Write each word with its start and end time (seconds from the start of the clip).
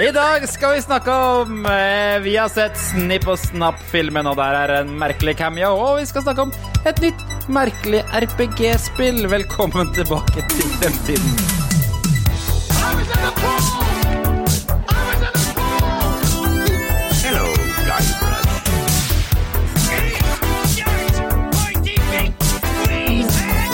I 0.00 0.10
dag 0.12 0.48
skal 0.48 0.74
vi 0.74 0.82
snakke 0.82 1.12
om 1.12 1.66
eh, 1.66 2.18
Vi 2.22 2.36
har 2.36 2.48
sett 2.48 2.78
Snipp 2.78 3.26
og 3.30 3.38
Snapp-filmen, 3.40 4.26
og 4.30 4.36
der 4.38 4.54
er 4.60 4.72
en 4.82 4.92
merkelig 5.00 5.36
cameo. 5.40 5.72
Og 5.74 6.00
vi 6.00 6.06
skal 6.06 6.22
snakke 6.26 6.46
om 6.46 6.52
et 6.86 7.00
nytt 7.02 7.24
merkelig 7.50 8.04
RPG-spill. 8.14 9.26
Velkommen 9.30 9.92
tilbake 9.96 10.46
til 10.52 10.66
fremtiden. 10.78 11.32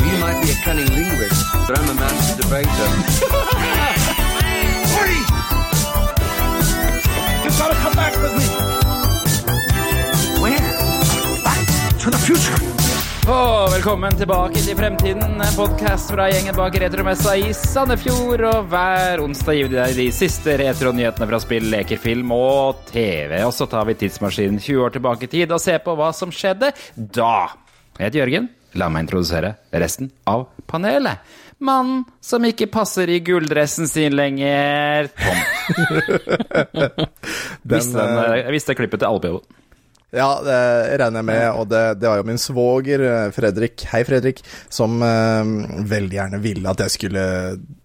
You 0.02 0.18
might 0.18 0.38
be 0.40 0.50
a 0.50 0.56
cunning 0.64 0.88
linguist, 0.96 1.45
but 1.66 1.79
I'm 1.79 1.90
a 1.90 1.95
master 1.95 2.43
debater. 2.43 3.38
to 12.02 12.11
the 12.11 12.19
future. 12.19 12.59
Og 13.30 13.70
velkommen 13.70 14.16
tilbake 14.19 14.59
til 14.59 14.74
Fremtiden, 14.74 15.37
en 15.38 15.55
podkast 15.55 16.10
fra 16.10 16.24
gjengen 16.33 16.56
bak 16.59 16.74
retromessa 16.83 17.37
i 17.38 17.52
Sandefjord. 17.55 18.43
Og 18.48 18.65
hver 18.73 19.23
onsdag 19.23 19.59
gir 19.59 19.70
vi 19.70 19.79
deg 19.79 19.95
de 20.01 20.07
siste 20.15 20.57
retronyhetene 20.59 21.29
fra 21.30 21.38
spill, 21.45 21.69
leker, 21.70 22.01
film 22.02 22.34
og 22.34 22.83
TV. 22.91 23.37
Og 23.46 23.55
så 23.55 23.69
tar 23.70 23.87
vi 23.87 23.95
tidsmaskinen 24.01 24.59
20 24.59 24.83
år 24.83 24.96
tilbake 24.96 25.29
i 25.29 25.33
tid 25.37 25.55
og 25.55 25.62
ser 25.62 25.79
på 25.87 25.95
hva 25.98 26.10
som 26.16 26.34
skjedde 26.34 26.73
da. 26.96 27.52
Jeg 28.01 28.09
heter 28.09 28.23
Jørgen. 28.24 28.51
La 28.80 28.91
meg 28.91 29.07
introdusere 29.07 29.55
resten 29.71 30.10
av 30.27 30.48
panelet. 30.66 31.23
Mannen 31.62 32.02
som 32.24 32.43
ikke 32.43 32.73
passer 32.73 33.10
i 33.12 33.23
gulldressen 33.23 33.87
sin 33.87 34.19
lenger. 34.19 35.12
Tom. 35.15 35.43
visste 37.76 38.01
den, 38.01 38.23
eh, 38.41 38.48
visste 38.51 38.74
klippet 38.74 39.04
til 39.04 39.13
Alpeo. 39.13 39.45
Ja, 40.13 40.29
det 40.45 40.57
regner 41.01 41.23
jeg 41.23 41.29
med, 41.30 41.45
og 41.57 41.68
det, 41.71 41.82
det 42.02 42.09
var 42.10 42.18
jo 42.21 42.27
min 42.29 42.41
svoger, 42.41 43.01
eh, 43.09 43.29
Fredrik, 43.32 43.87
hei 43.88 44.02
Fredrik, 44.05 44.43
som 44.69 45.01
eh, 45.01 45.52
veldig 45.88 46.19
gjerne 46.19 46.41
ville 46.43 46.69
at 46.69 46.82
jeg 46.85 46.96
skulle 46.99 47.23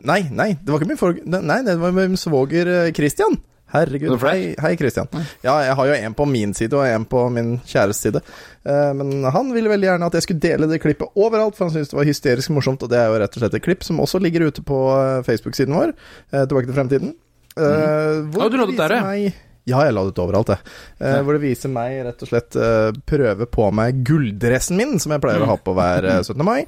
Nei, 0.08 0.26
nei, 0.36 0.50
det 0.60 0.74
var 0.74 0.82
ikke 0.82 0.92
min 0.92 1.00
for... 1.00 1.22
Nei, 1.24 1.62
det 1.64 1.78
var 1.80 1.96
min 1.96 2.20
svoger 2.20 2.74
eh, 2.74 2.90
Christian. 2.96 3.40
Herregud. 3.72 4.16
Hei, 4.24 4.56
hei 4.64 4.74
Christian. 4.80 5.10
Ja, 5.44 5.58
jeg 5.66 5.76
har 5.76 5.90
jo 5.90 5.96
en 5.96 6.14
på 6.16 6.28
min 6.30 6.54
side 6.56 6.76
og 6.78 6.88
en 6.88 7.08
på 7.08 7.26
min 7.36 7.58
kjæres 7.68 8.00
side. 8.04 8.22
Eh, 8.64 8.92
men 8.96 9.28
han 9.32 9.52
ville 9.56 9.72
veldig 9.72 9.90
gjerne 9.90 10.08
at 10.08 10.16
jeg 10.16 10.28
skulle 10.28 10.44
dele 10.44 10.70
det 10.72 10.80
klippet 10.84 11.20
overalt, 11.20 11.58
for 11.58 11.68
han 11.68 11.76
syntes 11.76 11.92
det 11.92 12.00
var 12.00 12.08
hysterisk 12.08 12.56
morsomt, 12.56 12.84
og 12.84 12.92
det 12.92 13.02
er 13.02 13.12
jo 13.12 13.18
rett 13.24 13.36
og 13.36 13.44
slett 13.44 13.58
et 13.60 13.66
klipp 13.66 13.84
som 13.88 14.00
også 14.04 14.24
ligger 14.24 14.48
ute 14.48 14.64
på 14.68 14.84
eh, 14.96 15.20
Facebook-siden 15.28 15.76
vår, 15.76 15.96
eh, 16.32 16.46
Tilbake 16.46 16.70
til 16.70 16.80
fremtiden. 16.80 17.12
Eh, 17.58 18.24
hvor 18.32 18.48
oh, 18.48 18.52
du 18.54 18.78
der, 18.78 19.00
ja. 19.00 19.36
Ja, 19.68 19.82
jeg 19.84 19.94
la 19.98 20.06
det 20.08 20.14
ut 20.16 20.22
overalt, 20.24 20.54
jeg. 20.54 20.64
Eh, 21.04 21.18
Hvor 21.28 21.36
det 21.36 21.42
viser 21.44 21.72
meg 21.74 21.98
rett 22.08 22.22
og 22.24 22.30
slett 22.30 22.56
eh, 22.56 22.92
prøve 23.10 23.48
på 23.52 23.68
meg 23.76 24.00
gulldressen 24.08 24.80
min, 24.80 24.96
som 25.04 25.12
jeg 25.12 25.24
pleier 25.26 25.44
å 25.44 25.50
ha 25.52 25.58
på 25.60 25.74
hver 25.76 26.08
eh, 26.08 26.22
17. 26.28 26.40
mai. 26.48 26.62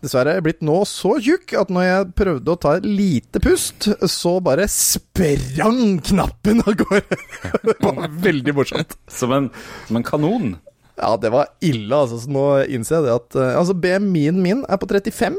Dessverre 0.00 0.32
er 0.32 0.38
jeg 0.38 0.46
blitt 0.46 0.62
nå 0.64 0.78
så 0.88 1.18
tjukk 1.20 1.52
at 1.60 1.68
når 1.68 1.84
jeg 1.84 2.06
prøvde 2.16 2.54
å 2.54 2.56
ta 2.62 2.70
et 2.78 2.86
lite 2.88 3.42
pust, 3.44 3.90
så 4.08 4.32
bare 4.40 4.64
sprang 4.72 5.98
knappen 6.08 6.62
av 6.64 6.72
gårde. 6.80 7.18
det 7.68 7.76
var 7.84 8.06
veldig 8.24 8.54
morsomt. 8.56 8.96
Som 9.12 9.34
en, 9.36 9.50
som 9.90 10.00
en 10.00 10.06
kanon. 10.08 10.54
Ja, 10.96 11.12
det 11.20 11.30
var 11.32 11.52
ille, 11.64 11.92
altså. 11.96 12.16
Så 12.24 12.32
nå 12.32 12.46
innser 12.72 12.98
jeg 13.02 13.06
det 13.10 13.12
at 13.18 13.36
eh, 13.40 13.52
Altså, 13.60 13.76
BMI-en 13.76 14.40
min 14.44 14.64
er 14.68 14.80
på 14.80 14.88
35. 14.88 15.36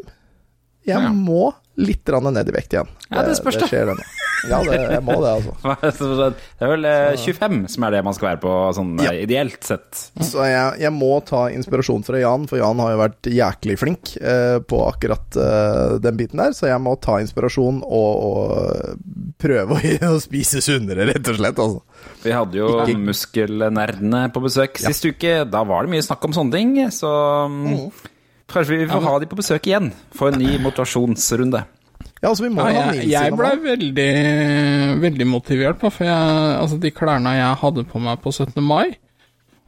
Jeg 0.89 0.97
Ja. 0.97 1.09
må 1.13 1.51
litt 1.79 2.11
ned 2.11 2.49
i 2.49 2.53
vekt 2.53 2.73
igjen. 2.75 2.89
Ja, 3.11 3.23
det 3.27 3.37
spørs, 3.39 3.57
da. 3.61 3.67
Det 3.71 3.95
det. 4.01 4.09
Ja, 4.49 4.57
det, 4.65 4.77
jeg 4.95 5.03
må 5.05 5.15
det, 5.21 5.31
altså. 5.37 6.29
Det 6.57 6.65
er 6.65 6.71
vel 6.71 6.87
eh, 6.89 7.19
25 7.19 7.59
som 7.69 7.85
er 7.85 7.93
det 7.93 8.01
man 8.05 8.15
skal 8.17 8.31
være 8.31 8.41
på, 8.41 8.53
sånn 8.73 8.95
eh, 8.99 9.05
Ja. 9.05 9.13
ideelt 9.25 9.61
sett. 9.67 10.01
Så 10.25 10.45
jeg, 10.47 10.81
jeg 10.81 10.93
må 10.95 11.11
ta 11.27 11.43
inspirasjon 11.53 12.05
fra 12.07 12.21
Jan, 12.21 12.47
for 12.49 12.61
Jan 12.61 12.81
har 12.81 12.95
jo 12.95 13.01
vært 13.03 13.31
jæklig 13.31 13.77
flink 13.81 14.15
eh, 14.17 14.57
på 14.65 14.81
akkurat 14.87 15.37
eh, 15.37 15.97
den 16.03 16.17
biten 16.19 16.41
der. 16.41 16.55
Så 16.57 16.71
jeg 16.71 16.81
må 16.83 16.95
ta 17.01 17.19
inspirasjon 17.21 17.83
og, 17.85 18.25
og 18.31 19.35
prøve 19.41 19.77
å, 19.77 19.93
å 20.15 20.21
spise 20.23 20.63
sunnere, 20.65 21.07
rett 21.11 21.31
og 21.31 21.37
slett. 21.39 21.61
Altså. 21.61 22.09
Vi 22.25 22.33
hadde 22.33 22.61
jo 22.61 22.71
muskelnerdene 23.01 24.25
på 24.33 24.43
besøk 24.43 24.81
sist 24.81 25.05
uke. 25.05 25.41
Da 25.49 25.63
var 25.67 25.85
det 25.85 25.95
mye 25.95 26.05
snakk 26.05 26.25
om 26.27 26.35
sånne 26.35 26.57
ting, 26.57 26.75
så 26.93 27.11
mm, 27.49 27.85
kanskje 28.53 28.79
vi 28.81 28.89
får 28.89 29.05
ha 29.05 29.13
de 29.21 29.29
på 29.31 29.37
besøk 29.39 29.67
igjen 29.69 29.91
for 30.15 30.31
en 30.31 30.41
ny 30.41 30.57
motivasjonsrunde. 30.63 31.63
Ja, 32.21 32.29
altså, 32.29 32.45
vi 32.45 32.51
må 32.53 32.65
Ja, 32.69 32.87
ha 32.89 32.95
jeg, 32.95 33.09
jeg 33.09 33.33
ble 33.33 33.51
veldig, 33.63 34.09
veldig 35.01 35.27
motivert, 35.29 35.81
for 35.81 36.05
jeg, 36.05 36.57
altså, 36.61 36.77
de 36.81 36.91
klærne 36.93 37.33
jeg 37.37 37.61
hadde 37.63 37.85
på 37.89 38.01
meg 38.01 38.21
på 38.21 38.33
17. 38.33 38.61
mai 38.61 38.91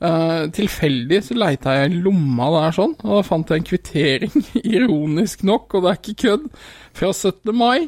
uh, 0.03 0.45
Tilfeldig 0.53 1.21
så 1.25 1.37
leita 1.37 1.73
jeg 1.79 1.91
i 1.95 2.01
lomma 2.05 2.51
der 2.59 2.75
sånn, 2.77 2.93
og 3.01 3.15
da 3.17 3.21
fant 3.25 3.49
jeg 3.49 3.63
en 3.63 3.69
kvittering, 3.71 4.45
ironisk 4.75 5.45
nok, 5.49 5.73
og 5.73 5.85
det 5.85 5.93
er 5.93 6.01
ikke 6.01 6.19
kødd, 6.27 6.45
fra 6.93 7.09
17. 7.13 7.55
mai 7.57 7.87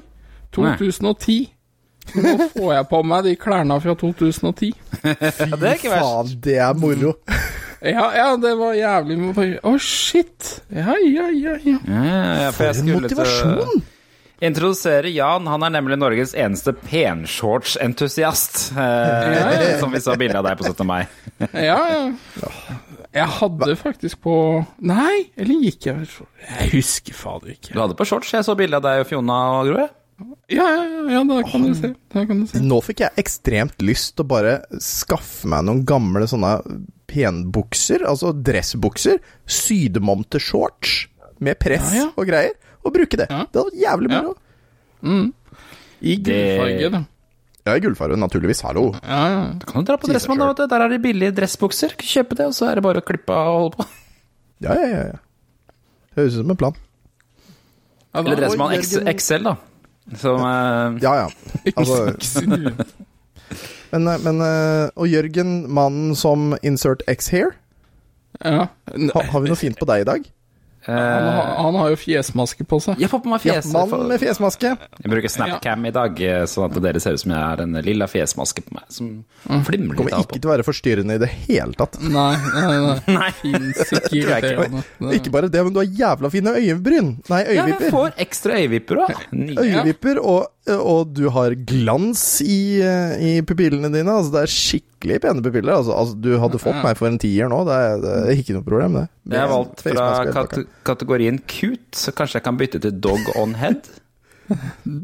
2010. 0.57 1.51
Nå 2.15 2.33
får 2.53 2.73
jeg 2.75 2.87
på 2.89 3.03
meg 3.05 3.25
de 3.25 3.35
klærne 3.41 3.77
fra 3.81 3.95
2010. 3.97 4.73
Ja, 5.05 5.57
det 5.57 5.69
er 5.69 5.77
ikke. 5.77 5.93
Faen, 5.93 6.33
det 6.41 6.57
er 6.61 6.73
moro. 6.77 7.15
Ja, 7.81 8.05
ja, 8.15 8.29
det 8.39 8.53
var 8.59 8.73
jævlig 8.77 9.17
Å, 9.63 9.73
shit! 9.81 10.61
Ja, 10.69 10.95
ja, 11.01 11.27
ja, 11.31 11.57
ja. 11.63 11.77
Ja, 11.83 12.05
ja, 12.45 12.53
for 12.55 12.71
For 12.71 12.79
en 12.81 12.93
motivasjon! 13.01 13.83
Introdusere 14.43 15.09
Jan. 15.15 15.47
Han 15.47 15.63
er 15.63 15.71
nemlig 15.77 15.97
Norges 15.99 16.33
eneste 16.35 16.73
penshortsentusiast. 16.75 18.73
Eh, 18.75 19.79
som 19.79 19.93
vi 19.93 20.01
så 20.03 20.17
bilde 20.19 20.41
av 20.41 20.47
deg 20.49 20.59
på 20.59 20.67
17. 20.67 20.83
mai. 20.87 21.05
Ja, 21.53 21.79
ja. 21.87 22.01
Jeg 23.15 23.31
hadde 23.31 23.75
faktisk 23.79 24.19
på 24.25 24.33
Nei, 24.83 25.29
eller 25.39 25.61
gikk 25.63 25.85
jeg 25.87 26.07
Jeg 26.09 26.71
husker 26.73 27.15
fader 27.15 27.53
ikke. 27.53 27.71
Du 27.71 27.79
hadde 27.79 27.95
på 27.95 28.07
shorts. 28.07 28.33
Jeg 28.35 28.43
så 28.43 28.57
bilde 28.59 28.81
av 28.81 28.83
deg 28.83 29.05
og 29.05 29.07
Fiona 29.07 29.37
og 29.61 29.69
Gro. 29.69 29.77
jeg. 29.85 29.93
Ja, 30.55 30.65
ja, 30.69 30.83
ja, 30.83 31.05
ja 31.11 31.21
da 31.27 31.39
kan 31.47 31.63
du 31.63 31.71
se. 31.75 31.93
Da 32.13 32.25
kan 32.27 32.43
du 32.43 32.47
se. 32.47 32.59
Nå 32.63 32.81
fikk 32.83 33.05
jeg 33.05 33.23
ekstremt 33.23 33.81
lyst 33.83 34.13
til 34.15 34.27
å 34.27 34.31
bare 34.35 34.57
skaffe 34.83 35.47
meg 35.51 35.63
noen 35.67 35.83
gamle 35.87 36.27
sånne 36.29 36.57
penbukser, 37.15 38.03
altså 38.11 38.33
dressbukser, 38.35 39.19
sy 39.47 39.85
dem 39.95 40.11
om 40.11 40.23
til 40.27 40.43
shorts 40.43 41.05
med 41.39 41.55
press 41.63 41.93
Ja, 41.95 42.05
ja. 42.05 42.11
og 42.19 42.27
greier, 42.27 42.53
og 42.83 42.93
bruke 42.95 43.17
det. 43.19 43.27
Ja. 43.31 43.45
Det 43.47 43.61
hadde 43.61 43.71
vært 43.71 43.81
jævlig 43.87 44.11
Ja. 44.11 44.23
Mm. 45.05 45.25
I 46.05 46.15
gullfarge, 46.21 46.89
da. 46.93 46.99
Ja, 47.65 47.73
i 47.75 47.81
gullfarge, 47.81 48.17
naturligvis. 48.21 48.59
Hallo. 48.61 48.83
Ja, 49.01 49.21
ja. 49.31 49.39
Du 49.57 49.65
kan 49.65 49.79
jo 49.81 49.85
dra 49.87 49.95
på 49.97 50.09
Dressmann, 50.11 50.37
da. 50.41 50.47
vet 50.51 50.59
du. 50.59 50.67
Der 50.69 50.83
er 50.85 50.91
det 50.91 50.99
billige 51.01 51.31
dressbukser. 51.33 51.95
Kjøpe 51.97 52.37
det, 52.37 52.45
og 52.51 52.53
så 52.57 52.67
er 52.69 52.77
det 52.77 52.83
bare 52.85 53.01
å 53.01 53.05
klippe 53.05 53.33
av 53.33 53.47
og 53.53 53.61
holde 53.63 53.79
på. 53.79 53.85
Ja, 54.65 54.75
ja, 54.77 54.99
ja. 55.13 55.71
det 56.13 56.19
Høres 56.19 56.35
ut 56.37 56.43
som 56.43 56.51
en 56.53 56.59
plan. 56.61 56.77
ja 58.13 58.21
Eller 58.21 58.39
Dressmann. 58.43 58.75
XL, 59.17 59.47
da. 59.49 59.55
Som 60.21 60.43
eh, 60.45 60.99
Ja, 61.03 61.15
ja. 61.23 61.73
Altså, 61.73 62.13
men, 63.91 64.07
eh, 64.07 64.21
men 64.25 64.41
eh, 64.45 64.89
Og 64.95 65.07
Jørgen, 65.11 65.57
mannen 65.71 66.15
som 66.15 66.53
insert 66.63 67.03
X 67.11 67.29
here, 67.33 67.53
ja. 68.43 68.67
ha, 68.67 69.21
har 69.31 69.41
vi 69.45 69.51
noe 69.51 69.59
fint 69.59 69.77
på 69.79 69.87
deg 69.89 70.03
i 70.05 70.09
dag? 70.13 70.31
Han, 70.85 71.23
har, 71.33 71.47
han 71.63 71.75
har 71.79 71.87
jo 71.89 71.97
fjesmaske 71.97 72.61
på 72.69 72.77
seg. 72.83 72.99
Jeg 73.01 73.09
får 73.09 73.21
på 73.23 73.29
meg 73.31 73.45
Ja, 73.47 73.55
mann 73.73 74.03
med 74.05 74.21
fjesmaske. 74.21 74.75
Jeg 75.01 75.09
bruker 75.09 75.31
Snapcam 75.33 75.87
i 75.89 75.91
dag, 75.95 76.19
eh, 76.21 76.43
sånn 76.49 76.67
at 76.67 76.77
dere 76.85 77.01
ser 77.01 77.17
ut 77.17 77.23
som 77.23 77.33
jeg 77.33 77.41
har 77.41 77.63
en 77.63 77.73
lilla 77.87 78.05
fjesmaske 78.11 78.61
på 78.67 78.75
meg. 78.75 78.83
Som 78.93 79.07
flimrer 79.65 79.95
litt 79.95 79.97
Kommer 79.97 80.13
av 80.13 80.21
Kommer 80.21 80.27
ikke 80.27 80.35
på. 80.35 80.41
til 80.43 80.51
å 80.51 80.53
være 80.53 80.67
forstyrrende 80.67 81.17
i 81.17 81.23
det 81.23 81.31
hele 81.47 81.73
tatt. 81.79 81.97
Nei, 82.05 82.27
nei, 82.37 82.77
nei. 82.85 83.17
Nei. 83.17 83.31
Fins 83.41 83.81
ikke 83.97 84.11
tror 84.11 84.35
jeg 84.35 85.19
ikke. 85.23 85.33
bare 85.33 85.49
det, 85.49 85.63
men 85.65 85.73
du 85.73 85.81
har 85.81 85.89
jævla 86.03 86.31
fine 86.37 86.53
øyebryn. 86.59 87.11
Nei, 87.33 87.41
Ja, 87.55 87.65
jeg 87.71 87.93
får 87.95 88.13
ekstra 88.27 88.59
øyevipper 88.61 89.01
òg. 89.07 89.25
Øyevipper, 89.33 90.21
og, 90.21 90.51
og 90.73 91.11
du 91.13 91.27
har 91.29 91.53
glans 91.69 92.21
i, 92.41 92.81
eh, 92.81 93.17
i 93.21 93.33
pupillene 93.45 93.91
dine. 93.93 94.09
Altså, 94.09 94.31
det 94.33 94.41
er 94.45 94.53
skikkelig 94.53 95.19
pene 95.21 95.43
pupiller. 95.45 95.75
Altså, 95.77 95.93
altså, 95.93 96.17
du 96.17 96.31
hadde 96.41 96.61
fått 96.61 96.79
meg 96.81 96.97
for 96.97 97.09
en 97.11 97.19
tier 97.21 97.51
nå, 97.51 97.59
det 97.67 97.75
er, 97.75 97.99
det 98.01 98.13
er 98.21 98.39
ikke 98.41 98.55
noe 98.57 98.65
problem, 98.65 98.97
det. 98.97 99.05
Jeg 99.35 99.43
har 99.43 99.51
valgt 99.51 99.83
fra 99.85 100.07
kate 100.33 100.63
kategorien 100.87 101.37
cute, 101.45 101.93
så 101.97 102.13
kanskje 102.17 102.39
jeg 102.39 102.47
kan 102.47 102.57
bytte 102.61 102.81
til 102.85 102.97
dog 102.97 103.29
on 103.37 103.55
head. 103.61 103.85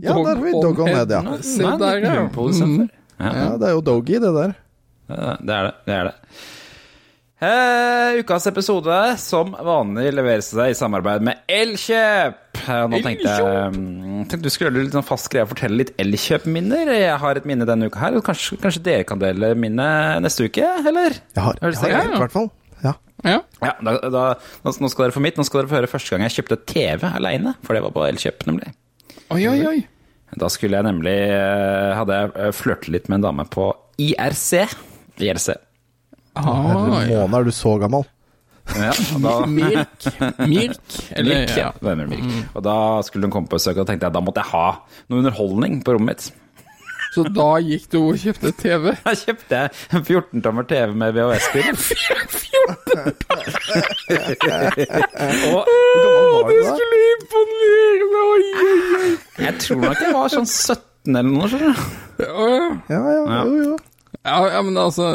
Ja, 0.06 0.14
der 0.14 0.36
har 0.36 0.42
vi 0.44 0.52
dog 0.54 0.80
on 0.84 0.92
head, 0.94 1.10
ja. 1.10 1.38
Se 1.42 1.66
der, 1.82 2.04
ja. 2.06 2.18
Mm. 2.30 2.90
Ja, 3.18 3.48
det 3.58 3.70
er 3.70 3.74
jo 3.74 3.82
doggy, 3.86 4.20
det 4.22 4.34
der. 4.36 4.54
ja, 5.10 5.32
det 5.42 5.56
er 5.56 5.64
det. 5.66 5.72
Det 5.88 5.96
er 5.96 6.10
det. 6.10 6.14
Eh, 7.42 8.20
ukas 8.22 8.46
episode, 8.52 8.98
som 9.18 9.56
vanlig, 9.66 10.12
leveres 10.14 10.52
til 10.52 10.62
deg 10.62 10.76
i 10.76 10.78
samarbeid 10.78 11.26
med 11.26 11.42
Elkjøp. 11.50 12.41
Eh, 12.62 12.88
Nå 12.92 13.00
tenkte 13.02 13.32
jeg 13.32 13.70
mm, 13.76 14.24
tenkte 14.30 14.44
du 14.46 14.50
skulle 14.54 14.70
gjøre 14.70 14.86
litt 14.86 14.96
sånn 14.96 15.06
fast 15.08 15.30
greie 15.32 15.46
å 15.46 15.50
fortelle 15.50 15.80
litt 15.80 15.94
Elkjøp-minner. 16.02 16.92
Jeg 16.94 17.20
har 17.24 17.40
et 17.40 17.48
minne 17.50 17.68
denne 17.68 17.88
uka 17.90 18.02
her, 18.04 18.18
og 18.20 18.26
kanskje, 18.28 18.60
kanskje 18.62 18.84
dere 18.86 19.06
kan 19.08 19.22
dele 19.22 19.54
minnet 19.60 20.22
neste 20.26 20.50
uke, 20.50 20.68
eller? 20.92 21.16
Jeg 21.36 21.46
har, 21.46 21.62
jeg 21.62 21.78
det 21.78 21.94
har 21.96 22.04
et, 22.12 22.18
i 22.18 22.22
hvert 22.26 22.36
fall. 22.36 22.52
Ja. 22.84 22.94
Ja. 23.24 23.40
Ja, 23.62 23.74
da, 23.86 23.96
da, 24.14 24.26
nå 24.66 24.76
nå 24.82 24.92
skal 24.92 25.08
dere 25.08 25.16
få 25.16 25.24
mitt. 25.24 25.40
Nå 25.40 25.46
skal 25.48 25.62
dere 25.62 25.72
få 25.72 25.80
høre 25.80 25.90
første 25.92 26.14
gang 26.16 26.28
jeg 26.28 26.38
kjøpte 26.40 26.60
TV 26.74 27.08
aleine, 27.12 27.56
for 27.66 27.78
det 27.78 27.84
var 27.86 27.96
på 27.96 28.06
Elkjøp, 28.10 28.46
nemlig. 28.50 28.72
Oi, 29.32 29.44
oi, 29.48 29.58
oi. 29.72 29.80
Da 30.40 30.48
skulle 30.52 30.80
jeg 30.80 30.88
nemlig 30.88 31.12
eh, 31.12 31.92
Hadde 31.98 32.16
jeg 32.16 32.30
eh, 32.40 32.54
flørtet 32.56 32.94
litt 32.94 33.10
med 33.12 33.20
en 33.20 33.26
dame 33.28 33.46
på 33.52 33.68
IRC. 34.00 34.64
IRC. 35.20 35.50
Ah, 36.40 37.04
ja. 37.04 37.26
Måned 37.28 37.36
er 37.42 37.48
du 37.50 37.52
så 37.56 37.76
gammel. 37.82 38.06
Ja, 38.78 38.92
da. 39.24 39.34
Mirk. 39.48 40.06
Eller, 41.12 41.42
milk, 41.42 41.56
ja. 41.58 41.72
det 41.82 41.96
milk. 41.98 42.14
Mirk. 42.24 42.46
Og 42.56 42.64
da 42.66 42.76
skulle 43.06 43.28
hun 43.28 43.34
komme 43.34 43.50
på 43.52 43.58
besøk, 43.60 43.76
og 43.78 43.84
da 43.86 43.92
tenkte 43.92 44.08
jeg 44.08 44.16
da 44.16 44.24
måtte 44.24 44.44
jeg 44.46 44.54
ha 44.54 44.68
noe 45.12 45.24
underholdning 45.24 45.82
på 45.86 45.98
rommet 45.98 46.16
mitt. 46.16 46.32
Så 47.12 47.26
da 47.28 47.58
gikk 47.60 47.90
du 47.92 47.98
og 48.06 48.16
kjøpte 48.22 48.54
TV? 48.56 48.94
Da 49.04 49.12
kjøpte 49.20 49.58
jeg 49.58 49.68
en 49.98 50.06
14-tommer 50.08 50.64
TV 50.70 50.94
med 50.96 51.12
VHS-spill. 51.18 51.76
og 55.52 56.48
Du 56.48 56.58
skulle 56.70 57.00
imponere 57.16 58.06
meg! 58.14 58.24
Oi, 58.32 58.44
oi, 58.62 58.78
oi. 59.02 59.12
jeg 59.44 59.54
tror 59.66 59.82
nok 59.84 60.00
jeg 60.06 60.16
var 60.16 60.34
sånn 60.38 60.48
17 60.48 61.18
eller 61.18 61.32
noe, 61.34 61.50
skjønner. 61.52 61.76
Ja, 62.22 62.48
ja. 62.48 62.70
Ja, 62.94 63.02
ja, 63.02 63.22
Ja. 63.28 63.42
jo, 63.44 63.56
jo. 63.72 63.78
Ja, 64.22 64.38
ja, 64.54 64.60
men 64.62 64.76
altså 64.78 65.06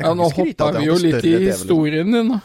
Ja, 0.00 0.10
nå 0.18 0.26
hoppa 0.32 0.70
vi 0.74 0.86
jo 0.88 0.94
litt 0.98 1.20
i 1.24 1.34
liksom. 1.36 1.50
historien 1.52 2.10
din, 2.12 2.32
da. 2.34 2.40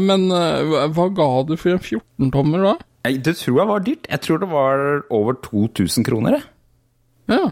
Men 0.00 0.26
eh, 0.30 0.88
hva- 0.94 1.08
ga 1.16 1.28
du 1.48 1.56
for 1.56 1.72
en 1.72 1.80
14-tommer 1.82 2.62
da? 2.66 2.74
Det 3.10 3.32
tror 3.40 3.56
jeg 3.62 3.68
var 3.70 3.80
dyrt. 3.86 4.06
Jeg 4.12 4.20
tror 4.26 4.38
det 4.42 4.48
var 4.50 4.82
over 5.10 5.38
2000 5.46 6.04
kroner, 6.04 6.36
jeg. 6.36 6.44
Ja. 7.32 7.46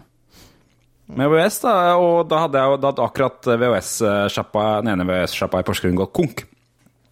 Med 1.09 1.31
VHS, 1.33 1.57
da. 1.63 1.73
Og 1.97 2.27
da 2.29 2.43
hadde 2.45 2.61
jeg 2.61 2.69
jo 2.69 2.77
da 2.83 2.91
hadde 2.91 3.05
akkurat 3.07 3.49
VHS-sjappa, 3.63 4.65
den 4.83 4.91
ene 4.93 5.07
VHS-sjappa 5.09 5.63
i 5.63 5.65
Porsgrunn 5.65 5.97
gått 5.97 6.13
konk. 6.13 6.43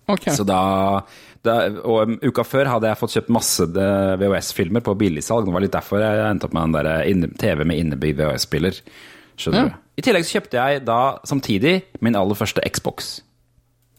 Ok. 0.07 0.29
Så 0.31 0.45
da, 0.47 0.59
da 1.43 1.55
Og 1.83 2.13
uka 2.23 2.45
før 2.47 2.69
hadde 2.75 2.87
jeg 2.91 2.99
fått 3.01 3.15
kjøpt 3.17 3.33
masse 3.33 3.65
eh, 3.73 4.13
VHS-filmer 4.21 4.85
på 4.85 4.93
billigsalg. 5.01 5.49
Det 5.49 5.55
var 5.57 5.65
litt 5.65 5.73
derfor 5.75 6.05
jeg 6.05 6.21
endte 6.29 6.45
opp 6.47 6.53
med 6.55 6.69
den 6.69 6.77
der 6.77 6.91
eh, 7.01 7.27
TV 7.41 7.65
med 7.65 7.81
innebygd 7.81 8.21
VHS-spiller. 8.21 8.79
Skjønner 9.35 9.65
Ja. 9.65 9.73
du? 9.73 9.83
I 9.97 10.03
tillegg 10.05 10.25
så 10.27 10.37
kjøpte 10.37 10.59
jeg 10.61 10.83
da 10.85 10.97
samtidig 11.25 11.75
min 12.05 12.15
aller 12.19 12.37
første 12.37 12.61
Xbox, 12.69 13.21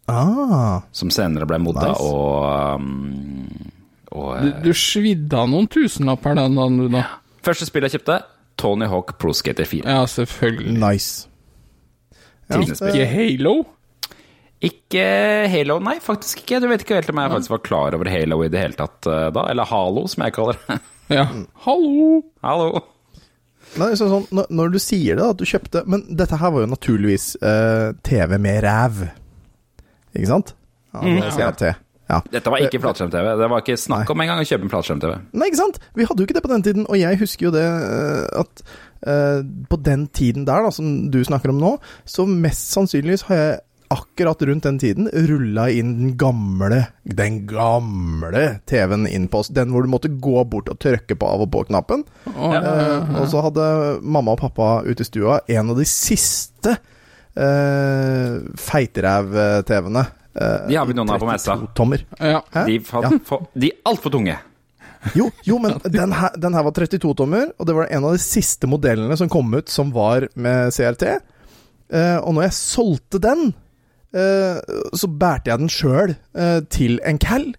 Ah, 0.08 0.80
som 0.96 1.10
senere 1.12 1.44
ble 1.44 1.58
modda 1.60 1.90
Nice. 1.90 2.00
og 2.00 2.78
um, 2.80 3.48
og 4.16 4.38
Du, 4.40 4.52
du 4.64 4.70
svidde 4.72 5.36
av 5.36 5.50
noen 5.52 5.66
tusenlapper 5.68 6.38
den 6.38 6.54
dagen, 6.56 6.78
du, 6.80 6.86
da. 6.94 7.02
Første 7.44 7.66
spill 7.68 7.84
jeg 7.84 7.98
kjøpte, 7.98 8.16
Tony 8.58 8.88
Hawk 8.88 9.18
Pro 9.20 9.34
Skater 9.36 9.68
4. 9.68 9.84
Ja, 9.84 10.06
selvfølgelig. 10.08 10.72
nice. 10.80 11.26
Ja, 12.48 12.62
Ikke 12.64 13.04
Halo? 13.10 13.52
Ikke 14.64 15.04
Halo, 15.52 15.76
nei, 15.84 15.98
faktisk 16.02 16.40
ikke. 16.42 16.62
Du 16.64 16.70
vet 16.70 16.82
ikke 16.82 16.96
helt 17.02 17.10
om 17.12 17.20
jeg 17.20 17.30
faktisk 17.34 17.52
var 17.52 17.60
klar 17.68 17.94
over 17.98 18.08
Halo 18.10 18.40
i 18.42 18.48
det 18.50 18.62
hele 18.64 18.78
tatt 18.80 19.06
eh, 19.12 19.28
da. 19.36 19.44
Eller 19.52 19.68
Halo, 19.68 20.06
som 20.10 20.24
jeg 20.24 20.34
kaller 20.34 20.56
det. 20.64 20.78
Ja. 21.12 21.26
Mm. 21.30 21.44
Hallo! 21.68 22.08
Hallo. 22.44 22.80
Nei, 23.78 23.90
så 24.00 24.08
sånn, 24.10 24.24
når, 24.34 24.48
når 24.54 24.70
du 24.72 24.78
sier 24.82 25.18
det, 25.18 25.26
at 25.34 25.38
du 25.38 25.44
kjøpte 25.46 25.82
Men 25.90 26.06
dette 26.08 26.38
her 26.40 26.54
var 26.54 26.64
jo 26.64 26.70
naturligvis 26.70 27.26
eh, 27.44 27.90
TV 28.06 28.38
med 28.40 28.62
ræv. 28.64 29.02
Ikke 30.16 30.30
sant? 30.30 30.54
Ja, 30.94 31.04
det 31.04 31.20
var 31.20 31.36
CRT. 31.36 31.74
Ja. 32.08 32.22
Dette 32.32 32.50
var 32.50 32.62
ikke 32.64 32.80
flatskjerm-TV. 32.80 33.26
Det 33.36 33.48
var 33.52 33.62
ikke 33.62 33.76
snakk 33.76 34.10
om 34.12 34.22
engang 34.24 34.40
å 34.40 34.48
kjøpe 34.48 34.64
en 34.64 34.72
flatskjerm-TV. 34.72 35.16
Nei, 35.36 35.48
ikke 35.50 35.60
sant? 35.60 35.80
Vi 35.98 36.06
hadde 36.08 36.22
jo 36.22 36.28
ikke 36.28 36.38
det 36.38 36.44
på 36.46 36.52
den 36.54 36.64
tiden, 36.64 36.86
og 36.88 36.96
jeg 36.96 37.20
husker 37.20 37.48
jo 37.48 37.52
det 37.52 37.64
eh, 37.68 38.22
at 38.40 38.62
uh, 39.04 39.40
på 39.68 39.80
den 39.84 40.06
tiden 40.16 40.46
der, 40.48 40.64
da, 40.64 40.72
som 40.72 41.10
du 41.12 41.20
snakker 41.28 41.52
om 41.52 41.60
nå, 41.60 41.74
så 42.08 42.24
mest 42.28 42.72
sannsynligvis 42.72 43.26
har 43.28 43.42
jeg 43.42 43.58
akkurat 43.88 44.42
rundt 44.42 44.66
den 44.66 44.78
tiden 44.78 45.08
rulla 45.12 45.68
inn 45.70 45.94
den 45.98 46.16
gamle, 46.20 46.82
den 47.02 47.46
gamle 47.48 48.44
TV-en 48.68 49.06
inn 49.08 49.28
på 49.28 49.42
oss. 49.42 49.50
Den 49.54 49.72
hvor 49.72 49.84
du 49.84 49.90
måtte 49.92 50.10
gå 50.12 50.44
bort 50.44 50.68
og 50.72 50.78
trykke 50.82 51.16
på 51.18 51.28
av 51.28 51.46
og 51.46 51.50
på-knappen. 51.54 52.04
Oh, 52.34 52.52
ja. 52.54 52.60
Eh, 52.60 53.16
og 53.22 53.28
så 53.32 53.42
hadde 53.48 53.68
mamma 54.02 54.36
og 54.36 54.42
pappa 54.42 54.70
ute 54.86 55.04
i 55.04 55.08
stua 55.08 55.40
en 55.48 55.72
av 55.72 55.80
de 55.80 55.86
siste 55.88 56.76
uh, 57.38 58.38
feiteræv-TV-ene. 58.68 60.04
Uh, 60.38 60.68
De 60.68 60.76
har 60.78 60.86
vi 60.86 60.96
noen 60.98 61.14
av 61.14 61.22
på 61.22 61.30
messa. 61.30 61.56
32-tommer. 61.56 62.04
ja. 62.20 62.42
De, 62.58 62.78
ja. 62.78 63.14
for, 63.24 63.48
de 63.54 63.72
er 63.72 63.80
altfor 63.88 64.14
tunge. 64.14 64.36
Jo, 65.14 65.28
jo, 65.46 65.58
men 65.62 65.78
den 65.84 66.12
her, 66.12 66.34
den 66.36 66.56
her 66.56 66.64
var 66.66 66.74
32-tommer, 66.74 67.52
og 67.56 67.66
det 67.68 67.76
var 67.76 67.90
en 67.94 68.06
av 68.08 68.16
de 68.16 68.22
siste 68.22 68.68
modellene 68.70 69.16
som 69.18 69.30
kom 69.30 69.52
ut 69.54 69.70
som 69.70 69.92
var 69.94 70.28
med 70.34 70.74
CRT. 70.74 71.18
Uh, 71.88 72.18
og 72.20 72.34
når 72.36 72.48
jeg 72.48 72.56
solgte 72.58 73.20
den, 73.22 73.48
eh, 73.48 73.64
så 74.96 75.08
bærte 75.20 75.50
jeg 75.52 75.58
den 75.64 75.72
sjøl 75.72 76.14
eh, 76.34 76.60
til 76.72 77.00
en 77.04 77.18
cal. 77.22 77.50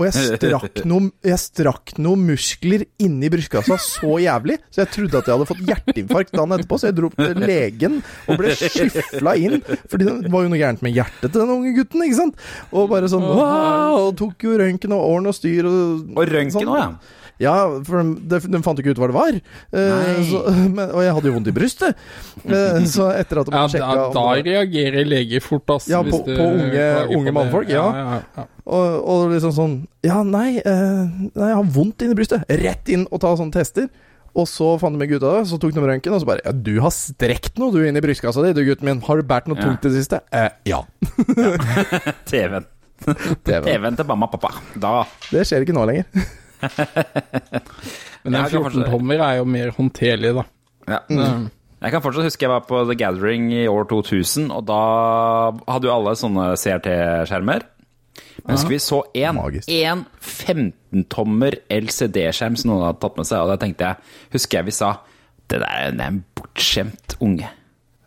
Og 0.00 0.06
jeg 0.06 0.14
strakk 0.38 0.78
noen 0.88 1.10
jeg 1.28 1.36
strakk 1.42 1.90
noen 2.00 2.22
muskler 2.30 2.86
inni 3.04 3.28
brystkassa 3.28 3.76
så 3.84 4.14
jævlig, 4.22 4.56
så 4.72 4.80
jeg 4.80 4.88
trodde 4.94 5.18
at 5.20 5.28
jeg 5.28 5.34
hadde 5.36 5.48
fått 5.50 5.60
hjerteinfarkt 5.68 6.32
dagen 6.38 6.54
etterpå. 6.56 6.78
Så 6.80 6.88
jeg 6.88 6.96
dro 6.96 7.10
til 7.18 7.42
legen 7.44 7.98
og 8.24 8.40
ble 8.40 8.54
skyfla 8.56 9.34
inn, 9.36 9.58
Fordi 9.92 10.08
det 10.08 10.32
var 10.32 10.46
jo 10.46 10.54
noe 10.54 10.62
gærent 10.62 10.80
med 10.86 10.96
hjertet 10.96 11.28
til 11.28 11.42
den 11.42 11.52
unge 11.58 11.74
gutten. 11.76 12.06
ikke 12.06 12.16
sant? 12.22 12.40
Og 12.72 12.88
bare 12.88 13.10
sånn 13.12 13.26
wow, 13.28 14.06
og 14.06 14.14
tok 14.22 14.48
jo 14.48 14.56
røntgen 14.62 14.96
og 14.96 15.04
åren 15.04 15.28
og 15.28 15.36
styr 15.36 15.68
og 15.68 16.14
Og 16.16 16.22
røntgen 16.32 16.56
sånn. 16.56 16.76
ja. 16.80 16.92
Ja, 17.40 17.54
for 17.88 18.04
de, 18.04 18.38
de, 18.52 18.58
fant 18.60 18.76
jo 18.76 18.84
ikke 18.84 18.92
ut 18.92 19.00
hva 19.00 19.08
det 19.08 19.16
var. 19.16 19.36
Uh, 19.72 20.18
så, 20.28 20.40
men, 20.76 20.90
og 20.92 21.00
jeg 21.06 21.14
hadde 21.16 21.30
jo 21.30 21.34
vondt 21.38 21.48
i 21.48 21.54
brystet. 21.56 22.02
Uh, 22.44 22.82
så 22.84 23.06
etter 23.16 23.40
at 23.40 23.48
de 23.48 23.56
ja 23.56 23.62
sjekka 23.72 23.94
da, 23.96 24.04
da 24.12 24.24
da 24.28 24.42
reagerer 24.50 25.08
leger 25.08 25.40
fort, 25.44 25.72
ass. 25.72 25.88
Ja, 25.88 26.02
hvis 26.04 26.12
på- 26.18 26.26
du 26.28 26.34
på 26.36 26.50
unge- 26.50 27.16
unge 27.16 27.32
mannfolk, 27.38 27.72
ja. 27.72 27.86
ja, 27.96 28.20
ja. 28.36 28.44
og, 28.68 29.00
og 29.14 29.24
liksom 29.32 29.54
sånn 29.56 29.74
Ja, 30.04 30.20
nei, 30.26 30.60
uh, 30.60 31.08
nei, 31.32 31.48
jeg 31.48 31.56
har 31.62 31.72
vondt 31.78 32.04
inni 32.04 32.18
brystet. 32.18 32.44
Rett 32.60 32.92
inn 32.92 33.06
og 33.10 33.22
ta 33.24 33.32
sånne 33.40 33.56
tester. 33.56 33.88
Og 34.30 34.44
så 34.46 34.76
fant 34.78 34.94
de 34.94 35.00
meg 35.00 35.10
ut 35.10 35.24
av 35.26 35.40
det, 35.40 35.46
så 35.50 35.56
tok 35.58 35.72
de 35.74 35.82
røntgen, 35.82 36.14
og 36.14 36.20
så 36.22 36.28
bare 36.28 36.44
Ja, 36.44 36.52
du 36.54 36.76
har 36.84 36.92
strekt 36.94 37.56
noe, 37.58 37.72
du, 37.74 37.80
inni 37.82 37.98
brystkassa 38.04 38.44
di, 38.44 38.52
du, 38.54 38.60
gutten 38.68 38.86
min. 38.86 39.00
Har 39.08 39.18
du 39.18 39.24
båret 39.26 39.48
noe 39.50 39.58
Ja. 39.58 39.64
tungt 39.64 39.88
i 39.88 39.90
det 39.90 39.96
siste? 40.04 40.20
Eh, 40.30 40.52
ja. 40.70 40.84
TV-en. 42.30 42.68
TV. 43.42 43.64
TV-en 43.64 43.96
til 43.98 44.06
mamma 44.06 44.28
og 44.28 44.36
pappa. 44.36 44.52
Da 44.76 44.92
Det 45.32 45.46
skjer 45.48 45.64
ikke 45.64 45.74
nå 45.74 45.88
lenger. 45.88 46.06
Men 48.24 48.34
den 48.34 48.42
Jeg 48.42 48.50
kan 48.52 48.64
forstå- 48.66 48.84
14-tommer 48.84 49.22
er 49.24 49.36
jo 49.40 49.44
mer 49.48 49.70
håndterlig, 49.76 50.34
da. 50.36 50.44
ja. 50.88 51.00
Mm. 51.08 51.48
Jeg 51.80 51.92
kan 51.94 52.02
fortsatt 52.04 52.26
huske 52.28 52.44
jeg 52.44 52.50
var 52.52 52.66
på 52.68 52.82
The 52.84 52.94
Gathering 53.00 53.46
i 53.56 53.62
år 53.70 53.86
2000, 53.88 54.50
og 54.52 54.66
da 54.68 54.80
hadde 55.72 55.88
jo 55.88 55.94
alle 55.94 56.12
sånne 56.20 56.50
CRT-skjermer. 56.60 57.62
Men 58.44 58.52
husker 58.56 58.68
vi 58.74 58.80
så 58.84 58.98
én 59.16 59.38
en 59.40 60.02
15-tommer 60.20 61.56
LCD-skjerm 61.72 62.58
som 62.60 62.72
noen 62.72 62.84
hadde 62.84 63.00
tatt 63.00 63.16
med 63.16 63.28
seg, 63.30 63.40
og 63.40 63.48
da 63.52 63.56
tenkte 63.60 63.86
jeg 63.88 63.96
Husker 64.36 64.58
jeg 64.60 64.68
vi 64.68 64.74
sa 64.76 64.90
Det 65.48 65.60
der 65.62 65.66
er 65.72 65.90
det 65.96 66.04
er 66.04 66.12
en 66.12 66.20
bortskjemt 66.36 67.16
unge. 67.24 67.48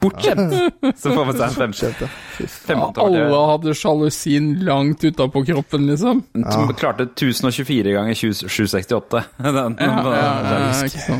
Bortskjemt! 0.03 0.53
Så 1.01 1.13
får 1.13 1.29
man 1.29 1.37
seg 1.39 1.45
en 1.47 1.73
fem-. 1.73 2.09
15-tommer 2.37 3.23
Alle 3.23 3.39
hadde 3.53 3.75
sjalusin 3.77 4.51
langt 4.67 5.03
utapå 5.07 5.45
kroppen, 5.47 5.87
liksom. 5.91 6.21
Ja. 6.43 6.67
klarte 6.77 7.07
1024 7.09 7.95
ganger 7.95 8.19
20 8.19 8.51
768. 8.51 9.23
Den, 9.43 9.79
den, 9.79 10.69
ikke. 10.87 11.19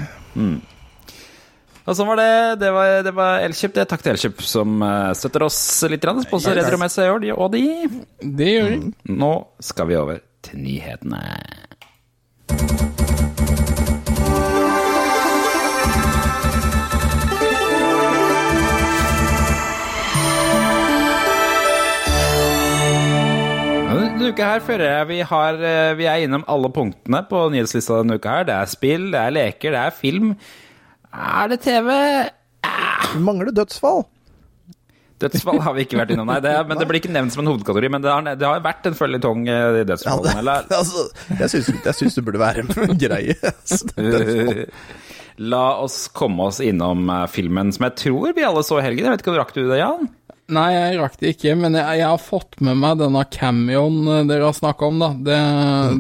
Og 1.83 1.97
sånn 1.97 2.07
var 2.07 2.19
det. 2.19 2.29
Det 2.61 2.71
var, 2.71 2.91
det 3.03 3.13
var 3.15 3.43
Elkjøp. 3.43 3.73
Det 3.75 3.87
takk 3.91 4.05
til 4.05 4.13
Elkjøp 4.13 4.43
som 4.47 4.85
eh, 4.87 5.11
støtter 5.19 5.47
oss 5.49 5.59
litt. 5.91 6.07
Sponser 6.27 6.55
Retromessa 6.59 7.07
i 7.07 7.11
år, 7.11 7.23
de 7.25 7.33
og 7.35 7.51
de. 7.55 7.65
Det 8.23 8.51
gjør 8.53 8.71
de. 8.71 8.93
Nå 9.19 9.33
skal 9.71 9.91
vi 9.91 9.99
over 9.99 10.23
til 10.47 10.63
nyhetene. 10.63 11.23
Denne 24.23 24.37
uka 24.37 24.45
her 24.53 24.61
føler 24.63 24.87
jeg 24.87 25.07
vi, 25.09 25.15
har, 25.27 25.57
eh, 25.67 25.93
vi 25.99 26.05
er 26.07 26.21
innom 26.23 26.45
alle 26.47 26.69
punktene 26.71 27.19
på 27.27 27.41
nyhetslista 27.51 27.97
denne 27.99 28.15
uka 28.15 28.37
her. 28.37 28.45
Det 28.47 28.53
er 28.55 28.69
spill, 28.71 29.09
det 29.11 29.19
er 29.19 29.33
leker, 29.35 29.75
det 29.75 29.81
er 29.81 29.97
film. 29.97 30.29
Er 31.11 31.51
det 31.51 31.57
TV? 31.65 31.89
Ah. 32.63 33.09
mangler 33.19 33.51
dødsfall. 33.51 34.05
Dødsfall 35.19 35.59
har 35.65 35.75
vi 35.75 35.83
ikke 35.83 35.99
vært 35.99 36.15
innom, 36.15 36.31
nei. 36.31 36.39
Det 36.39 36.55
men 36.69 36.79
det 36.79 36.87
blir 36.87 37.01
ikke 37.01 37.11
nevnt 37.11 37.35
som 37.35 37.43
en 37.43 37.51
hovedkategori. 37.51 37.91
Men 37.91 38.05
det 38.05 38.13
har, 38.13 38.31
det 38.39 38.47
har 38.47 38.63
vært 38.63 38.87
en 38.87 38.95
føljetong 38.95 39.43
eh, 39.51 39.67
i 39.75 39.83
Ja, 39.83 39.89
dødsfallene. 39.91 40.39
eller? 40.39 40.71
altså, 40.79 41.05
jeg 41.43 41.99
syns, 41.99 42.15
det 42.15 42.23
burde 42.23 42.39
være 42.39 42.63
en 42.63 42.97
greie. 43.03 43.35
Dødsfall. 43.35 44.65
La 45.51 45.65
oss 45.83 46.05
komme 46.15 46.47
oss 46.47 46.63
innom 46.63 47.09
eh, 47.11 47.27
filmen 47.27 47.75
som 47.75 47.89
jeg 47.89 47.99
tror 48.07 48.31
vi 48.39 48.47
alle 48.47 48.63
så 48.63 48.79
i 48.79 48.87
helgen. 48.87 49.03
Jeg 49.09 49.17
vet 49.17 49.25
ikke 49.27 49.35
om 49.35 49.41
rakk 49.43 49.51
du 49.59 49.65
det, 49.67 49.83
Jan? 49.83 50.07
Nei, 50.51 50.65
jeg 50.75 50.97
rakk 50.99 51.13
det 51.21 51.29
ikke, 51.37 51.53
men 51.55 51.77
jeg, 51.79 51.99
jeg 52.01 52.07
har 52.09 52.19
fått 52.19 52.57
med 52.61 52.75
meg 52.81 52.97
denne 52.99 53.21
cameoen 53.31 53.99
eh, 54.11 54.23
dere 54.27 54.49
har 54.49 54.57
snakka 54.57 54.89
om, 54.91 54.99
da. 54.99 55.09
Det, 55.29 55.37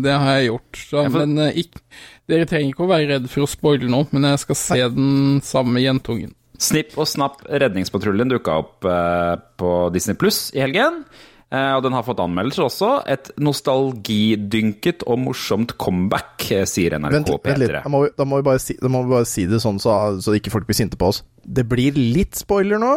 det 0.03 0.15
har 0.19 0.37
jeg 0.41 0.49
gjort. 0.51 0.79
Så, 0.83 1.03
for- 1.05 1.19
men 1.23 1.37
eh, 1.45 1.59
ikk- 1.63 1.79
dere 2.27 2.47
trenger 2.49 2.73
ikke 2.73 2.83
å 2.85 2.91
være 2.91 3.07
redd 3.15 3.29
for 3.31 3.45
å 3.45 3.49
spoile 3.51 3.87
noe, 3.91 4.07
men 4.11 4.27
jeg 4.31 4.41
skal 4.43 4.59
se 4.59 4.79
den 4.97 5.39
samme 5.47 5.79
jentungen. 5.83 6.33
Snipp 6.63 6.93
og 7.01 7.07
snapp 7.09 7.41
Redningspatruljen 7.49 8.29
dukka 8.31 8.57
opp 8.61 8.85
eh, 8.87 9.35
på 9.59 9.71
Disney 9.95 10.15
Pluss 10.19 10.49
i 10.55 10.61
helgen. 10.63 11.03
Eh, 11.53 11.71
og 11.77 11.83
den 11.85 11.93
har 11.93 12.05
fått 12.07 12.21
anmeldelser 12.23 12.65
også. 12.67 12.91
Et 13.13 13.31
nostalgidynket 13.43 15.03
og 15.07 15.19
morsomt 15.21 15.75
comeback, 15.77 16.45
eh, 16.51 16.63
sier 16.69 16.95
NRK 16.99 17.11
Vent, 17.13 17.29
vent 17.45 17.59
litt, 17.59 17.69
P3. 17.71 17.83
da 17.83 17.89
må, 17.91 18.03
vi, 18.05 18.09
da, 18.17 18.25
må 18.25 18.39
vi 18.41 18.45
bare 18.47 18.59
si, 18.61 18.75
da 18.81 18.89
må 18.91 19.03
vi 19.05 19.13
bare 19.15 19.27
si 19.29 19.45
det 19.49 19.59
sånn 19.63 19.79
så, 19.81 19.95
så 20.23 20.35
ikke 20.37 20.51
folk 20.53 20.67
blir 20.69 20.77
sinte 20.77 20.97
på 20.99 21.11
oss. 21.11 21.23
Det 21.45 21.65
blir 21.69 21.93
litt 21.97 22.35
spoiler 22.39 22.79
nå. 22.81 22.95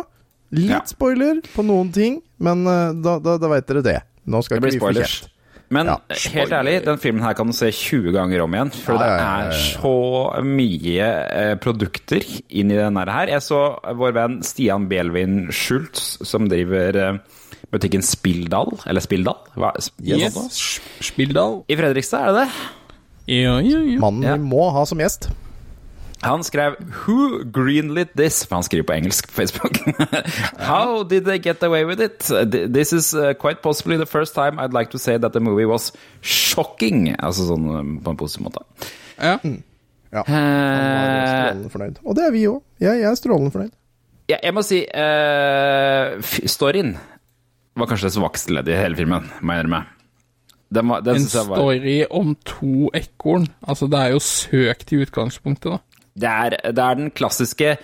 Litt 0.57 0.71
Ja. 0.73 0.83
spoiler 0.89 1.41
på 1.55 1.63
noen 1.67 1.93
ting, 1.93 2.21
men 2.41 2.67
eh, 2.67 2.93
da, 3.05 3.19
da, 3.21 3.37
da 3.39 3.49
veit 3.53 3.67
dere 3.69 3.83
det. 3.85 3.99
Nå 4.27 4.41
skal 4.43 4.59
Det 4.61 4.73
ikke 4.73 4.73
vi 4.73 4.79
få 4.81 4.87
spoilers. 4.91 5.17
kjeft. 5.21 5.33
Men 5.69 5.87
Ja, 5.91 5.97
helt 6.31 6.53
ærlig, 6.55 6.85
den 6.87 6.99
filmen 7.03 7.23
her 7.27 7.35
kan 7.35 7.49
du 7.51 7.53
se 7.53 7.73
20 7.75 8.13
ganger 8.15 8.45
om 8.45 8.53
igjen. 8.55 8.69
For 8.73 8.95
Ja, 8.95 8.99
det 9.03 9.09
ja, 9.19 9.31
er 9.49 9.57
så 9.75 10.45
mye 10.47 11.09
eh, 11.27 11.55
produkter 11.59 12.23
inni 12.55 12.77
denne 12.79 13.03
den 13.05 13.11
her. 13.13 13.27
Jeg 13.35 13.43
så 13.43 13.59
vår 13.99 14.15
venn 14.15 14.37
Stian 14.47 14.87
Bjelvin 14.89 15.49
Schultz, 15.51 16.21
som 16.23 16.47
driver 16.49 16.97
eh, 17.03 17.19
butikken 17.75 18.01
Spilldal, 18.07 18.77
eller 18.87 19.03
Spilldal? 19.03 19.41
Hva? 19.59 19.73
Yes. 20.07 20.39
Spilldal. 21.03 21.65
I 21.69 21.75
Fredrikstad, 21.83 22.29
er 22.29 22.33
det 22.33 22.47
det? 22.47 23.35
Ja, 23.43 23.59
ja, 23.59 23.81
ja. 23.83 23.99
Mannen 23.99 24.23
Ja. 24.23 24.37
vi 24.39 24.47
må 24.47 24.71
ha 24.71 24.85
som 24.87 24.99
gjest. 25.03 25.27
Han 26.27 26.43
skrev 26.45 26.75
'Who 26.81 27.45
greenlit 27.55 28.09
this?' 28.19 28.45
For 28.47 28.57
han 28.59 28.63
skriver 28.67 28.85
på 28.89 28.93
engelsk 28.97 29.29
på 29.31 29.35
Facebook. 29.41 29.79
How 30.71 31.03
did 31.03 31.25
they 31.25 31.39
get 31.39 31.63
away 31.63 31.85
with 31.87 32.03
it? 32.03 32.27
This 32.75 32.93
is 32.93 33.15
uh, 33.15 33.33
quite 33.39 33.63
possibly 33.63 33.97
the 33.97 34.07
first 34.07 34.35
time 34.35 34.59
I'd 34.59 34.75
like 34.79 34.91
to 34.91 34.99
say 34.99 35.19
that 35.19 35.33
the 35.33 35.41
movie 35.41 35.67
was 35.67 35.93
shocking. 36.23 37.15
Altså 37.23 37.47
sånn 37.49 37.67
um, 37.71 37.97
på 38.03 38.11
en 38.11 38.17
positiv 38.21 38.49
måte. 38.51 38.65
ja. 39.23 39.39
Ja. 40.13 40.23
Han 40.27 40.37
var 40.37 41.09
Eh, 41.17 41.27
strålende 41.27 41.71
fornøyd. 41.71 41.97
Og 42.07 42.15
det 42.17 42.25
er 42.25 42.31
vi 42.33 42.45
òg. 42.49 42.63
Jeg, 42.81 43.01
jeg 43.01 43.11
er 43.11 43.15
strålende 43.19 43.51
fornøyd. 43.53 43.73
ja, 44.31 44.37
jeg 44.43 44.55
må 44.55 44.63
si 44.65 44.79
uh, 44.87 46.23
Storyen 46.47 46.97
var 47.77 47.87
kanskje 47.91 48.09
det 48.09 48.15
svakeste 48.17 48.55
leddet 48.55 48.73
i 48.75 48.79
hele 48.81 48.97
filmen, 48.97 49.27
må 49.43 49.53
jeg 49.53 49.65
innrømme. 49.67 49.83
Den, 50.75 50.89
var, 50.89 51.03
den 51.07 51.21
En 51.21 51.27
story 51.31 51.99
var 52.01 52.17
om 52.17 52.33
to 52.49 52.89
ekorn. 52.97 53.47
Altså, 53.69 53.87
det 53.87 53.99
er 54.01 54.15
jo 54.15 54.23
søkt 54.25 54.93
i 54.93 55.03
utgangspunktet, 55.05 55.77
da. 55.77 55.79
Det 56.17 56.29
er, 56.31 56.57
det 56.73 56.83
er 56.83 56.99
den 56.99 57.11
klassiske 57.13 57.75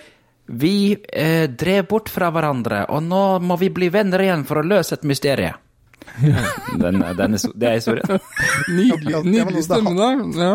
Vi 0.49 0.95
eh, 1.13 1.45
drev 1.49 1.85
bort 1.91 2.09
fra 2.11 2.31
hverandre, 2.33 2.85
og 2.91 3.03
nå 3.05 3.23
må 3.45 3.57
vi 3.61 3.69
bli 3.73 3.91
venner 3.93 4.23
igjen 4.25 4.47
for 4.47 4.59
å 4.59 4.65
løse 4.65 4.97
et 4.97 5.05
mysterium. 5.07 5.59
Den, 6.83 6.99
den, 6.99 7.35
er, 7.37 7.39
det 7.55 7.67
er 7.67 7.77
historien. 7.77 8.19
Nydelig, 8.75 9.13
Ja, 9.13 9.21
ja, 9.21 9.21
nydelig 9.23 9.63
stemme, 9.63 9.93
da. 9.95 10.09
Ja. 10.35 10.49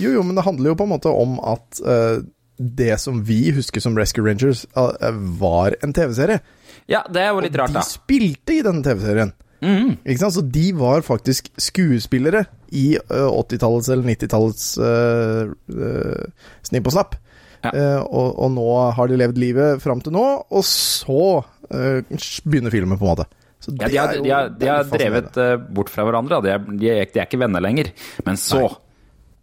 Jo, 0.00 0.14
jo, 0.16 0.22
men 0.24 0.38
det 0.38 0.46
handler 0.46 0.72
jo 0.72 0.78
på 0.80 0.86
en 0.86 0.92
måte 0.94 1.12
om 1.12 1.36
at 1.44 1.80
uh, 1.84 2.24
det 2.56 2.96
som 3.02 3.20
vi 3.28 3.52
husker 3.52 3.84
som 3.84 3.98
Rescue 3.98 4.24
Rangers, 4.24 4.64
uh, 4.78 4.96
var 5.38 5.76
en 5.84 5.92
TV-serie. 5.94 6.40
Ja, 6.90 7.04
det 7.12 7.20
er 7.20 7.34
jo 7.34 7.44
litt 7.44 7.58
rart, 7.60 7.76
de 7.76 7.84
spilte 7.84 8.56
i 8.56 8.62
denne 8.64 8.84
TV-serien. 8.86 9.34
Ikke 9.64 10.20
sant? 10.20 10.36
Så 10.36 10.42
de 10.54 10.66
var 10.76 11.04
faktisk 11.06 11.48
skuespillere 11.60 12.44
i 12.72 12.94
uh, 13.10 13.28
80-tallets 13.30 13.90
eller 13.92 14.08
90-tallets 14.08 14.66
uh, 14.80 15.52
Snipp 16.66 16.90
og 16.90 16.96
snapp. 16.96 17.16
Ja. 17.64 17.72
Eh, 17.72 18.00
og, 18.04 18.36
og 18.44 18.52
nå 18.54 18.68
har 18.96 19.10
de 19.10 19.18
levd 19.20 19.40
livet 19.40 19.82
fram 19.84 20.02
til 20.04 20.14
nå, 20.16 20.24
og 20.50 20.66
så 20.68 21.24
eh, 21.70 22.14
begynner 22.44 22.74
filmen, 22.74 23.00
på 23.00 23.06
en 23.08 23.14
måte. 23.14 23.28
Så 23.64 23.74
Ja, 23.80 23.88
de 23.88 23.96
har, 23.96 24.14
jo 24.16 24.24
de 24.24 24.32
har, 24.34 24.48
de 24.60 24.70
har 24.70 24.88
drevet 24.88 25.36
eh, 25.40 25.56
bort 25.56 25.92
fra 25.92 26.04
hverandre. 26.06 26.42
De 26.44 26.52
er, 26.52 26.64
de, 26.68 26.90
er, 26.92 27.06
de 27.08 27.20
er 27.22 27.28
ikke 27.28 27.40
venner 27.40 27.64
lenger. 27.64 27.94
Men 28.26 28.40
så 28.40 28.66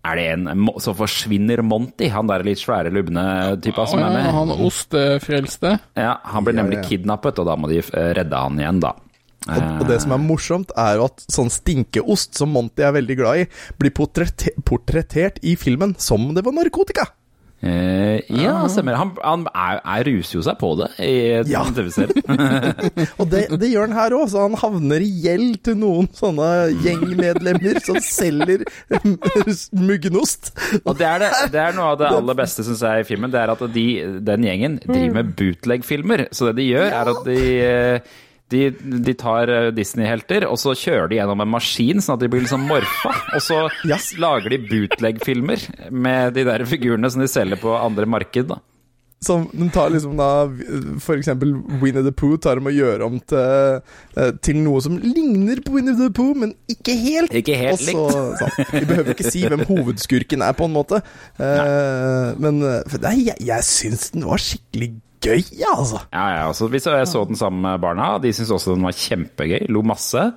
er 0.06 0.18
det 0.18 0.26
en 0.34 0.70
Så 0.82 0.94
forsvinner 0.98 1.62
Monty, 1.66 2.10
han 2.10 2.30
der 2.30 2.46
litt 2.46 2.62
svære, 2.62 2.94
lubne 2.94 3.24
typa 3.62 3.86
som 3.90 4.02
er 4.02 4.10
ja, 4.10 4.18
med. 4.18 4.34
han 4.34 4.54
ostefrelste. 4.58 5.78
Ja, 5.98 6.16
Han 6.34 6.46
blir 6.48 6.58
nemlig 6.58 6.82
ja. 6.82 6.88
kidnappet, 6.90 7.42
og 7.42 7.50
da 7.50 7.58
må 7.58 7.70
de 7.72 7.82
eh, 7.82 8.12
redde 8.18 8.44
han 8.46 8.60
igjen, 8.62 8.82
da. 8.84 8.96
Og, 9.42 9.62
og 9.82 9.88
det 9.90 9.98
som 10.04 10.14
er 10.14 10.22
morsomt, 10.22 10.74
er 10.78 11.00
jo 11.00 11.08
at 11.08 11.24
sånn 11.34 11.50
stinkeost, 11.50 12.36
som 12.38 12.52
Monty 12.54 12.86
er 12.86 12.94
veldig 12.94 13.18
glad 13.18 13.42
i, 13.42 13.48
blir 13.82 13.94
portrette 13.98 14.54
portrettert 14.68 15.40
i 15.42 15.56
filmen 15.58 15.96
som 15.98 16.28
om 16.28 16.36
det 16.38 16.46
var 16.46 16.54
narkotika. 16.54 17.08
Eh, 17.62 18.24
ja, 18.42 18.56
stemmer. 18.74 18.96
Han, 18.98 19.12
han 19.22 19.44
er, 19.54 19.82
er 19.86 20.08
ruser 20.08 20.40
jo 20.40 20.42
seg 20.46 20.56
på 20.58 20.72
det 20.80 20.88
i 21.06 21.12
Ja. 21.52 21.62
TV-serien. 21.70 22.24
Og 23.22 23.28
det, 23.30 23.44
det 23.62 23.70
gjør 23.70 23.86
han 23.86 23.98
her 24.00 24.16
òg, 24.18 24.26
så 24.34 24.48
han 24.48 24.58
havner 24.58 25.04
i 25.06 25.10
gjeld 25.28 25.60
til 25.68 25.78
noen 25.84 26.10
sånne 26.18 26.48
gjengmedlemmer 26.82 27.78
som 27.86 28.00
selger 28.02 28.66
muggenost. 29.90 30.52
Og 30.82 30.98
det 30.98 31.08
er, 31.08 31.22
det, 31.28 31.32
det 31.54 31.62
er 31.68 31.78
noe 31.78 31.92
av 31.94 32.02
det 32.02 32.10
aller 32.10 32.40
beste, 32.42 32.66
syns 32.66 32.82
jeg, 32.86 33.06
i 33.06 33.08
filmen. 33.12 33.32
Det 33.34 33.42
er 33.44 33.54
at 33.54 33.64
de, 33.78 33.86
den 34.32 34.50
gjengen 34.50 34.80
driver 34.88 35.16
med 35.22 35.32
bootleg-filmer. 35.40 36.28
Så 36.34 36.50
det 36.50 36.58
de 36.64 36.70
gjør, 36.72 36.90
er 36.90 37.14
at 37.14 37.24
de 37.30 37.40
eh, 37.68 38.20
de, 38.52 38.64
de 39.08 39.14
tar 39.18 39.52
eh, 39.52 39.70
Disney-helter, 39.76 40.46
og 40.50 40.60
så 40.62 40.76
kjører 40.78 41.12
de 41.12 41.22
gjennom 41.22 41.44
en 41.44 41.54
maskin, 41.54 42.02
sånn 42.04 42.18
at 42.18 42.26
de 42.26 42.32
blir 42.32 42.44
liksom 42.46 42.68
morfa. 42.70 43.14
Og 43.38 43.46
så 43.46 43.62
yes. 43.90 44.12
lager 44.22 44.54
de 44.54 44.60
bootleg-filmer 44.68 45.70
med 45.92 46.36
de 46.38 46.46
der 46.48 46.66
figurene 46.70 47.12
som 47.12 47.24
de 47.24 47.30
selger 47.32 47.62
på 47.62 47.74
andre 47.78 48.10
marked. 48.10 48.52
da. 48.52 48.60
Som 49.22 49.44
de 49.54 49.68
tar 49.70 49.92
liksom 49.94 50.16
da 50.18 50.48
For 51.04 51.14
eksempel 51.14 51.52
Winnie 51.78 52.02
the 52.02 52.10
Pooh 52.10 52.40
tar 52.42 52.58
dem 52.58 52.72
og 52.72 52.74
gjør 52.74 53.04
om 53.06 53.20
til, 53.30 53.84
eh, 54.18 54.32
til 54.42 54.58
noe 54.64 54.82
som 54.82 54.96
ligner 54.98 55.62
på 55.62 55.76
Winnie 55.76 55.94
the 56.00 56.10
Pooh, 56.10 56.34
men 56.34 56.56
ikke 56.72 56.96
helt. 56.98 57.36
Ikke 57.38 57.60
helt 57.60 57.78
Også, 57.78 57.92
likt. 57.92 58.18
sånn. 58.42 58.74
Vi 58.74 58.84
behøver 58.90 59.14
ikke 59.14 59.30
si 59.30 59.46
hvem 59.46 59.64
hovedskurken 59.70 60.42
er, 60.48 60.58
på 60.58 60.66
en 60.68 60.76
måte. 60.76 61.04
Men 61.38 62.66
eh, 62.66 63.00
nei, 63.06 63.16
jeg, 63.30 63.38
jeg 63.52 63.70
syns 63.70 64.10
den 64.16 64.26
var 64.28 64.42
skikkelig 64.42 64.96
gøy, 65.22 65.44
altså. 65.70 66.02
Ja, 66.14 66.26
ja, 66.36 66.42
altså, 66.48 66.68
vi 66.72 66.80
så, 66.84 66.96
jeg 67.00 67.08
så 67.12 67.24
den 67.30 67.38
sammen 67.40 67.62
med 67.66 67.82
barna, 67.84 68.16
de 68.24 68.34
syntes 68.34 68.52
også 68.58 68.76
den 68.76 68.86
var 68.88 68.98
kjempegøy. 68.98 69.68
Lo 69.70 69.84
masse. 69.86 70.32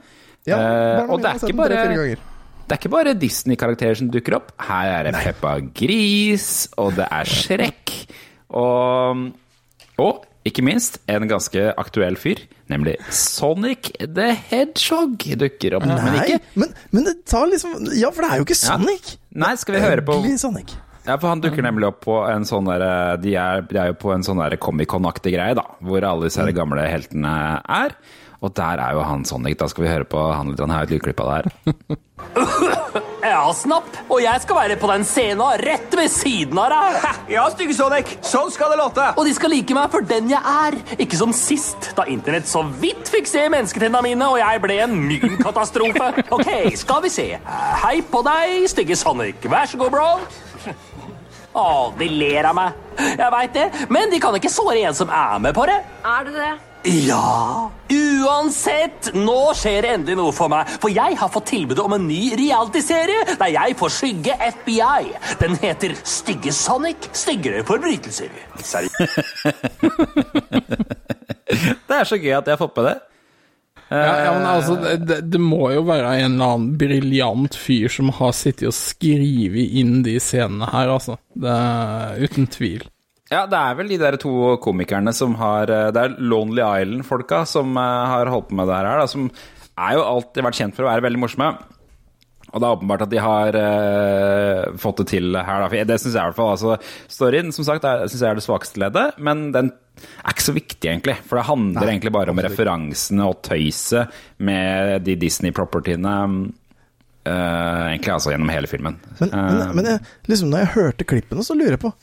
Ja, 0.44 0.58
Eh, 0.60 1.08
og 1.08 1.22
det 1.24 1.30
er 1.30 1.40
ikke 1.40 1.56
bare. 1.56 2.16
Det 2.64 2.72
er 2.72 2.78
ikke 2.80 2.92
bare 2.92 3.12
Disney-karakterer 3.20 3.96
som 4.00 4.08
dukker 4.12 4.36
opp. 4.38 4.52
Her 4.60 4.90
er 4.98 5.08
det 5.08 5.14
Peppa 5.20 5.58
Gris, 5.76 6.68
og 6.80 6.94
det 6.96 7.06
er 7.12 7.28
Shrek. 7.28 7.92
Og, 8.56 9.24
og 10.00 10.24
ikke 10.44 10.64
minst 10.64 10.98
en 11.08 11.24
ganske 11.28 11.66
aktuell 11.80 12.16
fyr, 12.20 12.42
nemlig 12.68 12.98
Sonic 13.12 13.90
the 14.00 14.30
Hedgehog 14.50 15.16
dukker 15.40 15.78
opp. 15.78 15.86
Men 15.88 16.18
ikke 16.20 16.40
men, 16.60 16.72
men 16.92 17.06
det 17.08 17.14
tar 17.28 17.48
liksom 17.48 17.88
Ja, 17.96 18.10
for 18.12 18.24
det 18.24 18.30
er 18.32 18.42
jo 18.42 18.46
ikke 18.48 18.58
Ja. 18.58 18.76
Sonic. 18.76 19.14
Nei, 19.34 19.54
skal 19.60 19.76
vi 19.78 19.80
høre 19.84 20.04
på 20.04 20.18
Sonic. 20.40 20.76
Ja, 21.04 21.18
for 21.20 21.28
han 21.28 21.42
dukker 21.44 21.64
nemlig 21.64 21.88
opp 21.90 22.00
på 22.06 22.18
en 22.24 22.46
sånn 22.48 22.64
der 22.70 23.18
De 23.20 23.34
er, 23.36 23.64
de 23.68 23.76
er 23.80 23.90
jo 23.92 23.96
på 24.00 24.14
en 24.14 24.24
sånn 24.24 24.40
der 24.40 24.56
Comic-Con-aktig 24.56 25.34
greie, 25.36 25.56
da. 25.58 25.66
Hvor 25.84 26.06
alle 26.08 26.30
disse 26.30 26.46
gamle 26.56 26.86
heltene 26.88 27.34
er. 27.68 27.96
Og 28.44 28.52
der 28.52 28.80
er 28.82 28.92
jo 28.96 29.04
han 29.08 29.24
Sonic. 29.24 29.56
Da 29.60 29.68
skal 29.72 29.86
vi 29.86 29.92
høre 29.92 30.04
på 30.08 30.20
han 30.20 30.50
litt. 30.52 30.60
Han 30.60 30.72
har 30.72 30.84
et 30.84 30.92
lydklipp 30.92 31.20
av 31.24 31.30
det 31.30 31.38
her. 31.40 32.00
Ja, 33.24 33.40
snapp. 33.56 33.86
Og 34.12 34.20
jeg 34.20 34.42
skal 34.44 34.56
være 34.58 34.76
på 34.76 34.88
den 34.90 35.04
scenen 35.08 35.56
rett 35.64 35.94
ved 35.96 36.12
siden 36.12 36.58
av 36.60 36.68
deg. 36.74 37.06
Ja, 37.32 37.46
stygge 37.50 37.72
Sonic. 37.74 38.12
Sånn 38.24 38.52
skal 38.52 38.74
det 38.74 38.78
låte. 38.82 39.06
Og 39.16 39.24
de 39.24 39.32
skal 39.34 39.50
like 39.54 39.74
meg 39.76 39.88
for 39.94 40.04
den 40.04 40.28
jeg 40.28 40.44
er. 40.44 40.76
Ikke 41.00 41.16
som 41.16 41.32
sist, 41.34 41.88
da 41.96 42.04
internett 42.12 42.46
så 42.50 42.60
vidt 42.82 43.08
fikk 43.10 43.30
se 43.32 43.46
mennesketennene 43.48 44.04
mine, 44.04 44.28
og 44.28 44.36
jeg 44.42 44.60
ble 44.62 44.76
en 44.84 44.96
mymkatastrofe. 45.08 46.10
Ok, 46.36 46.52
skal 46.84 47.00
vi 47.08 47.14
se. 47.16 47.28
Hei 47.80 47.96
på 48.12 48.20
deg, 48.28 48.68
stygge 48.76 49.00
Sonic. 49.00 49.48
Vær 49.48 49.72
så 49.72 49.80
god, 49.80 49.96
bro. 49.96 50.10
Å, 51.54 51.92
de 51.98 52.08
ler 52.10 52.44
av 52.50 52.54
meg. 52.58 52.72
Jeg 52.98 53.30
veit 53.30 53.52
det, 53.54 53.68
men 53.94 54.10
de 54.10 54.18
kan 54.22 54.34
ikke 54.34 54.50
såre 54.52 54.80
en 54.88 54.94
som 54.96 55.10
er 55.10 55.38
med 55.42 55.54
på 55.54 55.66
det. 55.70 55.78
Er 56.02 56.24
det 56.26 56.34
det? 56.34 56.52
Ja. 56.84 57.70
Uansett, 57.88 59.08
nå 59.16 59.54
skjer 59.56 59.86
det 59.86 59.92
endelig 59.94 60.16
noe 60.18 60.32
for 60.36 60.48
meg. 60.52 60.68
For 60.82 60.92
jeg 60.92 61.16
har 61.16 61.30
fått 61.32 61.46
tilbudet 61.54 61.80
om 61.84 61.94
en 61.96 62.04
ny 62.08 62.34
realityserie 62.36 63.36
der 63.40 63.50
jeg 63.54 63.76
får 63.80 63.90
skygge 63.94 64.36
FBI. 64.58 65.14
Den 65.40 65.56
heter 65.62 65.94
Stygge 66.02 66.52
Sonic. 66.52 67.08
Styggere 67.16 67.64
forbrytelser. 67.64 68.28
Seriøst. 68.60 69.00
Det 71.88 71.96
er 72.00 72.08
så 72.08 72.16
gøy 72.18 72.32
at 72.34 72.46
jeg 72.48 72.56
har 72.56 72.60
fått 72.60 72.76
med 72.80 72.88
det. 72.90 72.96
Ja, 73.92 74.24
ja, 74.24 74.30
men 74.32 74.46
altså, 74.48 74.78
det, 74.96 75.20
det, 75.28 75.40
må 75.40 75.68
jo 75.74 75.84
være 75.86 76.14
en 76.22 76.36
eller 76.36 76.54
annen 76.54 76.72
briljant 76.80 77.56
fyr 77.58 77.92
som 77.92 78.08
har 78.16 78.32
sittet 78.36 78.70
og 78.70 78.76
skrevet 78.76 79.76
inn 79.80 80.00
de 80.06 80.16
scenene 80.22 80.70
her, 80.72 80.90
altså. 80.94 81.18
Det 81.36 81.58
uten 82.24 82.48
tvil. 82.50 82.86
Ja, 83.32 83.44
det 83.50 83.58
er 83.58 83.76
vel 83.78 83.92
de 83.92 84.00
der 84.00 84.16
to 84.20 84.54
komikerne 84.62 85.12
som 85.16 85.32
har 85.40 85.70
eh, 85.72 85.90
Det 85.94 86.02
er 86.02 86.16
Lonely 86.20 86.60
Island-folka 86.60 87.44
som 87.48 87.72
eh, 87.80 88.02
har 88.12 88.30
holdt 88.30 88.50
på 88.50 88.58
med 88.58 88.68
det 88.68 88.76
her, 88.76 88.90
da, 89.00 89.06
som 89.10 89.30
er 89.74 89.96
jo 89.96 90.04
alltid 90.06 90.44
vært 90.46 90.60
kjent 90.60 90.76
for 90.76 90.86
å 90.86 90.92
være 90.92 91.06
veldig 91.08 91.22
morsomme. 91.22 91.54
Og 92.54 92.60
det 92.62 92.66
er 92.68 92.76
åpenbart 92.76 93.02
at 93.02 93.10
de 93.10 93.18
har 93.18 93.56
uh, 93.58 94.76
fått 94.78 95.00
det 95.00 95.08
til 95.10 95.34
her, 95.34 95.64
da. 95.64 95.70
For 95.72 95.88
det 95.90 95.96
syns 95.98 96.12
jeg 96.14 96.20
i 96.20 96.28
hvert 96.28 96.36
fall. 96.38 96.52
Altså, 96.52 96.76
storyen 97.10 97.50
som 97.56 97.66
sagt, 97.66 97.82
syns 97.82 98.20
jeg 98.22 98.28
er 98.28 98.38
det 98.38 98.44
svakeste 98.44 98.78
leddet, 98.78 99.18
men 99.18 99.48
den 99.56 99.72
er 100.02 100.34
ikke 100.34 100.46
så 100.46 100.54
viktig, 100.56 100.88
egentlig. 100.90 101.16
For 101.28 101.38
det 101.38 101.46
handler 101.48 101.90
egentlig 101.90 102.12
bare 102.14 102.34
om 102.34 102.42
referansene 102.42 103.26
og 103.28 103.40
tøyset 103.46 104.14
med 104.44 105.04
de 105.06 105.16
Disney-propertyene. 105.20 106.14
Uh, 107.24 107.92
egentlig 107.94 108.12
altså 108.12 108.34
gjennom 108.34 108.50
hele 108.52 108.68
filmen. 108.68 108.98
Men, 109.20 109.30
men, 109.32 109.60
men 109.78 109.86
jeg, 109.88 110.02
liksom 110.28 110.50
når 110.52 110.64
jeg 110.64 110.72
hørte 110.74 111.06
klippene, 111.08 111.44
så 111.46 111.56
lurer 111.56 111.78
jeg 111.78 111.84
på 111.86 111.94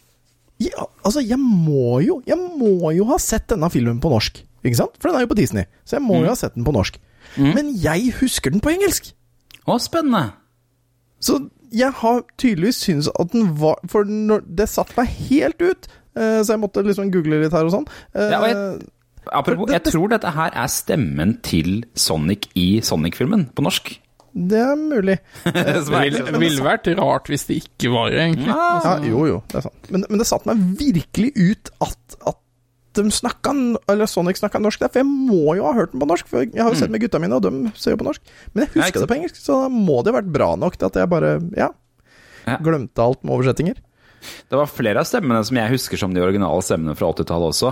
ja, 0.62 0.88
Altså, 1.06 1.22
jeg 1.22 1.38
må 1.38 2.00
jo 2.02 2.16
Jeg 2.26 2.38
må 2.38 2.90
jo 2.96 3.06
ha 3.10 3.20
sett 3.22 3.48
denne 3.52 3.70
filmen 3.74 4.02
på 4.02 4.10
norsk. 4.14 4.42
Ikke 4.62 4.78
sant? 4.78 4.98
For 4.98 5.10
den 5.10 5.20
er 5.20 5.26
jo 5.26 5.32
på 5.32 5.38
Disney, 5.38 5.66
så 5.86 5.98
jeg 5.98 6.06
må 6.06 6.20
jo 6.22 6.30
ha 6.30 6.38
sett 6.38 6.58
den 6.58 6.66
på 6.66 6.74
norsk. 6.76 7.00
men 7.38 7.72
jeg 7.80 8.12
husker 8.20 8.54
den 8.54 8.62
på 8.62 8.74
engelsk. 8.74 9.14
Å, 9.66 9.78
spennende. 9.82 10.34
Så 11.22 11.38
jeg 11.72 11.94
har 12.02 12.24
tydeligvis 12.42 12.82
syntes 12.84 13.10
at 13.20 13.32
den 13.32 13.54
var 13.62 13.80
For 13.90 14.06
det 14.06 14.68
satte 14.70 14.98
meg 14.98 15.12
helt 15.30 15.62
ut, 15.64 15.88
eh, 15.88 16.01
så 16.16 16.54
jeg 16.56 16.60
måtte 16.60 16.84
liksom 16.86 17.12
google 17.14 17.40
litt 17.44 17.54
her 17.56 17.66
og 17.66 17.72
sånn. 17.72 17.88
Eh, 18.16 18.30
Ja, 18.32 18.40
og 18.42 18.48
jeg- 18.50 18.90
Apropos, 19.32 19.70
jeg 19.70 19.84
tror 19.86 20.10
dette 20.10 20.32
her 20.34 20.50
er 20.58 20.66
stemmen 20.68 21.36
til 21.46 21.84
Sonic 21.94 22.48
i 22.58 22.80
Sonic-filmen, 22.82 23.52
på 23.54 23.62
norsk. 23.62 24.00
det 24.34 24.58
er 24.58 24.76
mulig. 24.76 25.20
Det 25.46 26.40
ville 26.40 26.64
vært 26.66 26.88
rart 26.98 27.28
hvis 27.30 27.46
det 27.46 27.58
ikke 27.64 27.92
var 27.94 28.10
det, 28.10 28.18
egentlig. 28.20 28.48
Ja, 28.48 28.96
jo, 29.06 29.26
jo, 29.30 29.44
det 29.52 29.60
er 29.60 29.62
sant. 29.68 29.92
Men, 29.92 30.06
men 30.10 30.18
det 30.18 30.26
satte 30.28 30.48
meg 30.50 30.58
virkelig 30.80 31.32
ut 31.38 31.70
at, 31.86 32.18
at 32.26 32.38
de 32.98 33.04
snakka, 33.14 33.54
eller 33.88 34.10
Sonic 34.10 34.40
snakka 34.42 34.60
norsk 34.60 34.80
der, 34.82 34.90
for 34.90 35.00
jeg 35.04 35.08
må 35.12 35.56
jo 35.56 35.64
ha 35.70 35.74
hørt 35.78 35.92
den 35.94 36.02
på 36.02 36.08
norsk. 36.10 36.28
For 36.28 36.42
jeg 36.44 36.58
har 36.60 36.74
jo 36.74 36.80
sett 36.82 36.90
med 36.92 37.00
gutta 37.06 37.20
mine, 37.22 37.38
og 37.38 37.44
de 37.46 37.72
ser 37.80 37.94
jo 37.94 38.02
på 38.02 38.08
norsk. 38.10 38.22
Men 38.56 38.66
jeg 38.66 38.74
husker 38.74 38.82
huska 38.90 39.00
det 39.06 39.12
på 39.14 39.18
engelsk, 39.20 39.38
så 39.46 39.62
da 39.62 39.70
må 39.72 40.02
det 40.04 40.12
ha 40.12 40.18
vært 40.20 40.34
bra 40.34 40.50
nok 40.60 40.76
til 40.82 40.90
at 40.90 40.98
jeg 41.00 41.08
bare, 41.14 41.38
ja, 41.56 41.70
Ja. 42.48 42.58
glemte 42.58 42.98
alt 43.06 43.22
med 43.24 43.36
oversettinger. 43.38 43.78
Det 44.22 44.60
var 44.60 44.70
flere 44.70 45.02
av 45.02 45.08
stemmene 45.10 45.44
som 45.48 45.58
jeg 45.58 45.74
husker 45.76 46.00
som 46.02 46.14
de 46.16 46.24
originale 46.24 46.64
stemmene 46.66 46.96
fra 46.98 47.12
80-tallet 47.14 47.54
også. 47.54 47.72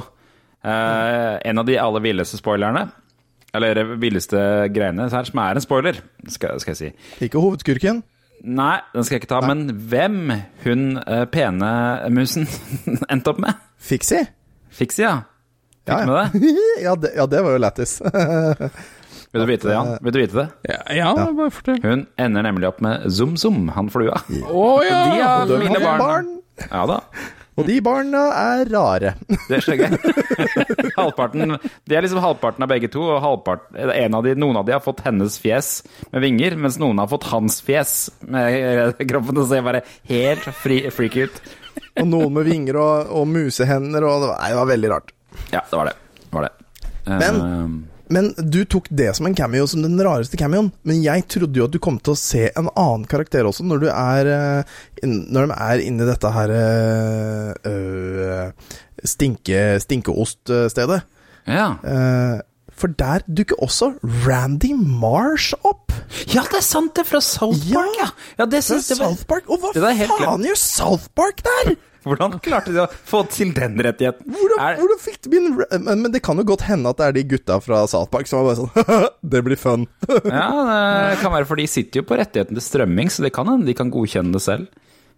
Eh, 0.59 1.35
en 1.49 1.61
av 1.61 1.67
de 1.67 1.77
aller 1.79 2.03
villeste 2.03 2.39
spoilerne, 2.39 2.87
eller 3.55 3.95
villeste 4.01 4.39
greiene 4.75 5.07
her, 5.09 5.27
som 5.29 5.41
er 5.41 5.57
en 5.57 5.63
spoiler, 5.65 6.01
skal, 6.29 6.59
skal 6.61 6.75
jeg 6.75 6.79
si. 6.81 6.89
Ikke 7.25 7.41
hovedskurken. 7.41 8.03
Nei, 8.45 8.75
den 8.93 9.03
skal 9.03 9.17
jeg 9.17 9.23
ikke 9.25 9.33
ta, 9.33 9.39
men 9.43 9.65
hvem 9.91 10.29
hun 10.63 10.83
uh, 11.01 11.25
pene 11.27 11.71
musen 12.15 12.45
endte 13.11 13.33
opp 13.33 13.41
med? 13.43 13.57
Fiksi? 13.83 14.21
Fiksi, 14.71 15.03
ja. 15.03 15.17
Fikk 15.83 15.89
Ja, 15.89 15.97
ja. 15.99 16.05
med 16.05 16.15
det? 16.43 16.53
ja, 16.85 16.93
det, 16.95 17.11
ja, 17.17 17.25
det 17.27 17.41
var 17.43 17.55
jo 17.57 17.61
lættis. 17.65 17.97
Vil 19.31 19.43
du 19.43 19.47
vite 19.51 19.67
det, 19.69 19.73
Jan? 19.75 19.89
Vil 20.01 20.13
du 20.15 20.19
vite 20.23 20.37
det? 20.39 20.47
Ja, 20.73 20.77
ja, 20.97 21.09
bare 21.37 21.51
fortell. 21.53 21.81
Hun 21.83 22.05
ender 22.17 22.45
nemlig 22.47 22.65
opp 22.71 22.79
med 22.81 23.03
Zum-Zum, 23.13 23.67
han 23.75 23.89
flua. 23.93 24.17
Å 24.49 24.63
ja! 24.87 25.01
De 25.13 25.19
har 25.21 25.45
De 25.51 25.59
mine 25.61 25.81
barn. 25.83 25.99
barn, 26.01 26.31
Ja 26.71 26.85
da. 26.89 26.95
og 27.59 27.67
de 27.67 27.75
barna 27.83 28.21
er 28.39 28.69
rare. 28.71 29.11
Det 29.49 29.59
er 29.59 29.77
jeg. 29.83 29.99
halvparten, 30.97 31.53
de 31.59 31.95
er 31.97 32.05
liksom 32.05 32.21
halvparten 32.23 32.63
av 32.65 32.69
begge 32.71 32.89
to, 32.91 33.03
og 33.03 33.19
halvpart, 33.23 33.65
en 33.75 34.15
av 34.17 34.23
de, 34.25 34.33
noen 34.39 34.57
av 34.61 34.65
de 34.67 34.73
har 34.77 34.81
fått 34.83 35.03
hennes 35.05 35.35
fjes 35.43 35.69
med 36.13 36.23
vinger, 36.23 36.55
mens 36.59 36.79
noen 36.81 37.01
har 37.03 37.09
fått 37.11 37.27
hans 37.33 37.59
fjes 37.67 37.93
med 38.25 38.95
kroppen. 39.11 39.37
Og 39.43 39.49
ser 39.51 39.61
bare 39.65 39.83
helt 40.09 40.47
fri, 40.63 40.81
freak 40.95 41.19
ut. 41.19 41.41
Og 41.99 42.07
noen 42.09 42.33
med 42.39 42.47
vinger 42.49 42.79
og, 42.79 43.11
og 43.21 43.27
musehender, 43.29 44.07
og 44.07 44.23
det 44.25 44.31
var, 44.33 44.39
nei, 44.41 44.49
det 44.55 44.59
var 44.63 44.71
veldig 44.73 44.91
rart. 44.95 45.13
Ja, 45.53 45.61
det 45.69 45.77
var 45.83 45.91
det. 45.91 45.95
Det 46.25 46.33
var 46.39 46.49
det. 46.49 46.53
Men- 47.09 47.39
Eh, 47.43 47.69
Men 48.09 48.31
du 48.37 48.63
tok 48.65 48.89
det 48.89 49.11
som 49.17 49.27
en 49.29 49.35
cameo, 49.37 49.67
som 49.69 49.83
den 49.85 49.99
rareste 50.01 50.37
cameoen. 50.39 50.71
Men 50.87 51.03
jeg 51.05 51.27
trodde 51.29 51.61
jo 51.61 51.67
at 51.69 51.75
du 51.75 51.79
kom 51.83 51.99
til 52.01 52.15
å 52.15 52.19
se 52.19 52.47
en 52.49 52.69
annen 52.73 53.05
karakter 53.09 53.45
også, 53.45 53.65
når 53.69 53.83
du 53.83 53.87
er 53.93 54.29
eh, 54.33 54.75
Når 55.05 55.49
de 55.51 55.57
er 55.69 55.83
inni 55.85 56.07
dette 56.07 56.31
her 56.33 56.53
øh, 57.69 58.51
stinke, 59.05 59.63
stinkeoststedet. 59.85 61.01
ja. 61.47 61.71
Eh, 61.83 62.37
for 62.79 62.95
der 62.99 63.25
dukker 63.27 63.59
også 63.63 63.93
Randy 64.25 64.71
Marsh 64.75 65.53
opp! 65.67 65.93
ja, 66.31 66.45
det 66.49 66.61
er 66.61 66.65
sant, 66.65 66.95
det! 66.95 67.05
er 67.05 67.11
Fra 67.11 67.21
South 67.23 67.61
Park, 67.69 67.99
ja! 67.99 68.09
ja 68.39 68.47
det 68.49 68.63
Fra 68.65 68.79
jeg 68.79 68.97
var... 68.99 69.05
South 69.13 69.27
Park. 69.29 69.51
Og 69.51 69.61
hva 69.61 69.75
Det 69.75 69.93
helt 69.99 70.17
faen 70.17 70.47
gjør 70.47 70.59
South 70.63 71.07
Park 71.17 71.43
der?! 71.45 71.75
Hvordan 72.07 72.37
klarte 72.39 72.71
de 72.71 72.79
å 72.79 72.87
få 72.87 73.25
til 73.27 73.51
den 73.55 73.75
rettigheten? 73.83 74.23
Hvordan, 74.31 74.61
Er- 74.63 74.77
hvordan 74.79 75.01
fikk 75.03 75.27
de 75.27 75.41
men, 75.43 76.03
men 76.05 76.13
det 76.13 76.21
kan 76.23 76.39
jo 76.39 76.45
godt 76.47 76.63
hende 76.69 76.91
at 76.93 76.99
det 76.99 77.07
er 77.09 77.17
de 77.17 77.25
gutta 77.35 77.59
fra 77.63 77.81
South 77.91 78.07
Park 78.13 78.29
som 78.29 78.39
er 78.39 78.47
bare 78.47 78.59
sånn 78.61 79.09
Det 79.35 79.41
blir 79.45 79.59
fun. 79.59 79.83
Ja, 80.23 80.47
det 81.11 81.19
kan 81.19 81.33
være, 81.35 81.47
for 81.49 81.59
de 81.59 81.67
sitter 81.69 82.01
jo 82.01 82.07
på 82.07 82.17
rettigheten 82.19 82.55
til 82.55 82.63
strømming, 82.65 83.11
så 83.11 83.25
det 83.25 83.33
kan 83.35 83.49
hende 83.51 83.67
de 83.67 83.75
kan 83.77 83.91
godkjenne 83.93 84.31
det 84.35 84.43
selv. 84.45 84.69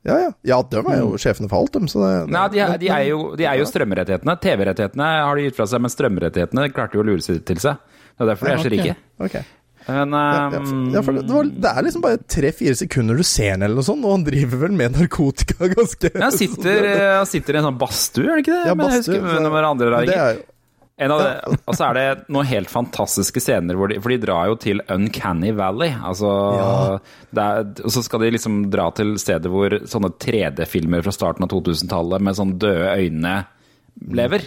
Ja, 0.08 0.17
ja. 0.17 0.29
Ja, 0.50 0.58
de 0.65 0.81
er 0.81 1.00
jo 1.03 1.17
sjefene 1.22 1.50
for 1.51 1.62
alt, 1.62 1.75
dem. 1.77 1.88
Så 1.91 2.01
det, 2.01 2.12
Nei, 2.34 2.43
de, 2.53 2.62
de, 2.81 2.89
er 2.89 3.08
jo, 3.12 3.24
de 3.38 3.46
er 3.46 3.60
jo 3.62 3.70
strømrettighetene. 3.70 4.36
TV-rettighetene 4.41 5.10
har 5.22 5.38
de 5.38 5.48
gitt 5.48 5.58
fra 5.60 5.67
seg, 5.70 5.83
men 5.85 5.94
strømrettighetene 5.94 6.70
klarte 6.74 6.98
jo 6.98 7.03
å 7.03 7.09
lure 7.11 7.25
seg 7.25 7.44
til 7.48 7.61
seg. 7.61 7.81
Det 8.16 8.25
er 8.25 8.31
derfor 8.33 8.50
de 8.50 8.53
er 8.55 8.64
så 8.64 8.72
rike. 8.74 8.96
Ok. 9.22 9.42
Men 9.87 10.14
um, 10.14 10.81
ja, 10.94 11.01
for 11.01 11.18
det, 11.18 11.24
det, 11.25 11.33
var, 11.33 11.48
det 11.64 11.70
er 11.72 11.85
liksom 11.87 12.03
bare 12.03 12.20
tre-fire 12.29 12.77
sekunder 12.77 13.18
du 13.18 13.25
ser 13.25 13.55
ham, 13.55 13.64
eller 13.66 13.79
noe 13.81 13.87
sånt, 13.87 14.05
og 14.05 14.14
han 14.14 14.25
driver 14.27 14.61
vel 14.61 14.75
med 14.77 14.98
narkotika 14.98 15.70
ganske 15.74 16.11
han 16.22 16.35
sitter, 16.35 16.85
sitter 17.33 17.57
i 17.57 17.61
en 17.61 17.68
sånn 17.72 17.79
badstue, 17.81 18.27
er 18.27 18.37
det 18.37 18.44
ikke 18.46 18.57
det? 18.59 18.68
Ja, 18.70 18.75
Men 18.77 18.92
jeg 18.94 19.01
badstue, 19.01 19.16
Det 19.18 19.22
er 19.22 19.25
jo 19.25 20.11
det, 20.11 20.48
og 21.09 21.74
så 21.74 21.87
er 21.87 21.98
det 21.98 22.05
noen 22.29 22.50
helt 22.50 22.70
fantastiske 22.70 23.42
scener, 23.42 23.79
de, 23.90 23.98
for 24.03 24.14
de 24.14 24.20
drar 24.22 24.51
jo 24.51 24.57
til 24.61 24.83
Uncanny 24.92 25.53
Valley. 25.57 25.96
Altså, 25.98 26.31
det 27.33 27.46
er, 27.46 27.72
og 27.81 27.96
så 27.96 28.03
skal 28.05 28.22
de 28.25 28.33
liksom 28.35 28.59
dra 28.74 28.90
til 28.98 29.16
stedet 29.22 29.50
hvor 29.51 29.74
sånne 29.90 30.14
3D-filmer 30.22 31.01
fra 31.05 31.16
starten 31.16 31.48
av 31.48 31.53
2000-tallet 31.53 32.27
med 32.27 32.37
sånn 32.37 32.53
døde 32.61 32.94
øyne 33.01 33.35
lever. 34.22 34.46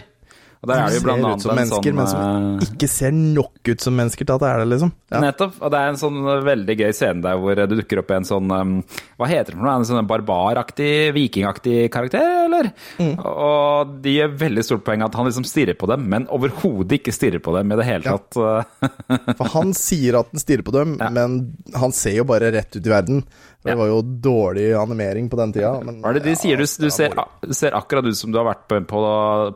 Og 0.65 0.71
der 0.71 0.81
er 0.81 0.89
det 0.89 0.97
jo 0.97 1.05
blant 1.05 1.27
annet 1.29 1.43
en 1.45 1.45
sånn 1.45 1.97
men 1.99 2.09
som 2.09 2.21
eh, 2.25 2.69
ikke 2.71 2.89
ser 2.89 3.13
nok 3.13 3.69
ut 3.69 3.83
som 3.85 3.97
mennesker 3.99 4.25
til 4.25 4.33
at 4.33 4.41
det 4.41 4.49
er 4.49 4.63
det, 4.63 4.69
liksom. 4.73 4.93
Ja. 5.13 5.21
Nettopp. 5.27 5.59
Og 5.61 5.73
det 5.75 5.81
er 5.81 5.91
en 5.91 6.01
sånn 6.01 6.21
veldig 6.47 6.77
gøy 6.81 6.95
scene 6.97 7.25
der 7.27 7.41
hvor 7.43 7.59
det 7.59 7.67
dukker 7.69 8.01
opp 8.01 8.15
en 8.17 8.29
sånn 8.29 8.55
um, 8.55 8.73
Hva 9.21 9.29
heter 9.29 9.53
det 9.53 9.59
for 9.59 9.67
noe? 9.67 9.75
En 9.83 9.89
sånn 9.89 10.09
barbaraktig, 10.09 10.91
vikingaktig 11.17 11.77
karakter, 11.93 12.25
eller? 12.47 12.71
Mm. 12.97 13.13
Og 13.21 13.95
de 14.05 14.17
gjør 14.17 14.39
veldig 14.41 14.65
stort 14.65 14.87
poeng 14.89 15.05
at 15.05 15.21
han 15.21 15.29
liksom 15.29 15.47
stirrer 15.49 15.77
på 15.77 15.91
dem, 15.93 16.09
men 16.11 16.29
overhodet 16.33 16.99
ikke 16.99 17.15
stirrer 17.15 17.45
på 17.45 17.53
dem 17.59 17.75
i 17.75 17.81
det 17.81 17.89
hele 17.91 18.17
tatt. 18.17 18.41
Ja. 18.41 18.91
For 19.39 19.53
han 19.59 19.77
sier 19.77 20.23
at 20.23 20.33
han 20.33 20.43
stirrer 20.43 20.65
på 20.65 20.73
dem, 20.75 20.97
men 20.97 21.41
han 21.77 21.93
ser 21.97 22.23
jo 22.23 22.29
bare 22.33 22.55
rett 22.57 22.73
ut 22.73 22.81
i 22.81 22.93
verden. 22.93 23.27
For 23.65 23.71
Det 23.71 23.73
Ja. 23.73 23.81
var 23.81 23.89
jo 23.89 24.01
dårlig 24.05 24.67
animering 24.77 25.31
på 25.33 25.39
den 25.41 25.53
tida. 25.57 25.71
Men, 25.83 26.03
Hva 26.03 26.11
er 26.13 26.19
det 26.19 26.25
de 26.27 26.35
ja, 26.35 26.37
sier? 26.37 26.61
Du, 26.61 26.69
du, 26.85 26.91
ser, 26.93 27.15
du 27.41 27.55
ser 27.57 27.73
akkurat 27.79 28.05
ut 28.05 28.17
som 28.19 28.31
du 28.31 28.37
har 28.37 28.45
vært 28.51 28.67
på, 28.69 28.83
på 28.91 29.01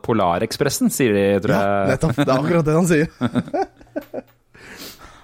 Polarekspressen, 0.07 0.89
sier 0.89 1.13
de, 1.13 1.25
tror 1.45 1.53
Ja, 1.53 1.85
nettopp. 1.93 2.15
Det 2.17 2.25
er 2.25 2.33
akkurat 2.41 2.65
det 2.65 2.73
han 2.79 2.89
sier. 2.89 3.07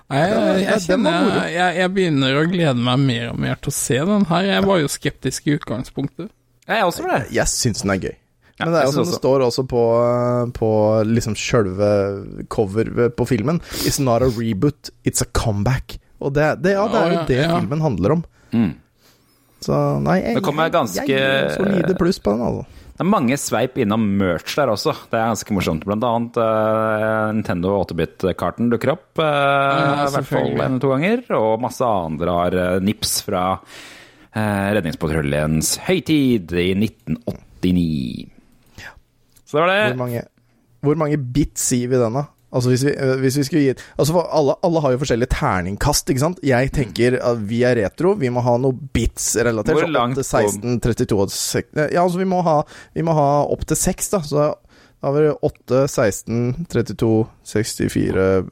Nei, 0.06 0.20
jeg, 0.22 0.34
jeg, 0.38 0.66
Ja, 0.68 0.76
kjenner 0.84 1.16
jeg, 1.18 1.54
jeg, 1.56 1.78
jeg 1.82 1.92
begynner 1.96 2.36
å 2.38 2.44
glede 2.52 2.78
meg 2.86 3.02
mer 3.08 3.32
og 3.32 3.40
mer 3.42 3.58
til 3.58 3.72
å 3.72 3.74
se 3.74 3.98
den 4.06 4.28
her. 4.30 4.46
Jeg 4.52 4.66
var 4.68 4.84
jo 4.84 4.92
skeptisk 4.94 5.48
i 5.50 5.56
utgangspunktet. 5.58 6.30
Jeg 6.70 6.78
er 6.78 6.86
også 6.86 7.02
for 7.08 7.14
det. 7.16 7.24
Jeg 7.34 7.50
syns 7.50 7.82
den 7.82 7.94
er 7.96 8.04
gøy. 8.04 8.14
Men 8.60 8.72
det 8.72 8.80
er 8.80 8.86
jo 8.88 8.94
som 8.96 9.08
det 9.10 9.18
står 9.18 9.44
også 9.50 9.66
på, 9.68 9.82
på 10.56 10.70
liksom 11.10 11.34
sjølve 11.36 11.90
cover 12.54 13.10
på 13.18 13.26
filmen. 13.28 13.58
It's 13.84 13.98
not 14.00 14.24
a 14.24 14.30
reboot, 14.32 14.94
it's 15.04 15.26
a 15.26 15.28
comeback. 15.36 15.98
Og 16.24 16.32
det, 16.38 16.46
det, 16.64 16.78
ja, 16.78 16.86
det 16.88 17.02
er 17.02 17.12
jo 17.18 17.26
det 17.28 17.42
filmen 17.50 17.84
handler 17.84 18.16
om. 18.20 18.24
Mm. 18.56 18.74
Så 19.66 19.76
nei, 20.06 20.20
jeg, 20.22 20.36
Det 20.40 20.44
kommer 20.46 20.70
ganske- 20.74 21.04
jeg 21.06 21.16
gir 21.18 21.54
solide 21.58 21.96
pluss 22.00 22.20
på 22.22 22.32
den, 22.36 22.42
altså. 22.48 22.66
Det 22.96 23.04
er 23.04 23.10
mange 23.12 23.36
sveip 23.36 23.76
innom 23.84 24.04
merch 24.20 24.54
der 24.56 24.70
også. 24.72 24.94
Det 25.12 25.18
er 25.20 25.26
ganske 25.34 25.52
morsomt. 25.58 25.84
Blant 25.84 26.06
annet 26.08 26.38
uh, 26.40 27.32
Nintendo 27.36 27.74
8-bit-karten 27.84 28.70
dukker 28.72 28.94
opp. 28.94 29.20
eh, 29.20 30.06
I 30.06 30.14
hvert 30.14 30.30
fall 30.30 30.54
en 30.54 30.62
en 30.62 30.80
to 30.80 30.94
ganger. 30.94 31.26
Og 31.36 31.60
masse 31.60 31.84
andre 31.84 32.38
har 32.38 32.56
uh, 32.56 32.80
nips 32.80 33.18
fra 33.28 33.42
uh, 33.60 34.70
Redningspatruljens 34.78 35.74
høytid 35.90 36.56
i 36.56 36.70
1989. 36.72 38.30
Så 39.44 39.58
det 39.58 39.62
var 39.62 39.68
Hvor 39.68 39.90
det. 39.90 39.98
mange, 40.00 40.24
hvor 40.86 40.96
mange 41.04 41.18
bits 41.20 41.68
gir 41.76 41.90
vi 41.92 42.00
den, 42.00 42.14
da? 42.22 42.26
Altså 42.56 42.72
hvis 42.72 42.86
vi, 42.88 42.94
øh, 42.96 43.16
hvis 43.20 43.38
vi 43.38 43.44
skulle 43.44 43.64
gi 43.66 43.74
Altså 44.00 44.16
for 44.16 44.30
alle, 44.32 44.56
alle 44.64 44.82
har 44.84 44.94
jo 44.94 45.00
forskjellige 45.02 45.32
terningkast, 45.34 46.10
ikke 46.10 46.24
sant? 46.24 46.40
Jeg 46.46 46.72
tenker 46.76 47.18
at 47.20 47.42
vi 47.50 47.62
er 47.68 47.76
retro, 47.82 48.14
vi 48.20 48.32
må 48.32 48.44
ha 48.46 48.56
noe 48.62 48.78
bits 48.96 49.34
relatert. 49.44 49.76
Hvor 49.76 49.88
så 49.90 49.92
langt 49.92 50.22
8, 50.24 50.28
16, 50.30 50.80
32 50.86 51.20
og 51.20 51.34
6 51.36 51.82
Ja, 51.84 52.06
altså 52.06 52.22
vi 52.22 52.30
må 52.32 52.40
ha, 52.48 52.62
vi 52.96 53.04
må 53.06 53.16
ha 53.18 53.28
opp 53.44 53.68
til 53.68 53.80
6, 53.80 54.14
da. 54.16 54.22
Så 54.24 54.46
da 55.04 55.12
var 55.12 55.28
det 55.28 55.34
8, 55.46 55.84
16, 55.92 56.66
32, 56.72 57.12
64 57.44 58.16
øh, 58.16 58.46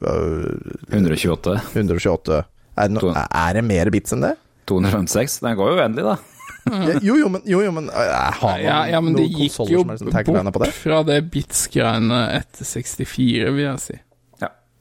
128. 0.92 1.56
128. 1.72 2.42
Er 2.76 2.90
det, 2.90 2.94
no, 2.98 3.14
er 3.14 3.56
det 3.56 3.64
mer 3.64 3.90
bits 3.94 4.14
enn 4.14 4.26
det? 4.26 4.34
256. 4.68 5.40
Den 5.44 5.56
går 5.58 5.72
jo 5.72 5.80
uendelig, 5.80 6.04
da. 6.12 6.33
Ja, 6.64 6.98
Jo, 7.04 7.14
jo, 7.20 7.28
men, 7.28 7.42
jo, 7.44 7.58
jo, 7.60 7.70
men 7.76 7.90
øh, 7.90 8.12
har 8.40 8.40
man 8.40 8.60
Ja, 8.64 8.78
ja, 8.88 9.00
men 9.04 9.12
det 9.18 9.26
noen 9.26 9.34
gikk 9.36 9.52
konsoller 9.52 9.72
jo 9.74 9.80
som 9.82 9.90
er 9.90 9.98
liksom 9.98 10.12
tagline 10.14 10.52
på 10.52 10.58
bort 10.58 10.64
det? 10.70 10.74
fra 10.80 11.02
det 11.04 11.18
bits-greiene 11.34 12.20
etter 12.38 12.64
64, 12.64 13.50
vil 13.52 13.64
jeg 13.66 13.80
si. 13.84 13.96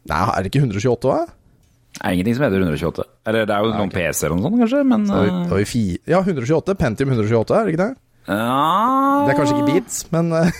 Nei, 0.03 0.19
er 0.19 0.43
det 0.43 0.49
ikke 0.51 0.61
128 0.65 1.11
òg? 1.13 1.27
Det 1.93 2.01
er 2.03 2.15
ingenting 2.17 2.35
som 2.35 2.43
heter 2.43 2.59
128. 2.65 3.03
Eller 3.29 3.45
det 3.47 3.53
er 3.55 3.61
jo 3.63 3.69
noen 3.75 3.91
PC-er 3.93 4.33
og 4.33 4.39
noe 4.41 4.49
sånt, 4.49 4.59
kanskje, 4.63 4.81
men 4.89 5.05
Da 5.07 5.13
har 5.13 5.23
vi- 5.23 5.31
da 5.49 5.55
eh, 5.55 5.59
vi 5.61 5.65
fi- 5.69 5.99
Ja, 6.11 6.19
128. 6.23 6.75
Pentium 6.75 7.09
128, 7.13 7.55
er 7.55 7.63
det 7.63 7.71
ikke 7.75 7.83
det? 7.83 7.95
ja. 8.27 9.25
Det 9.27 9.31
er 9.31 9.37
kanskje 9.39 9.55
ikke 9.59 9.71
beats, 9.71 10.11
men 10.11 10.31
eh, 10.33 10.51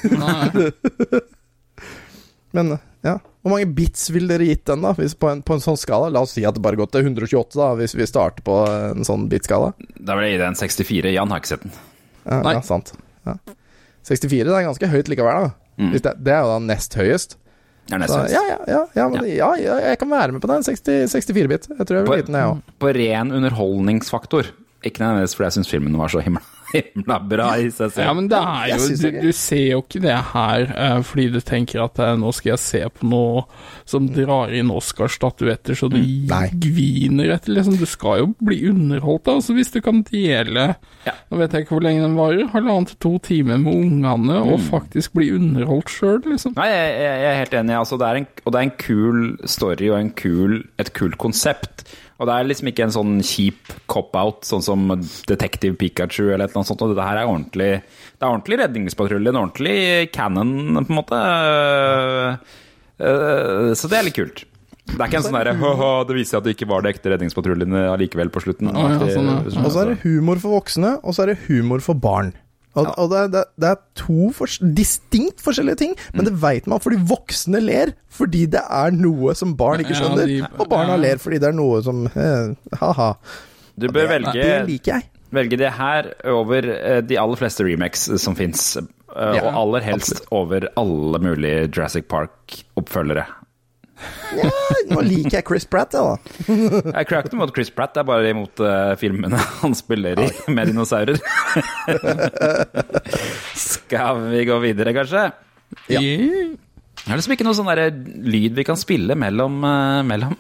Men 2.54 2.78
ja. 3.04 3.18
Hvor 3.44 3.52
mange 3.52 3.68
bits 3.76 4.08
ville 4.16 4.32
dere 4.32 4.46
gitt 4.48 4.64
den, 4.70 4.86
da? 4.86 4.94
Hvis 4.96 5.16
på, 5.20 5.28
en, 5.28 5.42
på 5.44 5.58
en 5.58 5.64
sånn 5.64 5.80
skala? 5.80 6.08
La 6.14 6.22
oss 6.24 6.36
si 6.38 6.46
at 6.48 6.56
det 6.56 6.64
bare 6.64 6.80
gått 6.80 6.94
til 6.96 7.04
128, 7.04 7.58
da, 7.60 7.74
hvis 7.80 7.96
vi 8.00 8.08
starter 8.08 8.46
på 8.48 8.62
en 8.72 9.04
sånn 9.08 9.26
bitskala. 9.32 9.74
Da 10.00 10.16
vil 10.16 10.30
jeg 10.30 10.38
gi 10.38 10.40
deg 10.40 10.48
en 10.48 10.60
64. 10.62 11.12
Jan 11.12 11.34
har 11.34 11.44
ikke 11.44 11.52
sett 11.52 11.66
den. 11.66 11.76
Ja, 12.24 12.40
Nei. 12.46 12.56
ja 12.56 12.64
sant. 12.64 12.94
Ja. 13.28 13.36
64 14.08 14.48
det 14.48 14.56
er 14.56 14.68
ganske 14.70 14.92
høyt 14.92 15.12
likevel, 15.12 15.50
da. 15.50 15.54
Mm. 15.82 15.92
Hvis 15.92 16.06
det, 16.06 16.14
det 16.24 16.36
er 16.36 16.46
jo 16.46 16.54
da 16.54 16.58
nest 16.64 16.96
høyest. 17.00 17.38
Det 17.90 17.98
er 17.98 18.04
nest 18.06 18.16
høyest. 18.16 18.36
ja, 18.38 18.44
ja, 18.48 18.58
ja, 18.72 18.82
ja, 18.96 19.08
men, 19.12 19.28
ja. 19.28 19.52
ja, 19.60 19.78
jeg 19.90 20.00
kan 20.00 20.12
være 20.14 20.36
med 20.36 20.44
på 20.44 20.52
den. 20.54 20.64
64-bit. 20.64 21.68
Jeg 21.74 21.88
tror 21.90 22.00
jeg 22.00 22.06
vil 22.06 22.12
var 22.14 22.24
liten, 22.24 22.40
jeg 22.40 22.54
òg. 22.54 22.76
På 22.80 22.94
ren 22.96 23.36
underholdningsfaktor. 23.36 24.54
Ikke 24.84 25.04
nødvendigvis 25.04 25.36
fordi 25.36 25.50
jeg 25.50 25.58
syns 25.58 25.72
filmen 25.72 26.00
var 26.00 26.12
så 26.12 26.24
himla, 26.24 26.44
himla 26.74 27.20
bra 27.30 27.50
i 27.62 27.70
seg 27.72 27.92
selv. 27.94 28.06
Ja, 28.08 28.14
men 28.18 28.28
det 28.32 28.40
er 28.42 28.72
jo 28.74 28.78
du, 28.84 28.96
det 28.98 29.12
er 29.14 29.22
du 29.28 29.32
ser 29.38 29.64
jo 29.72 29.82
ikke 29.84 30.02
det 30.04 30.18
her 30.34 30.66
uh, 30.74 31.00
fordi 31.06 31.28
du 31.34 31.40
tenker 31.46 31.84
at 31.86 32.00
uh, 32.02 32.14
nå 32.20 32.34
skal 32.36 32.54
jeg 32.56 32.64
se 32.64 32.82
på 32.98 33.10
noe 33.12 33.46
som 33.90 34.08
drar 34.16 34.52
inn 34.56 34.72
Oscar-statuetter 34.74 35.76
så 35.78 35.90
du 35.92 35.98
Mm, 36.04 36.50
gviner 36.60 37.32
etter, 37.36 37.54
liksom. 37.56 37.76
Du 37.80 37.86
skal 37.88 38.20
jo 38.22 38.28
bli 38.44 38.58
underholdt, 38.70 39.24
da. 39.28 39.36
Altså, 39.38 39.54
hvis 39.56 39.72
du 39.74 39.80
kan 39.84 40.02
dele 40.08 40.76
Ja. 41.06 41.14
Nå 41.30 41.38
vet 41.42 41.54
jeg 41.54 41.66
ikke 41.66 41.76
hvor 41.76 41.84
lenge 41.86 42.02
den 42.06 42.16
varer, 42.18 42.48
halvannen 42.54 42.88
til 42.90 42.98
to 43.04 43.12
timer 43.24 43.58
med 43.62 43.74
ungene, 43.74 44.38
og 44.42 44.58
Mm. 44.60 44.66
faktisk 44.72 45.14
bli 45.18 45.30
underholdt 45.36 45.90
sjøl, 45.92 46.22
liksom. 46.26 46.54
Nei, 46.58 46.68
jeg 46.72 46.94
jeg 47.04 47.26
er 47.32 47.40
helt 47.42 47.54
enig. 47.60 47.76
Altså, 47.78 47.98
det 48.00 48.08
er 48.08 48.16
en, 48.22 48.28
og 48.46 48.54
det 48.54 48.60
er 48.60 48.68
en 48.70 48.78
kul 48.80 49.20
story 49.46 49.90
og 49.92 50.00
en 50.00 50.12
kul, 50.16 50.64
et 50.80 50.94
kult 50.94 51.18
konsept. 51.22 51.84
Og 52.24 52.30
det 52.30 52.36
er 52.40 52.46
liksom 52.48 52.70
ikke 52.72 52.86
en 52.86 52.94
sånn 52.96 53.14
kjip 53.28 53.74
cop-out, 53.92 54.46
sånn 54.48 54.64
som 54.64 54.86
Detective 55.28 55.76
Pikachu 55.76 56.30
eller 56.30 56.46
et 56.46 56.54
eller 56.54 56.62
annet 56.62 56.70
sånt. 56.72 56.84
Og 56.86 56.94
dette 56.94 57.04
her 57.10 57.20
er 57.20 57.28
ordentlig 57.28 57.70
Det 57.84 58.24
er 58.24 58.30
ordentlig 58.30 58.60
redningspatrulje, 58.62 59.34
en 59.34 59.40
ordentlig 59.42 59.76
cannon, 60.16 60.54
på 60.80 60.94
en 60.94 61.00
måte. 61.02 61.20
Eh, 63.04 63.74
Så 63.76 63.90
det 63.92 63.98
er 64.00 64.08
litt 64.08 64.16
kult. 64.18 64.46
Det 64.84 65.00
er 65.00 65.08
ikke 65.08 65.20
en 65.22 65.26
sånn 65.26 65.36
derre 65.38 65.54
«Haha, 65.58 65.92
Det 66.08 66.16
viser 66.18 66.38
at 66.40 66.44
det 66.48 66.56
ikke 66.58 66.68
var 66.70 66.84
det 66.84 66.92
ekte 66.96 67.12
redningspatruljene 67.14 67.86
allikevel 67.94 68.30
på 68.34 68.42
slutten. 68.44 68.72
Sånn, 68.72 69.30
ja. 69.32 69.64
Og 69.64 69.72
så 69.72 69.84
er 69.84 69.92
det 69.94 70.00
humor 70.04 70.40
for 70.44 70.56
voksne, 70.60 70.98
og 71.04 71.16
så 71.16 71.24
er 71.24 71.34
det 71.34 71.40
humor 71.48 71.80
for 71.84 71.96
barn. 71.96 72.34
Og, 72.76 72.88
og 72.98 73.10
det, 73.12 73.20
det, 73.36 73.44
det 73.62 73.68
er 73.70 73.82
to 74.00 74.32
fors 74.34 74.56
distinkt 74.78 75.44
forskjellige 75.46 75.78
ting, 75.84 75.92
men 76.18 76.26
det 76.26 76.34
veit 76.42 76.66
man 76.72 76.82
fordi 76.82 76.98
voksne 77.10 77.62
ler 77.62 77.92
fordi 78.14 78.48
det 78.54 78.64
er 78.66 78.96
noe 78.98 79.36
som 79.38 79.54
barn 79.60 79.84
ikke 79.84 79.94
Ja, 79.94 80.00
skjønner, 80.02 80.26
de- 80.30 80.48
og 80.58 80.70
barna 80.72 80.96
ja. 80.96 81.02
ler 81.04 81.22
fordi 81.22 81.38
det 81.44 81.52
er 81.52 81.58
noe 81.58 81.84
som 81.86 82.06
eh, 82.10 82.54
Ha-ha. 82.82 83.12
Du 83.78 83.88
bør 83.94 84.10
velge 84.16 84.34
Det 84.38 84.58
liker 84.72 84.96
jeg. 85.00 85.08
velge 85.34 85.58
det 85.62 85.72
her 85.78 86.12
over 86.34 86.68
eh, 86.74 87.00
de 87.06 87.18
aller 87.22 87.40
fleste 87.40 87.66
remakes 87.66 88.08
som 88.22 88.36
fins. 88.38 88.74
Ja, 89.14 89.44
og 89.46 89.54
aller 89.54 89.86
helst 89.86 90.24
over 90.34 90.66
alle 90.78 91.20
mulige 91.22 91.68
Jurassic 91.70 92.08
Park-oppfølgere. 92.10 93.28
Ja, 94.34 94.50
nå 94.90 95.02
liker 95.06 95.38
jeg 95.40 95.46
Chris 95.48 95.66
Pratt, 95.70 95.94
jeg, 95.94 96.02
da. 96.02 96.16
Jeg 96.98 97.08
cracker 97.10 97.30
ikke 97.30 97.38
mot 97.40 97.52
Chris 97.54 97.70
Pratt, 97.74 97.94
det 97.94 98.02
er 98.02 98.08
bare 98.10 98.32
imot 98.34 98.62
uh, 98.66 98.94
filmene 99.00 99.38
han 99.62 99.76
spiller 99.78 100.20
i 100.24 100.28
med 100.56 100.72
dinosaurer. 100.72 101.20
Skal 103.60 104.22
vi 104.32 104.44
gå 104.50 104.58
videre, 104.64 104.94
kanskje? 104.96 105.24
Ja. 105.92 106.02
Det 107.04 107.12
er 107.12 107.18
liksom 107.20 107.34
ikke 107.36 107.44
noe 107.48 107.58
sånn 107.58 107.68
der 107.68 107.82
lyd 108.32 108.54
vi 108.56 108.64
kan 108.68 108.78
spille 108.80 109.16
mellom, 109.20 109.58
uh, 109.66 110.02
mellom 110.08 110.34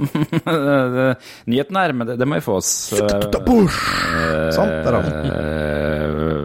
nyhetene 1.52 1.82
her, 1.84 1.94
men 1.98 2.08
det, 2.12 2.18
det 2.22 2.28
må 2.30 2.38
vi 2.40 2.46
få 2.46 2.58
oss. 2.62 2.72
eh. 2.96 4.50
Sånn, 4.56 4.72
der 4.86 4.98
har 4.98 5.04
vi 5.04 5.12
eh, 5.12 6.44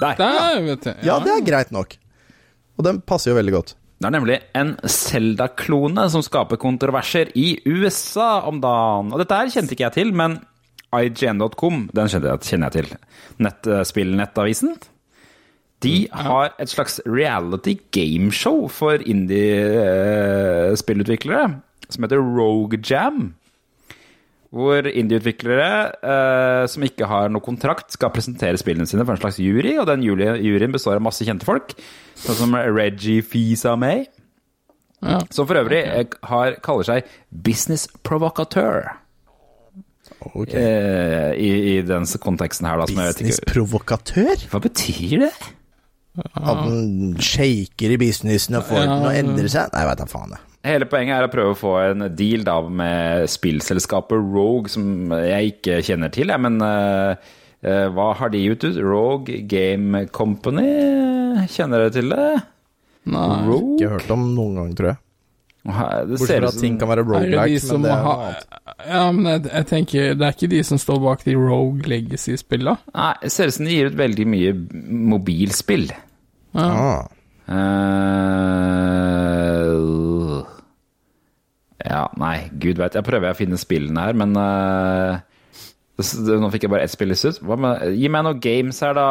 der. 0.00 0.16
Ja, 1.04 1.18
det 1.24 1.34
er 1.38 1.42
greit 1.46 1.72
nok. 1.76 1.96
Og 2.80 2.86
den 2.86 3.00
passer 3.04 3.32
jo 3.34 3.36
veldig 3.40 3.52
godt. 3.58 3.74
Det 4.00 4.08
er 4.08 4.14
nemlig 4.14 4.38
en 4.56 4.70
Zelda-klone 4.88 6.06
som 6.08 6.22
skaper 6.24 6.56
kontroverser 6.60 7.28
i 7.36 7.60
USA 7.68 8.40
om 8.48 8.60
dagen. 8.62 9.12
Og 9.12 9.18
dette 9.20 9.36
her 9.36 9.50
kjente 9.52 9.72
ikke 9.76 9.84
jeg 9.90 9.96
til, 9.98 10.14
men 10.16 10.38
IGN.com, 10.96 11.90
den 11.92 12.08
kjenner 12.08 12.28
jeg, 12.32 12.40
kjenner 12.48 12.66
jeg 12.70 12.74
til. 12.78 12.88
Nettspillnettavisen. 13.44 14.72
De 15.84 16.08
har 16.12 16.54
et 16.60 16.70
slags 16.72 17.00
reality 17.04 17.74
gameshow 17.92 18.68
for 18.72 18.96
indie-spillutviklere 19.04 21.60
som 21.90 22.04
heter 22.04 22.22
Rogue 22.22 22.78
Jam. 22.84 23.34
Hvor 24.50 24.82
indieutviklere 24.82 25.66
eh, 26.02 26.64
som 26.70 26.82
ikke 26.82 27.06
har 27.06 27.28
noe 27.30 27.44
kontrakt, 27.44 27.92
skal 27.94 28.10
presentere 28.10 28.58
spillene 28.58 28.88
sine 28.90 29.04
for 29.04 29.14
en 29.14 29.20
slags 29.22 29.38
jury. 29.38 29.76
Og 29.78 29.86
den 29.86 30.02
juryen 30.02 30.74
består 30.74 30.98
av 30.98 31.04
masse 31.06 31.26
kjente 31.26 31.46
folk, 31.46 31.76
sånn 32.18 32.40
som 32.40 32.56
Reggie 32.58 33.22
Fisa 33.22 33.76
May. 33.78 34.08
Ja. 35.00 35.20
Som 35.32 35.46
for 35.48 35.60
øvrig 35.62 35.84
okay. 35.86 36.18
har, 36.28 36.58
kaller 36.66 36.88
seg 36.88 37.14
business 37.30 37.86
provocatør. 38.04 38.90
Okay. 40.20 40.58
Eh, 40.58 41.30
i, 41.38 41.78
I 41.78 41.86
den 41.86 42.04
konteksten 42.20 42.68
her, 42.68 42.82
da, 42.82 42.90
som 42.90 43.00
jeg 43.00 43.14
vet? 43.14 43.22
Hva 44.50 44.60
betyr 44.66 45.28
det? 45.28 45.32
At 46.34 46.66
den 46.66 47.14
shaker 47.22 47.94
i 47.94 47.98
businessen 48.00 48.58
og 48.58 48.66
får 48.68 48.82
den 48.82 49.06
å 49.06 49.12
endre 49.14 49.50
seg? 49.52 49.70
Nei, 49.72 49.86
veit 49.88 50.02
da 50.02 50.10
faen, 50.10 50.34
jeg. 50.34 50.49
Hele 50.66 50.84
poenget 50.90 51.16
er 51.16 51.24
å 51.24 51.32
prøve 51.32 51.54
å 51.54 51.58
få 51.58 51.74
en 51.86 52.04
deal 52.12 52.42
da 52.44 52.58
med 52.60 53.30
spillselskapet 53.32 54.20
Rogue, 54.34 54.68
som 54.68 55.12
jeg 55.16 55.54
ikke 55.54 55.78
kjenner 55.86 56.12
til, 56.12 56.28
jeg, 56.28 56.42
men 56.44 56.60
eh, 56.66 57.86
hva 57.96 58.10
har 58.18 58.32
de 58.32 58.42
gitt 58.44 58.66
ut? 58.68 58.80
Rogue 58.84 59.40
Game 59.48 60.04
Company? 60.12 60.68
Kjenner 61.48 61.86
dere 61.86 61.94
til 61.94 62.12
det? 62.12 62.32
Nei. 63.08 63.28
Rogue? 63.46 63.78
Ikke 63.78 63.94
hørt 63.94 64.12
om 64.12 64.34
noen 64.36 64.60
gang, 64.60 64.74
tror 64.76 64.92
jeg. 64.92 65.00
Det 65.60 66.16
Bortsett 66.16 66.24
ser 66.24 66.40
fra 66.40 66.48
at 66.48 66.56
ting 66.56 66.76
kan 66.80 66.88
være 66.88 67.02
det 67.04 67.10
de 67.20 67.26
men 67.68 67.82
det 67.84 67.90
er 67.92 68.00
noe 68.00 68.12
annet. 68.14 68.44
Ja, 68.88 69.12
men 69.12 69.26
jeg, 69.28 69.42
jeg 69.44 69.66
tenker 69.68 70.14
Det 70.16 70.24
er 70.24 70.32
ikke 70.32 70.48
de 70.54 70.60
som 70.64 70.78
står 70.80 70.98
bak 71.04 71.24
de 71.26 71.34
Rogue 71.36 71.84
Legacy-spilla? 71.84 72.78
Nei, 72.96 73.10
det 73.20 73.32
ser 73.34 73.50
ut 73.50 73.56
som 73.58 73.68
de 73.68 73.74
gir 73.76 73.90
ut 73.92 73.98
veldig 74.00 74.26
mye 74.32 74.54
mobilspill. 75.12 75.92
Ja. 76.56 76.64
Ah. 76.64 77.02
Eh, 77.50 78.70
ja, 81.90 82.04
nei, 82.20 82.36
gud 82.62 82.78
veit. 82.80 82.94
Jeg 82.94 83.06
prøver 83.06 83.32
å 83.34 83.38
finne 83.38 83.58
spillene 83.60 84.06
her, 84.06 84.14
men 84.16 84.36
eh, 84.38 85.20
det- 86.00 86.38
Nå 86.40 86.48
fikk 86.54 86.62
jeg 86.68 86.70
bare 86.72 86.86
ett 86.86 86.94
spill 86.94 87.10
i 87.12 87.18
stuss. 87.18 87.40
Gi 87.42 88.08
meg 88.08 88.24
noen 88.24 88.40
games 88.40 88.78
her, 88.80 88.94
da. 88.96 89.08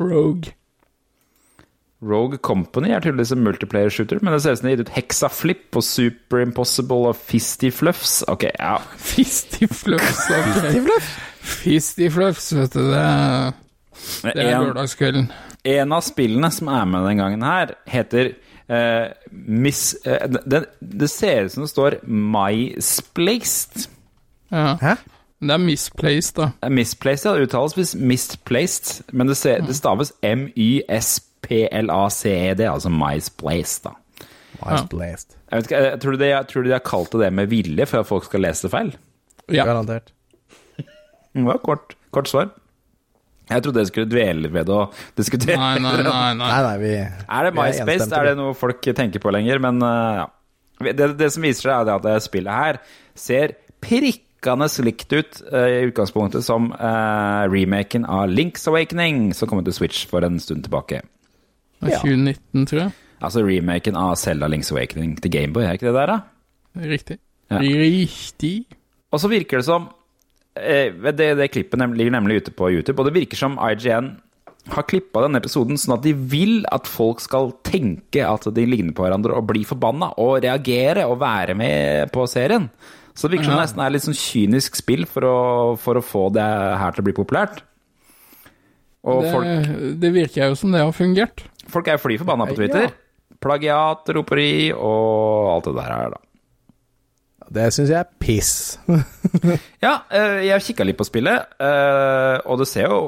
Rogue. 0.00 0.54
Rogue 2.00 2.38
Company 2.40 2.94
er 2.96 3.02
tydeligvis 3.04 3.34
en 3.34 3.42
multiplayer 3.44 3.92
shooter, 3.92 4.22
men 4.24 4.32
det 4.32 4.38
ser 4.40 4.54
ut 4.56 4.58
som 4.62 4.66
de 4.66 4.72
har 4.72 4.78
gitt 4.78 4.86
ut 4.88 4.94
Hexaflip 4.96 5.76
og 5.76 5.84
Super 5.84 6.40
Impossible 6.40 7.10
og 7.10 7.18
Fisty 7.20 7.68
Fluffs. 7.76 8.22
Ok, 8.32 8.46
ja. 8.56 8.78
Fisty 9.10 9.68
Fluffs. 9.68 10.22
ok. 10.32 10.96
Fisty 11.60 12.08
Fluffs, 12.12 12.48
vet 12.56 12.72
du. 12.72 12.86
Det 12.88 13.02
er, 13.04 13.52
det 14.24 14.32
er 14.32 14.54
En, 14.54 14.64
lørdagskvelden. 14.70 15.28
en 15.76 15.92
av 15.92 16.00
spillene 16.06 16.48
som 16.56 16.72
er 16.72 16.88
med 16.88 17.04
den 17.10 17.20
gangen 17.20 17.44
her, 17.44 17.74
heter 17.92 18.32
eh, 18.70 19.06
Miss 19.30 19.96
uh, 20.06 20.26
det, 20.46 20.64
det 20.80 21.08
ser 21.10 21.44
ut 21.46 21.52
som 21.52 21.62
det 21.66 21.72
står 21.72 21.98
Misplaced. 22.06 23.88
Ja. 24.50 24.76
Hæ? 24.80 24.94
Det 25.40 25.54
er 25.54 25.58
misplaced, 25.62 26.36
da. 26.36 26.50
Eh, 26.62 26.70
Misplaced, 26.70 27.24
ja, 27.30 27.32
det 27.38 27.42
uttales 27.48 27.72
hvis 27.78 27.94
misplaced, 27.96 29.04
men 29.16 29.26
det, 29.30 29.36
ser, 29.40 29.60
det 29.64 29.76
staves 29.76 30.12
M-Y-S-P-L-A-C-E-D, 30.20 30.92
altså 32.68 32.88
Misplaced, 32.92 33.82
da. 33.88 33.90
Jeg, 34.60 35.56
vet 35.56 35.64
ikke, 35.64 35.76
jeg, 35.86 36.00
tror 36.02 36.12
de, 36.20 36.26
jeg 36.28 36.46
tror 36.50 36.62
de 36.66 36.74
har 36.74 36.82
kalt 36.84 37.12
det 37.14 37.20
det 37.22 37.30
med 37.32 37.46
vilje 37.48 37.86
for 37.88 37.98
at 38.02 38.08
folk 38.10 38.24
skal 38.28 38.40
lese 38.44 38.66
det 38.66 38.72
feil. 38.74 38.90
Ja. 39.48 39.64
Garantert. 39.64 40.12
Det 40.76 41.44
var 41.46 41.56
kort, 41.64 41.96
kort 42.12 42.28
svar. 42.28 42.50
Jeg 43.50 43.64
trodde 43.64 43.80
dere 43.80 43.90
skulle 43.90 44.10
dvele 44.10 44.50
ved 44.52 44.68
det 44.68 44.76
og 44.76 44.96
diskutere. 45.18 45.58
Nei, 45.58 45.78
nei, 45.82 45.94
nei. 45.98 46.04
nei. 46.06 46.34
Nei, 46.40 46.60
nei, 46.66 46.74
vi 46.82 46.92
Er 47.00 47.48
det 47.48 47.54
MySpace? 47.56 48.06
Er, 48.06 48.16
Er 48.20 48.30
det 48.30 48.36
noe 48.38 48.54
folk 48.58 48.90
tenker 48.96 49.22
på 49.22 49.32
lenger? 49.34 49.62
Men 49.62 49.82
uh, 49.82 50.22
ja. 50.22 50.26
Det, 50.96 51.10
det 51.18 51.28
som 51.34 51.44
viser 51.44 51.66
seg, 51.66 51.90
er 51.90 51.98
at 51.98 52.06
det 52.06 52.16
spillet 52.24 52.56
her 52.56 52.78
ser 53.18 53.56
prikkende 53.84 54.70
likt 54.86 55.12
ut 55.12 55.42
uh, 55.50 55.66
i 55.68 55.90
utgangspunktet 55.90 56.46
som 56.46 56.70
uh, 56.72 57.44
remaken 57.52 58.06
av 58.08 58.30
Links 58.32 58.64
Awakening, 58.70 59.34
som 59.36 59.50
kom 59.50 59.60
til 59.66 59.76
Switch 59.76 60.06
for 60.08 60.24
en 60.24 60.40
stund 60.40 60.64
tilbake. 60.64 61.02
Det 61.80 61.94
er 61.96 62.04
2019, 62.04 62.66
tror 62.70 62.84
jeg. 62.86 62.96
Altså 63.20 63.42
remaken 63.44 63.98
av 64.00 64.14
Zelda 64.16 64.48
Links 64.48 64.70
Awakening 64.72 65.18
til 65.20 65.32
Gameboy, 65.34 65.66
er 65.66 65.76
ikke 65.76 65.90
det 65.90 65.96
der, 65.98 66.14
da? 66.14 66.86
Riktig. 66.88 67.18
Ja. 67.50 67.60
Riktig. 67.60 68.54
Og 69.10 69.20
så 69.20 69.28
virker 69.28 69.60
det 69.60 69.66
som 69.66 69.88
eh, 69.88 69.99
det, 71.16 71.30
det 71.38 71.50
klippet 71.52 71.82
ligger 71.96 72.14
nemlig 72.16 72.42
ute 72.42 72.52
på 72.56 72.70
YouTube, 72.74 72.98
og 73.00 73.08
det 73.08 73.16
virker 73.16 73.40
som 73.40 73.58
IGN 73.60 74.14
har 74.70 74.84
klippa 74.84 75.22
denne 75.24 75.40
episoden 75.40 75.78
sånn 75.80 75.96
at 75.96 76.04
de 76.04 76.12
vil 76.12 76.60
at 76.70 76.88
folk 76.90 77.22
skal 77.24 77.52
tenke 77.66 78.22
at 78.26 78.44
de 78.54 78.66
ligner 78.68 78.92
på 78.96 79.06
hverandre 79.06 79.36
og 79.38 79.48
bli 79.48 79.64
forbanna 79.66 80.12
og 80.20 80.42
reagere 80.44 81.06
og 81.08 81.20
være 81.22 81.56
med 81.58 82.12
på 82.14 82.26
serien. 82.30 82.68
Så 83.16 83.26
det 83.26 83.38
virker 83.38 83.50
som 83.50 83.56
det 83.56 83.64
nesten 83.64 83.82
er 83.84 83.92
litt 83.92 84.04
sånn 84.06 84.16
kynisk 84.16 84.78
spill 84.78 85.06
for 85.08 85.26
å, 85.26 85.38
for 85.80 85.98
å 85.98 86.04
få 86.04 86.28
det 86.36 86.44
her 86.44 86.94
til 86.94 87.02
å 87.02 87.08
bli 87.08 87.16
populært. 87.16 87.62
Og 89.08 89.24
Det, 89.24 89.32
folk, 89.32 89.76
det 90.00 90.10
virker 90.14 90.50
jo 90.52 90.58
som 90.60 90.74
det 90.76 90.82
har 90.84 90.92
fungert. 90.92 91.44
folk 91.72 91.88
er 91.88 91.96
jo 91.96 92.04
fly 92.04 92.18
forbanna 92.20 92.46
på 92.50 92.58
Twitter. 92.58 92.92
Plagiat, 93.40 94.08
roperi 94.12 94.70
og 94.76 95.54
alt 95.54 95.70
det 95.70 95.76
der 95.78 95.94
her, 95.94 96.12
da. 96.12 96.20
Det 97.50 97.66
syns 97.74 97.90
jeg 97.90 97.98
er 97.98 98.10
piss. 98.22 98.54
Ja, 99.84 100.02
eh, 100.12 100.42
jeg 100.44 100.64
kikka 100.64 100.84
litt 100.84 100.98
på 100.98 101.06
spillet, 101.08 101.54
eh, 101.62 102.36
og 102.44 102.60
det 102.60 102.66
ser 102.68 102.90
jo 102.90 102.98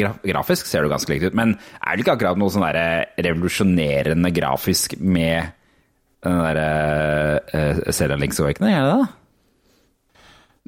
gra 0.00 0.10
Grafisk 0.26 0.66
ser 0.66 0.82
det 0.82 0.90
ganske 0.90 1.12
likt 1.12 1.28
ut, 1.30 1.36
men 1.38 1.54
er 1.78 1.94
det 1.94 2.02
ikke 2.02 2.16
akkurat 2.16 2.40
noe 2.40 2.50
sånn 2.52 2.66
revolusjonerende 2.66 4.32
grafisk 4.34 4.96
med 4.98 5.54
den 6.26 6.40
derre 6.42 6.68
uh, 7.54 7.92
Zelda 7.94 8.18
Links 8.18 8.40
Awakening, 8.42 8.74
er 8.74 8.82
det 8.82 8.96
det? 8.96 9.08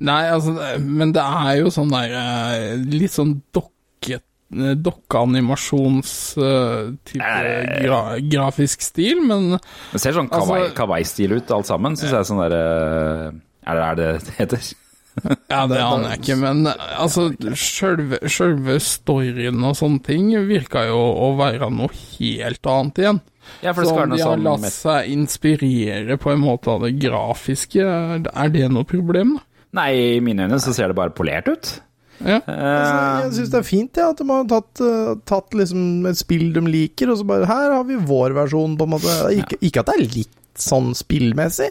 Nei, 0.01 0.23
altså, 0.33 0.55
men 0.81 1.13
det 1.13 1.23
er 1.23 1.59
jo 1.61 1.73
sånn 1.75 1.91
der 1.93 2.15
eh, 2.17 2.85
Litt 2.89 3.13
sånn 3.13 3.35
dokket 3.53 4.23
eh, 4.23 4.30
Dokkeanimasjons-type 4.51 7.23
Eh. 7.23 7.83
gra 7.85 8.19
grafisk 8.19 8.81
stil, 8.83 9.21
men 9.27 9.59
Det 9.93 10.01
ser 10.01 10.13
sånn 10.13 10.29
Altså- 10.31 10.47
kawaii- 10.49 10.75
kawaii-stil 10.75 11.33
ut, 11.37 11.51
alt 11.51 11.67
sammen. 11.67 11.93
Syns 11.97 12.11
jeg 12.11 12.25
sånn 12.27 12.39
derre 12.51 13.33
Er 13.67 13.75
det 13.75 13.83
er 13.85 13.95
det 13.95 14.25
det 14.25 14.35
heter? 14.39 14.75
Ja, 15.51 15.67
det 15.67 15.77
aner 15.79 16.09
jeg 16.11 16.19
ikke, 16.23 16.37
men 16.39 16.67
altså, 16.67 17.31
sjølve, 17.53 18.19
sjølve 18.31 18.79
storyen 18.81 19.63
og 19.67 19.75
sånne 19.77 20.03
ting 20.03 20.31
virka 20.49 20.87
jo 20.87 20.97
å 20.97 21.37
være 21.37 21.69
noe 21.71 21.89
helt 22.17 22.63
annet 22.65 22.95
igjen. 22.95 23.21
Ja, 23.61 23.73
Så 23.75 23.91
om 23.91 24.11
de 24.11 24.23
har 24.23 24.37
sånn 24.37 24.43
latt 24.45 24.61
seg 24.71 25.09
inspirere 25.11 26.17
på 26.17 26.31
en 26.33 26.41
måte 26.41 26.69
av 26.69 26.81
det 26.83 26.99
grafiske, 27.03 27.83
er 27.83 28.49
det 28.49 28.71
noe 28.71 28.85
problem, 28.85 29.35
da? 29.37 29.41
Nei, 29.73 30.17
i 30.17 30.21
mine 30.21 30.39
øyne 30.49 30.61
så 30.63 30.73
ser 30.73 30.87
det 30.89 30.95
bare 30.97 31.11
polert 31.11 31.49
ut. 31.49 31.81
Ja. 32.21 32.41
Eh, 32.45 33.23
Jeg 33.25 33.33
syns 33.39 33.53
det 33.53 33.61
er 33.63 33.65
fint 33.67 33.97
ja, 34.01 34.11
at 34.13 34.19
de 34.21 34.27
har 34.29 34.45
tatt, 34.51 34.83
eh, 34.85 35.13
tatt 35.29 35.55
liksom 35.57 36.07
et 36.11 36.19
spill 36.21 36.51
de 36.57 36.61
liker, 36.67 37.13
og 37.13 37.21
så 37.21 37.27
bare 37.29 37.49
Her 37.49 37.73
har 37.79 37.87
vi 37.89 37.97
vår 37.97 38.35
versjon, 38.37 38.77
på 38.77 38.85
en 38.89 38.93
måte. 38.97 39.15
Ikke, 39.39 39.57
ikke 39.65 39.81
at 39.85 39.89
det 39.93 39.97
er 39.97 40.13
litt 40.19 40.37
sånn 40.61 40.91
spillmessig, 40.99 41.71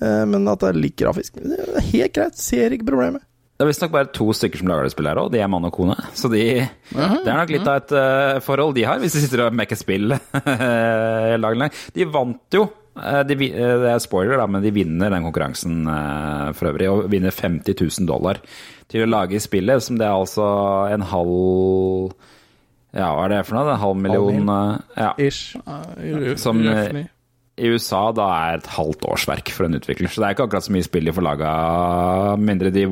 eh, 0.00 0.24
men 0.30 0.48
at 0.48 0.62
det 0.64 0.70
er 0.72 0.80
litt 0.80 0.96
grafisk. 1.02 1.36
Det 1.42 1.60
er 1.60 1.86
helt 1.90 2.16
greit, 2.16 2.40
ser 2.40 2.72
ikke 2.78 2.88
problemet. 2.88 3.26
Det 3.60 3.66
er 3.66 3.68
visstnok 3.68 3.92
bare 3.94 4.08
to 4.16 4.24
stykker 4.34 4.58
som 4.58 4.70
lager 4.72 4.88
det 4.88 4.94
spillet 4.94 5.12
her 5.12 5.20
òg, 5.22 5.28
de 5.30 5.38
er 5.44 5.50
mann 5.52 5.68
og 5.68 5.74
kone. 5.76 5.94
Så 6.18 6.26
de, 6.32 6.40
det 6.64 7.28
er 7.28 7.36
nok 7.36 7.52
litt 7.52 7.68
av 7.70 7.82
et 7.84 7.92
forhold 8.42 8.72
de 8.74 8.86
har, 8.88 8.98
hvis 8.98 9.14
de 9.14 9.20
sitter 9.22 9.44
og 9.44 9.54
mekker 9.54 9.78
spill 9.78 10.16
hele 10.48 11.42
dagen 11.44 11.60
lang. 11.62 11.76
De 11.94 12.08
vant 12.10 12.56
jo. 12.56 12.64
de, 13.28 13.36
det 13.38 13.92
er 13.92 14.02
spoiler, 14.02 14.34
da, 14.40 14.48
men 14.50 14.64
de 14.64 14.72
vinner 14.74 15.12
den 15.14 15.22
konkurransen 15.28 15.84
for 16.58 16.72
øvrig, 16.72 16.88
og 16.90 17.06
vinner 17.12 17.30
50 17.30 17.76
000 18.00 18.08
dollar 18.10 18.40
til 18.92 19.06
å 19.06 19.08
lage 19.10 19.40
spillet, 19.42 19.82
som 19.84 19.96
det 20.00 20.06
er 20.08 20.12
altså 20.18 20.44
en 20.92 21.06
halv 21.12 22.12
Ja, 22.92 23.08
hva 23.16 23.24
er 23.24 23.32
det 23.38 23.40
for 23.48 23.56
noe? 23.56 23.72
En 23.72 23.82
halv 23.86 23.98
million 24.04 24.54
Ja. 24.98 25.14
Ish. 25.16 25.56
Som, 26.42 26.60
eh. 26.68 27.06
I 27.62 27.68
USA 27.68 28.06
da 28.16 28.26
er 28.32 28.58
et 28.58 28.68
halvt 28.74 29.04
årsverk 29.12 29.50
for 29.52 29.66
en 29.68 29.76
utvikler, 29.76 30.08
så 30.08 30.22
det 30.22 30.28
er 30.28 30.34
ikke 30.34 30.46
akkurat 30.48 30.64
så 30.64 30.72
mye 30.72 30.86
spill 30.86 31.04
de 31.04 31.12
får 31.12 31.24
laga, 31.26 31.50
mindre 32.40 32.70
de 32.72 32.86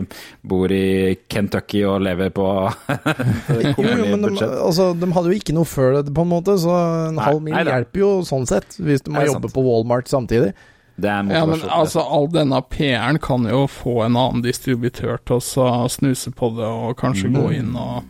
bor 0.45 0.73
i 0.77 1.17
Kentucky 1.33 1.81
og 1.89 2.03
lever 2.05 2.29
på 2.37 2.45
Jo, 3.65 3.73
jo, 3.81 4.11
men 4.13 4.27
de, 4.27 4.35
altså, 4.45 4.91
de 5.01 5.09
hadde 5.17 5.33
jo 5.33 5.39
ikke 5.41 5.57
noe 5.57 5.69
før 5.69 5.97
det, 6.03 6.13
på 6.17 6.27
en 6.27 6.33
måte, 6.35 6.59
så 6.61 6.77
en 7.09 7.17
Nei, 7.17 7.25
halv 7.31 7.41
mil 7.47 7.57
nei 7.57 7.65
hjelper 7.71 8.05
jo 8.05 8.11
sånn 8.29 8.45
sett, 8.51 8.77
hvis 8.77 9.07
du 9.07 9.11
må 9.17 9.25
jobbe 9.25 9.49
sant. 9.49 9.57
på 9.57 9.65
Walmart 9.65 10.13
samtidig. 10.13 10.53
Det 11.01 11.11
er 11.11 11.33
Ja, 11.33 11.43
men 11.49 11.65
altså, 11.67 12.05
all 12.05 12.29
denne 12.33 12.61
PR-en 12.73 13.21
kan 13.23 13.49
jo 13.49 13.65
få 13.71 14.03
en 14.05 14.19
annen 14.21 14.45
distributør 14.45 15.21
til 15.27 15.41
å 15.41 15.89
snuse 15.93 16.33
på 16.37 16.53
det 16.59 16.69
og 16.69 16.97
kanskje 17.01 17.33
gå 17.35 17.51
inn 17.59 17.75
og 17.79 18.09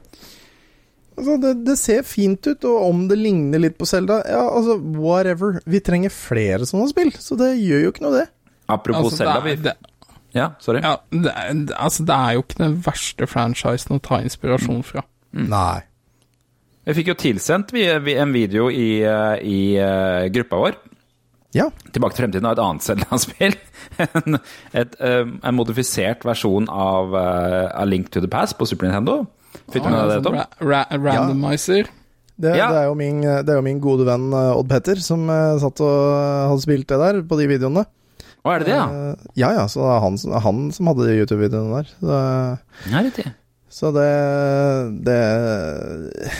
Altså, 1.17 1.37
det, 1.41 1.53
det 1.65 1.79
ser 1.81 2.05
fint 2.05 2.45
ut, 2.45 2.65
og 2.69 2.87
om 2.91 3.05
det 3.09 3.17
ligner 3.17 3.63
litt 3.63 3.79
på 3.81 3.89
Selda 3.89 4.21
Ja, 4.29 4.43
altså, 4.53 4.77
whatever. 5.01 5.61
Vi 5.65 5.81
trenger 5.81 6.13
flere 6.13 6.69
sånne 6.69 6.91
spill, 6.93 7.13
så 7.17 7.39
det 7.41 7.55
gjør 7.57 7.87
jo 7.87 7.93
ikke 7.95 8.05
noe, 8.05 8.21
det. 8.21 8.27
apropos 8.69 9.09
Altså, 9.09 9.23
Zelda 9.23 9.41
vi, 9.47 9.55
det, 9.65 9.77
Ja, 10.37 10.51
sorry. 10.61 10.83
ja, 10.85 10.99
det, 11.11 11.33
altså, 11.73 12.05
det 12.05 12.17
er 12.17 12.37
jo 12.37 12.45
ikke 12.45 12.61
den 12.61 12.81
verste 12.85 13.29
franchisen 13.31 13.97
å 13.97 14.03
ta 14.05 14.21
inspirasjon 14.21 14.85
fra. 14.85 15.07
Nei. 15.37 15.87
Vi 16.87 16.95
fikk 17.01 17.09
jo 17.11 17.17
tilsendt 17.19 17.73
vi, 17.75 17.87
vi, 18.05 18.15
en 18.21 18.35
video 18.35 18.69
i, 18.71 19.01
eh, 19.03 19.39
i 19.43 19.61
eh, 19.81 20.29
gruppa 20.35 20.61
vår. 20.61 20.77
Ja. 21.57 21.71
Tilbake 21.91 22.15
til 22.15 22.27
fremtiden 22.27 22.47
av 22.47 22.55
et 22.55 22.63
annet 22.63 22.85
Zelda-spill. 22.85 23.57
en, 24.05 24.39
et, 24.77 24.95
eh, 25.01 25.25
en 25.25 25.57
modifisert 25.57 26.27
versjon 26.29 26.69
av 26.71 27.17
A 27.17 27.89
Link 27.89 28.13
to 28.13 28.23
the 28.23 28.31
Past 28.31 28.59
på 28.61 28.69
Super 28.69 28.87
Nintendo. 28.87 29.25
Fikk 29.73 29.83
du 29.83 29.91
med 29.91 29.99
deg 29.99 30.11
det, 30.13 30.23
Tom? 30.27 30.37
Ra 30.37 30.47
ra 30.63 30.83
randomizer. 30.95 31.89
Det, 32.37 32.53
Ja. 32.59 32.67
det, 32.71 32.81
er 32.83 32.87
jo 32.91 32.95
min, 32.99 33.23
det 33.25 33.49
er 33.49 33.57
jo 33.57 33.65
min 33.65 33.79
gode 33.81 34.05
venn 34.05 34.27
eh, 34.37 34.53
Odd 34.59 34.69
Petter 34.69 34.99
som 35.01 35.23
eh, 35.33 35.55
satt 35.63 35.81
og 35.81 36.51
hadde 36.53 36.63
spilt 36.67 36.87
det 36.93 36.99
der, 37.01 37.23
på 37.25 37.39
de 37.41 37.47
videoene. 37.49 37.87
Å, 38.45 38.51
er 38.53 38.61
det 38.63 38.69
det, 38.69 38.77
ja? 38.77 38.85
Eh, 38.87 39.31
ja 39.41 39.51
ja, 39.57 39.65
så 39.73 39.81
det 39.83 39.95
er 39.97 40.03
han, 40.05 40.19
han 40.45 40.61
som 40.77 40.91
hadde 40.93 41.09
de 41.09 41.17
YouTube-videoene 41.23 41.81
der. 41.81 41.89
Så 41.97 42.11
det, 42.13 42.21
Ja, 42.93 43.03
det, 43.09 43.33
så 43.77 43.93
det 43.97 44.11
det- 45.09 46.31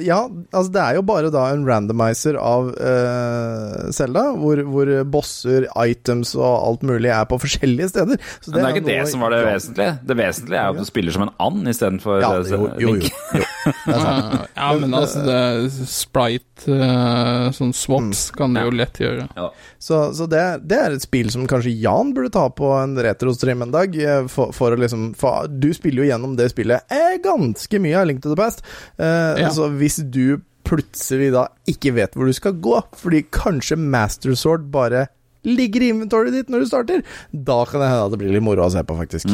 Ja, 0.00 0.22
altså 0.52 0.72
det 0.72 0.82
er 0.82 0.96
jo 0.96 1.02
bare 1.06 1.30
da 1.34 1.46
en 1.52 1.66
randomizer 1.68 2.38
av 2.40 2.70
uh, 2.72 3.90
Selda, 3.92 4.30
hvor, 4.40 4.62
hvor 4.72 4.92
bosser, 5.12 5.68
items 5.84 6.32
og 6.38 6.48
alt 6.48 6.86
mulig 6.86 7.12
er 7.12 7.26
på 7.28 7.38
forskjellige 7.42 7.90
steder. 7.92 8.22
Så 8.40 8.54
Men 8.54 8.60
det 8.60 8.64
er 8.64 8.78
ikke 8.78 8.88
det 8.88 9.02
som 9.12 9.26
var 9.26 9.36
det 9.36 9.42
vesentlige. 9.46 9.98
Det 10.06 10.18
vesentlige 10.22 10.62
er 10.62 10.70
jo 10.70 10.78
at 10.78 10.86
du 10.86 10.88
spiller 10.88 11.16
som 11.16 11.26
en 11.26 11.34
and 11.46 11.68
istedenfor 11.68 12.22
Ja, 12.22 12.32
eh, 12.40 12.50
jo, 12.50 12.70
jo, 12.80 12.96
jo, 12.96 13.10
jo. 13.40 13.44
Ja, 14.56 14.68
men 14.80 14.94
altså, 14.96 15.22
det, 15.26 15.70
sprite, 15.90 16.70
eh, 16.72 17.48
sånn 17.56 17.72
swaps, 17.76 18.30
kan 18.36 18.54
du 18.54 18.60
Ja. 18.60 18.66
jo 18.68 18.74
lett 18.78 19.00
gjøre. 19.02 19.26
Ja. 19.36 19.48
Så, 19.78 20.00
så 20.16 20.26
det, 20.30 20.42
det 20.68 20.78
er 20.80 20.96
et 20.96 21.04
spill 21.04 21.30
som 21.34 21.46
kanskje 21.50 21.74
Jan 21.82 22.12
burde 22.16 22.32
ta 22.34 22.46
på 22.50 22.70
en 22.80 22.96
retrostream 22.96 23.62
en 23.66 23.74
dag. 23.74 23.94
eh, 23.96 24.26
For, 24.32 24.52
for 24.56 24.74
å 24.76 24.80
liksom 24.80 25.10
for 25.18 25.48
Du 25.48 25.68
spiller 25.76 26.04
jo 26.04 26.10
gjennom 26.12 26.36
det 26.38 26.50
spillet 26.54 26.82
eh, 26.92 27.16
ganske 27.24 27.80
mye 27.82 27.98
av 28.00 28.06
Link 28.10 28.22
to 28.24 28.32
the 28.34 28.38
Past. 28.40 28.62
Eh, 28.98 29.42
Ja. 29.46 29.50
Så 29.54 29.68
hvis 29.76 29.98
du 30.10 30.38
plutselig 30.66 31.28
da 31.34 31.44
ikke 31.70 31.92
vet 31.94 32.16
hvor 32.18 32.26
du 32.26 32.32
skal 32.34 32.56
gå, 32.58 32.80
fordi 32.98 33.20
kanskje 33.30 33.76
Master 33.78 34.34
Sword 34.34 34.64
bare 34.74 35.04
ligger 35.46 35.84
i 35.84 35.90
inventoryet 35.94 36.34
ditt 36.34 36.48
når 36.50 36.64
du 36.64 36.66
starter. 36.66 37.02
Da 37.30 37.60
kan 37.70 37.78
det 37.84 37.86
hende 37.92 38.06
at 38.08 38.10
det 38.16 38.18
blir 38.18 38.32
litt 38.34 38.42
moro 38.42 38.64
å 38.66 38.72
se 38.74 38.82
på, 38.82 38.96
faktisk. 38.98 39.30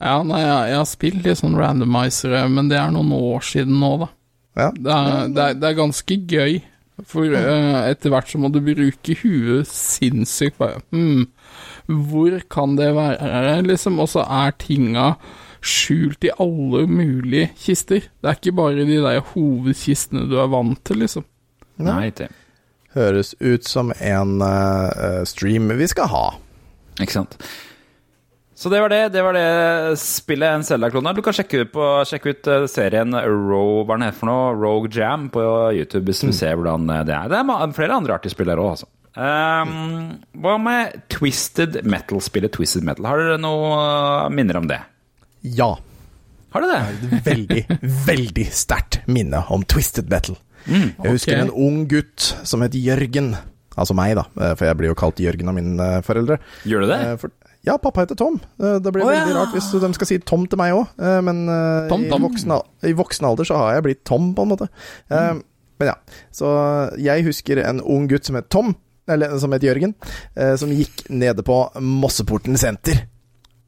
Ja, 0.00 0.22
nei, 0.24 0.40
jeg, 0.40 0.70
jeg 0.70 0.80
har 0.80 0.88
spilt 0.88 1.26
litt 1.26 1.40
sånn 1.42 1.58
randomizere, 1.60 2.46
men 2.48 2.70
det 2.70 2.78
er 2.80 2.92
noen 2.94 3.12
år 3.16 3.44
siden 3.44 3.76
nå, 3.82 3.92
da. 4.00 4.08
Ja. 4.56 4.68
Det 4.74 4.94
er, 4.94 5.28
det 5.28 5.42
er, 5.44 5.58
det 5.60 5.68
er 5.68 5.76
ganske 5.78 6.16
gøy, 6.30 6.56
for 7.08 7.32
uh, 7.32 7.82
etter 7.88 8.12
hvert 8.12 8.28
så 8.28 8.40
må 8.40 8.50
du 8.52 8.58
bruke 8.64 9.16
huet 9.22 9.68
sinnssykt. 9.68 10.58
Bare, 10.60 10.80
hmm, 10.92 11.28
hvor 12.10 12.34
kan 12.52 12.74
det 12.80 12.90
være, 12.96 13.60
liksom? 13.68 14.00
Og 14.02 14.10
så 14.12 14.24
er 14.24 14.56
tinga 14.60 15.14
skjult 15.60 16.24
i 16.24 16.32
alle 16.40 16.86
mulige 16.88 17.50
kister. 17.60 18.04
Det 18.20 18.28
er 18.28 18.38
ikke 18.38 18.56
bare 18.56 18.84
de 18.88 19.00
der 19.04 19.20
hovedkistene 19.32 20.26
du 20.28 20.38
er 20.40 20.52
vant 20.52 20.80
til, 20.88 21.02
liksom. 21.04 21.26
Nei, 21.80 22.10
det. 22.16 22.28
Høres 22.96 23.34
ut 23.40 23.68
som 23.68 23.92
en 23.96 24.40
uh, 24.42 25.22
stream 25.28 25.70
vi 25.78 25.88
skal 25.88 26.10
ha. 26.12 26.24
Ikke 27.00 27.20
sant. 27.20 27.36
Så 28.60 28.68
det 28.68 28.80
var 28.82 28.92
det. 28.92 29.08
Det 29.08 29.22
var 29.24 29.32
det 29.32 29.96
spillet 29.96 30.52
en 30.52 30.64
Zelda-klone 30.68 31.08
er. 31.08 31.16
Du 31.16 31.24
kan 31.24 31.32
sjekke 31.32 31.62
ut, 31.62 31.70
på, 31.72 31.84
sjekke 32.04 32.34
ut 32.34 32.48
eh, 32.52 32.66
serien 32.68 33.16
Rogue, 33.16 33.86
hva 33.88 33.96
den 33.96 34.04
heter 34.04 34.18
for 34.18 34.28
noe, 34.28 34.50
Rogue 34.52 34.90
Jam 34.92 35.30
på 35.32 35.44
YouTube 35.72 36.04
hvis 36.10 36.20
du 36.26 36.32
ser 36.36 36.58
hvordan 36.58 36.84
eh, 36.92 37.06
det 37.08 37.14
er. 37.16 37.30
Det 37.32 37.38
er 37.40 37.72
flere 37.78 37.96
andre 37.96 38.18
artige 38.18 38.34
spill 38.34 38.52
der 38.52 38.60
òg, 38.60 38.74
altså. 38.74 38.90
Um, 39.10 40.20
hva 40.44 40.58
med 40.60 41.00
Twisted 41.10 41.80
Metal-spillet 41.88 42.52
Twisted 42.54 42.84
Metal? 42.84 43.08
Har 43.08 43.24
dere 43.24 43.40
noe 43.40 43.72
eh, 43.80 44.28
minner 44.36 44.60
om 44.60 44.68
det? 44.68 44.82
Ja. 45.56 45.72
Har 46.52 46.68
dere 46.68 46.84
det? 47.00 47.24
Veldig, 47.32 47.64
veldig 48.12 48.48
sterkt 48.52 49.00
minne 49.08 49.40
om 49.56 49.64
Twisted 49.64 50.12
Metal. 50.12 50.36
Jeg 50.68 50.92
husker 51.08 51.40
en 51.40 51.56
ung 51.56 51.86
gutt 51.88 52.34
som 52.44 52.60
het 52.60 52.76
Jørgen. 52.76 53.32
Altså 53.72 53.96
meg, 53.96 54.18
da, 54.20 54.28
for 54.52 54.68
jeg 54.68 54.76
blir 54.76 54.92
jo 54.92 55.00
kalt 55.00 55.24
Jørgen 55.24 55.48
av 55.48 55.56
mine 55.56 55.92
foreldre. 56.04 56.36
Gjør 56.68 56.84
du 56.84 56.92
det? 56.92 57.04
For, 57.22 57.32
ja, 57.66 57.76
pappa 57.78 58.04
heter 58.04 58.16
Tom. 58.18 58.38
Eh, 58.62 58.78
Det 58.80 58.92
blir 58.92 59.04
oh, 59.04 59.10
veldig 59.12 59.34
ja. 59.34 59.38
rart 59.42 59.54
hvis 59.56 59.70
de 59.82 59.92
skal 59.96 60.08
si 60.08 60.18
Tom 60.24 60.46
til 60.48 60.60
meg 60.60 60.74
òg, 60.76 60.94
men 61.26 61.44
eh, 61.48 61.88
Tom, 61.90 62.06
i, 62.06 62.10
Tom. 62.12 62.26
voksen, 62.28 62.54
i 62.88 62.94
voksen 62.96 63.28
alder 63.28 63.48
så 63.48 63.60
har 63.60 63.78
jeg 63.78 63.86
blitt 63.88 64.04
Tom, 64.08 64.32
på 64.36 64.46
en 64.46 64.52
måte. 64.54 64.70
Mm. 65.12 65.42
Men 65.80 65.88
ja, 65.92 65.96
så 66.36 66.50
jeg 67.00 67.24
husker 67.24 67.62
en 67.64 67.80
ung 67.80 68.08
gutt 68.10 68.28
som 68.28 68.36
het 68.36 68.50
Tom, 68.52 68.74
eller 69.10 69.32
som 69.40 69.52
het 69.56 69.64
Jørgen, 69.64 69.94
eh, 70.36 70.54
som 70.60 70.72
gikk 70.72 71.06
nede 71.08 71.44
på 71.46 71.56
Mosseporten 71.80 72.58
senter. 72.60 73.06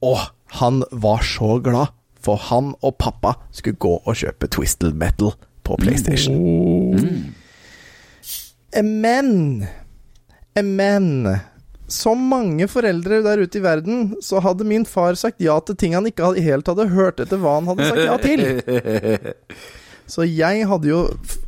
Og 0.05 0.20
han 0.61 0.83
var 0.92 1.22
så 1.24 1.57
glad, 1.64 1.94
for 2.22 2.37
han 2.50 2.74
og 2.85 2.98
pappa 3.00 3.35
skulle 3.50 3.81
gå 3.81 3.94
og 4.05 4.18
kjøpe 4.18 4.48
Twisted 4.52 4.94
Metal 4.98 5.33
på 5.64 5.76
PlayStation. 5.81 6.37
Men 8.83 9.66
Men 10.57 11.28
som 11.92 12.24
mange 12.31 12.66
foreldre 12.70 13.20
der 13.24 13.44
ute 13.44 13.61
i 13.61 13.64
verden, 13.64 14.02
så 14.24 14.40
hadde 14.42 14.66
min 14.68 14.87
far 14.88 15.16
sagt 15.20 15.42
ja 15.44 15.59
til 15.61 15.78
ting 15.78 15.96
han 15.96 16.09
ikke 16.09 16.33
helt 16.40 16.68
hadde 16.70 16.88
hørt 16.94 17.20
etter 17.22 17.40
hva 17.42 17.59
han 17.61 17.70
hadde 17.70 17.88
sagt 17.92 18.05
ja 18.09 18.18
til. 18.22 19.33
Så 20.12 20.26
jeg 20.26 20.66
hadde 20.68 20.88
jo 20.90 20.98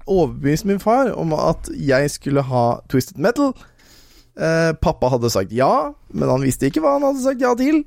overbevist 0.06 0.64
min 0.68 0.80
far 0.80 1.10
om 1.18 1.34
at 1.36 1.68
jeg 1.74 2.08
skulle 2.12 2.44
ha 2.48 2.64
Twisted 2.88 3.18
Metal. 3.20 3.52
Eh, 4.34 4.70
pappa 4.80 5.10
hadde 5.12 5.30
sagt 5.32 5.52
ja, 5.54 5.92
men 6.14 6.30
han 6.30 6.44
visste 6.46 6.70
ikke 6.70 6.80
hva 6.84 6.96
han 6.96 7.04
hadde 7.08 7.24
sagt 7.24 7.44
ja 7.44 7.52
til. 7.58 7.82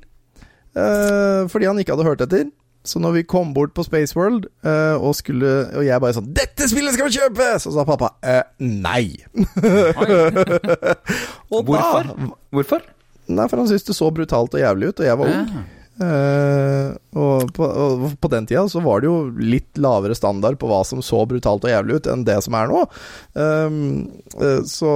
Eh, 0.78 1.48
fordi 1.50 1.68
han 1.68 1.80
ikke 1.80 1.96
hadde 1.96 2.06
hørt 2.06 2.22
etter. 2.24 2.46
Så 2.88 3.00
når 3.02 3.18
vi 3.18 3.22
kom 3.28 3.52
bort 3.56 3.74
på 3.76 3.84
Spaceworld, 3.84 4.48
uh, 4.64 4.96
og, 4.96 5.12
skulle, 5.18 5.54
og 5.76 5.84
jeg 5.84 6.00
bare 6.00 6.16
sånn 6.16 6.30
'Dette 6.34 6.68
spillet 6.70 6.96
skal 6.96 7.08
vi 7.08 7.18
kjøpe!' 7.18 7.48
Så 7.62 7.72
sa 7.74 7.84
pappa 7.88 8.14
eh, 8.24 8.42
nei. 8.58 9.16
og 11.52 11.68
Hvorfor? 11.68 12.08
Da, 12.08 12.30
Hvorfor? 12.54 12.86
nei, 13.28 13.48
for 13.48 13.60
han 13.60 13.68
syntes 13.68 13.88
det 13.90 13.96
så 13.98 14.08
brutalt 14.14 14.56
og 14.56 14.62
jævlig 14.62 14.92
ut, 14.92 15.02
og 15.02 15.06
jeg 15.06 15.18
var 15.20 15.34
ung. 15.34 15.50
Eh, 15.98 16.92
og, 17.18 17.48
på, 17.56 17.66
og 17.66 18.04
på 18.22 18.30
den 18.30 18.46
tida 18.46 18.62
så 18.70 18.78
var 18.84 19.02
det 19.02 19.08
jo 19.08 19.16
litt 19.34 19.80
lavere 19.82 20.14
standard 20.14 20.58
på 20.60 20.68
hva 20.70 20.80
som 20.86 21.00
så 21.02 21.24
brutalt 21.26 21.66
og 21.66 21.72
jævlig 21.72 21.98
ut, 21.98 22.08
enn 22.12 22.22
det 22.28 22.36
som 22.44 22.54
er 22.58 22.70
nå. 22.70 22.84
Um, 23.34 23.78
uh, 24.38 24.60
så, 24.68 24.92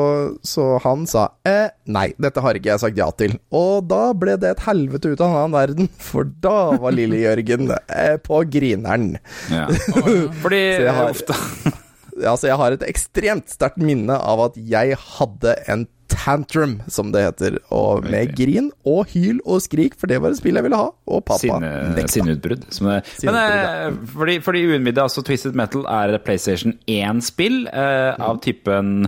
så 0.46 0.68
han 0.84 1.06
sa 1.10 1.26
eh, 1.48 1.72
nei, 1.90 2.08
dette 2.22 2.44
har 2.44 2.58
ikke 2.58 2.70
jeg 2.74 2.84
sagt 2.84 3.00
ja 3.02 3.10
til. 3.18 3.34
Og 3.50 3.88
da 3.90 4.12
ble 4.14 4.36
det 4.40 4.54
et 4.54 4.64
helvete 4.68 5.12
ut 5.14 5.20
av 5.24 5.28
en 5.32 5.38
annen 5.42 5.56
verden, 5.58 5.90
for 6.10 6.28
da 6.44 6.58
var 6.82 6.94
lille 6.94 7.22
Jørgen 7.24 7.72
eh, 7.74 8.16
på 8.22 8.44
grineren. 8.52 9.16
Ja. 9.50 9.66
Fordi 10.42 10.62
Så 10.78 10.84
jeg 10.86 10.98
har- 11.00 11.16
ofte 11.16 11.38
Altså, 12.22 12.50
jeg 12.50 12.58
har 12.60 12.74
et 12.74 12.82
ekstremt 12.84 13.48
sterkt 13.50 13.80
minne 13.80 14.12
av 14.20 14.42
at 14.44 14.56
jeg 14.60 14.98
hadde 15.00 15.54
en 15.72 15.86
tantrum, 16.12 16.76
som 16.92 17.10
det 17.14 17.24
heter, 17.24 17.58
og 17.74 18.06
med 18.06 18.34
grin 18.38 18.70
og 18.88 19.10
hyl 19.12 19.40
og 19.42 19.62
skrik, 19.64 19.96
for 19.98 20.10
det 20.10 20.20
var 20.22 20.34
et 20.34 20.40
spill 20.40 20.58
jeg 20.58 20.66
ville 20.66 20.78
ha, 20.78 20.90
og 20.92 21.24
pappa 21.26 21.40
Sinne, 21.42 21.70
nekta. 21.96 22.14
sinneutbrudd. 22.16 22.64
Men 22.84 23.06
Sinneutbrudd, 23.08 23.66
eh, 23.66 23.98
fordi, 24.14 24.36
fordi 24.46 24.64
uinnvidde, 24.70 25.04
altså 25.04 25.24
Twisted 25.26 25.58
Metal 25.58 25.86
er 25.90 26.16
et 26.16 26.26
PlayStation 26.26 26.76
1-spill 26.90 27.66
eh, 27.72 28.12
av 28.22 28.40
typen 28.44 29.06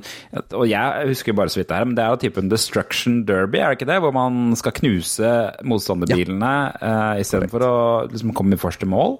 Og 0.56 0.66
jeg 0.68 1.08
husker 1.10 1.36
bare 1.36 1.52
så 1.52 1.60
vidt 1.60 1.70
det 1.70 1.78
her, 1.78 1.88
men 1.88 1.96
det 1.98 2.04
er 2.04 2.14
av 2.14 2.20
typen 2.22 2.50
Destruction 2.52 3.22
Derby, 3.28 3.60
er 3.60 3.72
det 3.72 3.80
ikke 3.80 3.90
det? 3.92 4.00
Hvor 4.04 4.14
man 4.14 4.54
skal 4.58 4.74
knuse 4.76 5.32
motstanderbilene 5.66 6.54
uh, 6.80 7.14
istedenfor 7.20 7.64
å 7.64 7.74
liksom, 8.10 8.34
komme 8.36 8.56
i 8.56 8.60
første 8.60 8.88
mål. 8.88 9.18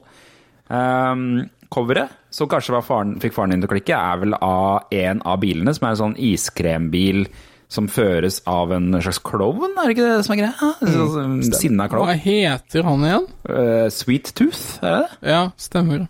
Um, 0.68 1.44
coveret, 1.74 2.12
som 2.34 2.48
kanskje 2.50 2.74
var 2.76 2.84
faren, 2.86 3.16
fikk 3.22 3.34
faren 3.36 3.54
din 3.54 3.64
til 3.64 3.70
å 3.70 3.74
klikke, 3.74 3.98
er 3.98 4.22
vel 4.22 4.36
av 4.38 4.94
en 4.94 5.22
av 5.26 5.40
bilene, 5.42 5.74
som 5.74 5.86
er 5.86 5.94
en 5.94 6.02
sånn 6.02 6.16
iskrembil 6.20 7.26
som 7.72 7.88
føres 7.90 8.40
av 8.50 8.72
en 8.76 8.92
slags 9.00 9.18
klovn, 9.24 9.72
er 9.72 9.88
det 9.88 9.96
ikke 9.96 10.06
det 10.08 10.26
som 10.26 10.34
er 10.34 10.40
greia? 10.42 10.70
Sånn, 10.94 11.36
Sinna 11.56 11.88
klovn. 11.90 12.10
Hva 12.10 12.16
heter 12.20 12.86
han 12.86 13.06
igjen? 13.08 13.28
Uh, 13.48 13.86
Sweet 13.92 14.32
Tooth, 14.36 14.78
er 14.84 14.96
det 14.96 15.02
det? 15.04 15.32
Ja, 15.34 15.42
stemmer. 15.60 16.06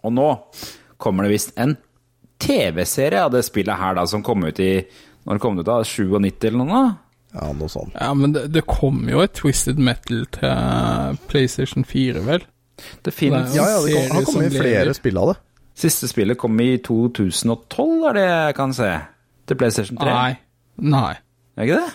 Og 0.00 0.14
nå 0.16 0.28
kommer 1.00 1.26
det 1.26 1.34
visst 1.34 1.54
en 1.60 1.76
TV-serie 2.40 3.26
av 3.26 3.34
det 3.34 3.44
spillet 3.44 3.76
her, 3.76 3.96
da, 3.98 4.06
som 4.08 4.24
kom 4.24 4.46
ut 4.46 4.60
i 4.64 4.72
Når 5.28 5.36
det 5.36 5.42
kom 5.42 5.58
ut 5.60 5.66
da? 5.68 5.82
97 5.84 6.46
eller 6.48 6.58
noe? 6.62 6.80
Ja, 7.34 7.50
noe 7.54 7.68
sånt. 7.70 7.92
Ja, 7.94 8.14
men 8.16 8.32
det, 8.34 8.46
det 8.54 8.64
kom 8.66 9.04
jo 9.10 9.20
et 9.22 9.36
Twisted 9.38 9.78
Metal 9.78 10.24
til 10.34 11.20
PlayStation 11.30 11.84
4, 11.86 12.24
vel? 12.26 12.46
Det 13.04 13.12
finnes 13.14 13.52
er 13.52 13.60
Ja, 13.60 13.68
ja, 13.76 13.80
det 13.84 13.94
kom, 14.08 14.16
har 14.16 14.26
kommet 14.30 14.56
flere 14.56 14.94
spill 14.96 15.20
av 15.20 15.34
det. 15.34 15.38
Siste 15.80 16.08
spillet 16.10 16.40
kom 16.40 16.58
i 16.60 16.72
2012, 16.82 18.08
er 18.10 18.16
det 18.18 18.24
jeg 18.26 18.56
kan 18.58 18.74
se. 18.76 18.90
Til 19.50 19.58
PlayStation 19.58 19.98
3. 19.98 20.12
Nei. 20.14 20.32
Nei. 20.94 21.14
Er 21.58 21.66
ikke 21.66 21.80
det? 21.80 21.94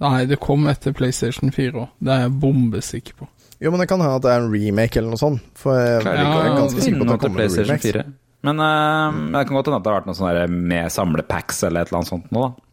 Nei, 0.00 0.16
det 0.26 0.40
kom 0.42 0.64
etter 0.70 0.96
PlayStation 0.96 1.52
4 1.54 1.76
òg. 1.76 1.92
Det 2.00 2.14
er 2.14 2.24
jeg 2.26 2.32
bombesikker 2.42 3.20
på. 3.20 3.28
Jo, 3.60 3.70
men 3.70 3.82
det 3.82 3.90
kan 3.90 4.00
hende 4.00 4.16
at 4.16 4.24
det 4.24 4.32
er 4.32 4.42
en 4.42 4.50
remake 4.52 4.98
eller 4.98 5.12
noe 5.12 5.20
sånt. 5.20 5.44
For 5.60 5.76
jeg, 5.76 6.00
ja, 6.06 6.16
jeg 6.16 6.48
er 6.48 6.56
ganske 6.56 6.82
sikker 6.86 7.02
på 7.02 7.06
at 7.06 7.12
det 7.12 7.20
kommer 7.26 7.44
en 7.44 7.54
remake. 7.54 7.68
remakes. 7.68 7.94
4. 8.00 8.04
Men 8.48 8.62
uh, 8.64 9.20
det 9.36 9.44
kan 9.44 9.58
godt 9.58 9.68
hende 9.68 9.78
at 9.78 9.84
det 9.84 9.92
har 9.92 10.00
vært 10.00 10.08
noe 10.08 10.16
sånn 10.16 10.58
med 10.72 10.92
samlepacks 10.94 11.62
eller 11.68 11.84
et 11.84 11.90
eller 11.90 12.00
annet 12.00 12.12
sånt 12.14 12.34
nå, 12.34 12.48
da. 12.48 12.66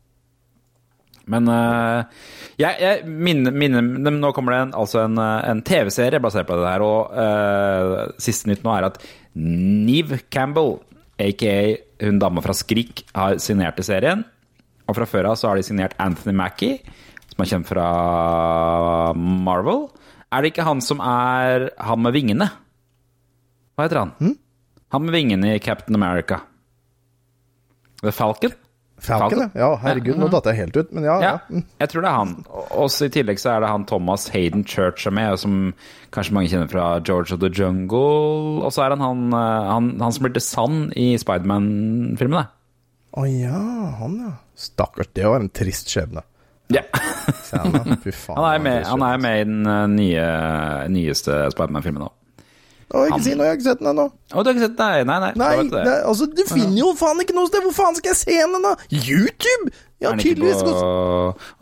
Men 1.27 1.49
uh, 1.51 2.27
jeg, 2.55 2.77
jeg 2.79 3.01
minner, 3.11 3.51
minner 3.51 4.15
Nå 4.15 4.31
kommer 4.35 4.55
det 4.55 4.59
en, 4.63 4.75
altså 4.79 5.01
en, 5.03 5.17
eh, 5.19 5.49
en 5.51 5.59
TV-serie 5.67 6.21
basert 6.23 6.47
på 6.47 6.55
det 6.55 6.69
her, 6.71 6.85
og 6.85 7.11
uh, 7.11 8.13
siste 8.23 8.47
nytt 8.49 8.63
nå 8.63 8.71
er 8.73 8.87
at 8.87 9.01
Neve 9.35 10.21
Campbell, 10.33 10.77
aka 11.21 11.53
hun 12.03 12.19
dama 12.21 12.43
fra 12.45 12.55
Skrik, 12.55 13.05
har 13.15 13.39
signert 13.41 13.79
i 13.81 13.85
serien. 13.85 14.23
Og 14.87 14.95
fra 14.95 15.07
før 15.09 15.31
av 15.31 15.39
så 15.39 15.49
har 15.49 15.59
de 15.59 15.65
signert 15.67 15.97
Anthony 15.99 16.35
Mackie, 16.37 16.79
som 17.31 17.43
er 17.43 17.49
kjent 17.51 17.69
fra 17.69 17.87
Marvel. 19.17 19.87
Er 20.31 20.43
det 20.43 20.53
ikke 20.53 20.67
han 20.67 20.83
som 20.83 21.01
er 21.03 21.69
han 21.79 22.03
med 22.03 22.15
vingene? 22.15 22.49
Hva 23.75 23.87
heter 23.87 24.03
han? 24.03 24.37
Han 24.93 25.03
med 25.03 25.15
vingene 25.15 25.55
i 25.55 25.63
Captain 25.63 25.97
America. 25.97 26.41
The 28.03 28.13
Falcon? 28.13 28.53
Falcon, 28.97 29.43
ja. 29.43 29.49
ja. 29.61 29.69
Herregud, 29.83 30.17
nå 30.17 30.27
datt 30.33 30.47
jeg 30.49 30.57
helt 30.57 30.77
ut. 30.77 30.91
Men 30.95 31.05
ja, 31.05 31.17
Ja, 31.21 31.29
ja. 31.29 31.33
Mm. 31.53 31.63
jeg 31.83 31.91
tror 31.91 32.03
det 32.03 32.09
er 32.09 32.17
han. 32.17 32.33
Og 32.49 32.71
Også 32.87 33.07
I 33.07 33.13
tillegg 33.13 33.41
så 33.41 33.51
er 33.53 33.63
det 33.63 33.69
han 33.69 33.85
Thomas 33.89 34.27
Hayden 34.33 34.65
Church 34.65 35.05
er 35.09 35.13
med, 35.13 35.37
som 35.41 35.57
kanskje 36.15 36.33
mange 36.37 36.51
kjenner 36.51 36.71
fra 36.71 36.87
George 37.05 37.35
of 37.35 37.41
the 37.43 37.51
Jungle. 37.53 38.63
Og 38.65 38.73
så 38.73 38.87
er 38.87 38.95
han 38.95 39.05
han, 39.05 39.27
eh, 39.37 39.69
han, 39.71 39.91
han 40.01 40.15
som 40.15 40.25
blir 40.25 40.33
The 40.33 40.43
Sun 40.43 40.87
i 40.97 41.11
Spiderman-filmene. 41.21 42.47
Å 43.17 43.27
ja, 43.29 43.61
han 44.01 44.17
ja. 44.25 44.33
Stakkars, 44.57 45.13
det 45.13 45.25
var 45.29 45.41
en 45.41 45.53
trist 45.53 45.93
skjebne. 45.93 46.25
Ja. 46.73 46.81
Han, 47.47 48.43
er 48.43 48.59
med, 48.59 48.83
han 48.83 49.03
er 49.03 49.19
med 49.23 49.37
i 49.39 49.43
den 49.47 49.67
eh, 49.71 49.85
nye, 49.87 50.23
nyeste 50.91 51.45
Spiderman-filmen 51.53 52.03
Å, 52.87 53.01
ikke 53.09 53.19
si 53.25 53.33
noe, 53.35 53.43
jeg 53.43 53.51
har 53.51 53.57
ikke 53.57 53.65
sett 53.67 53.79
den 53.81 53.89
ennå. 53.91 54.03
Å, 54.31 54.43
du 54.43 54.47
har 54.47 54.53
ikke 54.55 54.63
sett 54.67 54.77
Nei, 54.79 55.03
nei, 55.09 55.17
nei. 55.19 55.31
Nei, 55.35 55.49
da 55.57 55.63
du 55.63 55.69
det. 55.75 55.81
det, 55.89 55.95
altså, 56.07 56.27
du 56.31 56.43
finner 56.47 56.77
jo 56.79 56.91
faen 56.95 57.19
ikke 57.23 57.35
noe 57.35 57.49
sted! 57.49 57.65
Hvor 57.67 57.75
faen 57.75 57.97
skal 57.99 58.13
jeg 58.13 58.19
se 58.21 58.37
den, 58.39 58.63
da? 58.63 58.71
YouTube! 58.95 59.73
Ja, 59.99 60.13
Er 60.13 60.21
tydeligvis. 60.21 60.61
på... 60.63 60.71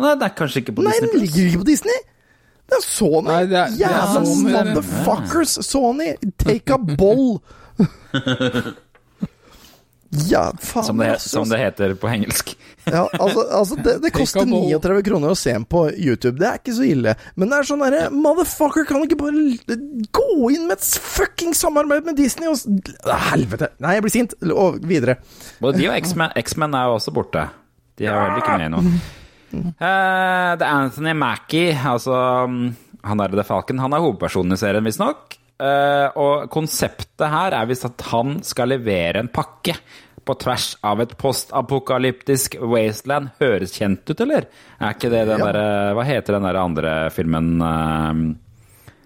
Nei, 0.05 0.11
det 0.21 0.27
er 0.29 0.35
kanskje 0.37 0.61
ikke 0.61 0.75
på 0.77 0.85
Nei, 0.85 0.91
Disney+. 0.99 1.09
den 1.15 1.23
ligger 1.25 1.49
ikke 1.49 1.63
på 1.63 1.69
Disney! 1.71 1.97
Det 2.69 2.77
er 2.77 2.85
Sony! 2.85 3.25
Nei, 3.31 3.39
det 3.49 3.57
er- 3.63 3.73
det 3.73 3.85
er 3.85 3.95
Jævla 3.95 4.25
Sony, 4.25 4.53
motherfuckers! 4.53 5.57
Sony, 5.65 6.09
take 6.45 6.73
a 6.73 6.77
ball! 6.77 7.39
Ja, 10.29 10.51
faen 10.61 10.85
Som 10.87 11.01
det, 11.01 11.19
som 11.21 11.49
det 11.49 11.59
heter 11.61 11.95
på 11.99 12.09
engelsk. 12.11 12.55
Ja, 12.85 13.07
altså, 13.17 13.41
altså 13.49 13.75
det, 13.81 13.95
det 14.03 14.11
koster 14.13 14.43
Take 14.43 14.51
a 14.51 14.59
bowl. 14.59 14.67
39 14.69 15.05
kroner 15.07 15.31
å 15.33 15.37
se 15.39 15.53
den 15.55 15.63
på 15.65 15.79
YouTube. 15.89 16.35
Det 16.37 16.45
er 16.45 16.59
ikke 16.59 16.75
så 16.77 16.83
ille. 16.85 17.15
Men 17.33 17.49
det 17.49 17.57
er 17.57 17.65
sånn 17.65 17.81
derre 17.81 18.11
Motherfucker, 18.13 18.85
kan 18.85 19.01
du 19.01 19.07
ikke 19.07 19.17
bare 19.23 19.77
gå 20.13 20.51
inn 20.53 20.67
med 20.69 20.75
et 20.77 20.89
fucking 21.01 21.55
samarbeid 21.57 22.05
med 22.05 22.19
Disney 22.19 22.45
og 22.45 22.61
Helvete! 23.31 23.71
Nei, 23.81 23.95
jeg 23.97 24.05
blir 24.05 24.13
sint. 24.13 24.37
Og 24.53 24.77
videre. 24.85 25.17
Både 25.65 25.81
de 25.81 25.89
og 25.89 25.97
X-Men 25.97 26.37
X-Men 26.43 26.77
er 26.77 26.91
jo 26.91 26.99
også 26.99 27.15
borte. 27.15 27.47
De 27.97 28.05
er 28.05 28.21
vel 28.21 28.43
ikke 28.43 28.59
med 28.61 28.75
nå. 28.75 28.83
Eh, 29.55 30.51
det 30.59 30.65
er 30.67 30.69
Anthony 30.69 31.15
Mackie, 31.17 31.73
altså 31.73 32.19
mm, 32.51 32.61
han 33.07 33.21
er 33.23 33.33
The 33.33 33.45
Falcon, 33.47 33.81
han 33.81 33.95
er 33.95 34.03
hovedpersonen 34.03 34.53
i 34.53 34.59
serien, 34.59 34.85
visstnok. 34.85 35.39
Uh, 35.55 36.11
og 36.19 36.49
konseptet 36.51 37.29
her 37.31 37.53
er 37.55 37.67
visst 37.69 37.85
at 37.87 38.01
han 38.09 38.41
skal 38.43 38.73
levere 38.73 39.21
en 39.23 39.29
pakke 39.31 39.77
på 40.25 40.35
tvers 40.41 40.71
av 40.83 41.01
et 41.03 41.13
postapokalyptisk 41.21 42.57
wasteland. 42.61 43.29
Høres 43.41 43.75
kjent 43.77 44.09
ut, 44.09 44.19
eller? 44.25 44.47
Er 44.81 44.95
ikke 44.95 45.11
det 45.13 45.25
den 45.29 45.39
Ja. 45.39 45.51
derre 45.51 45.93
Hva 45.95 46.05
heter 46.07 46.33
den 46.39 46.47
der 46.49 46.59
andre 46.61 46.95
filmen 47.13 47.61
uh, 47.61 48.33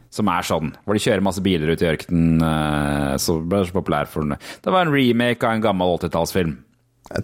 som 0.09 0.28
er 0.34 0.41
sånn, 0.47 0.72
hvor 0.86 0.97
de 0.97 1.03
kjører 1.03 1.22
masse 1.22 1.43
biler 1.45 1.70
ut 1.76 1.82
i 1.86 1.91
ørkenen, 1.91 2.39
Uh, 2.41 3.17
så 3.22 3.36
ble 3.43 3.59
det 3.61 3.70
så 3.70 3.76
populær 3.76 4.07
for 4.09 4.22
den. 4.26 4.38
Det 4.63 4.72
var 4.74 4.86
en 4.88 4.93
remake 4.93 5.43
av 5.45 5.53
en 5.57 5.61
gammel 5.61 5.97
80-tallsfilm. 5.99 6.57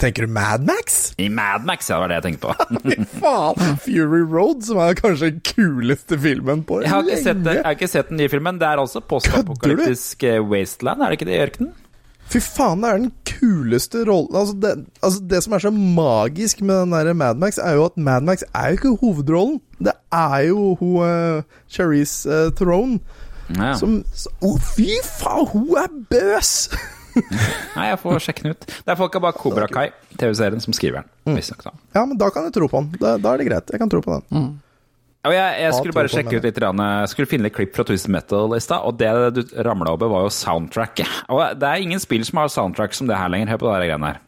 Tenker 0.02 0.26
du 0.26 0.32
Mad 0.34 0.64
Max? 0.66 1.14
I 1.22 1.28
Mad 1.30 1.64
Max, 1.66 1.90
ja, 1.92 1.98
det 1.98 2.02
var 2.02 2.10
det 2.10 2.16
jeg 2.18 2.26
tenkte 2.26 2.48
på. 2.48 2.54
Fy 2.90 3.20
faen! 3.20 3.76
Fury 3.84 4.22
Road, 4.26 4.64
som 4.66 4.80
er 4.82 4.96
kanskje 4.98 5.30
den 5.36 5.42
kuleste 5.46 6.18
filmen 6.18 6.64
på 6.66 6.80
Jeg 6.82 6.90
har 6.90 7.04
ikke 7.06 7.20
sett, 7.22 7.42
lenge. 7.46 7.60
jeg 7.60 7.66
har 7.68 7.76
ikke 7.78 7.92
sett 7.92 8.10
den 8.10 8.18
nye 8.18 8.32
filmen. 8.34 8.58
Det 8.62 8.66
er 8.72 8.82
også 8.82 9.04
postapokalyptisk 9.06 10.24
eh, 10.26 10.40
wasteland, 10.42 11.04
er 11.06 11.14
det 11.14 11.20
ikke 11.20 11.28
det 11.30 11.36
i 11.38 11.44
ørkenen? 11.46 11.74
Fy 12.32 12.40
faen, 12.42 12.82
det 12.82 12.90
er 12.90 13.02
den 13.04 13.12
kuleste 13.30 14.02
rollen 14.08 14.34
altså 14.40 14.56
det, 14.58 14.72
altså 15.06 15.22
det 15.30 15.42
som 15.46 15.54
er 15.54 15.62
så 15.62 15.72
magisk 15.74 16.64
med 16.66 16.88
den 16.88 16.96
der 16.96 17.14
Mad 17.14 17.38
Max, 17.42 17.60
er 17.62 17.78
jo 17.78 17.86
at 17.86 18.00
Mad 18.02 18.26
Max 18.26 18.44
er 18.50 18.72
jo 18.72 18.80
ikke 18.80 18.96
hovedrollen. 19.04 19.60
Det 19.78 19.94
er 20.16 20.40
jo 20.50 20.74
hun 20.80 20.98
uh, 21.06 21.62
Cherise 21.70 22.26
uh, 22.30 22.52
Throne 22.58 23.00
Ja. 23.54 23.76
som 23.78 24.00
Å, 24.02 24.48
oh, 24.48 24.56
fy 24.58 24.96
faen, 25.06 25.46
hun 25.54 25.76
er 25.78 25.92
bøs! 26.10 26.54
Nei, 27.78 27.90
jeg 27.92 28.00
får 28.02 28.24
sjekke 28.26 28.44
den 28.44 28.56
ut. 28.56 28.66
Det 28.68 28.92
er 28.92 28.98
folka 29.00 29.22
bak 29.24 29.38
Kobra 29.40 29.70
Kai, 29.72 29.88
TV-serien, 30.20 30.60
som 30.64 30.76
skriver 30.76 31.06
den. 31.06 31.38
Mm. 31.38 31.70
Ja, 31.96 32.04
men 32.04 32.18
da 32.20 32.28
kan 32.34 32.48
jeg 32.48 32.56
tro 32.58 32.68
på 32.68 32.82
den. 32.82 32.98
Da, 33.00 33.16
da 33.22 33.36
er 33.36 33.40
det 33.40 33.48
greit. 33.48 33.72
Jeg 33.72 33.80
kan 33.80 33.92
tro 33.92 34.02
på 34.04 34.18
den. 34.18 34.26
Og 34.36 34.65
jeg, 35.34 35.56
jeg 35.64 35.74
skulle 35.78 35.96
bare 35.96 36.12
sjekke 36.12 36.38
ut 36.38 36.46
litt 36.46 36.60
Jeg 36.62 37.10
skulle 37.12 37.30
finne 37.30 37.48
litt 37.48 37.56
klipp 37.56 37.74
fra 37.78 37.86
Twisted 37.88 38.14
Metal 38.14 38.54
i 38.54 38.62
stad, 38.62 38.86
og 38.86 39.00
det 39.00 39.10
du 39.34 39.42
ramla 39.66 39.96
over, 39.96 40.12
var 40.12 40.28
jo 40.28 40.34
soundtracket. 40.34 41.10
Og 41.34 41.42
det 41.58 41.72
er 41.72 41.82
ingen 41.82 42.04
spill 42.04 42.26
som 42.28 42.44
har 42.44 42.52
soundtrack 42.54 42.94
som 42.94 43.10
det 43.10 43.18
her 43.18 43.32
lenger. 43.32 43.56
Hør 43.56 43.64
på 43.64 43.72
det 43.72 43.90
greiene 43.90 44.14
her. 44.14 44.25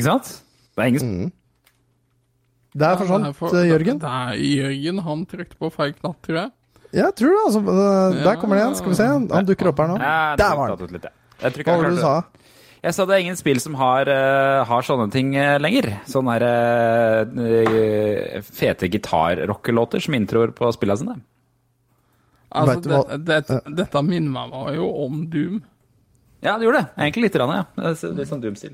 Ikke 0.00 0.08
sant? 0.08 0.32
Det 0.74 0.82
er 0.84 0.90
ingen 0.94 1.32
Det 2.72 2.86
er 2.86 2.96
for 2.96 3.04
Ja, 3.04 3.12
sånt, 3.12 3.24
det 3.26 3.30
er 3.30 3.38
for- 3.38 3.68
Jørgen. 3.68 4.00
Det 4.00 4.10
er 4.16 4.40
Jørgen. 4.40 5.04
Han 5.04 5.24
trykte 5.26 5.60
på 5.60 5.70
feil 5.74 5.94
knapp, 5.98 6.20
tror 6.24 6.40
jeg. 6.40 6.50
Ja, 6.90 7.06
Jeg 7.06 7.14
tror 7.20 7.30
det, 7.36 7.42
altså. 7.46 7.60
Der 8.24 8.36
kommer 8.36 8.56
det 8.56 8.64
igjen. 8.64 8.76
Skal 8.76 8.90
vi 8.90 8.98
se. 8.98 9.06
Han 9.06 9.46
dukker 9.46 9.70
opp 9.70 9.78
her 9.78 9.88
nå. 9.92 9.98
Ja, 10.00 10.36
Der 10.36 10.56
var 10.56 10.72
han. 10.72 10.86
litt, 10.90 11.04
ja. 11.04 11.10
Jeg 11.40 11.54
tror 11.54 11.64
Hva 11.64 11.76
var 11.76 11.88
det 11.88 11.96
du 11.96 12.02
sa? 12.02 12.24
Jeg 12.80 12.96
sa 12.96 13.04
det 13.04 13.12
er 13.14 13.22
ingen 13.26 13.36
spill 13.36 13.58
som 13.60 13.74
har, 13.76 14.08
uh, 14.08 14.64
har 14.64 14.82
sånne 14.86 15.10
ting 15.12 15.34
uh, 15.36 15.58
lenger. 15.60 16.00
Sånne 16.08 16.36
uh, 16.40 17.42
eh, 17.44 18.38
fete 18.40 18.88
gitarrockelåter 18.88 20.00
som 20.00 20.16
introer 20.16 20.54
på 20.56 20.70
spillene 20.72 21.02
sine. 21.02 21.16
Altså, 22.50 23.04
det, 23.20 23.42
det, 23.46 23.58
dette 23.76 24.02
minner 24.02 24.48
meg 24.48 24.78
jo 24.78 24.88
om 25.04 25.26
Doom. 25.30 25.60
Ja, 26.40 26.56
det 26.56 26.66
gjorde 26.66 26.80
det. 26.80 26.88
Egentlig 26.96 27.26
litt, 27.28 27.36
grann, 27.36 27.52
ja. 27.52 27.66
Det 27.76 27.92
er 27.92 28.16
Litt 28.16 28.32
sånn 28.32 28.40
Doom-stil. 28.42 28.72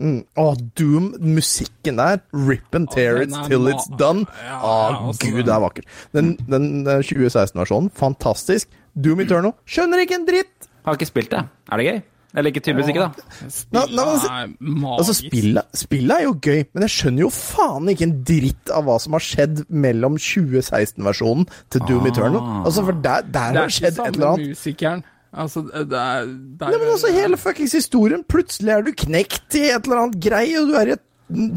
Å, 0.00 0.46
Doom, 0.76 1.12
musikken 1.24 1.96
der. 2.00 2.20
Rip 2.32 2.74
and 2.76 2.90
tear 2.92 3.16
oh, 3.20 3.22
it 3.24 3.32
er 3.32 3.46
till 3.48 3.64
ma- 3.64 3.72
it's 3.72 3.86
done. 3.96 4.26
Ja, 4.44 4.58
altså, 5.00 5.30
gud, 5.30 5.44
det 5.46 5.54
er 5.54 5.62
vakkert. 5.64 5.86
Den, 6.16 6.34
den 6.50 6.68
eh, 6.86 7.00
2016-versjonen, 7.06 7.88
fantastisk. 7.96 8.68
Doom 8.96 9.24
Eternal, 9.24 9.56
skjønner 9.68 10.04
ikke 10.04 10.20
en 10.20 10.28
dritt! 10.28 10.68
Har 10.86 10.96
ikke 10.98 11.08
spilt 11.08 11.32
det. 11.32 11.42
Er 11.72 11.80
det 11.80 11.88
gøy? 11.88 11.98
Eller 12.36 12.52
ikke, 12.52 12.60
tydeligvis 12.66 12.90
ikke, 12.92 13.06
da. 13.06 13.48
Spillet 13.48 14.00
er 14.28 14.50
magisk. 14.60 14.98
Altså, 14.98 15.14
spillet, 15.16 15.76
spillet 15.80 16.14
er 16.18 16.24
jo 16.26 16.34
gøy, 16.44 16.58
men 16.76 16.84
jeg 16.84 16.92
skjønner 16.92 17.24
jo 17.24 17.30
faen 17.32 17.88
ikke 17.92 18.04
en 18.10 18.14
dritt 18.28 18.72
av 18.76 18.84
hva 18.84 18.98
som 19.00 19.16
har 19.16 19.24
skjedd 19.24 19.62
mellom 19.72 20.18
2016-versjonen 20.20 21.48
til 21.72 21.84
Doom 21.88 22.08
Eternal. 22.10 22.42
Altså, 22.66 22.84
for 22.84 23.00
der, 23.00 23.24
der 23.24 23.30
det 23.30 23.40
har 23.40 23.48
er 23.48 23.56
det 23.56 23.64
ikke 23.70 23.78
skjedd 23.78 23.92
et 23.94 24.00
samme 24.02 24.12
eller 24.12 24.32
annet. 24.34 24.52
musikeren. 24.52 25.04
Altså, 25.34 25.62
det 25.66 25.80
er, 25.98 26.28
det 26.28 26.64
er 26.64 26.70
Nei, 26.72 26.78
men 26.80 26.92
altså, 26.94 27.10
hele 27.12 27.36
fuckings 27.40 27.74
historien. 27.76 28.22
Plutselig 28.24 28.72
er 28.72 28.84
du 28.86 28.92
knekt 28.96 29.56
i 29.58 29.66
et 29.68 29.84
eller 29.88 30.04
annet 30.06 30.20
greie, 30.22 30.60
og 30.62 30.70
du 30.70 30.76
er 30.78 30.92
i 30.92 30.94
et 30.96 31.02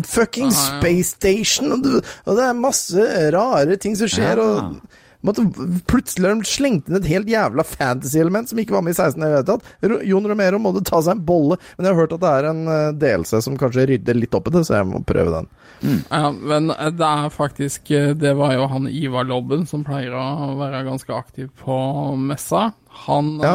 fucking 0.10 0.50
Aha, 0.50 0.56
ja. 0.56 0.80
space 0.80 1.14
station, 1.16 1.72
og, 1.76 1.84
du, 1.86 2.00
og 2.26 2.40
det 2.40 2.48
er 2.48 2.58
masse 2.58 3.06
rare 3.36 3.78
ting 3.78 3.96
som 4.00 4.10
skjer, 4.10 4.42
Ja. 4.42 4.48
og 4.66 4.82
måtte, 5.22 5.44
Plutselig 5.88 6.26
har 6.32 6.40
de 6.42 6.48
slengt 6.50 6.90
inn 6.90 6.98
et 6.98 7.08
helt 7.12 7.30
jævla 7.30 7.64
fantasy-element 7.68 8.50
som 8.50 8.60
ikke 8.64 8.74
var 8.74 8.82
med 8.88 8.96
i 8.96 8.98
16 8.98 9.22
Jeg 9.22 9.36
vet 9.38 9.54
at. 9.54 9.72
Jon 10.10 10.28
Romero 10.32 10.60
måtte 10.64 10.84
ta 10.88 11.02
seg 11.06 11.18
en 11.20 11.24
bolle, 11.28 11.60
men 11.78 11.86
jeg 11.86 11.94
har 11.94 12.00
hørt 12.02 12.16
at 12.18 12.24
det 12.24 12.34
er 12.40 12.50
en 12.50 12.62
eh, 12.74 12.92
delelse 13.06 13.42
som 13.46 13.58
kanskje 13.60 13.86
rydder 13.94 14.18
litt 14.18 14.34
opp 14.40 14.48
i 14.50 14.56
det, 14.58 14.66
så 14.68 14.80
jeg 14.80 14.90
må 14.90 15.04
prøve 15.08 15.36
den. 15.38 15.50
Ja, 15.82 16.32
men 16.32 16.68
det 16.68 17.06
er 17.08 17.30
faktisk 17.32 17.92
eh, 17.96 18.10
Det 18.14 18.34
var 18.36 18.52
jo 18.58 18.66
han 18.68 18.88
Ivar 18.92 19.24
Lobben 19.24 19.66
som 19.66 19.86
pleier 19.88 20.12
å 20.18 20.58
være 20.60 20.82
ganske 20.88 21.14
aktiv 21.16 21.48
på 21.64 21.78
messa. 22.20 22.74
Han 23.06 23.30
Ja. 23.40 23.54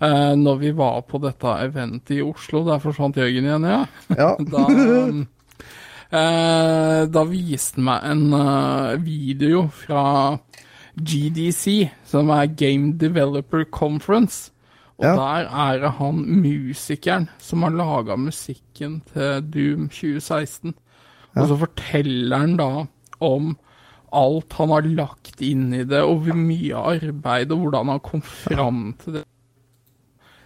eh, 0.00 0.10
eh, 0.10 0.34
Når 0.36 0.58
vi 0.60 0.70
var 0.76 1.00
på 1.08 1.20
dette 1.22 1.46
eventet 1.64 2.18
i 2.18 2.22
Oslo, 2.22 2.64
der 2.68 2.78
forsvant 2.84 3.16
Jørgen 3.16 3.48
igjen, 3.48 3.64
ja. 3.64 3.86
Ja. 4.16 4.36
Da, 4.52 4.66
eh, 6.10 7.06
da 7.12 7.24
viste 7.28 7.76
han 7.80 7.84
meg 7.88 8.04
en 8.08 8.22
eh, 8.32 8.96
video 9.04 9.66
fra 9.72 10.38
GDC, 10.98 11.90
som 12.08 12.30
er 12.34 12.46
Game 12.58 12.94
Developer 12.98 13.64
Conference. 13.70 14.50
Og 14.98 15.04
Ja. 15.04 15.14
der 15.14 15.48
er 15.48 15.78
det 15.78 15.90
han 15.98 16.24
musikeren 16.42 17.28
som 17.38 17.62
har 17.62 17.70
laga 17.70 18.16
musikken 18.16 19.00
til 19.12 19.42
Doom 19.42 19.88
2016. 19.88 20.74
Og 21.42 21.48
så 21.52 21.56
forteller 21.64 22.38
han 22.44 22.56
da 22.58 22.68
om 23.24 23.54
alt 24.18 24.54
han 24.56 24.70
har 24.72 24.86
lagt 24.88 25.40
inn 25.44 25.66
i 25.76 25.82
det, 25.84 26.00
og 26.00 26.22
hvor 26.24 26.38
mye 26.38 26.78
arbeid, 26.94 27.50
og 27.52 27.66
hvordan 27.66 27.90
han 27.92 28.00
kom 28.06 28.22
fram 28.24 28.78
til 29.02 29.18
det. 29.18 29.24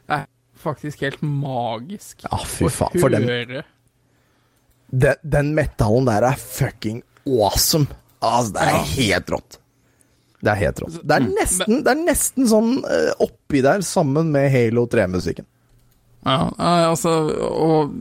Det 0.08 0.16
er 0.18 0.24
faktisk 0.58 1.04
helt 1.06 1.22
magisk 1.22 2.24
Ja, 2.26 2.40
fy 2.42 2.66
å 2.66 2.72
faen, 2.74 2.98
for 3.00 3.14
dem- 3.14 3.28
høre. 3.30 3.62
Den, 4.92 5.16
den 5.24 5.54
metallen 5.56 6.04
der 6.10 6.26
er 6.32 6.36
fucking 6.42 6.98
awesome. 7.26 7.86
Altså, 8.22 8.52
det 8.58 8.66
er 8.66 8.82
helt 8.96 9.30
rått. 9.32 9.58
Det 10.42 10.50
er 10.52 10.58
helt 10.58 10.80
rått. 10.82 10.98
Det 11.06 11.16
er 11.16 11.28
nesten, 11.30 11.78
det 11.86 11.92
er 11.94 12.02
nesten 12.02 12.48
sånn 12.50 12.72
eh, 12.84 13.12
oppi 13.22 13.62
der 13.64 13.80
sammen 13.86 14.32
med 14.34 14.50
Halo 14.52 14.84
3-musikken. 14.90 15.46
Ja, 16.22 16.52
altså, 16.86 17.12
og 17.50 17.94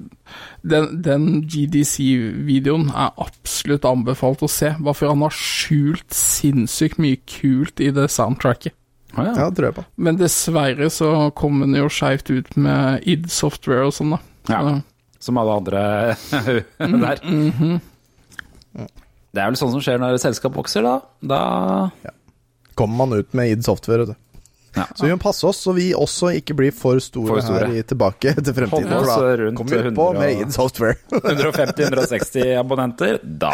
den, 0.61 1.01
den 1.01 1.23
GDC-videoen 1.49 2.91
er 2.93 3.15
absolutt 3.21 3.85
anbefalt 3.89 4.43
å 4.45 4.49
se, 4.51 4.75
bare 4.77 4.97
for 4.97 5.09
han 5.09 5.23
har 5.25 5.33
skjult 5.33 6.13
sinnssykt 6.13 7.01
mye 7.01 7.17
kult 7.25 7.81
i 7.81 7.89
det 7.95 8.05
soundtracket. 8.13 8.75
Ja. 9.17 9.25
Ja, 9.25 9.49
det 9.49 9.57
tror 9.57 9.67
jeg 9.67 9.77
på. 9.79 9.85
Men 9.99 10.19
dessverre 10.21 10.87
så 10.93 11.09
kom 11.35 11.63
han 11.65 11.75
jo 11.75 11.89
skeivt 11.91 12.29
ut 12.31 12.53
med 12.55 13.03
id 13.09 13.27
Software 13.33 13.89
og 13.89 13.95
sånn, 13.97 14.13
da. 14.15 14.21
Ja. 14.53 14.61
ja. 14.69 14.77
Som 15.21 15.37
alle 15.41 15.57
andre 15.59 15.81
der. 17.03 17.19
Det 19.31 19.41
er 19.41 19.51
vel 19.51 19.59
sånn 19.59 19.73
som 19.73 19.83
skjer 19.83 19.99
når 20.01 20.15
et 20.15 20.23
selskap 20.23 20.55
vokser, 20.57 20.85
da. 20.85 20.95
Da 21.19 21.41
Kommer 22.79 23.03
man 23.03 23.19
ut 23.19 23.35
med 23.37 23.51
id 23.51 23.65
Software, 23.67 24.05
vet 24.05 24.13
du. 24.13 24.19
Ja. 24.77 24.85
Så 24.95 25.03
vi 25.05 25.11
må 25.11 25.19
passe 25.19 25.43
oss 25.49 25.59
så 25.65 25.73
vi 25.75 25.89
også 25.97 26.29
ikke 26.39 26.55
blir 26.55 26.71
for 26.75 26.99
store, 27.03 27.27
For 27.33 27.43
store. 27.43 27.67
her 27.67 27.81
i 27.81 27.83
Tilbake 27.87 28.33
til 28.39 28.55
fremtiden. 28.55 28.91
Holde 28.93 29.11
oss 29.11 29.39
rundt 29.41 29.59
kommer 29.59 29.87
vi 29.89 29.93
på 29.97 30.05
med 30.15 30.43
id 30.45 30.53
Software. 30.55 30.95
150-160 31.11 32.53
abonnenter, 32.59 33.19
da. 33.23 33.51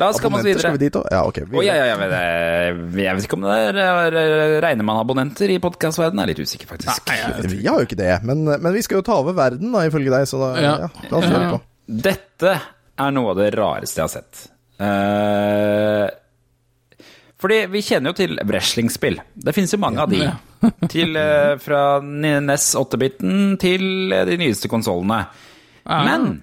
La 0.00 0.08
oss 0.10 0.18
komme 0.18 0.40
oss 0.40 0.46
videre. 0.46 0.64
Skal 0.64 0.74
vi 0.74 0.80
dit 0.86 0.96
òg? 0.98 1.06
Ja, 1.12 1.20
ok. 1.28 1.38
Å, 1.44 1.62
ja, 1.62 1.74
ja, 1.78 1.84
ja, 1.92 1.98
jeg, 2.00 2.14
eh, 2.18 2.80
jeg 3.04 3.18
vet 3.18 3.28
ikke 3.28 3.36
om 3.38 3.44
det 3.46 3.58
er 3.84 4.16
Regner 4.64 4.86
man 4.88 4.98
abonnenter 5.02 5.52
i 5.54 5.60
podkastverdenen? 5.62 6.24
Er 6.24 6.32
litt 6.32 6.40
usikker, 6.42 6.66
faktisk. 6.72 7.12
Vi 7.52 7.60
har 7.68 7.78
jo 7.78 7.86
ikke 7.86 8.00
det, 8.00 8.10
men, 8.26 8.42
men 8.48 8.74
vi 8.74 8.82
skal 8.82 9.02
jo 9.02 9.06
ta 9.06 9.20
over 9.22 9.36
verden, 9.38 9.70
da, 9.76 9.84
ifølge 9.86 10.10
deg, 10.16 10.26
så 10.30 10.40
da, 10.40 10.50
ja. 10.58 10.74
Ja. 10.86 10.90
la 11.12 11.20
oss 11.20 11.30
høre 11.30 11.52
på. 11.52 11.62
Dette 12.08 12.56
er 13.04 13.14
noe 13.14 13.34
av 13.34 13.38
det 13.38 13.52
rareste 13.54 14.00
jeg 14.00 14.08
har 14.08 14.14
sett. 14.16 14.44
Eh, 14.82 16.06
fordi 17.44 17.60
vi 17.68 17.82
kjenner 17.84 18.12
jo 18.12 18.18
til 18.22 18.38
wrestlingspill. 18.40 19.20
Det 19.36 19.52
finnes 19.52 19.74
jo 19.74 19.80
mange 19.82 20.00
av 20.00 20.12
de. 20.12 20.22
Ja. 20.24 20.38
til, 20.94 21.12
eh, 21.20 21.54
fra 21.60 22.00
NES 22.00 22.70
8-biten 22.80 23.58
til 23.60 24.14
eh, 24.16 24.24
de 24.24 24.38
nyeste 24.40 24.70
konsollene. 24.72 25.26
Men 25.84 26.38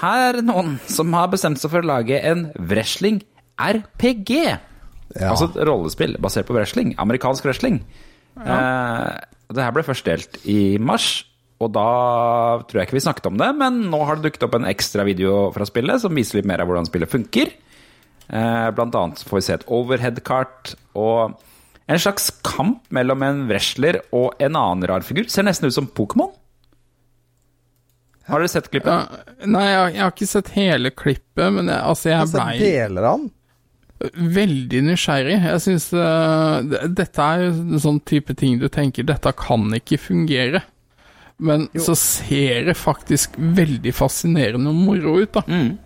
her 0.00 0.38
er 0.38 0.42
noen 0.46 0.78
som 0.90 1.12
har 1.14 1.28
bestemt 1.32 1.60
seg 1.60 1.70
for 1.72 1.84
å 1.84 1.90
lage 1.90 2.18
en 2.24 2.48
wrestling-RPG. 2.56 4.32
Ja. 4.46 5.30
Altså 5.30 5.50
et 5.50 5.60
rollespill 5.68 6.16
basert 6.22 6.48
på 6.48 6.56
wrestling. 6.56 6.94
Amerikansk 7.02 7.44
wrestling. 7.46 7.82
Eh, 8.40 9.10
det 9.52 9.62
her 9.62 9.74
ble 9.76 9.84
først 9.86 10.08
delt 10.08 10.40
i 10.48 10.76
mars, 10.82 11.26
og 11.62 11.70
da 11.76 11.86
tror 12.68 12.80
jeg 12.80 12.88
ikke 12.88 12.98
vi 12.98 13.04
snakket 13.04 13.28
om 13.30 13.38
det, 13.40 13.48
men 13.56 13.84
nå 13.92 14.00
har 14.04 14.18
det 14.18 14.30
dukket 14.30 14.48
opp 14.48 14.58
en 14.58 14.68
ekstra 14.68 15.06
video 15.08 15.46
fra 15.54 15.68
spillet 15.68 16.02
som 16.02 16.16
viser 16.16 16.40
litt 16.40 16.48
mer 16.48 16.64
av 16.64 16.68
hvordan 16.68 16.88
spillet 16.88 17.12
funker. 17.12 17.52
Eh, 18.28 18.70
blant 18.74 18.94
annet 18.98 19.22
får 19.26 19.38
vi 19.38 19.44
se 19.46 19.54
et 19.54 19.66
overhead-kart 19.70 20.72
og 20.98 21.36
en 21.86 22.00
slags 22.02 22.32
kamp 22.42 22.82
mellom 22.90 23.22
en 23.22 23.44
wrestler 23.46 24.00
og 24.10 24.34
en 24.42 24.56
annen 24.58 24.88
rar 24.90 25.04
figur. 25.06 25.28
Ser 25.30 25.46
nesten 25.46 25.68
ut 25.70 25.76
som 25.76 25.86
Pokémon. 25.86 26.32
Har 28.26 28.42
dere 28.42 28.50
sett 28.50 28.66
klippet? 28.72 28.90
Ja, 28.90 29.46
nei, 29.46 29.64
jeg, 29.70 29.92
jeg 29.94 30.02
har 30.02 30.10
ikke 30.16 30.26
sett 30.32 30.48
hele 30.56 30.90
klippet, 30.90 31.46
men 31.54 31.68
jeg, 31.70 31.78
altså, 31.78 32.08
jeg 32.10 32.24
Altså, 32.24 32.40
blei 32.42 32.56
deler 32.58 33.06
av 33.06 33.20
den. 33.20 33.28
veldig 34.34 34.80
nysgjerrig. 34.88 35.36
Jeg 35.46 35.62
syns 35.62 35.86
dette 36.98 37.28
er 37.30 37.44
jo 37.46 37.78
sånn 37.86 38.00
type 38.10 38.34
ting 38.36 38.58
du 38.60 38.66
tenker 38.68 39.06
dette 39.06 39.30
kan 39.38 39.70
ikke 39.78 40.00
fungere. 40.08 40.64
Men 41.38 41.68
så 41.78 41.94
ser 42.00 42.66
det 42.70 42.74
faktisk 42.80 43.34
veldig 43.38 43.92
fascinerende 43.94 44.72
og 44.72 44.82
moro 44.88 45.18
ut, 45.22 45.30
da. 45.36 45.44
Altså, 45.46 45.76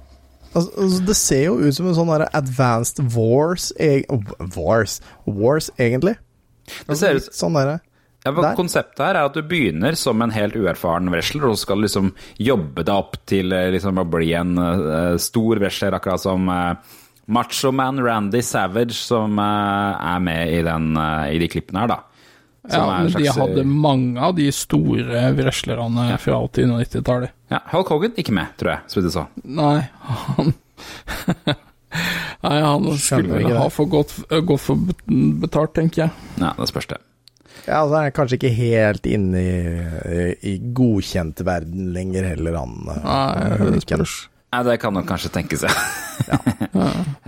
altså, 0.55 1.03
det 1.07 1.17
ser 1.19 1.45
jo 1.45 1.59
ut 1.61 1.77
som 1.77 1.91
en 1.91 1.97
sånn 1.99 2.11
advanced 2.27 3.03
wars 3.15 3.71
e 3.79 4.03
Wars 4.57 4.99
Wars, 5.27 5.71
egentlig. 5.79 6.17
Det 6.87 6.99
ser 6.99 7.19
ut 7.19 7.31
sånn 7.35 7.57
derre 7.59 7.81
Ja, 8.21 8.35
for 8.35 8.45
Der. 8.45 8.57
Konseptet 8.59 9.01
her 9.01 9.17
er 9.17 9.31
at 9.31 9.37
du 9.37 9.41
begynner 9.47 9.97
som 9.97 10.21
en 10.21 10.35
helt 10.35 10.59
uerfaren 10.59 11.09
wrestler, 11.13 11.49
og 11.49 11.57
så 11.57 11.65
skal 11.65 11.81
liksom 11.87 12.11
jobbe 12.37 12.85
deg 12.85 12.93
opp 12.93 13.17
til 13.31 13.55
eh, 13.57 13.71
liksom 13.73 13.97
å 14.03 14.05
bli 14.05 14.35
en 14.37 14.59
uh, 14.61 15.17
stor 15.17 15.63
wrestler, 15.63 15.97
akkurat 15.97 16.21
som 16.21 16.51
uh, 16.53 16.75
Machoman 17.33 18.03
Randy 18.05 18.43
Savage, 18.45 18.99
som 18.99 19.41
uh, 19.41 19.97
er 19.97 20.21
med 20.21 20.53
i, 20.53 20.61
den, 20.67 20.93
uh, 20.99 21.31
i 21.33 21.41
de 21.41 21.49
klippene 21.49 21.87
her, 21.87 21.95
da. 21.95 22.03
Ja, 22.69 22.75
Som 22.75 22.89
men 22.91 23.07
de 23.07 23.13
slags, 23.15 23.29
eh, 23.29 23.41
hadde 23.41 23.63
mange 23.65 24.21
av 24.21 24.35
de 24.37 24.51
store 24.53 25.23
wrestlerne 25.39 26.19
fra 26.21 26.41
80- 26.45 26.75
og 26.75 26.81
90-tallet. 26.83 27.31
ja, 27.51 27.61
Hulk 27.73 27.89
Hogan 27.89 28.13
ikke 28.21 28.35
med, 28.37 28.51
tror 28.61 28.75
jeg, 28.75 28.81
så 28.87 29.01
vidt 29.01 29.09
jeg 29.09 29.15
så. 29.17 29.27
Nei, 29.45 29.79
han 30.05 30.53
Nei, 32.45 32.59
han 32.63 32.85
skulle 33.01 33.41
vel 33.41 33.57
ha 33.59 33.65
for 33.73 33.89
godt, 33.91 34.13
godt 34.47 34.63
for 34.63 34.77
betalt, 35.43 35.73
tenker 35.77 36.05
jeg. 36.05 36.13
Ja, 36.41 36.53
det 36.59 36.69
spørs 36.71 36.87
det. 36.93 37.01
Ja, 37.67 37.81
altså, 37.83 37.97
han 37.97 38.07
er 38.09 38.15
kanskje 38.17 38.39
ikke 38.39 38.53
helt 38.57 39.09
inne 39.11 39.41
i, 39.43 40.21
i, 40.49 40.55
godkjent 40.77 41.43
verden 41.45 41.91
lenger 41.97 42.29
heller, 42.31 42.57
han. 42.61 42.77
eh, 42.95 43.03
Nei, 43.05 43.73
det 43.75 43.83
spørs. 43.85 44.15
Nei, 44.51 44.63
det 44.67 44.79
kan 44.83 44.95
nok 44.97 45.07
kanskje 45.11 45.33
tenke 45.35 45.59
seg. 45.61 45.71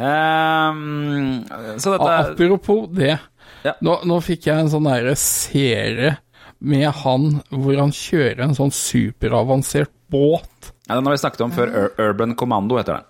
Ehm, 0.02 1.44
så 1.78 1.92
dette 1.94 2.08
Apropos 2.32 2.88
det. 2.96 3.18
Ja. 3.62 3.74
Nå, 3.84 3.98
nå 4.08 4.18
fikk 4.24 4.48
jeg 4.48 4.58
en 4.64 4.70
sånn 4.72 4.88
derre 4.88 5.14
serie 5.18 6.16
med 6.62 6.88
han 7.02 7.28
hvor 7.50 7.78
han 7.78 7.92
kjører 7.94 8.44
en 8.44 8.56
sånn 8.58 8.70
superavansert 8.74 9.90
båt. 10.12 10.72
ja, 10.86 10.94
Den 10.96 11.06
har 11.08 11.14
vi 11.16 11.22
snakket 11.22 11.44
om 11.46 11.54
før. 11.54 11.72
Ur 11.72 12.02
Urban 12.08 12.34
Commando 12.38 12.78
heter 12.78 13.00
den. 13.00 13.08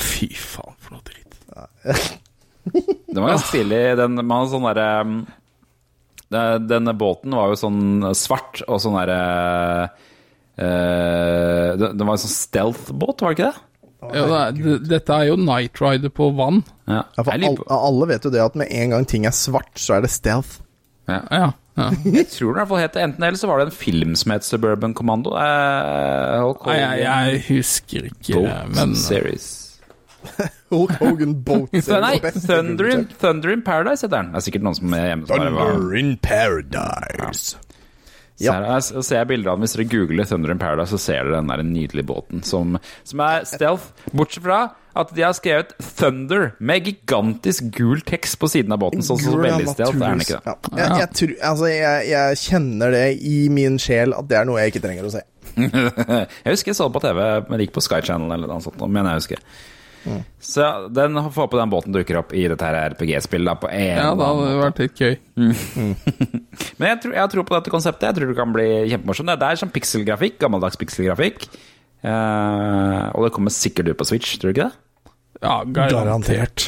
Fy 0.00 0.28
faen, 0.36 0.76
for 0.80 0.96
noe 0.96 1.04
dritt. 1.08 1.38
Den 3.08 3.22
var 3.22 3.34
ganske 3.34 3.48
stilig. 3.54 3.82
Den, 4.00 4.20
man 4.26 4.48
sånn 4.52 4.64
derre 4.68 4.88
um, 5.06 5.18
Denne 6.66 6.92
båten 6.98 7.36
var 7.38 7.52
jo 7.52 7.58
sånn 7.60 8.08
svart 8.18 8.64
og 8.66 8.80
sånn 8.82 8.96
derre 8.98 9.18
eh, 10.58 11.68
det, 11.78 11.92
det 11.94 12.02
var 12.02 12.16
en 12.16 12.22
sånn 12.24 12.32
stealth-båt, 12.34 13.22
var 13.22 13.30
det 13.30 13.36
ikke 13.36 13.50
det? 13.52 13.62
Ja, 14.02 14.24
det 14.52 14.64
er, 14.66 14.80
dette 14.86 15.14
er 15.14 15.30
jo 15.30 15.36
Night 15.40 15.80
Rider 15.80 16.12
på 16.12 16.28
vann. 16.36 16.62
Ja. 16.86 17.02
Ja, 17.16 17.22
for 17.22 17.32
all, 17.32 17.60
alle, 17.72 18.08
vet 18.12 18.26
jo 18.28 18.32
det 18.34 18.42
at 18.44 18.58
med 18.58 18.70
en 18.70 18.92
gang 18.94 19.06
ting 19.08 19.26
er 19.26 19.34
svart, 19.34 19.72
så 19.80 19.96
er 19.98 20.06
det 20.06 20.12
stealth. 20.14 20.60
ja. 21.08 21.22
Ja, 21.30 21.52
ja. 21.76 21.90
Jeg 22.08 22.28
tror 22.32 22.54
det 22.54 22.56
i 22.56 22.60
hvert 22.62 22.68
fall 22.70 22.80
het 22.80 22.94
det 22.96 23.02
enten 23.04 23.24
eller 23.26 23.36
så 23.36 23.48
var 23.50 23.60
det 23.60 23.66
en 23.68 23.74
film 23.76 24.14
som 24.16 24.32
het 24.32 24.46
Suburban 24.46 24.94
Commando. 24.96 25.34
Eh, 25.36 26.38
Hulk 26.40 26.64
Nei, 26.70 26.76
jeg, 26.80 27.02
jeg 27.04 27.42
husker 27.50 28.08
ikke, 28.08 28.40
Boat 28.40 28.72
men 28.78 28.94
Series. 28.96 29.50
Hulk 30.72 30.96
Hogan 31.02 31.34
Boat 31.44 31.76
nei, 32.06 32.16
Thunder 32.32 32.88
in. 32.90 33.04
Thunder 33.20 33.52
in 33.52 33.62
Paradise 33.62 34.06
heter 34.06 34.16
den. 34.22 34.32
Det 34.32 34.40
er 34.40 34.46
sikkert 34.48 34.66
noen 34.66 34.78
som 34.80 34.96
er 34.96 35.06
hjemme 35.12 35.28
Thunder 35.28 35.98
in 36.00 36.16
Paradise. 36.24 37.60
Så 38.36 38.52
her 38.52 38.82
så 38.84 39.02
ser 39.04 39.22
jeg 39.22 39.28
bilder 39.30 39.52
av 39.52 39.56
den. 39.56 39.64
Hvis 39.64 39.76
dere 39.76 39.88
googler 39.88 40.28
Thunder 40.28 40.52
in 40.52 40.60
Paradise, 40.60 40.92
så 40.92 41.00
ser 41.00 41.24
dere 41.24 41.38
den 41.38 41.52
der 41.52 41.62
nydelige 41.64 42.08
båten 42.08 42.42
som, 42.44 42.76
som 43.06 43.22
er 43.24 43.46
stealth. 43.48 43.92
Bortsett 44.12 44.44
fra 44.44 44.58
at 44.96 45.12
de 45.16 45.24
har 45.24 45.34
skrevet 45.36 45.72
Thunder 45.98 46.50
med 46.58 46.88
gigantisk 46.88 47.70
gul 47.76 48.00
tekst 48.06 48.38
på 48.40 48.48
siden 48.52 48.72
av 48.76 48.80
båten. 48.84 49.04
Sånn 49.04 49.20
som 49.20 49.38
er 49.38 49.50
veldig 49.50 49.72
stealth 49.72 49.96
er 49.96 50.04
den 50.04 50.24
ikke 50.24 50.40
det. 50.40 50.52
Ja. 50.52 50.56
Jeg, 50.80 50.98
jeg, 51.02 51.10
tror, 51.20 51.32
altså, 51.50 51.70
jeg, 51.72 52.10
jeg 52.12 52.42
kjenner 52.42 52.96
det 52.96 53.06
i 53.32 53.38
min 53.52 53.80
sjel 53.82 54.16
at 54.16 54.28
det 54.28 54.40
er 54.40 54.48
noe 54.48 54.60
jeg 54.62 54.74
ikke 54.74 54.84
trenger 54.88 55.08
å 55.08 55.14
se. 55.16 55.24
Jeg 55.56 56.52
husker 56.52 56.68
jeg 56.68 56.76
så 56.76 56.84
det 56.84 56.92
på 56.92 57.00
TV, 57.00 57.20
men 57.46 57.56
det 57.56 57.64
gikk 57.64 57.76
på 57.78 57.82
Sky 57.86 58.02
Channel 58.04 58.34
eller 58.34 58.50
noe 58.50 58.60
sånt. 58.60 58.82
Men 58.92 59.06
jeg 59.08 59.22
husker 59.22 59.44
Mm. 60.06 60.20
Så 60.38 60.88
den 60.94 61.18
får 61.18 61.42
håpe 61.42 61.58
den 61.58 61.70
båten 61.70 61.94
dukker 61.94 62.20
opp 62.20 62.34
i 62.36 62.44
dette 62.46 62.62
her 62.62 62.92
RPG-spillet 62.92 63.58
på 63.58 63.70
en 63.74 63.96
ja, 63.98 64.12
det 64.14 64.28
hadde 64.28 64.52
vært 64.60 64.82
litt 64.84 65.00
gøy. 65.02 65.16
Men 66.80 66.92
jeg 66.92 67.00
tror, 67.04 67.16
jeg 67.18 67.32
tror 67.32 67.46
på 67.48 67.56
dette 67.56 67.72
konseptet. 67.72 68.08
Jeg 68.08 68.18
tror 68.18 68.32
det 68.32 68.38
kan 68.38 68.52
bli 68.54 68.68
kjempemorsomt. 68.90 69.32
Det 69.32 69.48
er 69.48 69.60
sånn 69.62 69.72
pikselgrafikk, 69.74 70.38
gammeldags 70.42 70.78
pikselgrafikk. 70.80 71.48
Uh, 72.06 73.10
og 73.16 73.26
det 73.26 73.32
kommer 73.34 73.54
sikkert 73.54 73.90
ut 73.90 73.98
på 73.98 74.06
Switch, 74.06 74.36
tror 74.38 74.52
du 74.52 74.54
ikke 74.54 74.68
det? 74.68 75.08
Ja, 75.42 75.56
garantert. 75.64 75.96
Garantert. 75.96 76.66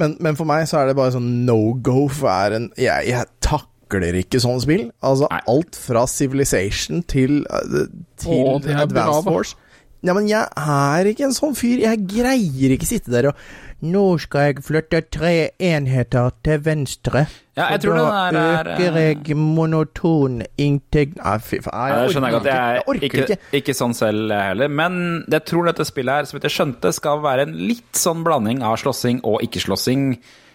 Men, 0.00 0.16
men 0.24 0.38
for 0.38 0.48
meg 0.48 0.64
så 0.70 0.80
er 0.80 0.90
det 0.90 0.96
bare 0.98 1.14
sånn 1.14 1.44
no 1.46 1.74
go, 1.84 2.06
for 2.10 2.32
er 2.32 2.56
en 2.56 2.70
Jeg, 2.80 3.10
jeg 3.10 3.28
takler 3.44 4.16
ikke 4.22 4.40
sånne 4.42 4.64
spill. 4.64 4.86
Altså 5.04 5.28
Nei. 5.30 5.42
alt 5.52 5.78
fra 5.78 6.06
Civilization 6.10 7.04
til, 7.08 7.42
uh, 7.52 7.84
til 8.20 8.40
Å, 8.40 8.56
det 8.64 8.72
er 8.72 8.88
bra, 8.88 9.08
Advanced. 9.10 9.28
Wars. 9.30 9.54
Ja, 10.02 10.16
men 10.16 10.26
jeg 10.26 10.42
er 10.58 11.12
ikke 11.12 11.28
en 11.28 11.36
sånn 11.36 11.54
fyr. 11.54 11.84
Jeg 11.84 12.02
greier 12.10 12.74
ikke 12.74 12.88
sitte 12.88 13.12
der 13.14 13.30
og 13.30 13.44
Nå 13.82 14.02
skal 14.22 14.44
jeg 14.52 14.60
flytte 14.62 15.00
tre 15.10 15.30
enheter 15.58 16.30
til 16.46 16.60
venstre. 16.62 17.24
Ja, 17.58 17.64
jeg 17.74 17.80
tror 17.82 17.96
den 17.98 18.06
er- 18.06 18.36
er, 18.38 18.68
øker 18.76 18.98
jeg 19.00 19.36
monoton 19.36 20.36
inntekt... 20.56 21.16
Nei, 21.18 21.38
fy 21.42 21.58
faen. 21.64 21.90
Ja, 21.90 21.96
det 22.04 22.12
skjønner 22.14 22.30
jeg 22.30 22.36
godt. 22.36 22.46
Jeg 22.46 22.54
Jeg 22.54 22.76
er 22.76 22.88
orker 22.92 23.06
ikke, 23.08 23.24
ikke. 23.26 23.38
ikke 23.58 23.74
sånn 23.74 23.94
selv 23.98 24.30
heller. 24.30 24.68
Men 24.70 25.24
jeg 25.28 25.44
tror 25.50 25.66
dette 25.66 25.84
spillet 25.88 26.14
her, 26.20 26.24
som 26.30 26.38
jeg 26.40 26.54
skjønte, 26.54 26.92
skal 26.94 27.20
være 27.26 27.48
en 27.48 27.56
litt 27.58 27.98
sånn 27.98 28.22
blanding 28.24 28.62
av 28.62 28.78
slåssing 28.78 29.18
og 29.26 29.42
ikke-slåssing. 29.48 30.12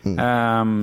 Um, 0.08 0.16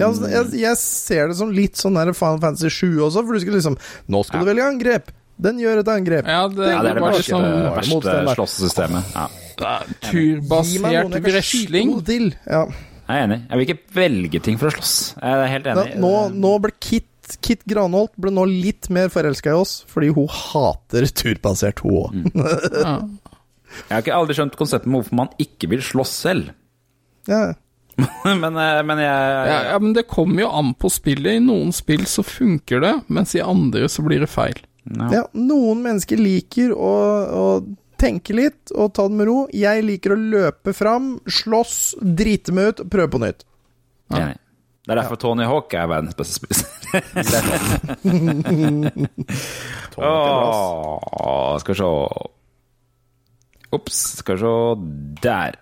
Ja, 0.03 0.11
altså, 0.11 0.29
jeg, 0.29 0.53
jeg 0.61 0.77
ser 0.83 1.29
det 1.33 1.37
som 1.39 1.51
litt 1.55 1.81
sånn 1.81 1.97
der 1.97 2.13
Final 2.13 2.41
Fantasy 2.43 2.69
7 2.69 2.99
også, 3.07 3.23
for 3.25 3.33
du 3.33 3.41
skulle 3.41 3.57
liksom 3.63 3.79
Nå 4.13 4.21
skal 4.27 4.43
du 4.45 4.51
velge 4.51 4.67
angrep! 4.69 5.09
Den 5.41 5.57
gjør 5.59 5.81
et 5.81 5.89
angrep. 5.91 6.29
Ja, 6.31 6.45
det, 6.47 6.69
ja, 6.71 6.83
det 6.85 6.91
er 6.93 6.99
det 7.01 7.03
verste, 7.03 7.25
sånn 7.33 7.49
verste 7.75 8.35
slåssesystemet. 8.37 9.15
Ja. 9.17 9.25
Turbasert 9.59 11.17
jeg 11.17 11.25
wrestling. 11.25 11.95
Ja. 12.47 12.67
Jeg 13.05 13.19
er 13.21 13.27
enig. 13.27 13.41
Jeg 13.51 13.59
vil 13.59 13.67
ikke 13.67 13.97
velge 13.99 14.41
ting 14.45 14.61
for 14.61 14.71
å 14.71 14.75
slåss. 14.75 14.95
Jeg 15.21 15.43
er 15.43 15.51
helt 15.53 15.67
enig. 15.73 15.99
nå, 16.01 16.13
nå 16.33 16.53
ble 16.65 16.73
Kit, 16.81 17.37
Kit 17.45 17.65
Granholt 17.69 18.15
ble 18.21 18.33
nå 18.33 18.47
litt 18.49 18.89
mer 18.93 19.11
forelska 19.13 19.53
i 19.53 19.59
oss, 19.59 19.75
fordi 19.91 20.09
hun 20.17 20.31
hater 20.33 21.07
turbasert, 21.13 21.85
hun 21.85 22.01
òg. 22.05 22.17
Mm. 22.23 22.31
Ja. 22.85 22.97
Jeg 23.75 23.91
har 23.91 24.03
ikke 24.05 24.15
aldri 24.15 24.35
skjønt 24.39 24.55
konseptet 24.55 24.87
med 24.87 25.01
hvorfor 25.01 25.17
man 25.19 25.31
ikke 25.43 25.67
vil 25.73 25.81
slåss 25.83 26.13
selv. 26.25 26.53
Ja. 27.27 27.57
men, 28.43 28.57
eh, 28.59 28.81
men 28.87 29.01
jeg 29.03 29.49
Ja, 29.51 29.59
ja, 29.73 29.79
men 29.83 29.95
det 29.97 30.07
kommer 30.11 30.45
jo 30.45 30.51
an 30.55 30.73
på 30.79 30.91
spillet. 30.95 31.39
I 31.39 31.43
noen 31.43 31.75
spill 31.75 32.05
så 32.11 32.23
funker 32.27 32.83
det, 32.85 32.95
mens 33.11 33.35
i 33.35 33.43
andre 33.43 33.91
så 33.91 34.05
blir 34.07 34.23
det 34.25 34.31
feil. 34.31 34.63
ja, 34.85 35.25
noen 35.35 35.83
mennesker 35.85 36.21
liker 36.21 36.75
å, 36.77 36.95
å 37.35 37.45
tenke 38.01 38.35
litt 38.37 38.73
og 38.75 38.93
ta 38.97 39.09
det 39.09 39.19
med 39.19 39.29
ro. 39.29 39.39
Jeg 39.55 39.85
liker 39.87 40.15
å 40.15 40.21
løpe 40.21 40.75
fram, 40.77 41.19
slåss, 41.27 41.95
drite 42.01 42.55
meg 42.57 42.73
ut, 42.73 42.85
prøve 42.93 43.11
på 43.15 43.23
nytt. 43.25 43.45
Ja. 44.11 44.17
er 44.17 44.23
enig. 44.29 44.41
Det 44.85 44.93
er 44.93 44.99
derfor 45.01 45.17
Tony 45.17 45.47
Hawk 45.49 45.73
er 45.73 45.87
verdens 45.89 46.17
beste 46.19 46.35
spiser. 46.43 46.69
Åh, 49.97 51.59
skal 51.63 51.73
vi 51.73 51.79
se 51.79 51.89
Ops, 53.75 54.01
skal 54.21 54.37
vi 54.37 54.41
se 54.45 54.53
Der. 55.25 55.57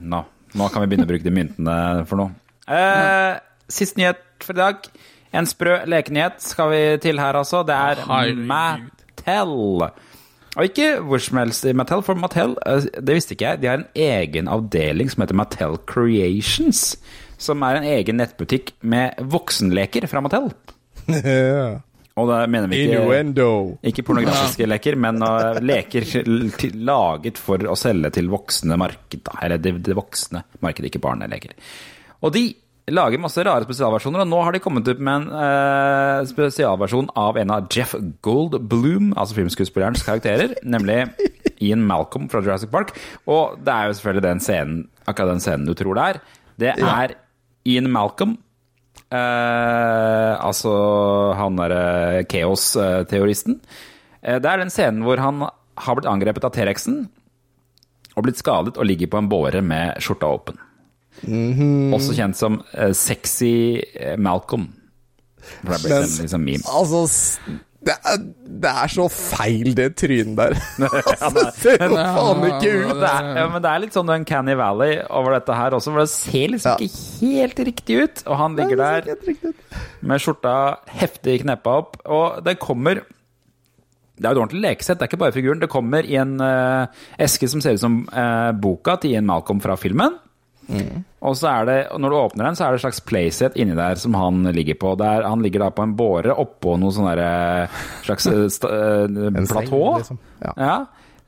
Nå, 0.00 0.22
nå 0.56 0.68
kan 0.72 0.82
vi 0.82 0.88
begynne 0.88 1.04
å 1.04 1.10
bruke 1.12 1.26
de 1.28 1.34
myntene 1.36 1.76
for 2.08 2.22
noe. 2.22 2.32
Eh, 2.72 3.36
siste 3.70 4.00
nyhet 4.00 4.24
for 4.42 4.56
i 4.56 4.62
dag. 4.62 4.88
En 5.36 5.48
sprø 5.48 5.82
lekenyhet 5.88 6.40
skal 6.44 6.72
vi 6.72 6.80
til 7.04 7.20
her, 7.20 7.36
altså. 7.36 7.62
Det 7.68 7.76
er. 7.76 8.02
Mattel. 8.48 9.86
Og 10.52 10.68
ikke 10.68 10.88
hvor 11.06 11.22
som 11.22 11.40
helst 11.40 11.64
i 11.64 11.72
Mattel, 11.76 12.02
for 12.04 12.18
Mattel, 12.18 12.56
eh, 12.68 12.88
det 13.00 13.16
visste 13.16 13.36
ikke 13.36 13.54
jeg, 13.54 13.62
de 13.62 13.70
har 13.70 13.80
en 13.80 13.88
egen 13.96 14.50
avdeling 14.52 15.08
som 15.12 15.24
heter 15.24 15.38
Mattel 15.38 15.78
Creations. 15.88 16.82
Som 17.40 17.64
er 17.66 17.78
en 17.78 17.88
egen 17.96 18.20
nettbutikk 18.20 18.74
med 18.86 19.16
voksenleker 19.32 20.06
fra 20.10 20.22
Mattel. 20.24 20.52
Og 22.12 22.28
da 22.28 22.42
mener 22.44 22.68
vi 22.68 22.82
ikke 22.84 22.98
Innuendo. 23.00 23.78
ikke 23.88 24.04
pornografiske 24.04 24.66
leker, 24.68 24.98
men 25.00 25.22
uh, 25.24 25.56
leker 25.64 26.04
til, 26.04 26.74
laget 26.84 27.40
for 27.40 27.64
å 27.64 27.76
selge 27.78 28.12
til 28.18 28.28
voksne 28.32 28.76
marked. 28.80 29.30
Eller 29.40 29.62
det, 29.62 29.78
det 29.86 29.96
voksne 29.96 30.44
markedet, 30.60 30.90
ikke 30.90 31.00
barneleker. 31.06 31.56
Og 32.20 32.34
de 32.36 32.44
lager 32.90 33.20
masse 33.22 33.42
rare 33.46 33.66
spesialversjoner, 33.66 34.24
og 34.24 34.30
nå 34.30 34.38
har 34.42 34.54
de 34.54 34.62
kommet 34.62 34.88
ut 34.88 34.98
med 34.98 35.20
en 35.20 35.26
uh, 35.30 36.26
spesialversjon 36.26 37.12
av 37.18 37.38
en 37.38 37.52
av 37.54 37.68
Jeff 37.70 37.94
Goldblum, 38.26 39.12
altså 39.14 39.38
filmskuespillerens 39.38 40.02
karakterer, 40.06 40.56
nemlig 40.66 41.04
Ian 41.62 41.84
Malcolm 41.86 42.26
fra 42.32 42.42
Jurassic 42.42 42.72
Park. 42.72 42.94
Og 43.30 43.60
det 43.62 43.74
er 43.74 43.86
jo 43.86 43.98
selvfølgelig 43.98 44.26
den 44.26 44.42
scenen, 44.42 44.80
akkurat 45.06 45.36
den 45.36 45.44
scenen 45.44 45.68
du 45.68 45.76
tror 45.78 45.98
det 45.98 46.08
er. 46.08 46.22
Det 46.62 46.72
er 46.78 47.14
Ian 47.68 47.92
Malcolm 47.92 48.38
Uh, 49.12 50.32
altså 50.40 50.70
han 51.36 51.58
derre 51.60 52.22
Keos-teoristen. 52.32 53.58
Uh, 54.24 54.38
det 54.40 54.48
er 54.48 54.62
den 54.62 54.72
scenen 54.72 55.02
hvor 55.04 55.20
han 55.20 55.42
har 55.44 55.98
blitt 55.98 56.08
angrepet 56.08 56.46
av 56.48 56.54
T-rexen 56.54 57.02
og 58.16 58.24
blitt 58.24 58.40
skadet 58.40 58.78
og 58.78 58.88
ligger 58.88 59.10
på 59.12 59.20
en 59.20 59.28
båre 59.28 59.60
med 59.64 60.00
skjorta 60.00 60.30
åpen. 60.32 60.56
Også 61.94 62.14
kjent 62.16 62.38
som 62.38 62.62
uh, 62.74 62.92
Sexy 62.96 63.82
eh, 63.94 64.16
Malcolm. 64.18 64.70
For 65.42 65.76
det 65.82 65.92
er 65.92 66.06
en 66.06 66.16
liksom 66.22 66.42
meme. 66.46 66.64
Altså, 66.70 67.02
det 67.82 67.94
er, 67.98 68.18
det 68.62 68.70
er 68.70 68.90
så 68.92 69.06
feil, 69.10 69.72
det 69.74 69.88
trynet 69.98 70.36
der. 70.38 70.54
altså, 70.86 71.32
det 71.34 71.54
ser 71.58 71.82
jo 71.82 71.96
faen 71.98 72.44
ikke 72.46 72.74
ut. 72.78 72.92
Det 73.00 73.08
er, 73.08 73.30
ja, 73.40 73.46
men 73.50 73.64
det 73.64 73.72
er 73.72 73.82
litt 73.82 73.96
sånn 73.96 74.12
Uncanny 74.14 74.54
Valley 74.58 75.00
over 75.10 75.34
dette 75.36 75.56
her 75.58 75.74
også, 75.78 75.94
for 75.94 76.04
det 76.04 76.12
ser 76.12 76.54
liksom 76.54 76.76
Ja. 76.76 76.86
ikke 76.86 77.32
helt 77.40 77.64
riktig 77.70 77.98
ut. 78.04 78.22
Og 78.28 78.38
han 78.38 78.54
ligger 78.58 78.82
der 78.82 79.10
med 80.00 80.22
skjorta 80.22 80.54
heftig 80.94 81.40
kneppa 81.42 81.74
opp. 81.82 81.98
Og 82.06 82.38
det 82.46 82.58
kommer 82.62 83.02
Det 83.02 84.28
er 84.28 84.36
jo 84.36 84.38
et 84.38 84.44
ordentlig 84.44 84.62
lekesett, 84.62 84.98
det 85.00 85.06
er 85.06 85.10
ikke 85.10 85.22
bare 85.24 85.34
figuren. 85.34 85.60
Det 85.62 85.70
kommer 85.72 86.06
i 86.06 86.14
en 86.20 86.36
uh, 86.38 86.86
eske 87.18 87.48
som 87.50 87.62
ser 87.64 87.74
ut 87.74 87.82
som 87.82 88.02
uh, 88.12 88.52
boka 88.54 88.94
til 89.02 89.16
Ian 89.16 89.26
Malcolm 89.26 89.58
fra 89.64 89.74
filmen. 89.80 90.14
Og 91.22 91.36
så 91.38 91.48
er 91.50 91.66
det, 91.68 91.76
når 92.02 92.12
du 92.12 92.16
åpner 92.18 92.48
den, 92.48 92.56
så 92.58 92.64
er 92.64 92.72
det 92.72 92.80
et 92.80 92.84
slags 92.86 93.02
playset 93.06 93.58
inni 93.60 93.76
der 93.78 93.98
som 94.00 94.14
han 94.18 94.42
ligger 94.54 94.78
på. 94.80 94.94
Der, 94.98 95.26
han 95.26 95.42
ligger 95.44 95.66
da 95.66 95.70
på 95.74 95.84
en 95.86 95.94
båre 95.98 96.34
oppå 96.34 96.76
noe 96.80 96.94
sånn 96.94 97.08
derre 97.10 97.68
slags 98.06 98.26
eh, 98.30 98.46
eh, 98.46 99.42
platå. 99.50 99.82
liksom. 100.00 100.20
Ja. 100.42 100.54
Ja. 100.56 100.76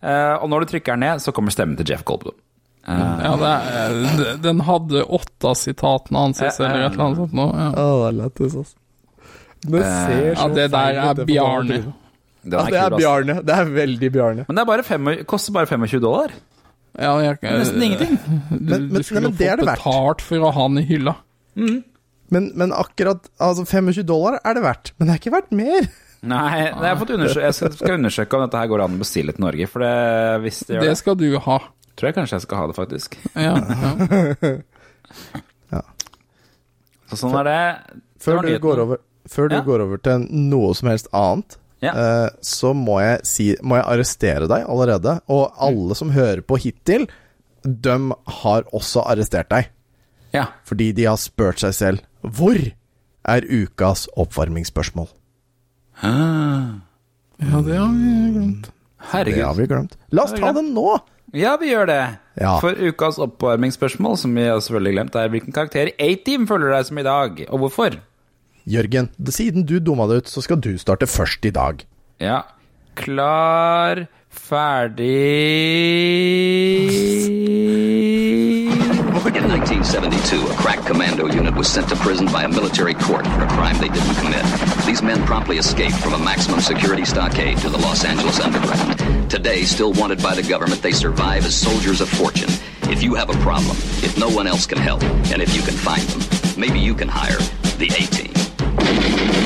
Uh, 0.05 0.35
og 0.43 0.51
når 0.53 0.65
du 0.65 0.73
trykker 0.75 0.99
den 0.99 1.07
ned, 1.07 1.23
så 1.25 1.33
kommer 1.33 1.55
stemmen 1.55 1.79
til 1.79 1.89
Jeff 1.89 2.03
Goldblum. 2.05 2.37
Ja, 2.85 3.31
det 3.41 3.51
er, 3.81 4.35
den 4.45 4.59
hadde 4.67 5.07
åtte 5.17 5.49
av 5.49 5.55
sitatene 5.57 6.25
hans 6.27 6.43
eller 6.45 6.67
et 6.69 6.91
eller 6.91 7.05
annet 7.07 7.21
sånt 7.23 7.37
nå. 7.39 7.47
Ja. 7.57 7.69
Oh, 7.81 7.95
det 8.03 8.09
er 8.11 8.19
lættis, 8.19 8.57
altså. 8.61 8.81
Det 9.65 9.81
ser 9.81 10.35
så 10.37 10.49
det 10.53 10.67
der 10.75 10.99
er 11.01 11.23
Bjarne. 11.25 11.79
Ja, 12.45 12.65
det 12.69 12.81
er. 12.83 12.97
Bjarne. 12.99 13.39
Det 13.41 13.55
er 13.57 13.71
veldig 13.73 14.11
Bjarne. 14.13 14.45
Men 14.49 14.59
det 14.59 14.65
er 14.65 14.69
bare 14.69 14.85
fem, 14.85 15.09
koster 15.31 15.55
bare 15.57 15.71
25 15.71 16.03
dollar. 16.05 16.35
Ja, 16.99 17.17
jeg, 17.21 17.39
Nesten 17.43 17.83
ingenting. 17.83 18.19
Du, 18.51 18.59
Men- 18.71 18.89
men- 18.89 18.89
du 18.95 19.03
skulle 19.03 19.21
men 19.23 19.33
jo 19.33 19.37
det 19.39 19.49
er 19.49 19.57
fått 19.59 19.67
verdt. 19.67 19.83
betalt 19.85 20.21
for 20.23 20.37
å 20.47 20.53
ha 20.55 20.69
den 20.69 20.79
i 20.79 20.87
hylla. 20.87 21.15
Men, 22.31 22.53
men 22.55 22.71
akkurat 22.73 23.27
altså 23.41 23.65
25 23.67 24.05
dollar 24.07 24.39
er 24.45 24.55
det 24.55 24.63
verdt, 24.63 24.93
men 24.99 25.09
det 25.09 25.15
er 25.15 25.19
ikke 25.23 25.35
verdt 25.37 25.53
mer. 25.53 25.89
Nei, 26.25 26.59
jeg 26.65 26.73
har 26.75 26.97
fått 26.97 27.11
jeg 27.13 27.53
skal, 27.55 27.91
undersøke 27.99 28.35
om 28.39 28.47
dette 28.47 28.57
her 28.63 28.67
går 28.71 28.81
an 28.87 28.95
å 28.97 28.99
bestille 29.03 29.35
til 29.37 29.45
Norge. 29.45 29.67
For 29.69 29.85
det, 29.85 29.91
hvis 30.47 30.61
det 30.65 30.77
gjør 30.77 30.81
Det 30.87 30.89
det, 30.89 30.99
skal 31.03 31.15
du 31.21 31.39
ha. 31.39 31.59
tror 31.97 32.09
jeg 32.09 32.15
kanskje 32.17 32.39
jeg 32.39 32.45
skal 32.47 32.57
ha 32.59 32.67
det, 32.71 32.77
faktisk. 32.79 33.19
Ja, 33.37 33.55
ja. 35.75 35.83
Så 37.11 37.19
sånn 37.21 37.35
er 37.43 37.45
det. 37.51 38.01
Før 38.25 38.41
Det 38.43 38.55
du 38.57 38.63
går 38.65 38.81
over, 38.87 39.03
før 39.29 39.49
du 39.51 39.55
Ja. 39.59 39.63
går 39.67 39.81
over 39.85 39.99
til 39.99 40.27
noe 40.31 40.73
som 40.75 40.89
helst 40.89 41.09
annet, 41.13 41.57
Eh, 41.93 42.29
så 42.41 42.73
må 42.77 43.01
jeg, 43.03 43.21
si, 43.29 43.47
må 43.63 43.77
jeg 43.77 43.87
arrestere 43.91 44.49
deg 44.51 44.65
allerede. 44.71 45.19
Og 45.29 45.53
alle 45.69 45.99
som 45.99 46.13
hører 46.15 46.41
på 46.47 46.59
hittil, 46.63 47.09
de 47.65 47.99
har 48.41 48.65
også 48.73 49.05
arrestert 49.05 49.51
deg. 49.53 49.71
Ja. 50.35 50.49
Fordi 50.67 50.93
de 50.97 51.07
har 51.07 51.19
spurt 51.21 51.61
seg 51.63 51.75
selv 51.77 52.01
Hvor 52.27 52.59
er 52.59 53.45
ukas 53.47 54.09
oppvarmingsspørsmål? 54.19 55.07
Ah, 56.03 56.81
ja, 57.39 57.61
det 57.63 57.77
har 57.79 57.93
vi 57.93 58.15
glemt. 58.35 58.71
Herregud. 59.13 59.37
Det 59.39 59.45
har 59.45 59.59
vi 59.59 59.67
glemt. 59.71 59.99
La 60.11 60.25
oss 60.27 60.35
ta 60.35 60.51
det 60.57 60.65
nå! 60.67 60.89
Ja, 61.35 61.57
vi 61.59 61.71
gjør 61.73 61.89
det. 61.91 62.01
Ja. 62.39 62.57
For 62.63 62.79
ukas 62.79 63.19
oppvarmingsspørsmål, 63.23 64.19
som 64.21 64.35
vi 64.39 64.47
har 64.47 64.61
selvfølgelig 64.63 64.97
glemt, 64.97 65.17
er 65.19 65.31
hvilken 65.33 65.55
karakter 65.55 65.91
i 65.91 65.95
A-Team 66.07 66.47
føler 66.51 66.75
deg 66.77 66.89
som 66.89 67.01
i 67.01 67.07
dag, 67.07 67.41
og 67.49 67.63
hvorfor? 67.65 67.97
Jørgen, 68.65 69.11
siden 69.29 69.67
du 69.69 69.79
dumma 69.79 70.07
det 70.09 70.17
ut, 70.23 70.29
så 70.29 70.41
skal 70.45 70.61
du 70.61 70.73
starte 70.79 71.07
først 71.07 71.45
i 71.45 71.53
dag. 71.53 71.85
Ja. 72.21 72.43
Klar, 72.95 74.07
ferdig 74.31 75.15
In 79.35 79.51
1972, 79.51 80.51
a 80.51 80.55
crack 80.57 80.81
commando 80.87 81.27
unit 81.27 81.55
was 81.55 81.69
sent 81.69 81.89
to 81.89 81.97
prison 81.97 82.27
by 82.27 82.45
a 82.45 82.49
military 82.49 82.95
court 82.95 83.27
for 83.27 83.43
a 83.43 83.49
crime 83.49 83.77
they 83.79 83.89
didn't 83.89 84.15
commit. 84.15 84.45
These 84.87 85.03
men 85.03 85.23
promptly 85.27 85.59
escaped 85.59 85.97
from 85.97 86.15
a 86.15 86.19
maximum 86.19 86.61
security 86.61 87.05
stockade 87.05 87.59
to 87.59 87.69
the 87.69 87.79
Los 87.79 88.05
Angeles 88.05 88.41
underground. 88.41 89.31
Today, 89.31 89.65
still 89.65 89.93
wanted 89.93 90.23
by 90.23 90.35
the 90.35 90.43
government, 90.43 90.83
they 90.83 90.93
survive 90.93 91.45
as 91.45 91.55
soldiers 91.55 92.01
of 92.01 92.09
fortune. 92.09 92.51
If 92.91 93.03
you 93.03 93.15
have 93.15 93.29
a 93.29 93.39
problem, 93.43 93.77
if 94.03 94.17
no 94.17 94.29
one 94.29 94.47
else 94.47 94.67
can 94.67 94.79
help, 94.79 95.03
and 95.33 95.43
if 95.43 95.55
you 95.57 95.63
can 95.63 95.75
find 95.75 96.03
them, 96.09 96.23
maybe 96.59 96.79
you 96.79 96.95
can 96.95 97.09
hire 97.09 97.39
the 97.79 97.87
A-Team. 97.87 98.44
Thank 98.77 99.39
you. 99.39 99.44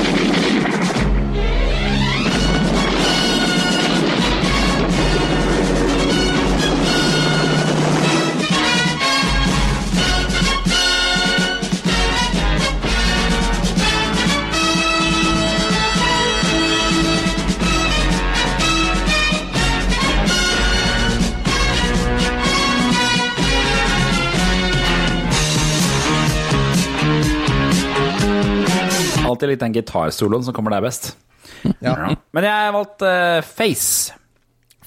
Alltid 29.29 29.53
litt 29.53 29.63
den 29.63 29.75
gitarsoloen 29.75 30.45
som 30.45 30.55
kommer 30.57 30.73
der 30.75 30.85
best. 30.85 31.11
Ja. 31.83 32.15
Men 32.35 32.45
jeg 32.45 32.71
valgte 32.75 33.05
valgt 33.05 33.05
eh, 33.09 33.49
Face. 33.49 34.15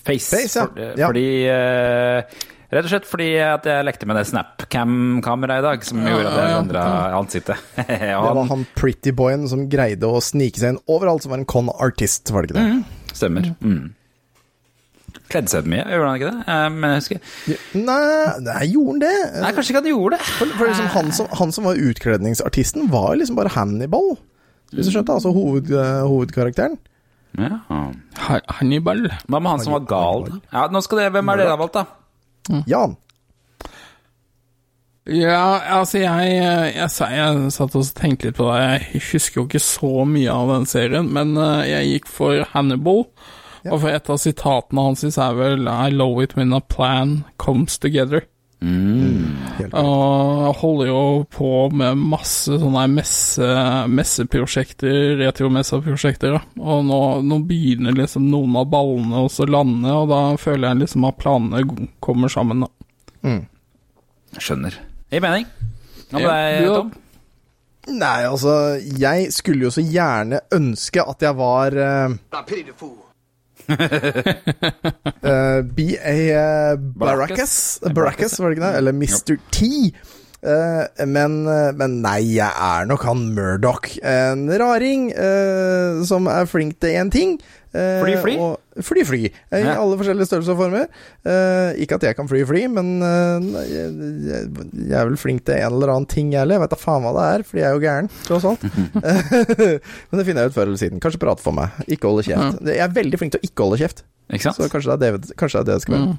Face, 0.02 0.30
Face, 0.34 0.58
ja. 0.58 0.66
For, 0.66 0.98
Ja. 0.98 1.10
Fordi 1.10 1.26
uh, 1.46 2.48
Rett 2.72 2.86
og 2.86 2.92
slett 2.94 3.04
fordi 3.04 3.26
at 3.44 3.66
jeg 3.68 3.84
lekte 3.84 4.06
med 4.08 4.16
det 4.16 4.22
Snapcam-kameraet 4.30 5.60
i 5.60 5.64
dag, 5.66 5.82
som 5.84 5.98
gjorde 6.08 6.30
at 6.30 6.38
jeg 6.40 6.52
ja. 6.54 6.60
endra 6.62 6.84
ansiktet. 7.18 7.66
Det 7.90 8.14
var 8.16 8.46
han 8.48 8.62
pretty 8.78 9.12
boyen 9.12 9.44
som 9.50 9.66
greide 9.68 10.08
å 10.08 10.22
snike 10.24 10.56
seg 10.56 10.72
inn 10.72 10.78
overalt, 10.88 11.26
som 11.26 11.34
var 11.34 11.42
en 11.42 11.50
con-artist, 11.52 12.32
var 12.32 12.46
det 12.46 12.54
ikke 12.54 12.62
det? 12.62 13.02
stemmer. 13.12 13.50
Mm. 13.60 13.92
Kledde 15.28 15.52
seg 15.52 15.68
mye, 15.68 15.84
gjorde 15.84 16.08
han 16.08 16.18
ikke 16.18 16.30
det? 16.30 16.42
Eh, 16.54 16.66
Men 16.72 16.94
jeg 16.94 17.02
husker 17.02 17.76
Nei, 17.76 18.00
nei, 18.46 18.64
gjorde 18.72 18.92
han 18.94 19.02
det? 19.04 19.14
Nei, 19.44 19.52
kanskje 19.52 19.74
ikke 19.74 19.82
han 19.82 19.92
gjorde 19.92 20.16
det. 20.16 20.32
For, 20.38 20.56
for 20.56 20.72
liksom, 20.72 20.90
han, 20.96 21.12
som, 21.20 21.30
han 21.42 21.54
som 21.56 21.68
var 21.68 21.84
utkledningsartisten, 21.90 22.88
var 22.92 23.18
liksom 23.20 23.36
bare 23.36 23.52
Hannibal. 23.52 24.14
Hvis 24.72 24.88
du 24.88 24.94
skjønte? 24.94 25.18
Altså 25.18 25.32
hoved, 25.34 25.70
eh, 25.70 26.00
hovedkarakteren. 26.08 26.78
Ja. 27.38 27.60
Hannibal. 28.58 29.06
Hva 29.28 29.40
med 29.40 29.50
han 29.50 29.62
som 29.64 29.76
var 29.78 29.86
gal? 29.88 30.26
Ja, 30.52 30.66
nå 30.72 30.82
skal 30.84 31.02
det, 31.02 31.12
Hvem 31.14 31.32
er 31.32 31.40
det 31.40 31.46
dere 31.46 31.56
har 31.56 31.62
valgt, 31.62 31.78
da? 31.80 32.58
Jan. 32.68 32.96
Ja, 35.10 35.58
altså 35.80 35.98
jeg, 35.98 36.34
jeg, 36.36 36.74
jeg, 36.76 36.90
jeg 37.16 37.52
satt 37.52 37.74
og 37.74 37.88
tenkte 37.98 38.28
litt 38.28 38.38
på 38.38 38.46
det. 38.52 38.58
Jeg 38.62 39.02
husker 39.10 39.40
jo 39.40 39.46
ikke 39.48 39.62
så 39.64 39.92
mye 40.06 40.34
av 40.34 40.52
den 40.52 40.66
serien, 40.70 41.08
men 41.14 41.34
eh, 41.36 41.70
jeg 41.72 41.88
gikk 41.96 42.10
for 42.12 42.44
Hannibal. 42.52 43.06
Og 43.70 43.76
for 43.78 43.94
et 43.94 44.08
av 44.10 44.18
sitatene 44.18 44.84
hans 44.88 45.04
er 45.06 45.34
vel 45.38 45.68
I 45.70 45.90
love 45.94 46.22
it 46.24 46.36
when 46.36 46.54
a 46.54 46.60
plan 46.60 47.22
comes 47.38 47.78
together. 47.78 48.24
Helt 48.62 49.74
Og 49.74 50.54
holder 50.60 50.86
jo 50.92 51.00
på 51.34 51.48
med 51.74 51.98
masse 51.98 52.54
sånne 52.62 52.84
messe, 52.92 53.48
messeprosjekter, 53.90 55.16
retromessaprosjekter. 55.22 56.36
Og 56.62 56.84
nå, 56.86 57.00
nå 57.26 57.40
begynner 57.48 57.96
liksom 57.98 58.28
noen 58.30 58.54
av 58.60 58.68
ballene 58.72 59.24
også 59.26 59.46
å 59.48 59.52
lande, 59.56 59.90
og 59.92 60.08
da 60.12 60.20
føler 60.40 60.68
jeg 60.72 60.82
liksom 60.84 61.08
at 61.10 61.18
planene 61.22 61.88
kommer 62.04 62.30
sammen. 62.32 62.64
da. 62.66 63.36
Skjønner. 64.38 64.78
Gir 65.12 65.20
mening. 65.24 65.46
Hva 66.12 66.20
med 66.20 66.28
Ja, 66.28 66.34
deg. 66.62 66.68
Tom? 66.76 66.92
Nei, 67.98 68.18
altså, 68.30 68.52
jeg 68.78 69.32
skulle 69.34 69.66
jo 69.66 69.72
så 69.74 69.82
gjerne 69.82 70.38
ønske 70.54 71.02
at 71.02 71.24
jeg 71.26 71.34
var 71.34 71.74
uh, 71.74 72.14
The 73.76 74.34
fool. 75.22 75.62
B.A. 75.76 76.76
Baracus. 76.76 77.78
Baracus, 77.94 78.38
var 78.40 78.50
det 78.50 78.58
ikke 78.58 78.66
det? 78.66 78.76
Eller 78.82 78.92
Mr. 78.92 79.38
T. 79.54 79.92
Uh, 80.42 81.06
men, 81.06 81.44
eh, 81.46 81.68
men 81.78 82.00
nei, 82.02 82.34
jeg 82.34 82.50
er 82.50 82.86
nok 82.90 83.04
han 83.06 83.28
Murdoch. 83.36 83.86
En 84.02 84.48
raring 84.50 85.12
uh, 85.14 86.02
som 86.06 86.26
er 86.26 86.48
flink 86.50 86.80
til 86.82 86.98
én 86.98 87.12
ting. 87.14 87.36
Eh, 87.74 88.02
Fly, 88.04 88.16
fly? 88.22 88.36
og- 88.38 88.58
Fly, 88.82 89.02
fly. 89.04 89.18
I 89.52 89.58
Ja. 89.60 89.74
alle 89.82 89.98
forskjellige 90.00 90.26
størrelser 90.30 90.54
og 90.54 90.60
former. 90.62 90.86
Eh, 91.28 91.82
ikke 91.84 91.98
at 91.98 92.02
jeg 92.06 92.16
kan 92.16 92.28
fly, 92.28 92.40
fly, 92.48 92.62
men 92.72 93.02
eh, 93.04 93.66
jeg, 93.68 93.90
jeg, 94.88 94.94
er 94.96 95.04
vel 95.10 95.18
flink 95.20 95.44
til 95.44 95.58
en 95.58 95.74
eller 95.76 95.92
annen 95.92 96.08
ting, 96.08 96.30
jeg 96.32 96.40
heller. 96.40 96.56
Jeg 96.56 96.64
vet 96.64 96.70
da 96.72 96.78
faen 96.80 97.04
hva 97.04 97.12
det 97.18 97.26
er, 97.34 97.44
fordi 97.44 97.60
jeg 97.60 97.68
er 97.68 97.76
jo 97.76 97.82
gæren, 97.84 98.08
tross 98.24 98.46
alt. 98.48 98.64
men 100.08 100.16
det 100.22 100.24
finner 100.24 100.42
jeg 100.46 100.52
ut 100.52 100.56
før 100.56 100.70
eller 100.70 100.80
siden. 100.80 101.02
Kanskje 101.04 101.20
prate 101.20 101.44
for 101.44 101.52
meg. 101.56 101.76
Ikke 101.86 102.08
holde 102.08 102.24
kjeft. 102.24 102.62
Jeg 102.64 102.80
er 102.80 102.96
veldig 102.96 103.20
flink 103.20 103.34
til 103.36 103.42
å 103.42 103.48
ikke 103.50 103.66
holde 103.66 103.80
kjeft. 103.82 104.04
Ikke? 104.32 104.54
Så 104.56 104.68
kanskje 104.72 104.96
det 104.96 105.08
er 105.12 105.18
det, 105.20 105.36
kanskje 105.36 105.60
det, 105.66 105.74
det 105.76 105.82
skal 105.84 105.98
være. 105.98 106.16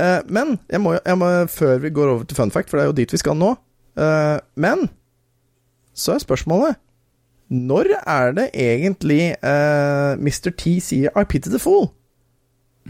Eh, 0.00 0.20
men 0.32 0.56
jeg 0.72 0.80
må, 0.80 0.96
jeg 1.04 1.20
må, 1.20 1.28
før 1.52 1.78
vi 1.84 1.92
går 2.00 2.14
over 2.14 2.24
til 2.24 2.38
fun 2.40 2.50
fact, 2.54 2.70
for 2.72 2.80
det 2.80 2.86
er 2.86 2.90
jo 2.92 2.96
dit 3.02 3.12
vi 3.14 3.20
skal 3.20 3.36
nå 3.38 3.52
eh, 4.00 4.38
Men 4.56 4.88
så 5.94 6.16
er 6.16 6.24
spørsmålet 6.24 6.80
Når 7.54 7.90
er 8.02 8.32
det 8.36 8.48
egentlig 8.58 9.34
uh, 9.44 10.14
Mr. 10.18 10.50
T 10.58 10.74
sier 10.82 11.12
'I 11.14 11.24
pity 11.30 11.48
the 11.52 11.60
fool'? 11.62 11.88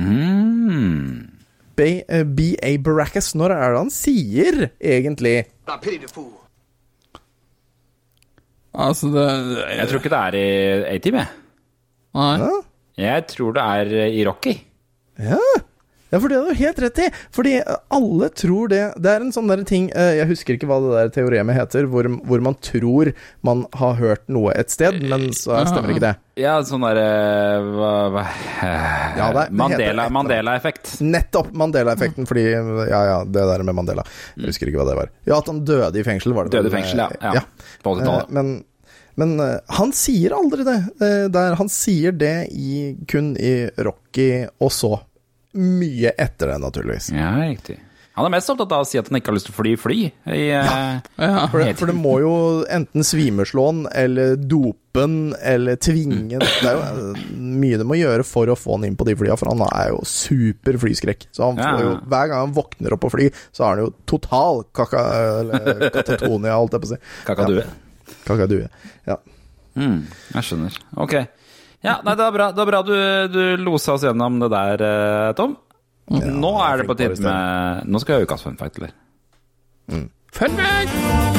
Mm. 0.00 1.30
B.A. 1.76 1.90
Uh, 2.20 2.24
B.A. 2.36 2.76
Baracus, 2.84 3.34
når 3.34 3.52
er 3.54 3.74
det 3.74 3.78
han 3.82 3.90
sier 3.94 4.68
egentlig 4.80 5.36
I 5.44 5.76
pity 5.82 5.98
the 6.06 6.08
fool. 6.14 6.32
Altså, 8.74 9.06
det 9.14 9.26
Jeg 9.78 9.88
tror 9.88 10.00
ikke 10.00 10.10
det 10.14 10.18
er 10.18 10.34
i 10.38 10.96
A-Team, 10.96 11.14
jeg. 11.20 11.26
Nei. 12.14 12.38
Ja, 12.38 12.50
Jeg 13.04 13.26
tror 13.30 13.52
det 13.54 13.62
er 13.62 13.94
i 14.08 14.24
Rocky. 14.26 14.56
ja. 15.18 15.38
Ja 16.14 16.20
for 16.22 16.30
det 16.32 16.38
har 16.38 16.48
du 16.54 16.60
helt 16.62 16.78
rett 16.86 17.00
i. 17.04 17.08
Fordi 17.34 17.54
alle 17.98 18.28
tror 18.38 18.70
det. 18.72 18.82
Det 19.02 19.10
er 19.12 19.24
en 19.26 19.32
sånn 19.34 19.50
der 19.50 19.64
ting 19.68 19.88
eh, 19.92 20.14
Jeg 20.20 20.30
husker 20.30 20.56
ikke 20.56 20.68
hva 20.70 20.78
det 20.84 20.92
der 20.94 21.12
teoremet 21.18 21.58
heter, 21.58 21.88
hvor, 21.90 22.06
hvor 22.24 22.44
man 22.46 22.54
tror 22.64 23.10
man 23.44 23.64
har 23.80 23.98
hørt 23.98 24.24
noe 24.32 24.54
et 24.54 24.70
sted, 24.72 25.02
men 25.10 25.28
så 25.36 25.60
stemmer 25.68 25.92
ikke 25.96 26.06
det. 26.06 26.14
Ja, 26.40 26.56
sånn 26.66 26.82
derre 26.82 27.04
hva, 27.76 27.90
hva 28.14 28.22
Ja, 29.18 29.28
det 29.36 29.44
Mandela, 29.54 30.08
Mandela-effekt. 30.14 30.96
Nettopp 31.04 31.52
Mandela-effekten, 31.54 32.26
fordi 32.30 32.46
Ja, 32.54 33.00
ja, 33.10 33.18
det 33.26 33.44
der 33.50 33.62
med 33.66 33.76
Mandela. 33.78 34.02
Jeg 34.38 34.50
husker 34.50 34.70
ikke 34.70 34.80
hva 34.82 34.88
det 34.90 34.96
var. 34.98 35.12
Ja, 35.28 35.38
at 35.38 35.50
han 35.50 35.62
døde 35.66 36.00
i 36.00 36.06
fengsel, 36.06 36.34
var 36.36 36.48
det 36.48 36.56
Døde 36.56 36.72
i 36.72 36.74
fengsel, 36.74 37.04
ja. 37.04 37.34
ja. 37.38 37.42
Eh, 37.44 37.82
80-tallet. 37.84 38.32
Men, 38.34 38.54
men 39.20 39.34
eh, 39.44 39.56
han 39.78 39.92
sier 39.94 40.34
aldri 40.34 40.66
det. 40.66 40.76
eh, 41.06 41.26
Der 41.34 41.54
han 41.60 41.70
sier 41.70 42.14
det 42.18 42.34
i, 42.50 42.94
kun 43.10 43.34
i 43.38 43.54
Rocky, 43.78 44.46
og 44.58 44.72
så 44.74 44.96
mye 45.54 46.14
etter 46.18 46.52
det, 46.52 46.60
naturligvis. 46.62 47.10
Ja, 47.14 47.32
riktig. 47.40 47.80
Han 48.14 48.28
er 48.28 48.30
mest 48.30 48.50
opptatt 48.52 48.70
av 48.70 48.84
å 48.84 48.86
si 48.86 48.94
at 49.00 49.08
han 49.10 49.18
ikke 49.18 49.32
har 49.32 49.34
lyst 49.34 49.48
til 49.48 49.54
å 49.56 49.58
fly 49.58 49.70
fly. 49.74 49.94
I, 50.30 50.42
eh, 50.54 51.00
Ja. 51.18 51.46
For 51.50 51.58
det, 51.58 51.72
for 51.80 51.90
det 51.90 51.96
må 51.98 52.12
jo 52.22 52.34
enten 52.70 53.02
svimeslå 53.02 53.64
han, 53.66 53.80
eller 53.90 54.36
dope 54.38 55.00
han, 55.02 55.34
eller 55.42 55.74
tvinge 55.82 56.38
han. 56.38 56.44
Det 56.46 56.68
er 56.70 56.78
jo 56.78 57.08
eh, 57.10 57.24
mye 57.34 57.80
det 57.80 57.88
må 57.90 57.98
gjøre 57.98 58.22
for 58.28 58.46
å 58.46 58.54
få 58.54 58.76
han 58.78 58.86
inn 58.86 58.94
på 58.94 59.08
de 59.08 59.16
flya, 59.18 59.34
for 59.40 59.50
han 59.50 59.64
er 59.66 59.90
jo 59.90 59.98
super 60.06 60.78
flyskrekk. 60.78 61.26
Så 61.34 61.48
han 61.48 61.58
får 61.58 61.82
jo, 61.82 61.92
hver 62.06 62.30
gang 62.30 62.44
han 62.46 62.54
våkner 62.54 62.94
opp 62.94 63.02
på 63.02 63.10
fly, 63.16 63.30
så 63.50 63.66
har 63.66 63.74
han 63.74 63.88
jo 63.88 63.92
total 64.06 64.62
kaka... 64.78 65.02
Eller 65.42 65.88
katatonia, 65.98 66.54
holdt 66.54 66.78
jeg 66.78 66.84
på 66.84 66.92
å 66.92 66.94
si. 66.94 67.00
Kakadue. 67.26 67.66
Kakadue. 68.30 68.68
Ja. 69.10 69.18
Mm, 69.74 70.04
jeg 70.36 70.46
skjønner. 70.46 70.78
Ok. 71.02 71.16
Ja, 71.84 71.98
nei, 72.00 72.14
det 72.16 72.24
var 72.24 72.32
bra, 72.32 72.46
det 72.52 72.62
var 72.62 72.70
bra 72.70 72.82
du, 72.82 72.94
du 73.28 73.40
losa 73.60 73.98
oss 73.98 74.06
gjennom 74.06 74.38
det 74.40 74.48
der, 74.54 74.84
Tom. 75.36 75.56
Tom. 76.08 76.30
nå 76.40 76.52
er 76.64 76.80
det 76.80 76.88
på 76.88 76.96
tide 76.96 77.16
med 77.24 77.88
Nå 77.88 78.00
skal 78.00 78.14
jeg 78.18 78.24
ha 78.24 78.28
ukas 78.28 78.44
fun 78.44 78.56
fact, 78.60 78.80
eller? 78.80 78.92
Fun 80.32 80.56
fact! 80.56 81.34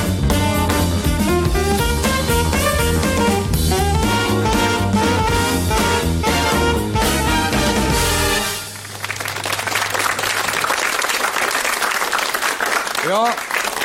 Ja, 13.06 13.30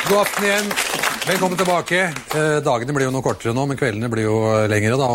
god 0.09 0.17
aften 0.17 0.45
igjen. 0.45 0.71
Velkommen 1.27 1.57
tilbake. 1.57 1.99
Eh, 2.09 2.55
dagene 2.65 2.93
blir 2.95 3.05
jo 3.05 3.11
noe 3.13 3.25
kortere 3.25 3.53
nå, 3.53 3.67
men 3.69 3.77
kveldene 3.77 4.09
blir 4.09 4.25
jo 4.25 4.39
eh, 4.49 4.65
lengre, 4.71 4.97
da. 4.97 5.09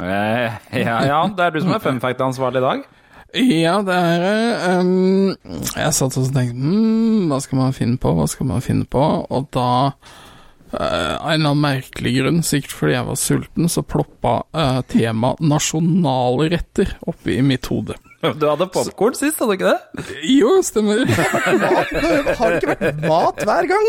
Eh, 0.00 0.58
ja, 0.80 1.22
det 1.28 1.44
er 1.44 1.54
du 1.54 1.60
som 1.60 1.74
er 1.76 1.82
fun 1.84 2.00
fact-ansvarlig 2.02 2.62
i 2.62 2.66
dag. 2.66 2.84
Ja, 3.32 3.78
det 3.84 3.94
er 3.96 4.20
det. 4.20 4.80
um, 4.82 5.36
Jeg 5.72 5.94
satt 5.96 6.18
og 6.20 6.26
tenkte 6.34 6.52
hmm, 6.52 7.30
Hva 7.30 7.38
skal 7.40 7.60
man 7.62 7.72
finne 7.72 7.96
på, 8.00 8.12
hva 8.12 8.26
skal 8.28 8.50
man 8.50 8.60
finne 8.64 8.84
på? 8.84 9.00
Og 9.32 9.46
da 9.56 9.68
eh, 9.88 11.14
Av 11.16 11.30
en 11.32 11.38
eller 11.38 11.54
annen 11.54 11.62
merkelig 11.64 12.12
grunn, 12.18 12.42
sikkert 12.44 12.76
fordi 12.76 12.96
jeg 12.98 13.08
var 13.08 13.20
sulten, 13.20 13.70
så 13.72 13.84
ploppa 13.88 14.34
uh, 14.52 14.80
temaet 14.92 15.40
nasjonale 15.40 16.50
retter 16.52 16.92
oppi 17.08 17.38
mitt 17.46 17.72
hode. 17.72 17.96
Du 18.40 18.44
hadde 18.46 18.68
popkorn 18.70 19.16
sist, 19.18 19.40
hadde 19.42 19.56
du 19.56 19.58
ikke 19.58 19.72
det? 19.72 20.04
Jo, 20.38 20.52
stemmer. 20.62 21.02
Har 22.38 22.52
det 22.54 22.60
ikke 22.60 22.76
vært 22.76 23.00
mat 23.02 23.42
hver 23.48 23.68
gang? 23.70 23.88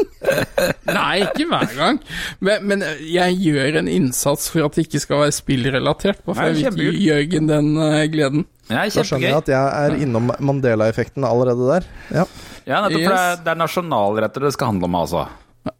Nei, 0.89 1.13
ikke 1.27 1.45
hver 1.51 1.75
gang. 1.77 1.99
Men, 2.43 2.65
men 2.71 2.85
jeg 3.05 3.37
gjør 3.43 3.79
en 3.83 3.91
innsats 3.91 4.49
for 4.53 4.65
at 4.65 4.79
det 4.79 4.87
ikke 4.87 5.03
skal 5.03 5.23
være 5.25 5.35
spillrelatert. 5.37 6.23
Bare 6.25 6.39
for 6.39 6.49
Nei, 6.49 6.63
jeg 6.65 6.73
vil 6.77 6.89
gi 6.97 7.05
Jørgen 7.11 7.51
den 7.51 7.71
uh, 7.77 8.01
gleden. 8.09 8.47
Ja, 8.71 8.85
Da 8.87 9.03
skjønner 9.03 9.27
jeg 9.27 9.39
at 9.43 9.49
jeg 9.51 9.71
er 9.85 9.97
innom 10.05 10.31
Mandela-effekten 10.39 11.25
allerede 11.27 11.69
der. 11.69 11.87
Ja. 12.15 12.27
Ja, 12.63 12.79
nettopp, 12.85 13.01
for 13.03 13.11
det 13.11 13.23
er, 13.23 13.41
det 13.43 13.51
er 13.53 13.59
nasjonalretter 13.59 14.45
det 14.47 14.53
skal 14.55 14.71
handle 14.71 14.87
om, 14.87 15.01
altså. 15.03 15.25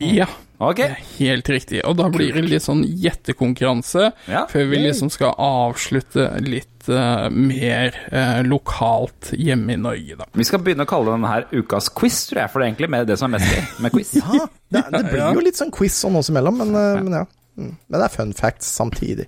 Ja. 0.04 0.28
Okay. 0.64 0.88
Det 0.88 0.96
er 0.96 1.08
Helt 1.18 1.50
riktig. 1.52 1.80
Og 1.88 1.98
da 2.00 2.08
blir 2.12 2.36
det 2.36 2.44
litt 2.48 2.64
sånn 2.64 2.84
gjettekonkurranse 2.88 4.12
Ja. 4.32 4.46
før 4.52 4.70
vi 4.72 4.80
liksom 4.86 5.10
skal 5.12 5.34
avslutte 5.40 6.30
litt 6.44 6.70
eh, 6.92 7.28
mer 7.32 7.96
uh, 8.14 8.42
lokalt 8.48 9.32
hjemme 9.38 9.76
i 9.76 9.80
Norge, 9.80 10.18
da. 10.20 10.28
Vi 10.34 10.48
skal 10.48 10.64
begynne 10.66 10.88
å 10.88 10.90
kalle 10.90 11.14
denne 11.14 11.30
her 11.32 11.48
ukas 11.54 11.90
quiz, 11.94 12.24
tror 12.30 12.44
jeg, 12.44 12.52
for 12.52 12.60
det 12.60 12.66
er 12.66 12.74
egentlig 12.74 12.92
mer 12.96 13.08
det 13.10 13.18
som 13.22 13.30
er 13.30 13.38
mest 13.38 13.54
gøy 13.54 13.86
med 13.86 13.96
quiz. 13.96 14.16
Ja, 14.24 14.48
det, 14.74 14.84
det 14.96 15.04
blir 15.12 15.38
jo 15.38 15.46
litt 15.46 15.60
sånn 15.60 15.72
quiz 15.74 15.96
sånn 16.02 16.18
oss 16.18 16.32
imellom, 16.34 16.58
men, 16.64 16.76
eh, 16.80 17.00
men 17.06 17.18
ja. 17.22 17.24
Mm. 17.54 17.74
Men 17.78 18.00
det 18.00 18.06
er 18.08 18.14
fun 18.16 18.34
facts 18.34 18.70
samtidig. 18.80 19.28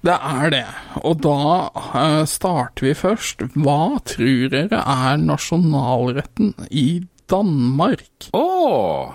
Det 0.00 0.14
er 0.16 0.52
det. 0.54 0.64
Og 1.04 1.18
da 1.20 2.22
starter 2.24 2.86
vi 2.86 2.94
først. 2.96 3.44
Hva 3.60 4.00
tror 4.08 4.48
dere 4.54 4.80
er 4.80 5.20
nasjonalretten 5.20 6.54
i 6.72 7.02
Danmark? 7.28 8.30
Åh! 8.32 9.12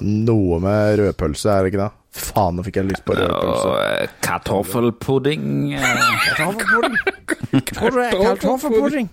Noe 0.00 0.58
med 0.62 0.98
rødpølse, 1.02 1.52
er 1.52 1.64
det 1.64 1.72
ikke 1.72 1.84
det? 1.84 1.92
Faen, 2.12 2.56
nå 2.56 2.62
fikk 2.64 2.76
jeg 2.80 2.86
lyst 2.88 3.04
på 3.06 3.12
rødpølse. 3.14 3.68
Og, 3.68 3.78
eh, 4.02 4.08
Kartoffelpudding 4.24 5.74
er 5.76 5.98
Kartoffelpudding. 8.24 9.10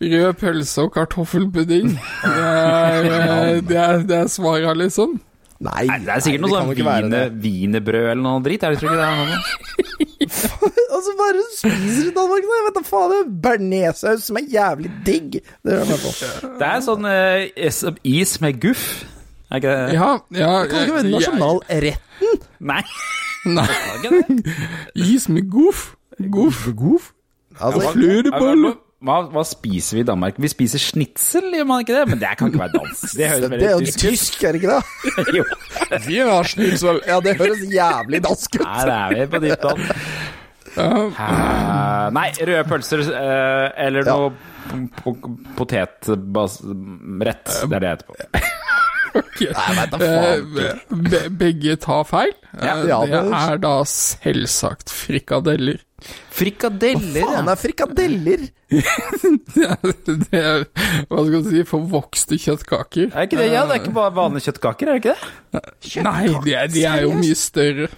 Rød 0.00 0.32
pølse 0.40 0.82
og 0.86 0.92
kartoffelpudding. 0.94 1.88
Det 1.90 2.32
er, 2.32 3.04
eh, 3.04 3.62
det 3.66 3.76
er, 3.76 3.98
det 4.06 4.16
er 4.16 4.26
svaret, 4.30 4.76
liksom. 4.78 5.16
Nei, 5.58 5.86
Nei, 5.88 5.98
Det 6.04 6.08
er 6.12 6.20
sikkert 6.20 6.40
noe 6.44 6.50
kan 6.52 6.68
sånn 6.76 7.10
det. 7.10 7.22
wienerbrød 7.42 8.10
eller 8.12 8.22
noe 8.22 8.42
dritt. 8.44 8.62
Er 8.62 8.70
det, 8.74 8.78
tror 8.80 8.90
ikke 8.92 9.00
det 9.00 9.08
er? 9.08 9.16
Altså, 10.96 11.12
hva 11.16 11.26
er 11.28 11.34
det 11.36 11.42
du 11.44 11.50
spiser 11.56 12.06
i 12.08 12.14
Danmark? 12.16 12.44
nå? 12.46 12.52
Jeg 12.56 12.64
vet 12.66 12.76
da 12.78 12.82
faen, 12.86 13.10
det 13.12 13.18
er 13.18 13.34
bearnéssaus 13.44 14.22
som 14.26 14.36
er 14.40 14.46
jævlig 14.52 14.90
digg. 15.06 15.30
Det. 15.66 15.74
Det 16.60 16.66
er 16.70 16.80
sånn 16.86 17.04
eh, 17.10 17.50
is- 17.68 17.84
is 18.04 18.32
med 18.40 18.60
guff. 18.62 18.86
Er 19.56 19.60
ikke 19.62 19.74
det? 19.74 19.92
Ja, 19.96 20.08
ja 20.36 20.52
Kan 20.68 20.82
ikke 20.84 20.96
være 20.98 21.04
jeg- 21.04 21.12
nasjonalretten? 21.16 22.40
Nei. 22.60 22.82
Nei. 23.46 23.66
det 24.02 24.24
det? 24.28 24.56
Is 24.96 25.28
med 25.32 25.46
goof. 25.52 25.94
Goof. 26.32 26.66
goof. 26.76 27.12
Altså, 27.60 27.92
Flødebolle. 27.94 28.74
Hva, 29.06 29.18
hva 29.30 29.42
spiser 29.44 29.98
vi 29.98 30.00
i 30.02 30.06
Danmark? 30.08 30.38
Vi 30.40 30.48
spiser 30.48 30.80
snitsel, 30.80 31.50
gjør 31.54 31.66
man 31.68 31.82
ikke 31.84 31.94
det? 31.98 32.04
Men 32.08 32.18
det 32.22 32.30
kan 32.40 32.48
ikke 32.48 32.62
være 32.62 32.72
dansk. 32.78 33.12
Det 33.16 33.28
høres 33.28 33.50
det 33.52 33.62
er 33.62 33.74
jo 33.76 33.84
tysk 33.84 33.98
tysk, 34.00 34.44
er 34.48 34.52
det 34.56 34.62
ikke 34.62 34.72
det? 34.72 34.82
Jo. 35.36 35.44
Vi 36.08 36.16
har 36.24 36.48
schnitzel. 36.48 37.00
Ja, 37.06 37.20
det 37.20 37.36
høres 37.38 37.60
jævlig 37.70 38.22
dansk 38.24 38.56
ut. 38.56 38.66
Her 38.66 38.92
er 38.96 39.14
vi 39.14 39.26
på 39.36 39.42
ditt 39.44 39.68
land. 39.68 39.84
Uh, 40.76 41.08
nei, 42.12 42.26
røde 42.40 42.64
pølser 42.68 43.04
uh, 43.08 43.70
eller 43.86 44.04
Ja. 44.04 44.16
noe 44.16 44.32
potetrett. 45.56 46.02
Det 46.08 46.16
er 46.16 47.78
det 47.78 47.88
jeg 47.88 47.96
heter 47.96 48.06
på. 48.08 48.14
Nei, 49.16 49.86
da 49.92 49.98
Eh, 50.00 50.38
faen. 50.40 51.02
be- 51.10 51.28
begge 51.42 51.76
tar 51.80 52.04
feil. 52.08 52.32
Eh, 52.56 52.66
Ja, 52.66 53.00
det 53.04 53.10
det- 53.10 53.32
er 53.40 53.58
da 53.58 53.74
selvsagt 53.84 54.90
frikadeller. 54.92 55.80
Frikadeller, 56.30 57.24
Faen, 57.24 57.46
det 57.46 57.52
er 57.52 57.60
frikadeller! 57.62 58.42
det 59.50 60.40
er, 60.40 60.64
hva 61.08 61.22
skal 61.24 61.42
du 61.42 61.48
si, 61.50 61.62
forvokste 61.68 62.38
kjøttkaker. 62.42 63.12
Er 63.14 63.26
ikke 63.26 63.38
det, 63.40 63.46
ja, 63.52 63.62
det 63.66 63.76
er 63.78 63.80
ikke 63.82 63.94
bare 63.96 64.12
vanlige 64.16 64.50
kjøttkaker, 64.50 64.90
er 64.92 64.98
det 64.98 65.02
ikke 65.04 65.14
det? 65.16 66.04
Nei, 66.04 66.26
de 66.44 66.54
er, 66.60 66.68
de 66.74 66.84
er 66.84 67.06
jo 67.06 67.14
mye 67.16 67.38
større. 67.38 67.88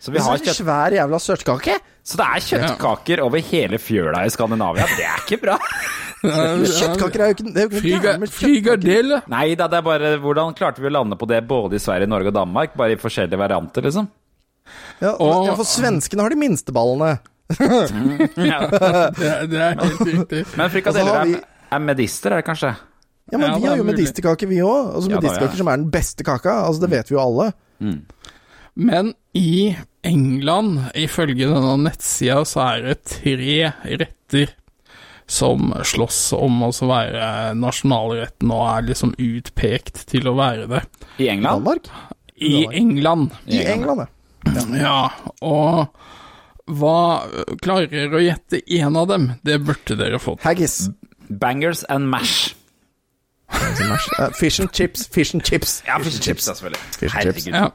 Så 0.00 0.12
vi 0.14 0.18
har 0.22 0.34
er 0.36 0.42
kjøtt... 0.44 0.58
svær 0.60 0.94
jævla 0.96 1.18
sørtkake. 1.22 1.76
Så 2.06 2.18
det 2.20 2.26
er 2.26 2.44
kjøttkaker 2.46 3.22
over 3.24 3.42
hele 3.42 3.78
fjøla 3.82 4.24
i 4.26 4.30
Skandinavia. 4.30 4.86
Det 4.96 5.06
er 5.06 5.22
ikke 5.24 5.38
bra. 5.42 5.56
Kjøttkaker 6.26 7.22
er 7.22 7.30
jo 7.30 7.34
ikke 7.36 7.50
Det 7.54 7.62
er 7.62 7.66
jo 7.66 7.80
ikke 8.56 8.76
noe. 8.82 9.18
Nei 9.30 9.46
da, 9.58 9.66
det 9.70 9.78
er 9.78 9.84
bare 9.86 10.12
Hvordan 10.22 10.54
klarte 10.58 10.80
vi 10.82 10.88
å 10.88 10.94
lande 10.96 11.18
på 11.20 11.28
det 11.30 11.42
både 11.46 11.76
i 11.78 11.82
Sverige, 11.82 12.08
Norge 12.10 12.32
og 12.32 12.38
Danmark? 12.38 12.74
Bare 12.78 12.96
i 12.96 13.00
forskjellige 13.00 13.38
varianter, 13.40 13.84
liksom? 13.86 14.08
Ja, 15.02 15.12
Og- 15.22 15.46
ja, 15.46 15.54
for 15.54 15.68
svenskene 15.68 16.24
har 16.24 16.32
de 16.34 16.38
minste 16.40 16.72
ballene. 16.74 17.18
Ja. 17.56 18.58
Det, 18.66 19.28
er- 19.28 19.46
det 19.46 19.60
er 19.62 19.76
helt 19.78 20.00
riktig. 20.08 20.40
Men 20.58 20.70
frikadeller 20.72 21.20
er, 21.20 21.28
vi- 21.30 21.42
er 21.76 21.84
medister, 21.84 22.32
er 22.34 22.42
det 22.42 22.48
kanskje? 22.48 22.72
Ja, 23.32 23.38
men 23.38 23.50
Ja, 23.50 23.56
vi 23.58 23.66
har 23.66 23.76
jo 23.76 23.84
medisterkake, 23.86 24.46
vi 24.50 24.58
òg. 24.62 24.94
Altså, 24.96 25.10
medisterkaker 25.10 25.54
ja. 25.54 25.58
som 25.58 25.68
er 25.70 25.76
den 25.82 25.90
beste 25.90 26.24
kaka. 26.26 26.56
Altså, 26.66 26.80
det 26.86 26.90
vet 26.90 27.10
vi 27.10 27.14
jo 27.16 27.22
alle. 27.22 27.52
Men 28.76 29.14
i 29.32 29.76
England, 30.06 30.90
ifølge 30.94 31.48
denne 31.48 31.76
nettsida, 31.86 32.42
så 32.44 32.62
er 32.66 32.82
det 32.84 32.96
tre 33.08 33.72
retter 34.02 34.52
som 35.26 35.72
slåss 35.82 36.20
om 36.36 36.60
å 36.62 36.70
være 36.86 37.54
nasjonalretten 37.58 38.52
og 38.54 38.66
er 38.68 38.84
liksom 38.92 39.14
utpekt 39.18 40.04
til 40.12 40.28
å 40.30 40.36
være 40.38 40.68
det. 40.70 40.82
I 41.18 41.30
England? 41.32 41.64
Danmark? 41.64 41.88
I 42.36 42.52
England. 42.70 43.32
I 43.48 43.64
England, 43.64 44.04
ja. 44.04 44.12
Ja, 44.78 45.00
og 45.42 45.88
hva 46.66 46.98
Klarer 47.62 48.14
å 48.14 48.20
gjette 48.22 48.60
én 48.62 48.94
av 48.98 49.08
dem? 49.10 49.32
Det 49.42 49.58
burde 49.64 49.96
dere 49.98 50.20
fått. 50.22 50.44
Haggis. 50.46 50.84
Bangers 51.26 51.82
and 51.90 52.10
mash. 52.10 52.54
Uh, 53.50 54.30
fish 54.34 54.60
and 54.60 54.70
chips. 54.72 55.06
Fish 55.06 55.34
and 55.34 55.42
chips. 55.42 55.82
Ja, 55.86 55.98
fish 55.98 56.14
and 56.18 56.22
chips, 56.22 56.44
selvfølgelig. 56.44 56.78
Fish 56.98 57.14
and 57.14 57.22
chips. 57.22 57.46
Herregud. 57.46 57.54
Ja. 57.54 57.70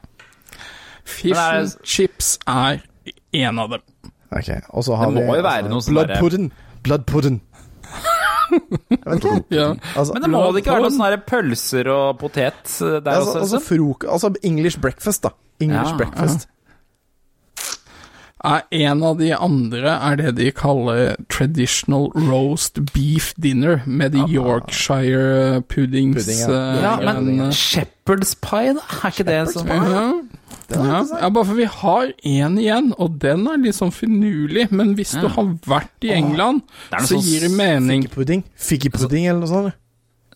Fish 1.11 1.37
er 1.37 1.59
and 1.61 1.75
chips 1.83 2.33
er 2.47 2.81
én 3.35 3.59
av 3.61 3.71
dem. 3.75 3.83
Ok, 4.31 4.49
og 4.71 4.83
så 4.87 4.95
har 4.95 5.11
Det 5.11 5.19
må 5.25 5.33
vi 5.33 5.39
jo 5.41 5.45
være 5.47 5.69
noe 5.69 5.83
sånn 5.83 5.95
blood 5.97 6.07
derre- 6.11 6.19
pudding. 6.23 6.51
Blood 6.87 7.05
pudding. 7.09 7.41
Jeg 8.91 8.99
vet 9.05 9.23
ikke. 9.25 9.43
Ja. 9.55 9.67
Altså, 9.95 10.13
Men 10.13 10.23
det 10.25 10.29
må 10.31 10.41
det 10.51 10.61
ikke 10.63 10.73
være 10.75 10.83
noe 10.85 10.91
sånne 10.95 11.09
her 11.11 11.21
pølser 11.27 11.89
og 11.93 12.17
potet 12.19 12.73
eh, 12.81 12.97
der 12.99 13.11
altså, 13.13 13.29
også? 13.29 13.39
altså, 13.39 13.59
liksom? 13.59 13.67
frok 13.69 14.05
altså 14.11 14.31
English 14.43 14.79
breakfast, 14.83 15.23
da. 15.23 15.31
English 15.63 15.91
Ja, 15.93 15.97
breakfast. 16.01 16.47
Er 18.43 18.63
en 18.87 19.03
av 19.05 19.17
de 19.19 19.31
andre 19.35 19.93
er 20.09 20.17
det 20.19 20.31
de 20.39 20.49
kaller 20.55 21.15
traditional 21.29 22.09
roast 22.15 22.79
beef 22.93 23.31
dinner, 23.41 23.81
med 23.85 24.13
de 24.15 24.23
Yorkshire 24.33 25.61
puddings. 25.69 26.17
Pudding, 26.17 26.39
ja. 26.39 26.49
eh, 26.49 26.81
Ja, 26.81 26.95
men 27.13 27.51
shepherd's 27.55 28.35
pie, 28.41 28.73
da? 28.77 28.85
Er 29.01 29.13
ikke 29.13 29.27
det 29.29 29.39
sånn 29.53 29.69
ja. 29.71 30.11
Ja. 30.71 31.01
ja, 31.03 31.29
bare 31.29 31.45
for 31.45 31.57
vi 31.57 31.65
har 31.67 32.11
én 32.23 32.57
igjen, 32.59 32.91
og 32.97 33.17
den 33.19 33.43
er 33.51 33.59
litt 33.59 33.75
sånn 33.75 33.91
finurlig. 33.91 34.69
Men 34.71 34.93
hvis 34.95 35.11
du 35.19 35.27
har 35.27 35.49
vært 35.67 36.07
i 36.07 36.13
England, 36.15 36.63
så 36.93 37.17
sånn 37.17 37.25
gir 37.25 37.43
det 37.47 37.51
mening. 37.55 38.05
Fikkepudding. 38.07 38.45
Fikkepudding 38.55 39.27
eller 39.27 39.43
noe 39.43 39.51
sånt. 39.51 39.79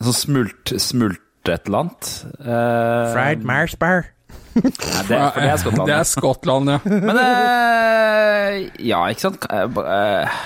Sånn 0.03 0.17
smult, 0.19 0.75
smult 0.83 1.21
et 1.47 1.69
eller 1.69 1.85
annet? 1.85 2.11
Uh, 2.41 3.45
Mars 3.47 3.77
bar. 3.79 4.09
Nei, 4.55 5.01
det, 5.09 5.17
for 5.35 5.41
det 5.41 5.49
er 5.51 5.57
Skottland. 5.61 5.87
Det 5.89 5.95
er 5.95 6.05
Skottland, 6.09 6.69
ja. 6.71 6.77
Men 6.85 7.17
uh, 7.19 8.59
Ja, 8.87 9.01
ikke 9.11 9.25
sant? 9.25 9.47
uh, 9.51 10.37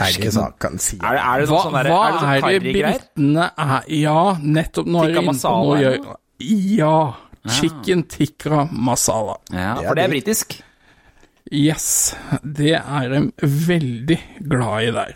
Herregud, 0.00 0.38
kan 0.62 0.78
si 0.80 0.96
Er 1.02 1.16
det, 1.18 1.20
er 1.20 1.42
det 1.42 1.48
Hva, 1.50 1.56
noe 1.58 1.64
sånn 1.66 1.74
der, 1.76 1.88
hva 1.90 2.00
er 2.00 2.12
det 2.12 2.20
sånn 2.20 2.30
er 2.30 2.54
det 2.54 2.72
britene 2.78 3.48
er 3.66 3.88
Ja, 4.00 4.20
nettopp 4.40 4.88
nå 4.88 5.02
er 5.02 5.10
Tikka 5.10 5.24
inne 5.26 5.34
på 5.42 5.54
noe 5.66 5.80
gjør- 5.82 6.16
Ja. 6.40 6.94
Chicken 7.56 8.02
tikka 8.04 8.66
masala. 8.72 9.38
Ja, 9.52 9.74
er 9.80 9.86
for 9.88 9.96
det 9.96 10.04
er 10.04 10.10
britisk. 10.12 10.58
Yes, 11.50 11.86
det 12.44 12.74
er 12.78 13.08
de 13.14 13.20
veldig 13.40 14.18
glad 14.44 14.84
i 14.84 14.90
der. 14.92 15.14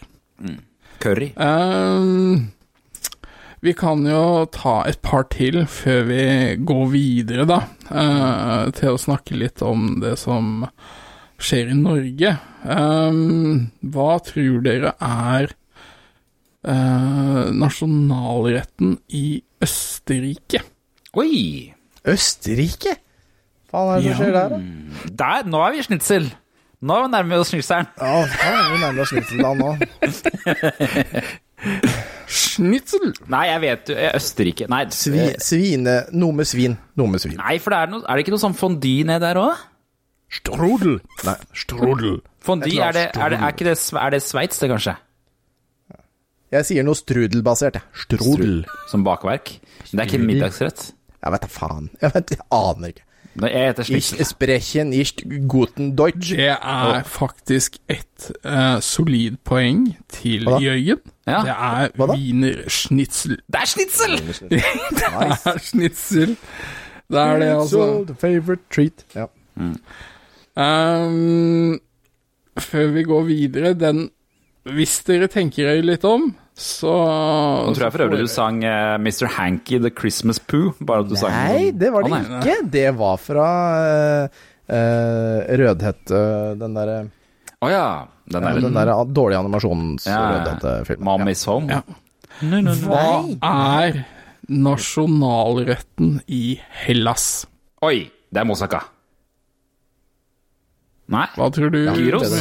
Curry. 1.04 1.28
Ehm, 1.36 2.46
vi 3.64 3.72
kan 3.76 4.02
jo 4.06 4.44
ta 4.52 4.82
et 4.88 5.00
par 5.04 5.24
til 5.32 5.62
før 5.70 6.02
vi 6.10 6.22
går 6.68 6.84
videre, 6.92 7.46
da, 7.48 7.60
eh, 7.90 8.70
til 8.76 8.92
å 8.94 9.00
snakke 9.00 9.36
litt 9.40 9.62
om 9.64 10.00
det 10.02 10.18
som 10.20 10.66
skjer 11.40 11.70
i 11.72 11.76
Norge. 11.78 12.34
Ehm, 12.64 13.70
hva 13.82 14.18
tror 14.24 14.60
dere 14.64 14.92
er 15.00 15.48
eh, 16.64 17.50
nasjonalretten 17.56 18.98
i 19.16 19.42
Østerrike? 19.64 20.60
Oi! 21.16 21.72
Østerrike? 22.08 22.96
Faen 23.72 23.90
er 23.90 24.00
det 24.00 24.04
som 24.04 24.10
Ja. 24.12 24.16
skjer 24.20 24.32
der, 24.32 24.48
da? 24.48 24.58
Der, 25.24 25.48
nå 25.50 25.60
er 25.66 25.72
vi 25.72 25.82
snitsel. 25.88 26.30
Nå 26.84 26.98
nærmer 27.08 27.30
vi 27.32 27.40
oss 27.40 27.48
snitselen. 27.52 27.88
Ja, 27.96 28.24
faen, 28.28 28.72
vi 28.72 28.78
nærmer 28.82 29.00
oss 29.02 29.12
Snitselland 29.14 29.58
nå. 29.58 29.70
Schnitzel! 32.34 33.12
Nei, 33.30 33.44
jeg 33.50 33.62
vet 33.62 33.92
jo 33.92 33.96
Østerrike 34.10 34.66
Nei, 34.72 34.82
Svi, 34.94 35.20
eh, 35.22 35.36
svine 35.42 35.94
Noe 36.16 36.34
med 36.34 36.48
svin. 36.50 36.74
Noe 36.98 37.12
med 37.12 37.22
svin. 37.22 37.38
nei 37.38 37.56
for 37.62 37.74
det 37.74 37.80
er, 37.84 37.92
noe, 37.92 38.02
er 38.08 38.18
det 38.18 38.24
ikke 38.24 38.34
noe 38.34 38.42
sånn 38.42 38.56
fondy 38.58 38.96
ned 39.06 39.22
der 39.22 39.38
òg? 39.38 39.62
Strudel. 40.34 40.98
Nei, 41.26 41.36
strudel. 41.54 42.18
Fondy, 42.42 42.74
er 42.82 42.94
det, 42.96 43.04
er 43.14 43.34
det, 43.34 43.38
er 43.38 43.54
ikke 43.54 43.68
det, 43.68 43.76
er 44.00 44.14
det 44.16 44.20
Sveits, 44.24 44.58
det, 44.60 44.70
kanskje? 44.72 44.96
Jeg 46.54 46.68
sier 46.68 46.86
noe 46.86 46.98
strudelbasert, 46.98 47.78
jeg. 47.78 48.02
Strudel. 48.04 48.60
Som 48.90 49.06
bakverk? 49.06 49.56
Men 49.90 49.94
det 49.94 50.04
er 50.04 50.10
ikke 50.10 50.26
middagsrett? 50.26 50.88
Jeg 51.24 51.34
vet 51.34 51.46
da 51.46 51.50
faen. 51.50 51.88
Jeg, 52.02 52.12
vet, 52.14 52.34
jeg 52.36 52.46
aner 52.54 52.92
ikke. 52.92 53.06
Jeg 53.40 53.66
heter 53.66 53.82
Ich 53.82 54.06
snitsel. 54.06 54.26
sprechen 54.26 54.88
nicht 54.90 55.24
guten 55.48 55.96
Deutsch. 55.96 56.30
Det 56.30 56.48
er 56.48 57.02
faktisk 57.04 57.76
et 57.88 58.32
uh, 58.46 58.80
solid 58.80 59.36
poeng 59.44 59.96
til? 60.08 60.44
Jørgen. 60.44 61.00
Ja. 61.26 61.40
Det 61.42 61.50
er 61.50 62.12
wiener 62.14 62.68
schnitzel. 62.68 63.38
Det 63.46 63.60
er 63.60 63.66
schnitzel! 63.66 64.18
Det 64.50 64.62
er 65.02 65.58
schnitzel. 65.58 66.36
Det 67.10 67.20
er 67.20 67.38
det, 67.38 67.46
altså. 67.46 68.04
The 68.06 68.14
favorite 68.14 68.62
treat. 68.74 69.04
Ja. 69.14 69.26
Um, 70.56 71.80
før 72.58 72.86
vi 72.86 73.02
går 73.02 73.22
videre, 73.22 73.74
den 73.74 74.10
Hvis 74.64 75.00
dere 75.04 75.26
tenker 75.28 75.66
dere 75.66 75.82
litt 75.84 76.04
om, 76.08 76.30
så 76.54 76.90
Nå 77.66 77.72
tror 77.74 77.88
jeg 77.88 77.94
for 77.96 78.04
øvrig 78.04 78.20
du 78.22 78.30
sang 78.30 78.60
uh, 78.62 78.94
Mr. 79.02 79.26
Hanky 79.34 79.80
The 79.82 79.90
Christmas 79.90 80.38
Poo. 80.38 80.70
Bare 80.78 81.02
at 81.02 81.10
du 81.10 81.16
sang 81.18 81.34
Nei, 81.34 81.72
det 81.74 81.90
var 81.90 82.06
det 82.06 82.12
ah, 82.14 82.28
nei. 82.30 82.38
ikke. 82.38 82.56
Det 82.76 82.86
var 83.00 83.18
fra 83.18 83.48
uh, 84.30 85.40
Rødhette 85.60 86.20
Den 86.60 86.78
derre 86.78 86.98
Å 87.58 87.72
ja. 87.72 87.88
Den 88.30 88.46
der, 88.46 88.60
Den 88.62 88.78
der 88.78 88.92
dårlige 89.10 89.42
animasjons 89.42 90.06
Ja. 90.06 90.22
Rødhette-filmen. 90.36 91.26
Ja. 91.26 91.34
is 91.34 91.44
home. 91.50 91.68
Ja. 91.74 91.82
Hva 92.84 93.02
er 93.50 94.00
nasjonalretten 94.50 96.18
i 96.26 96.58
Hellas? 96.84 97.44
Oi, 97.84 98.08
det 98.30 98.42
er 98.42 98.48
moussaka. 98.48 98.80
Nei. 101.12 101.26
Hva 101.36 101.50
tror 101.52 101.70
du, 101.74 101.82
Gyros? 101.98 102.32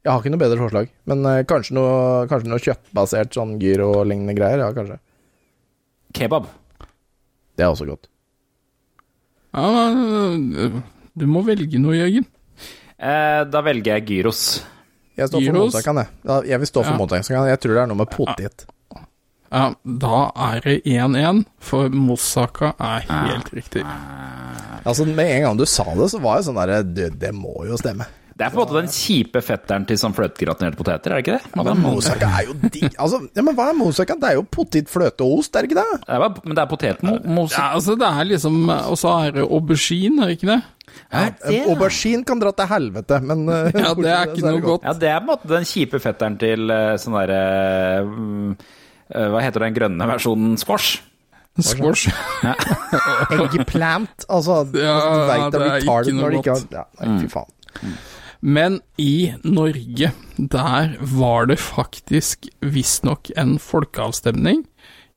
Jeg 0.00 0.12
har 0.14 0.22
ikke 0.22 0.30
noe 0.32 0.40
bedre 0.40 0.56
forslag, 0.62 0.88
men 1.10 1.26
eh, 1.28 1.42
kanskje, 1.44 1.74
noe, 1.76 2.26
kanskje 2.30 2.48
noe 2.48 2.62
kjøttbasert 2.64 3.34
sånn 3.36 3.58
gyro-lignende 3.60 4.32
greier. 4.38 4.62
Ja, 4.64 4.70
kanskje. 4.72 4.96
Kebab. 6.16 6.46
Det 7.58 7.66
er 7.66 7.72
også 7.74 7.84
godt. 7.90 8.08
Ja, 9.52 9.90
du 11.20 11.26
må 11.28 11.42
velge 11.44 11.80
noe, 11.82 11.96
Jørgen. 11.98 12.26
Eh, 13.00 13.42
da 13.50 13.62
velger 13.66 13.96
jeg 13.98 14.06
gyros. 14.08 14.42
Jeg 15.18 15.28
står 15.28 15.40
for 15.42 15.46
Gyros? 15.50 15.72
mottakan, 15.74 16.00
jeg. 16.04 16.12
Ja, 16.30 16.36
jeg 16.54 16.60
vil 16.62 16.70
stå 16.70 16.84
for 16.84 16.92
Ja. 16.94 16.98
mottakeren. 17.00 17.48
Jeg 17.50 17.60
tror 17.60 17.74
det 17.74 17.82
er 17.82 17.86
noe 17.90 17.96
med 18.00 18.10
potet. 18.14 18.64
Ja, 19.50 19.74
da 19.84 20.30
er 20.36 20.60
det 20.62 20.76
1-1, 20.86 21.44
for 21.58 21.88
moussaka 21.90 22.72
er 22.78 23.00
helt 23.10 23.50
riktig. 23.52 23.82
Altså, 24.86 25.04
Med 25.04 25.26
en 25.26 25.42
gang 25.42 25.56
du 25.58 25.66
sa 25.66 25.84
det, 25.94 26.08
så 26.12 26.20
var 26.22 26.38
jeg 26.38 26.46
sånn 26.46 26.54
derre 26.60 26.82
det, 26.86 27.18
det 27.18 27.32
må 27.34 27.66
jo 27.66 27.76
stemme. 27.76 28.06
Det 28.40 28.46
er 28.46 28.52
på 28.54 28.56
en 28.56 28.62
måte 28.62 28.76
den 28.78 28.86
kjipe 28.88 29.42
fetteren 29.44 29.84
til 29.84 29.98
sånn 30.00 30.14
fløtegratinerte 30.16 30.78
poteter, 30.78 31.12
er 31.12 31.20
det 31.20 31.24
ikke 31.26 31.34
det? 31.36 31.50
Ja, 31.52 31.64
men 31.66 31.82
moussaka 31.84 32.28
er 32.38 32.46
jo 32.48 32.54
digg. 32.62 32.86
Altså, 32.96 33.18
ja, 33.36 33.44
men 33.44 33.56
hva 33.58 33.66
er 33.68 33.76
moussaka? 33.76 34.16
Det 34.16 34.30
er 34.30 34.38
jo 34.38 34.44
potet, 34.56 34.88
fløte 34.88 35.26
og 35.26 35.42
ost, 35.42 35.52
er 35.52 35.66
det 35.66 35.74
ikke 35.74 35.82
det? 35.82 35.98
Det 36.06 36.16
er 36.16 36.38
men 36.40 36.56
det 36.56 36.62
er 36.62 36.70
potetmos. 36.70 37.52
Ja, 37.52 37.66
altså 37.76 37.98
det 38.00 38.08
er 38.08 38.30
liksom 38.30 38.62
Og 38.70 38.96
så 38.96 39.12
er 39.26 39.36
det 39.36 39.44
aubergine, 39.44 40.24
er 40.24 40.32
det 40.32 40.38
ikke 40.38 40.48
det? 40.54 40.60
Ja, 41.10 41.26
En 41.50 41.68
Aubergine 41.70 42.24
kan 42.26 42.40
dra 42.40 42.52
til 42.56 42.70
helvete, 42.70 43.20
men 43.26 43.44
uh, 43.50 43.68
Ja, 43.84 43.92
det 43.94 44.10
er 44.10 44.30
ikke 44.30 44.40
fra 44.40 44.54
noe 44.54 44.64
godt. 44.64 44.88
Ja, 44.88 44.94
det 45.04 45.10
er 45.10 45.20
på 45.20 45.26
en 45.26 45.30
måte 45.34 45.52
den 45.52 45.68
kjipe 45.68 46.00
fetteren 46.02 46.38
til 46.40 46.72
uh, 46.72 46.96
sånn 47.02 47.16
derre 47.18 47.40
mm, 48.08 48.50
eh, 49.14 49.28
Hva 49.34 49.44
heter 49.44 49.66
den 49.66 49.76
grønne 49.76 50.10
versjonen? 50.14 50.56
Squash? 50.60 51.02
Squash. 51.60 52.08
Eggplant. 53.36 54.24
Altså, 54.30 54.62
Ja, 54.78 54.96
du 55.04 55.26
veit 55.28 55.50
det 55.52 55.60
det 55.66 55.74
ikke 55.84 56.14
noe 56.14 56.22
når 56.22 56.36
det 56.38 56.42
ikke 56.44 56.56
har 56.56 56.80
ja, 56.80 56.86
Nei, 57.02 57.18
fy 57.20 57.34
faen. 57.36 57.98
Men 58.40 58.80
i 58.96 59.32
Norge, 59.44 60.12
der 60.36 60.96
var 61.00 61.50
det 61.50 61.58
faktisk 61.60 62.48
visstnok 62.60 63.32
en 63.36 63.58
folkeavstemning 63.60 64.64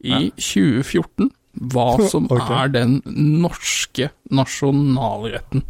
i 0.04 0.28
2014 0.36 1.32
hva 1.54 1.98
som 2.12 2.26
okay. 2.32 2.64
er 2.64 2.72
den 2.74 2.96
norske 3.06 4.10
nasjonalretten. 4.34 5.64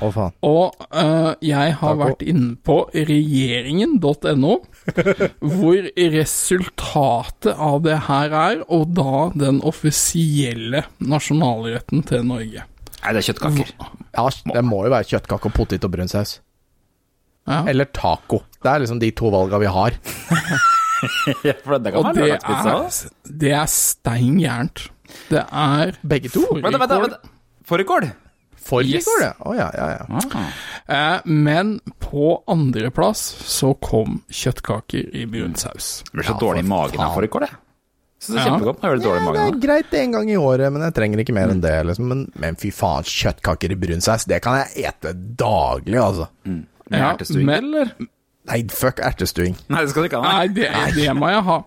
Å, 0.00 0.10
faen. 0.14 0.36
Og 0.46 0.80
uh, 0.88 1.36
jeg 1.44 1.76
har 1.76 1.94
Takk. 1.94 2.00
vært 2.00 2.24
inne 2.24 2.56
på 2.64 2.78
regjeringen.no, 2.94 4.54
hvor 5.58 5.90
resultatet 6.16 7.52
av 7.52 7.80
det 7.84 7.98
her 8.08 8.36
er, 8.42 8.64
og 8.72 8.94
da 8.96 9.28
den 9.36 9.60
offisielle 9.66 10.86
nasjonalretten 10.98 12.06
til 12.08 12.24
Norge. 12.32 12.66
Nei, 13.00 13.12
det 13.16 13.20
er 13.20 13.30
kjøttkaker. 13.30 13.74
Ja, 14.16 14.28
det 14.28 14.62
må 14.66 14.84
jo 14.84 14.92
være 14.92 15.08
kjøttkaker 15.14 15.52
og 15.52 15.56
potet 15.56 15.84
og 15.86 15.92
brun 15.92 16.10
saus. 16.10 16.40
Ja. 17.48 17.62
Eller 17.68 17.88
taco. 17.96 18.42
Det 18.60 18.68
er 18.68 18.82
liksom 18.84 19.00
de 19.00 19.10
to 19.16 19.30
valga 19.32 19.58
vi 19.62 19.66
har. 19.66 19.96
Ja, 21.44 21.54
for 21.64 21.78
det 21.80 21.94
kan 21.94 22.02
Og 22.04 22.10
være 22.12 22.26
det 22.36 22.40
er, 22.44 22.96
det 23.40 23.52
er 23.56 23.68
stein 23.72 24.34
gærent. 24.36 24.82
Det 25.30 25.40
er 25.48 25.94
Begge 26.04 26.28
to? 26.28 26.42
Vent, 26.58 26.76
vent, 26.76 27.14
fårikål, 27.64 28.04
vent. 28.04 28.18
Fårikål? 28.60 28.90
Yes. 28.92 29.08
oh, 29.40 29.54
ja, 29.56 29.70
ja, 29.72 29.86
ja. 29.96 30.20
Ah. 30.36 31.14
eh, 31.14 31.20
men 31.24 31.80
på 32.04 32.42
andreplass 32.46 33.22
så 33.48 33.72
kom 33.80 34.20
kjøttkaker 34.28 35.08
i 35.16 35.24
brun 35.24 35.56
saus. 35.56 36.02
Det 36.04 36.18
blir 36.18 36.28
så 36.28 36.36
Ja, 36.36 36.40
dårlig 36.44 36.66
i 36.66 36.68
magen 36.68 37.00
av 37.00 37.16
fårikål, 37.16 37.48
jeg. 37.48 37.56
Så 38.20 38.34
det 38.34 38.42
er 38.42 38.44
Ja. 38.44 38.50
kjempegodt 38.52 38.82
jeg 38.84 39.00
dårlig 39.00 39.22
i 39.22 39.32
det 39.32 39.46
er 39.46 39.60
greit 39.64 39.94
en 40.02 40.12
gang 40.12 40.30
i 40.30 40.36
året, 40.36 40.72
men 40.72 40.82
jeg 40.82 40.94
trenger 40.94 41.22
ikke 41.24 41.32
mer 41.32 41.48
enn 41.48 41.62
det. 41.64 41.86
Liksom. 41.88 42.04
Men, 42.12 42.26
men 42.36 42.56
fy 42.60 42.68
faen, 42.70 43.08
kjøttkaker 43.08 43.72
i 43.72 43.80
brun 43.80 44.04
saus, 44.04 44.26
det 44.28 44.42
kan 44.44 44.60
jeg 44.60 44.90
ete 44.92 45.14
daglig, 45.16 45.96
altså. 45.96 46.28
Med 46.90 46.98
Ja, 46.98 47.12
ertestuing, 47.14 47.46
Med, 47.46 47.58
eller? 47.64 47.88
Nei, 48.50 48.62
fuck 48.72 48.98
ertestuing. 49.04 49.56
Nei, 49.68 49.80
det 49.84 49.90
skal 49.90 50.02
du 50.02 50.08
ikke 50.10 50.20
ha. 50.22 50.38
Nei, 50.40 50.46
det, 50.54 50.68
det 50.96 51.12
må 51.16 51.28
jeg 51.30 51.42
ha. 51.46 51.58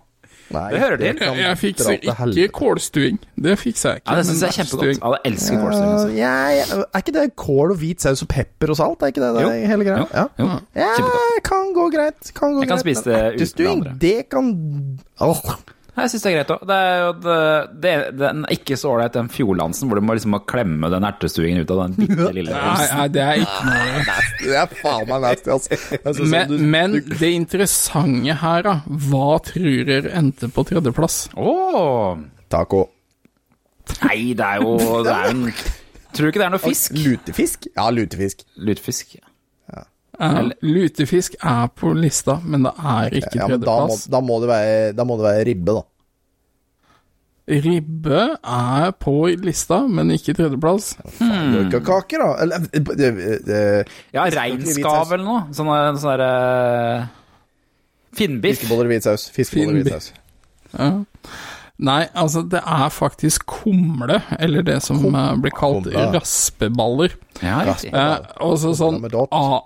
Nei, 0.52 0.64
Det 0.74 0.80
hører 0.82 0.96
til. 1.00 1.20
Jeg, 1.24 1.36
jeg 1.40 1.58
fikser 1.58 1.94
ikke 1.96 2.48
kålstuing. 2.52 3.16
Det 3.46 3.54
fikser 3.58 3.88
jeg 3.94 4.02
ikke. 4.02 4.10
Ja, 4.12 4.16
det 4.18 4.26
syns 4.28 4.42
jeg 4.42 4.48
er 4.50 4.56
kjempegodt. 4.58 4.98
Alle 5.08 5.18
Ja, 5.24 5.30
elsker 5.30 5.60
kålstuing. 5.62 6.16
Ja, 6.18 6.34
ja, 6.58 6.64
er 6.84 7.00
ikke 7.00 7.14
det 7.16 7.24
kål 7.40 7.72
og 7.72 7.78
hvit 7.80 8.04
saus 8.04 8.22
og 8.22 8.28
pepper 8.28 8.74
og 8.74 8.76
salt? 8.76 9.02
Er 9.02 9.06
ikke 9.14 9.22
det 9.24 9.30
det 9.38 9.42
Jo. 9.46 9.52
hele 9.72 9.84
greia? 9.88 10.02
Jo. 10.02 10.06
Ja. 10.14 10.26
Jo. 10.42 10.50
ja, 10.76 10.90
Kjempegodt. 10.98 11.40
kan 11.48 11.72
gå 11.78 11.86
greit. 11.96 12.32
Kan 12.36 12.54
gå 12.58 12.60
Jeg 12.66 12.68
kan 12.74 12.82
spise 12.84 13.04
det 13.04 13.14
uten 13.14 13.24
det 13.24 13.32
ertestuing, 13.40 13.70
andre. 13.78 13.96
Det 14.04 14.28
kan 14.30 14.52
Åh. 15.20 15.42
Jeg 15.94 16.10
syns 16.10 16.24
det 16.24 16.30
er 16.30 16.34
greit 16.40 16.48
òg. 16.50 16.62
Det 16.66 16.76
er 16.82 16.96
jo 16.98 17.10
det, 17.22 17.34
det, 17.84 17.90
den 18.18 18.40
er 18.48 18.54
ikke 18.56 18.74
så 18.80 18.88
ålreit, 18.96 19.12
den 19.14 19.28
fjordlansen 19.30 19.86
hvor 19.86 20.00
du 20.00 20.02
må 20.08 20.16
liksom 20.18 20.34
klemme 20.50 20.88
den 20.90 21.06
ertestuingen 21.06 21.62
ut 21.62 21.70
av 21.70 21.82
den 21.84 21.94
bitte 22.00 22.32
lille 22.34 22.50
Nei, 22.50 22.86
nei, 22.98 23.04
det 23.14 23.22
er 23.22 23.42
ikke 23.44 23.68
noe 23.68 24.16
Det 24.40 24.56
er 24.58 24.74
faen 24.80 25.06
meg 25.12 25.22
nasty, 25.22 25.52
altså. 25.54 25.78
Det 25.94 26.16
du, 26.50 26.56
men, 26.74 26.96
du- 26.98 27.14
det 27.20 27.30
interessante 27.36 28.34
her, 28.42 28.66
da 28.66 28.74
Hva 29.06 29.28
tror 29.46 29.86
dere 29.92 30.10
endte 30.18 30.50
på 30.56 30.66
tredjeplass? 30.72 31.20
Åh. 31.38 32.18
Taco. 32.50 32.82
Nei, 34.02 34.18
det 34.34 34.50
er 34.50 34.64
jo 34.66 34.74
det 35.06 35.14
er 35.14 35.30
en 35.30 35.46
Tror 36.14 36.26
du 36.26 36.30
ikke 36.32 36.42
det 36.42 36.46
er 36.48 36.52
noe 36.54 36.62
fisk? 36.62 36.94
Lutefisk? 36.94 37.64
Ja, 37.74 37.86
lutefisk. 37.90 38.44
Lutefisk. 38.62 39.16
Eh, 40.20 40.52
lutefisk 40.62 41.34
er 41.40 41.66
på 41.74 41.90
lista, 41.98 42.38
men 42.44 42.68
det 42.68 42.72
er 42.78 43.18
ikke 43.20 43.40
Ja, 43.40 43.48
men 43.48 43.60
da 43.60 43.66
må, 43.66 43.88
tredjeplass. 43.88 44.06
da, 44.12 44.20
må 44.20 44.38
det 44.42 44.48
være, 44.48 44.92
da 44.94 45.06
må 45.08 45.16
det 45.18 45.26
være 45.26 45.44
ribbe, 45.48 45.74
da. 45.74 45.82
Ribbe 47.64 48.20
er 48.40 48.92
på 49.04 49.14
lista, 49.44 49.82
men 49.86 50.14
ikke 50.14 50.32
tredjeplass. 50.38 50.94
Hmm. 51.18 51.68
Kaker, 51.74 52.22
da. 52.22 52.30
Eller 52.44 52.68
det, 52.72 52.84
det, 53.44 53.58
eh, 53.58 53.96
Ja, 54.16 54.24
reinskav 54.32 55.12
eller 55.12 55.24
noe. 55.26 55.42
Sånn 55.52 55.98
sånn 56.00 56.22
uh, 56.24 57.04
Finnbiff. 58.14 58.62
Fiskeboller 58.62 58.88
i 58.88 58.94
hvit 58.94 59.08
saus. 59.08 59.26
Fiskeboller 59.34 59.76
i 59.76 59.82
hvit 59.82 59.92
saus. 59.92 60.12
Ja. 60.72 60.88
Nei, 61.78 62.04
altså 62.14 62.44
det 62.46 62.60
er 62.62 62.88
faktisk 62.94 63.46
kumle, 63.50 64.20
eller 64.38 64.62
det 64.62 64.76
som 64.84 65.00
kumle. 65.02 65.24
blir 65.42 65.50
kalt 65.56 65.88
Kumle. 65.88 66.04
raspeballer. 66.14 67.16
Ja, 67.42 67.64
riktig. 67.66 67.90
Eh, 67.92 68.18
og 68.46 68.58
så 68.62 68.70
sånn 68.78 69.00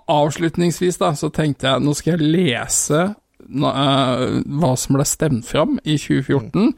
Avslutningsvis 0.09 0.97
da, 0.97 1.11
så 1.13 1.29
tenkte 1.29 1.67
jeg 1.69 1.83
nå 1.85 1.93
skal 1.95 2.15
jeg 2.17 2.31
lese 2.33 3.01
eh, 3.05 4.23
hva 4.59 4.71
som 4.77 4.97
ble 4.97 5.05
stemt 5.05 5.45
fram 5.45 5.77
i 5.85 5.99
2014, 6.01 6.73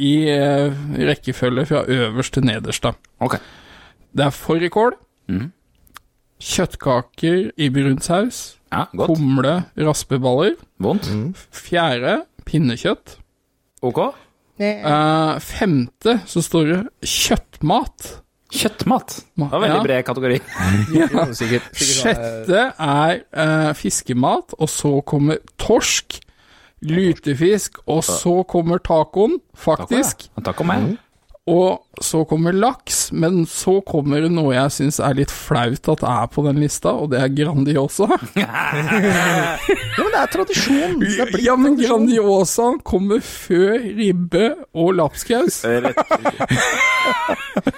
i 0.00 0.14
eh, 0.32 0.72
rekkefølge 1.12 1.66
fra 1.68 1.84
øverst 1.84 2.32
til 2.38 2.48
nederst. 2.48 2.82
da. 2.88 2.94
Ok. 3.20 3.36
Det 4.16 4.24
er 4.24 4.30
fårikål, 4.34 4.96
mm. 5.28 5.46
kjøttkaker 6.40 7.50
i 7.56 7.68
brunsaus, 7.70 8.56
Ja, 8.72 8.84
godt. 8.96 9.12
kumle, 9.18 9.64
raspeballer, 9.78 10.56
Vondt. 10.82 11.06
fjerde 11.52 12.22
pinnekjøtt, 12.46 13.18
Ok. 13.84 14.00
Eh, 14.60 15.38
femte 15.42 16.20
så 16.30 16.42
står 16.44 16.68
det 16.70 16.82
kjøttmat. 17.10 18.10
Kjøttmat. 18.54 19.16
Det 19.34 19.48
var 19.50 19.60
veldig 19.64 19.78
Ja. 19.80 19.82
bred 19.82 20.04
kategori. 20.06 20.40
Ja, 20.94 21.24
sikkert, 21.34 21.64
sikkert 21.72 21.72
Sjette 21.74 22.60
er 22.78 23.24
uh, 23.34 23.72
fiskemat, 23.74 24.54
og 24.58 24.68
så 24.70 25.00
kommer 25.02 25.40
torsk, 25.58 26.20
lutefisk, 26.84 27.78
og 27.88 28.04
så 28.04 28.42
kommer 28.46 28.78
tacoen, 28.78 29.40
faktisk. 29.56 30.28
Taco, 30.44 30.62
ja. 30.62 30.66
meg. 30.68 30.98
Og 31.44 32.00
så 32.00 32.22
kommer 32.24 32.54
laks, 32.56 33.10
men 33.12 33.42
så 33.44 33.74
kommer 33.84 34.22
det 34.24 34.30
noe 34.32 34.54
jeg 34.54 34.72
syns 34.72 34.96
er 35.04 35.18
litt 35.18 35.32
flaut 35.32 35.90
at 35.92 36.04
er 36.08 36.30
på 36.32 36.40
den 36.46 36.56
lista, 36.62 36.94
og 36.96 37.10
det 37.12 37.20
er 37.20 37.34
Grandiosa. 37.36 38.08
Ja, 38.40 39.58
men 39.98 40.08
det 40.14 40.20
er 40.22 40.30
tradisjon. 40.32 40.96
Det 41.02 41.10
er 41.20 41.42
Ja, 41.44 41.52
men 41.60 41.76
tradisjon. 41.76 42.06
Grandiosa 42.06 42.70
kommer 42.86 43.20
før 43.20 43.76
ribbe 43.76 44.46
og 44.72 44.94
lapskaus. 44.96 45.60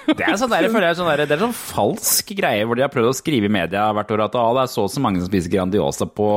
Det 0.07 0.23
er 0.23 0.37
sånn 0.39 0.51
der, 0.53 0.64
jeg 0.64 0.71
føler 0.73 0.87
jeg, 0.89 0.97
sånn 1.01 1.09
der, 1.11 1.25
det 1.27 1.35
er 1.35 1.43
sånn 1.43 1.57
falsk 1.57 2.31
greie 2.39 2.62
hvor 2.67 2.79
de 2.79 2.85
har 2.85 2.93
prøvd 2.93 3.11
å 3.11 3.17
skrive 3.19 3.49
i 3.49 3.53
media 3.53 3.89
hvert 3.97 4.12
år 4.14 4.23
at 4.29 4.39
ah, 4.39 4.53
det 4.57 4.62
er 4.64 4.71
så 4.73 4.87
og 4.87 4.93
så 4.95 5.03
mange 5.03 5.21
som 5.21 5.29
spiser 5.29 5.51
Grandiosa 5.53 6.07
på, 6.07 6.29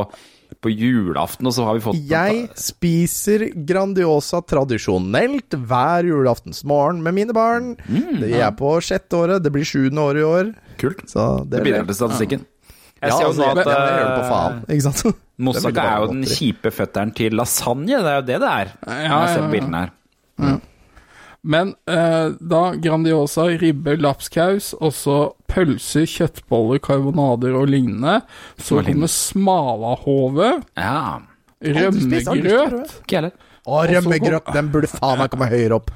på 0.59 0.71
julaften, 0.73 1.47
og 1.47 1.53
så 1.55 1.63
har 1.63 1.77
vi 1.77 1.83
fått 1.85 1.99
Jeg 2.09 2.49
spiser 2.59 3.45
Grandiosa 3.67 4.41
tradisjonelt 4.43 5.55
hver 5.55 6.09
julaftensmorgen 6.09 6.99
med 7.05 7.15
mine 7.15 7.35
barn. 7.35 7.73
det 7.87 8.33
er 8.35 8.51
på 8.59 8.75
sjette 8.83 9.15
året, 9.15 9.43
det 9.43 9.53
blir 9.55 9.67
sjuende 9.67 10.03
år 10.03 10.19
i 10.19 10.25
år. 10.27 10.53
Kult. 10.81 11.05
Så 11.07 11.29
Det 11.47 11.63
bidrar 11.63 11.87
til 11.87 11.95
statistikken. 12.01 12.45
Jeg 12.99 13.13
Ja, 13.13 13.15
ser 13.15 13.23
jo 13.23 13.27
altså, 13.29 13.43
jeg, 13.45 13.57
at 13.57 13.67
jeg, 13.71 13.75
hører 13.95 14.09
på 14.11 14.23
eh, 14.23 14.29
faen, 14.29 14.57
ikke 14.75 14.87
sant? 14.89 15.03
Det 15.39 15.45
Moussaka 15.47 15.83
er 15.87 16.01
jo 16.03 16.07
den 16.11 16.23
kjipe 16.27 16.71
føtteren 16.75 17.13
til 17.15 17.37
lasagne. 17.39 17.87
Det 18.03 18.09
er 18.11 18.17
jo 18.17 18.23
det 18.27 18.39
det 18.43 18.49
er. 18.51 18.71
Ja, 18.83 19.19
jeg 19.23 19.29
ser 19.31 19.45
på 19.45 19.51
bildene 19.53 19.83
her. 19.85 20.57
Men 21.43 21.73
eh, 21.87 22.33
da 22.41 22.61
Grandiosa, 22.75 23.45
ribbe, 23.61 23.95
lapskaus, 24.01 24.73
og 24.81 24.91
så 24.93 25.17
pølser, 25.47 26.03
kjøttboller, 26.05 26.81
karbonader 26.83 27.55
og 27.55 27.69
lignende. 27.71 28.21
Så 28.59 28.81
kommer 28.83 29.07
smalahove, 29.07 30.63
Ja. 30.77 31.19
rømmegrøt. 31.63 32.93
Å, 33.69 33.83
rømmegrøt, 33.91 34.53
den 34.55 34.69
burde 34.71 34.87
faen 34.89 35.19
meg 35.19 35.29
komme 35.33 35.47
høyere 35.51 35.75
opp. 35.75 35.91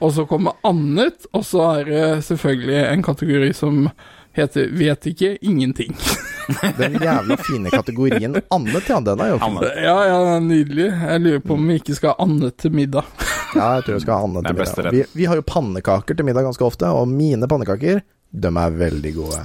og 0.00 0.12
så 0.14 0.24
kommer 0.30 0.52
annet, 0.64 1.26
og 1.34 1.42
så 1.44 1.80
er 1.80 1.84
det 1.84 2.04
selvfølgelig 2.24 2.78
en 2.92 3.02
kategori 3.02 3.52
som 3.54 3.90
heter 4.36 4.70
vet 4.76 5.06
ikke, 5.10 5.36
ingenting. 5.42 5.96
Den 6.78 6.96
jævla 6.98 7.36
fine 7.46 7.70
kategorien 7.70 8.34
Anne 8.50 8.80
til 8.82 8.94
Anne, 8.96 9.06
den 9.12 9.20
er 9.22 9.28
jo 9.30 9.38
fin. 9.38 9.58
Ja, 9.84 9.96
ja, 10.08 10.16
den 10.24 10.32
er 10.32 10.46
nydelig. 10.48 10.88
Jeg 10.90 11.22
lurer 11.22 11.44
på 11.44 11.54
om 11.54 11.68
vi 11.70 11.76
ikke 11.78 11.94
skal 11.94 12.14
ha 12.14 12.26
Anne 12.26 12.52
til 12.58 12.74
middag. 12.74 13.10
Ja, 13.50 13.80
jeg 13.80 13.82
tror 13.82 13.96
vi 13.96 14.02
skal 14.04 14.14
ha 14.14 14.26
Anne 14.28 14.42
til 14.46 14.58
middag. 14.60 14.92
Vi, 14.94 15.00
vi 15.18 15.24
har 15.26 15.38
jo 15.40 15.42
pannekaker 15.46 16.14
til 16.18 16.26
middag 16.26 16.46
ganske 16.46 16.62
ofte, 16.66 16.86
og 16.94 17.08
mine 17.10 17.48
pannekaker, 17.50 18.02
de 18.30 18.52
er 18.62 18.76
veldig 18.78 19.12
gode. 19.16 19.40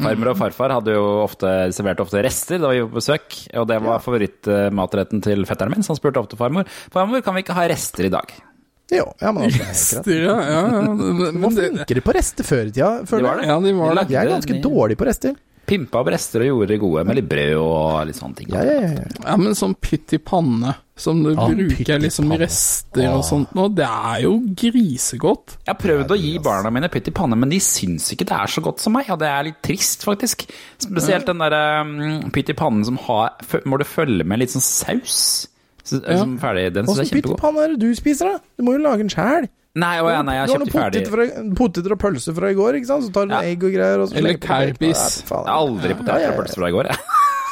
Farmor 0.00 0.30
og 0.30 0.38
farfar 0.40 0.72
hadde 0.72 0.94
jo 0.94 1.04
ofte, 1.20 1.50
serverte 1.76 2.04
ofte 2.04 2.22
rester 2.24 2.60
da 2.62 2.70
vi 2.72 2.80
var 2.80 2.90
på 2.92 3.00
besøk, 3.00 3.36
og 3.60 3.66
det 3.68 3.78
var 3.84 4.00
favorittmatretten 4.04 5.24
til 5.24 5.44
fetteren 5.48 5.74
min, 5.74 5.84
så 5.84 5.92
han 5.92 6.00
spurte 6.00 6.22
ofte 6.22 6.38
farmor 6.40 6.68
Farmor, 6.94 7.20
kan 7.24 7.36
vi 7.36 7.44
ikke 7.44 7.56
ha 7.58 7.66
rester 7.68 8.08
i 8.08 8.12
dag? 8.12 8.32
Jo, 8.92 9.08
ja, 9.18 9.32
men 9.34 9.48
altså, 9.48 9.62
er. 9.64 9.72
Rester, 9.72 10.20
ja. 10.22 10.36
ja, 10.46 10.60
ja. 10.76 10.82
Men, 10.94 11.18
De 11.34 11.42
var 11.42 11.56
flinkere 11.56 12.04
på 12.06 12.12
rester 12.14 12.46
før 12.46 12.68
i 12.68 12.70
tida, 12.70 12.92
De 13.02 13.10
føler 13.10 13.26
var 13.26 13.40
jeg. 13.40 13.42
det. 13.42 13.50
ja, 13.50 13.58
de 13.64 13.72
var 13.80 13.88
det. 13.90 13.96
lagde 13.98 14.14
Jeg 14.14 14.22
er 14.22 14.32
ganske 14.36 14.54
de 14.54 14.62
dårlig 14.68 14.96
på 15.00 15.08
rester. 15.10 15.34
Pimpa 15.66 15.98
opp 15.98 16.08
rester 16.14 16.44
og 16.44 16.46
gjorde 16.46 16.68
det 16.70 16.76
gode 16.78 17.02
med 17.08 17.16
litt 17.18 17.26
brød 17.26 17.56
og 17.58 18.04
litt 18.06 18.14
sånne 18.20 18.36
ting. 18.38 18.52
Ja, 18.54 18.60
ja, 18.62 18.74
ja. 18.86 19.06
Ja, 19.24 19.32
men 19.42 19.56
sånn 19.58 19.72
pytt 19.82 20.14
i 20.14 20.20
panne, 20.22 20.76
som 20.94 21.24
du 21.24 21.32
Ja, 21.32 21.48
bruker 21.50 21.98
liksom 22.04 22.30
rester 22.38 23.08
og 23.10 23.24
sånt 23.26 23.50
nå, 23.58 23.64
det 23.74 23.88
er 23.88 24.20
jo 24.28 24.36
grisegodt. 24.62 25.56
Jeg 25.66 25.72
har 25.72 25.80
prøvd 25.82 26.14
å 26.14 26.20
gi 26.22 26.30
barna 26.46 26.70
mine 26.70 26.86
pytt 26.94 27.10
i 27.10 27.16
panne, 27.18 27.34
men 27.42 27.50
de 27.50 27.58
syns 27.58 28.06
ikke 28.14 28.28
det 28.30 28.38
er 28.38 28.54
så 28.54 28.62
godt 28.62 28.78
som 28.84 28.94
meg, 28.94 29.10
og 29.10 29.18
det 29.18 29.26
er 29.26 29.48
litt 29.48 29.58
trist, 29.66 30.06
faktisk. 30.06 30.46
Spesielt 30.86 31.26
den 31.26 31.42
derre 31.42 31.64
um, 31.82 32.30
pytt 32.30 32.54
i 32.54 32.56
pannen 32.62 32.86
som 32.86 33.02
har 33.08 33.34
Må 33.66 33.82
du 33.82 33.84
følge 33.90 34.22
med 34.22 34.44
litt 34.44 34.54
sånn 34.54 34.62
saus? 34.62 35.48
Så, 35.86 36.00
Som 36.18 36.36
ferdig, 36.42 36.64
den 36.74 36.86
syns 36.88 36.98
jeg 36.98 37.06
er 37.06 37.10
kjempegod. 37.12 37.36
pyttipanne 37.36 37.62
er 37.64 37.74
det 37.74 37.78
du 37.84 37.94
spiser, 37.94 38.32
da? 38.32 38.40
Du 38.58 38.64
må 38.66 38.74
jo 38.74 38.82
lage 38.82 39.04
den 39.04 39.12
sjæl. 39.12 39.46
Nei, 39.76 39.92
å, 40.00 40.08
ja, 40.08 40.22
nei, 40.24 40.34
jeg 40.38 40.48
har 40.48 40.52
kjøpt 40.56 40.72
ferdig. 40.72 41.02
fra, 41.12 41.26
poteter 41.58 41.92
og 41.92 41.98
pølser 42.00 42.34
fra 42.38 42.48
i 42.50 42.56
går, 42.56 42.78
ikke 42.80 42.88
sant? 42.88 43.04
Så 43.06 43.12
tar 43.12 43.26
du 43.28 43.34
Ja. 43.36 43.42
egg 43.44 43.62
og 43.68 43.74
greier. 43.76 44.00
Og 44.02 44.08
så 44.08 44.16
Eller 44.16 44.38
karpis. 44.40 45.02
Jeg 45.28 45.36
har 45.36 45.50
aldri 45.52 45.90
Ja, 45.92 45.98
poteter 46.00 46.30
og 46.32 46.38
pølser 46.40 46.40
pølse 46.40 46.60
fra 46.62 46.68
i 46.68 46.76
går, 46.78 46.88
jeg. 46.90 46.98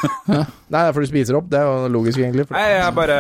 Nei, 0.28 0.80
det 0.80 0.80
er 0.88 0.92
fordi 0.96 1.06
du 1.06 1.12
spiser 1.12 1.36
opp. 1.38 1.50
Det 1.52 1.60
er 1.60 1.68
jo 1.68 1.88
logisk, 1.94 2.18
egentlig. 2.18 2.46
For, 2.48 2.56
Nei, 2.58 2.70
jeg 2.74 2.94
bare 2.96 3.18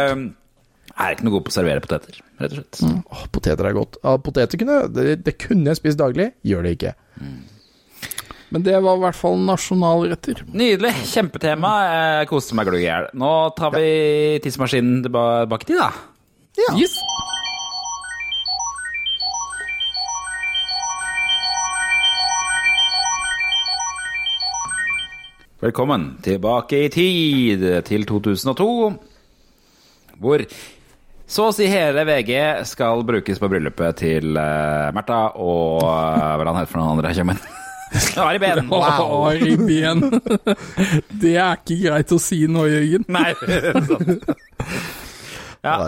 jeg 0.94 1.08
er 1.10 1.14
ikke 1.16 1.24
noe 1.26 1.34
god 1.34 1.44
på 1.44 1.50
å 1.50 1.54
servere 1.56 1.80
poteter, 1.82 2.18
rett 2.38 2.52
og 2.52 2.58
slett. 2.60 3.04
Åh, 3.10 3.22
poteter 3.34 3.66
er 3.66 3.72
godt. 3.74 3.96
Ja, 4.04 4.12
poteter 4.22 4.60
kunne, 4.60 4.76
det, 4.94 5.24
det 5.26 5.32
kunne 5.42 5.72
jeg 5.72 5.76
spist 5.80 5.98
daglig. 5.98 6.32
Gjør 6.46 6.62
det 6.68 6.74
ikke. 6.78 6.92
Men 8.52 8.64
det 8.66 8.76
var 8.84 8.98
i 8.98 9.04
hvert 9.04 9.18
fall 9.18 9.38
nasjonalretter. 9.46 10.44
Nydelig. 10.52 10.92
Kjempetema. 11.10 11.72
Jeg 11.88 12.30
koste 12.30 12.56
meg 12.58 12.68
glugg 12.68 12.82
i 12.82 12.88
hjel. 12.88 13.08
Nå 13.18 13.30
tar 13.58 13.74
vi 13.74 13.86
tidsmaskinen 14.44 15.00
tilbake 15.06 15.68
til, 15.68 15.80
da. 15.80 15.92
Yes. 16.78 16.98
Velkommen 25.64 26.18
tilbake 26.22 26.84
i 26.84 26.88
tid, 26.92 27.62
til 27.88 28.04
2002, 28.04 28.66
hvor 30.20 30.44
så 31.24 31.46
å 31.48 31.54
si 31.56 31.64
hele 31.72 32.04
VG 32.04 32.34
skal 32.68 33.00
brukes 33.08 33.40
på 33.40 33.48
bryllupet 33.48 33.96
til 34.02 34.36
uh, 34.36 34.92
Märtha 34.92 35.22
og 35.40 35.80
uh, 35.80 36.34
hva 36.36 36.50
han 36.50 36.60
heter 36.60 36.74
for 36.74 36.82
noen 36.82 36.98
andre 36.98 37.63
kjømmen. 37.94 38.26
Ari 38.26 38.42
Behn. 38.42 38.68
Wow. 38.68 39.30
i 39.34 39.56
ben. 39.56 40.04
det 41.22 41.36
er 41.38 41.60
ikke 41.62 41.78
greit 41.86 42.14
å 42.14 42.20
si 42.22 42.44
nå, 42.50 42.66
Jørgen. 42.70 43.08
Nei, 43.16 43.30
det 43.46 43.60
er 43.62 43.88
sant. 43.88 44.28
Ja, 45.64 45.78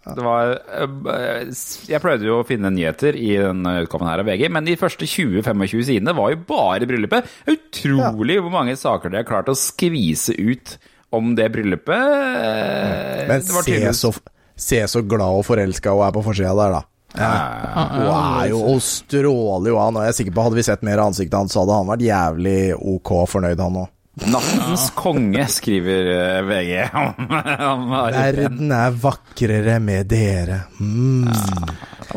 Ja, 0.00 0.14
det 0.16 0.24
er 0.24 0.24
var 0.24 0.54
eh, 0.56 1.50
Jeg 1.90 2.00
prøvde 2.00 2.24
jo 2.24 2.38
å 2.40 2.46
finne 2.48 2.70
nyheter 2.72 3.16
i 3.20 3.34
denne 3.36 3.74
utgaven 3.84 4.08
her 4.08 4.22
av 4.22 4.30
VG, 4.30 4.46
men 4.52 4.64
de 4.64 4.76
første 4.80 5.04
20-25 5.04 5.84
sidene 5.90 6.14
var 6.16 6.32
jo 6.32 6.40
bare 6.48 6.88
bryllupet. 6.88 7.28
Utrolig 7.52 8.38
hvor 8.40 8.54
mange 8.54 8.78
saker 8.80 9.12
de 9.12 9.20
har 9.20 9.28
klart 9.28 9.50
å 9.52 9.58
skvise 9.58 10.32
ut 10.40 10.78
om 11.12 11.34
det 11.36 11.50
bryllupet. 11.52 12.14
Eh, 12.40 13.26
Men 13.28 13.44
det 13.44 13.64
se 13.66 13.92
så, 13.98 14.12
se 14.56 14.80
så 14.88 15.02
glad 15.04 15.42
og 15.42 15.46
forelska 15.48 15.92
hun 15.92 16.06
er 16.06 16.16
på 16.16 16.24
forsida 16.24 16.54
der, 16.56 16.78
da. 16.78 16.82
Hun 17.14 18.10
er 18.10 18.50
jo 18.52 18.60
og 18.74 18.82
stråler 18.84 19.72
jo 19.72 19.78
av. 19.82 19.92
Nå 19.94 20.02
er 20.06 20.12
sikker 20.16 20.34
på 20.36 20.44
Hadde 20.46 20.58
vi 20.60 20.66
sett 20.66 20.84
mer 20.86 21.00
av 21.02 21.10
ansiktet 21.10 21.34
hans, 21.38 21.56
hadde 21.58 21.74
han 21.80 21.88
vært 21.90 22.04
jævlig 22.06 22.58
ok 22.78 23.14
fornøyd, 23.30 23.60
han 23.64 23.80
òg. 23.84 23.88
Nattens 24.30 24.88
konge, 24.98 25.44
skriver 25.48 26.08
eh, 26.12 26.40
VG 26.44 26.72
om, 27.02 27.30
om 27.70 27.84
Verden 27.94 28.72
er 28.74 28.96
vakrere 29.00 29.78
med 29.80 30.08
dere. 30.10 30.58
Mm. 30.82 31.30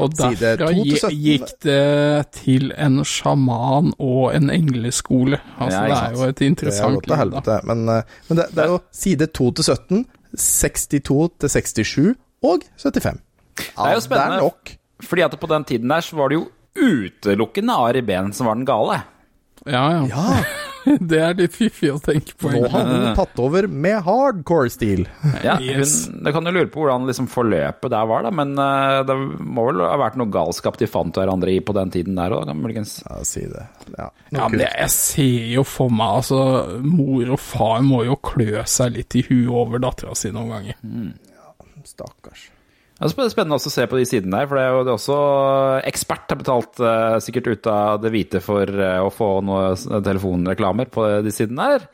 Og 0.02 0.16
Side 0.18 0.40
derfra 0.58 0.72
2 0.74 0.74
til 0.74 0.90
gi- 0.90 0.98
17. 0.98 1.20
gikk 1.24 1.54
det 1.64 2.32
til 2.40 2.72
en 2.82 2.98
sjaman 3.08 3.94
og 4.02 4.34
en 4.34 4.50
engleskole. 4.52 5.38
Altså, 5.62 5.84
Ja, 5.84 5.86
det 5.86 6.00
er 6.02 6.18
jo 6.18 6.28
et 6.34 6.42
interessant 6.50 6.98
liv, 6.98 7.14
da. 7.14 7.20
helvete. 7.22 7.60
Men, 7.70 7.86
eh, 7.94 8.18
men 8.28 8.42
det, 8.42 8.50
det 8.58 8.66
er 8.66 8.74
jo 8.74 8.80
side 8.92 9.30
2 9.40 9.52
til 9.62 9.70
17, 9.70 10.06
62 10.36 11.30
til 11.40 11.54
67 11.56 12.16
og 12.44 12.66
75. 12.82 13.22
Ja, 13.54 13.84
Det 13.86 13.92
er 13.92 13.94
jo 13.94 14.02
spennende. 14.10 14.34
Det 14.34 14.42
er 14.42 14.48
nok. 14.50 14.74
Fordi 15.02 15.24
at 15.26 15.40
på 15.42 15.50
den 15.50 15.64
tiden 15.66 15.90
der 15.90 16.02
så 16.06 16.16
var 16.20 16.30
det 16.30 16.42
jo 16.42 16.50
utelukkende 16.74 17.74
Ari 17.88 18.02
Behn 18.06 18.34
som 18.34 18.48
var 18.50 18.56
den 18.60 18.66
gale. 18.68 19.02
Ja, 19.66 19.88
ja. 19.94 20.06
Ja, 20.12 20.44
Det 21.00 21.16
er 21.24 21.36
litt 21.40 21.54
fiffig 21.56 21.88
å 21.94 22.00
tenke 22.04 22.34
på. 22.36 22.50
nå 22.52 22.66
hadde 22.68 22.92
har 22.92 23.04
hun 23.06 23.14
tatt 23.16 23.38
over 23.40 23.70
med 23.72 24.02
hardcore-stil. 24.04 25.06
Ja, 25.46 25.54
Yes. 25.64 25.94
hun, 26.10 26.18
det 26.26 26.34
kan 26.36 26.44
jo 26.50 26.52
lure 26.52 26.68
på 26.74 26.82
hvordan 26.84 27.06
liksom 27.08 27.30
forløpet 27.32 27.94
der 27.94 28.10
var, 28.10 28.26
da, 28.28 28.32
men 28.36 28.52
eh, 28.60 28.98
det 29.08 29.16
må 29.40 29.64
vel 29.70 29.80
ha 29.86 29.94
vært 30.02 30.18
noe 30.20 30.28
galskap 30.34 30.76
de 30.82 30.90
fant 30.92 31.16
hverandre 31.16 31.54
i 31.56 31.62
på 31.64 31.72
den 31.78 31.94
tiden 31.94 32.20
der 32.20 32.36
òg, 32.36 32.52
muligens. 32.60 32.98
Ja, 33.08 33.22
si 33.24 33.46
det. 33.48 33.64
Ja, 33.96 34.10
Ja, 34.36 34.50
men 34.52 34.60
jeg, 34.66 34.74
jeg 34.82 34.92
ser 34.98 35.48
jo 35.56 35.64
for 35.68 35.94
meg 35.94 36.18
altså 36.20 36.42
Mor 36.84 37.32
og 37.38 37.40
far 37.40 37.80
må 37.88 38.02
jo 38.10 38.18
klø 38.20 38.66
seg 38.68 38.98
litt 38.98 39.16
i 39.16 39.24
huet 39.30 39.54
over 39.64 39.80
dattera 39.88 40.18
si 40.20 40.34
noen 40.36 40.52
ganger. 40.58 40.84
Ja, 41.32 41.56
Stakkars. 41.88 42.50
Det 42.94 43.10
er 43.10 43.32
spennende 43.34 43.58
også 43.58 43.72
å 43.72 43.74
se 43.74 43.88
på 43.90 43.98
de 43.98 44.06
sidene 44.08 44.38
der, 44.38 44.48
for 44.48 44.60
det 44.60 44.64
er 44.64 44.76
jo 44.76 44.84
det 44.86 44.92
er 44.92 45.00
også 45.00 45.18
ekspert 45.90 46.30
har 46.30 46.40
betalt 46.40 46.84
uh, 46.84 47.18
sikkert 47.24 47.50
ut 47.50 47.70
av 47.72 48.04
det 48.04 48.12
hvite 48.14 48.42
for 48.44 48.70
uh, 48.70 49.02
å 49.04 49.10
få 49.12 49.32
noe 49.44 49.74
telefonreklamer 50.06 50.92
på 50.94 51.08
de 51.26 51.34
sidene 51.34 51.74
der. 51.74 51.90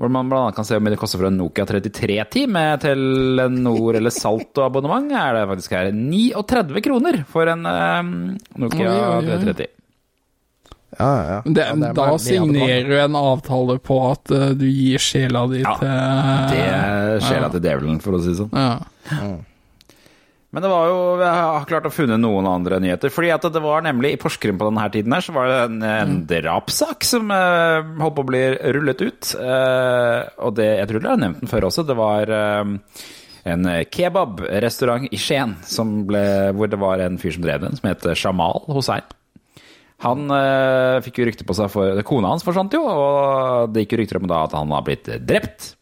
Hvor 0.00 0.08
man 0.08 0.30
annet 0.32 0.56
kan 0.56 0.64
se 0.64 0.78
om 0.80 0.86
det 0.88 0.96
koster 0.96 1.20
for 1.20 1.28
en 1.28 1.36
Nokia 1.36 1.66
3310 1.68 2.46
med 2.48 2.80
Telenor 2.80 3.98
eller 3.98 4.14
Salto-abonnement. 4.14 5.12
Er 5.12 5.36
det 5.36 5.42
faktisk 5.50 5.74
her 5.76 5.90
39 5.92 6.80
kroner 6.86 7.20
for 7.28 7.50
en 7.52 7.68
um, 7.68 8.14
Nokia 8.62 8.88
Oi, 8.88 8.96
oi, 8.96 9.18
oi. 9.18 9.42
330. 9.44 9.68
Ja, 10.96 11.10
ja. 11.10 11.26
ja. 11.34 11.42
det, 11.44 11.66
Ja, 11.68 11.76
det 11.76 11.92
da 12.00 12.08
signerer 12.18 12.88
du 12.88 12.96
en 12.96 13.20
avtale 13.20 13.76
på 13.84 14.00
at 14.08 14.32
uh, 14.32 14.48
du 14.56 14.64
gir 14.64 15.04
sjela 15.04 15.44
di 15.52 15.60
Ja, 15.60 15.76
til 15.76 15.92
Det 16.56 16.64
er 16.64 17.28
sjela 17.28 17.52
til 17.52 17.68
djevelen, 17.68 18.00
for 18.00 18.16
å 18.16 18.24
si 18.24 18.32
det 18.32 18.40
sånn. 18.40 18.56
ja. 18.56 19.30
Men 20.50 20.64
det 20.64 20.70
var 20.72 20.88
jo, 20.90 21.02
jeg 21.20 21.30
har 21.30 21.66
klart 21.70 21.84
å 21.86 21.92
funne 21.94 22.16
noen 22.18 22.48
andre 22.50 22.80
nyheter. 22.82 23.12
Fordi 23.14 23.28
at 23.30 23.44
det 23.54 23.62
var 23.62 23.84
nemlig 23.86 24.16
i 24.16 24.18
Porsgrunn 24.18 24.58
på 24.58 24.66
denne 24.66 24.88
tiden 24.90 25.14
her, 25.14 25.22
så 25.22 25.34
var 25.36 25.46
det 25.46 25.58
en, 25.68 25.76
en 25.86 26.16
drapssak 26.26 27.06
som 27.06 27.30
eh, 27.34 27.92
holdt 28.02 28.16
på 28.16 28.24
å 28.24 28.30
bli 28.32 28.42
rullet 28.74 29.04
ut. 29.04 29.30
Eh, 29.38 30.18
og 30.42 30.58
det, 30.58 30.66
jeg 30.80 30.90
tror 30.90 31.04
dere 31.04 31.14
har 31.14 31.22
nevnt 31.22 31.44
den 31.44 31.52
før 31.52 31.68
også, 31.70 31.86
det 31.86 31.96
var 32.00 32.34
eh, 32.34 32.74
en 33.54 33.70
kebabrestaurant 33.94 35.06
i 35.14 35.22
Skien 35.22 35.54
som 35.70 36.00
ble, 36.10 36.24
hvor 36.58 36.72
det 36.72 36.82
var 36.82 37.06
en 37.06 37.22
fyr 37.22 37.38
som 37.38 37.46
drev 37.46 37.62
den, 37.62 37.78
som 37.78 37.90
het 37.92 38.10
Shamal 38.18 38.64
Hossein. 38.74 39.06
Han 40.02 40.32
eh, 40.32 40.98
fikk 41.04 41.20
jo 41.20 41.28
rykte 41.28 41.46
på 41.46 41.54
seg 41.56 41.70
for 41.70 42.02
Kona 42.08 42.32
hans 42.32 42.44
forsvant 42.44 42.74
jo, 42.74 42.82
og 42.88 43.70
det 43.70 43.84
gikk 43.84 43.94
jo 43.94 44.02
rykter 44.02 44.18
om 44.18 44.30
da 44.30 44.46
at 44.46 44.56
han 44.56 44.72
var 44.72 44.82
blitt 44.86 45.10
drept. 45.28 45.74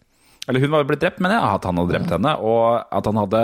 Eller 0.48 0.64
hun 0.64 0.72
var 0.72 0.86
blitt 0.88 1.02
drept, 1.02 1.20
mener 1.20 1.36
jeg, 1.36 1.58
at 1.58 1.66
han 1.68 1.76
hadde 1.76 1.92
drept 1.92 2.14
henne. 2.16 2.32
Og 2.40 2.94
at 2.98 3.10
han 3.10 3.20
hadde 3.20 3.42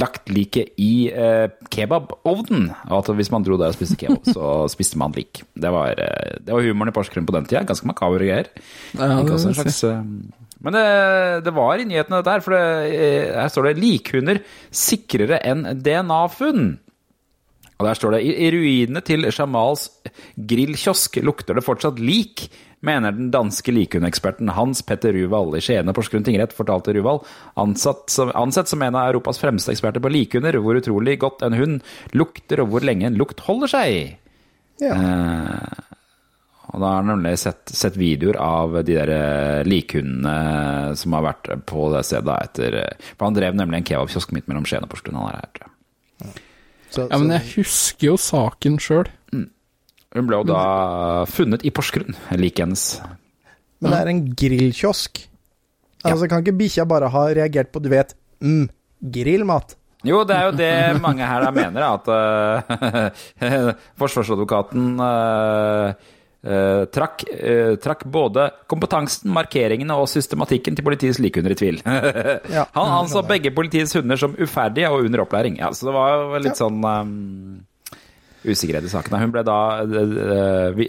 lagt 0.00 0.32
liket 0.34 0.74
i 0.82 1.06
eh, 1.08 1.46
kebabovnen. 1.70 2.68
Og 2.90 2.96
at 2.98 3.12
hvis 3.20 3.30
man 3.30 3.46
dro 3.46 3.58
der 3.60 3.70
og 3.70 3.78
spiste 3.78 3.98
kebab, 4.00 4.26
så 4.26 4.50
spiste 4.74 4.98
man 5.00 5.14
lik. 5.14 5.44
Det 5.54 5.70
var, 5.74 5.94
eh, 5.94 6.36
det 6.42 6.54
var 6.54 6.66
humoren 6.66 6.90
i 6.90 6.96
Porsgrunn 6.96 7.28
på 7.28 7.36
den 7.38 7.46
tida. 7.46 7.62
Ganske 7.68 7.88
makabre 7.90 8.26
greier. 8.26 8.50
Ja, 8.98 9.22
det 9.22 9.38
en 9.38 9.56
slags, 9.56 9.82
eh, 9.86 10.02
men 10.60 10.76
det, 10.76 10.84
det 11.46 11.54
var 11.56 11.80
i 11.80 11.86
nyhetene 11.88 12.20
dette 12.20 12.34
her, 12.34 12.44
for 12.44 12.56
det, 12.56 12.92
eh, 12.92 13.32
her 13.32 13.48
står 13.48 13.70
det 13.70 13.78
'likhunder 13.80 14.40
sikrere 14.68 15.40
enn 15.46 15.64
DNA-funn'. 15.80 16.78
Og 17.80 17.86
der 17.86 17.96
står 17.96 18.18
det 18.18 18.24
i, 18.28 18.34
i 18.44 18.50
ruinene 18.52 19.00
til 19.00 19.24
Jamals 19.24 19.88
grillkiosk 20.36 21.16
lukter 21.24 21.56
det 21.56 21.64
fortsatt 21.64 22.02
lik, 22.02 22.50
mener 22.86 23.12
den 23.12 23.28
danske 23.32 23.72
likhundeksperten 23.74 24.48
Hans 24.56 24.82
Petter 24.86 25.12
Ruval 25.12 25.52
i 25.58 25.60
Skiene 25.64 25.92
Porsgrunn 25.96 26.24
tingrett, 26.24 26.54
fortalte 26.56 26.94
Ruval, 26.96 27.20
ansatt 27.60 28.08
som, 28.12 28.32
ansett 28.34 28.70
som 28.72 28.82
en 28.82 28.96
av 28.96 29.10
Europas 29.10 29.40
fremste 29.42 29.74
eksperter 29.74 30.02
på 30.02 30.12
likhunder, 30.12 30.56
hvor 30.64 30.80
utrolig 30.80 31.18
godt 31.20 31.44
en 31.46 31.58
hund 31.58 31.92
lukter, 32.16 32.64
og 32.64 32.72
hvor 32.72 32.86
lenge 32.86 33.10
en 33.10 33.20
lukt 33.20 33.44
holder 33.44 33.74
seg. 33.74 34.18
Ja. 34.80 34.96
Eh, 34.96 35.86
og 36.70 36.78
da 36.78 36.86
har 36.86 37.00
han 37.00 37.10
nemlig 37.10 37.34
sett, 37.42 37.72
sett 37.74 37.98
videoer 37.98 38.38
av 38.40 38.76
de 38.86 38.94
der 38.94 39.10
eh, 39.12 39.62
likhundene 39.66 40.94
som 40.96 41.16
har 41.18 41.26
vært 41.26 41.50
på 41.68 41.88
det 41.94 42.04
stedet 42.06 42.36
etter 42.46 42.76
eh, 42.84 43.08
For 43.16 43.26
han 43.26 43.36
drev 43.36 43.58
nemlig 43.58 43.80
en 43.80 43.88
kebabkiosk 43.90 44.36
midt 44.36 44.46
mellom 44.50 44.68
Skien 44.68 44.86
og 44.86 44.92
Porsgrunn. 44.92 45.18
Han 45.18 45.32
er 45.32 45.40
her, 45.40 45.50
tror 45.56 45.66
jeg. 45.66 46.46
Så, 46.90 47.04
ja, 47.06 47.18
men 47.22 47.30
jeg 47.36 47.46
husker 47.54 48.08
jo 48.08 48.16
saken 48.18 48.78
sjøl. 48.82 49.10
Hun 50.10 50.26
ble 50.26 50.40
jo 50.40 50.46
da 50.48 50.62
funnet 51.30 51.62
i 51.66 51.70
Porsgrunn, 51.74 52.16
liket 52.34 52.64
hennes. 52.64 52.86
men 53.78 53.92
det 53.92 53.98
er 54.00 54.10
en 54.10 54.22
grillkiosk. 54.42 55.26
Altså, 56.00 56.26
kan 56.26 56.42
ikke 56.42 56.56
bikkja 56.58 56.86
bare 56.88 57.10
ha 57.12 57.26
reagert 57.36 57.70
på, 57.70 57.82
du 57.84 57.90
vet, 57.92 58.16
mm, 58.42 58.64
grillmat? 59.14 59.76
Jo, 60.06 60.22
det 60.24 60.36
er 60.36 60.46
jo 60.48 60.54
det 60.56 61.02
mange 61.04 61.26
her 61.28 61.44
da 61.44 61.50
mener, 61.52 61.84
at 61.84 62.08
uh, 62.08 63.34
forsvarsadvokaten 64.00 64.94
uh, 64.96 65.92
uh, 66.48 66.84
trakk, 66.88 67.26
trakk 67.84 68.06
både 68.08 68.48
kompetansen, 68.70 69.28
markeringene 69.36 69.94
og 70.00 70.08
systematikken 70.10 70.78
til 70.78 70.86
politiets 70.88 71.20
likhunder 71.20 71.54
i 71.54 71.60
tvil. 71.60 71.82
Han 72.78 72.96
anså 72.96 73.22
begge 73.28 73.52
politiets 73.54 73.94
hunder 73.98 74.18
som 74.18 74.34
uferdige 74.40 74.90
og 74.90 75.04
under 75.04 75.26
opplæring. 75.26 75.60
Ja, 75.60 75.70
så 75.76 75.90
det 75.90 75.98
var 76.00 76.16
jo 76.16 76.46
litt 76.48 76.58
sånn 76.58 76.80
um, 76.80 77.60
usikkerhet 78.44 78.86
i 78.88 78.92
sakene. 78.92 79.20
Hun 79.20 79.32
ble 79.34 79.42
da 79.46 79.56
eh, 79.84 80.82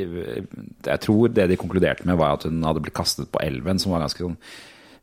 Jeg 0.87 0.99
tror 1.03 1.31
det 1.35 1.49
de 1.51 1.57
konkluderte 1.59 2.05
med, 2.07 2.17
var 2.21 2.37
at 2.37 2.45
hun 2.47 2.61
hadde 2.63 2.83
blitt 2.85 2.95
kastet 2.97 3.31
på 3.33 3.41
elven, 3.43 3.79
som 3.81 3.91
var 3.95 4.03
ganske 4.05 4.23
sånn 4.23 4.37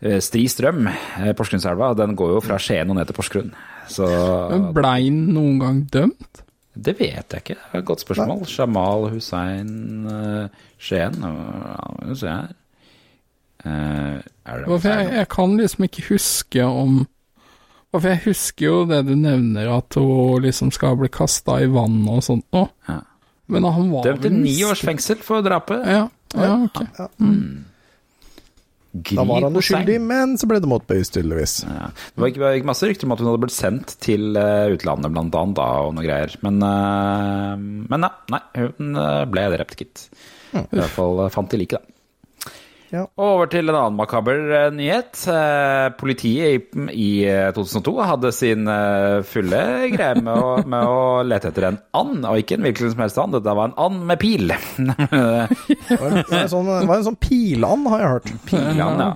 eh, 0.01 0.19
stri 0.25 0.47
strøm. 0.51 0.87
Eh, 0.89 1.33
Porsgrunnselva 1.39 1.93
den 1.99 2.16
går 2.19 2.37
jo 2.37 2.45
fra 2.45 2.59
Skien 2.62 2.89
og 2.91 2.97
ned 2.99 3.11
til 3.11 3.19
Porsgrunn. 3.19 3.53
Så 3.89 4.09
Men 4.53 4.70
blei 4.77 5.09
han 5.09 5.25
noen 5.37 5.59
gang 5.65 5.83
dømt? 5.93 6.45
det 6.79 6.93
vet 7.01 7.35
jeg 7.35 7.43
ikke. 7.43 7.55
Det 7.59 7.75
er 7.75 7.81
et 7.81 7.87
godt 7.89 8.03
spørsmål. 8.05 8.43
Jamal 8.47 9.09
Hussein 9.11 9.70
Skien 10.79 11.16
ja, 11.19 11.33
Skal 11.99 12.12
vi 12.12 12.19
se 12.20 12.29
her 12.37 12.55
Eh, 13.66 14.19
Er 14.47 14.61
det 14.62 14.66
For 14.69 14.87
jeg, 14.87 15.07
jeg 15.16 15.29
kan 15.35 15.57
liksom 15.59 15.85
ikke 15.89 16.05
huske 16.12 16.62
om 16.65 17.01
For 17.94 18.05
jeg 18.05 18.20
husker 18.27 18.66
jo 18.66 18.81
det 18.89 19.01
du 19.09 19.15
nevner, 19.16 19.70
at 19.78 19.97
hun 19.97 20.44
liksom 20.44 20.73
skal 20.74 20.98
bli 21.01 21.09
kasta 21.12 21.60
i 21.65 21.70
vann 21.73 22.02
og 22.10 22.20
sånt 22.27 22.44
nå. 22.55 22.66
Ja. 22.89 23.01
Men 23.48 23.65
han 23.65 23.89
var 23.94 24.05
Dømt 24.05 24.27
til 24.27 24.36
ni 24.36 24.59
års 24.69 24.82
fengsel 24.85 25.23
for 25.24 25.40
drapet. 25.44 25.86
Ja, 25.89 26.05
ja 26.36 26.52
ok. 26.66 26.82
Da 28.93 29.24
var 29.24 29.44
han 29.44 29.56
uskyldig, 29.56 29.98
men 30.05 30.36
så 30.40 30.48
ble 30.48 30.60
det 30.65 30.69
motbevist, 30.69 31.15
tydeligvis. 31.16 31.60
Ja. 31.69 31.90
Det 31.93 32.23
var 32.24 32.56
ikke, 32.56 32.69
masse 32.69 32.89
rykter 32.89 33.09
om 33.09 33.15
at 33.15 33.23
hun 33.23 33.31
hadde 33.31 33.43
blitt 33.44 33.56
sendt 33.56 33.94
til 34.05 34.36
eh, 34.36 34.73
utlandet, 34.74 35.12
blant 35.15 35.36
annet, 35.40 35.56
da, 35.56 35.69
og 35.86 35.94
noe 35.97 36.05
greier. 36.05 36.35
Men, 36.44 36.59
eh, 36.65 37.52
men 37.93 38.09
ja, 38.09 38.10
nei, 38.35 38.43
hun 38.59 38.98
eh, 39.05 39.23
ble 39.32 39.44
drept, 39.55 39.77
gitt. 39.81 40.09
I 40.56 40.65
hvert 40.73 40.94
fall 40.97 41.24
fant 41.32 41.52
de 41.52 41.60
liket, 41.60 41.85
da. 41.85 41.98
Ja. 42.89 43.02
Over 43.20 43.51
til 43.52 43.69
en 43.69 43.77
annen 43.77 43.97
makaber 43.98 44.39
eh, 44.56 44.69
nyhet. 44.73 45.19
Eh, 45.28 45.89
Politiet 46.01 46.48
i, 46.48 46.86
i 46.97 47.09
eh, 47.28 47.51
2002 47.52 47.93
hadde 48.09 48.31
sin 48.32 48.65
fulle 49.28 49.60
greie 49.93 50.23
med 50.24 50.32
å, 50.32 50.55
med 50.73 50.89
å 50.89 50.98
lete 51.28 51.51
etter 51.51 51.66
en 51.69 51.78
and, 51.98 52.24
og 52.24 52.40
ikke 52.40 52.56
en 52.56 52.65
hvilken 52.65 52.94
som 52.94 53.02
helst 53.05 53.20
and. 53.20 53.36
Dette 53.36 53.56
var 53.60 53.70
en 53.70 53.77
and 53.85 54.05
med 54.09 54.20
pil. 54.23 54.48
Det 54.78 56.01
var 56.01 56.16
en, 56.16 56.52
sånn, 56.52 56.69
var 56.89 56.97
en 56.97 57.09
sånn 57.10 57.20
piland, 57.20 57.89
har 57.93 58.05
jeg 58.05 58.12
hørt. 58.16 58.32
Piland, 58.48 59.05
ja. 59.05 59.10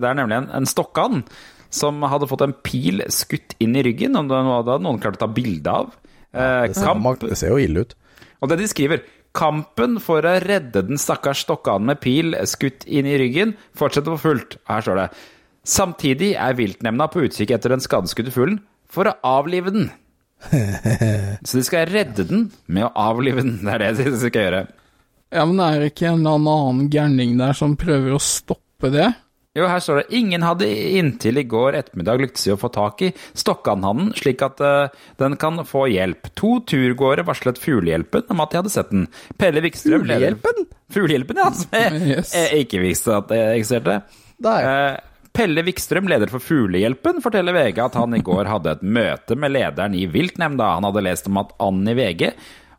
Det 0.00 0.08
er 0.08 0.18
nemlig 0.22 0.38
en, 0.40 0.50
en 0.62 0.68
stokkand 0.68 1.26
som 1.72 2.02
hadde 2.04 2.28
fått 2.28 2.44
en 2.44 2.52
pil 2.64 3.00
skutt 3.12 3.54
inn 3.64 3.76
i 3.80 3.84
ryggen, 3.84 4.16
og 4.20 4.28
det 4.32 4.40
hadde 4.48 4.80
noen 4.84 5.00
klart 5.00 5.16
å 5.20 5.22
ta 5.24 5.28
bilde 5.32 5.72
av. 5.72 5.92
Ja, 6.32 6.64
Det 6.68 6.76
ser, 6.76 6.88
kamp, 6.88 7.24
det 7.28 7.36
ser 7.40 7.52
jo 7.52 7.60
ille 7.60 7.84
ut. 7.84 7.92
og 8.40 8.48
det 8.52 8.56
de 8.62 8.68
skriver 8.68 9.02
Kampen 9.36 9.96
for 10.04 10.26
å 10.28 10.34
redde 10.44 10.82
den 10.84 11.00
stakkars 11.00 11.46
stokkanden 11.46 11.88
med 11.88 12.02
pil 12.04 12.34
skutt 12.48 12.84
inn 12.84 13.08
i 13.08 13.16
ryggen 13.20 13.54
fortsetter 13.78 14.12
på 14.12 14.20
fullt. 14.26 14.58
Her 14.68 14.84
står 14.84 15.00
det 15.00 15.08
Samtidig 15.62 16.32
er 16.34 16.56
viltnemnda 16.58 17.06
på 17.08 17.22
utkikk 17.28 17.52
etter 17.54 17.72
den 17.72 17.82
skadeskutte 17.84 18.32
fuglen 18.34 18.58
for 18.90 19.08
å 19.08 19.14
avlive 19.24 19.72
den. 19.72 19.90
Så 21.46 21.60
de 21.60 21.64
skal 21.64 21.86
redde 21.86 22.26
den 22.28 22.48
med 22.66 22.88
å 22.88 22.94
avlive 22.98 23.44
den. 23.44 23.60
Det 23.62 23.76
er 23.76 23.84
det 23.84 24.08
de 24.10 24.18
skal 24.18 24.48
gjøre. 24.48 24.62
Ja, 25.32 25.44
men 25.48 25.56
det 25.56 25.68
er 25.68 25.80
det 25.80 25.92
ikke 25.94 26.10
en 26.10 26.26
eller 26.26 26.56
annen 26.58 26.88
gærning 26.92 27.36
der 27.38 27.54
som 27.56 27.78
prøver 27.80 28.16
å 28.16 28.20
stoppe 28.20 28.90
det? 28.92 29.12
Jo, 29.52 29.66
her 29.68 29.82
står 29.84 29.98
det 30.00 30.16
ingen 30.16 30.40
hadde 30.46 30.64
inntil 30.96 31.36
i 31.36 31.44
går 31.44 31.76
ettermiddag 31.76 32.22
lyktes 32.22 32.46
i 32.48 32.52
å 32.54 32.56
få 32.56 32.70
tak 32.72 33.02
i 33.04 33.10
Stokkanhannen, 33.36 34.14
slik 34.16 34.40
at 34.46 34.62
uh, 34.64 34.88
den 35.20 35.34
kan 35.40 35.60
få 35.68 35.82
hjelp. 35.92 36.30
To 36.40 36.54
turgåere 36.64 37.24
varslet 37.28 37.60
Fuglehjelpen 37.60 38.32
om 38.32 38.40
at 38.40 38.54
de 38.54 38.60
hadde 38.62 38.72
sett 38.72 38.88
den. 38.94 39.04
Pelle 39.36 39.60
Wikstrøm 39.60 40.06
Fuglehjelpen? 40.06 40.64
Fuglehjelpen, 40.96 41.42
ja. 41.44 41.50
Som 41.52 41.98
Yes. 42.14 42.32
jeg 42.32 42.64
ikke 42.64 42.80
visste 42.80 43.18
at 43.18 43.28
det 43.28 43.42
eksisterte. 43.58 43.98
Eh, 44.40 44.96
Pelle 45.36 45.66
Wikstrøm, 45.68 46.08
leder 46.08 46.32
for 46.32 46.44
Fuglehjelpen, 46.44 47.20
forteller 47.24 47.56
VG 47.56 47.82
at 47.84 48.00
han 48.00 48.16
i 48.16 48.22
går 48.24 48.48
hadde 48.48 48.72
et 48.78 48.88
møte 48.88 49.36
med 49.36 49.52
lederen 49.52 49.98
i 50.00 50.06
viltnemnda. 50.16 50.70
Han 50.78 50.88
hadde 50.88 51.04
lest 51.04 51.28
om 51.28 51.42
at 51.44 51.52
and 51.60 51.92
i 51.92 51.96
VG, 52.00 52.24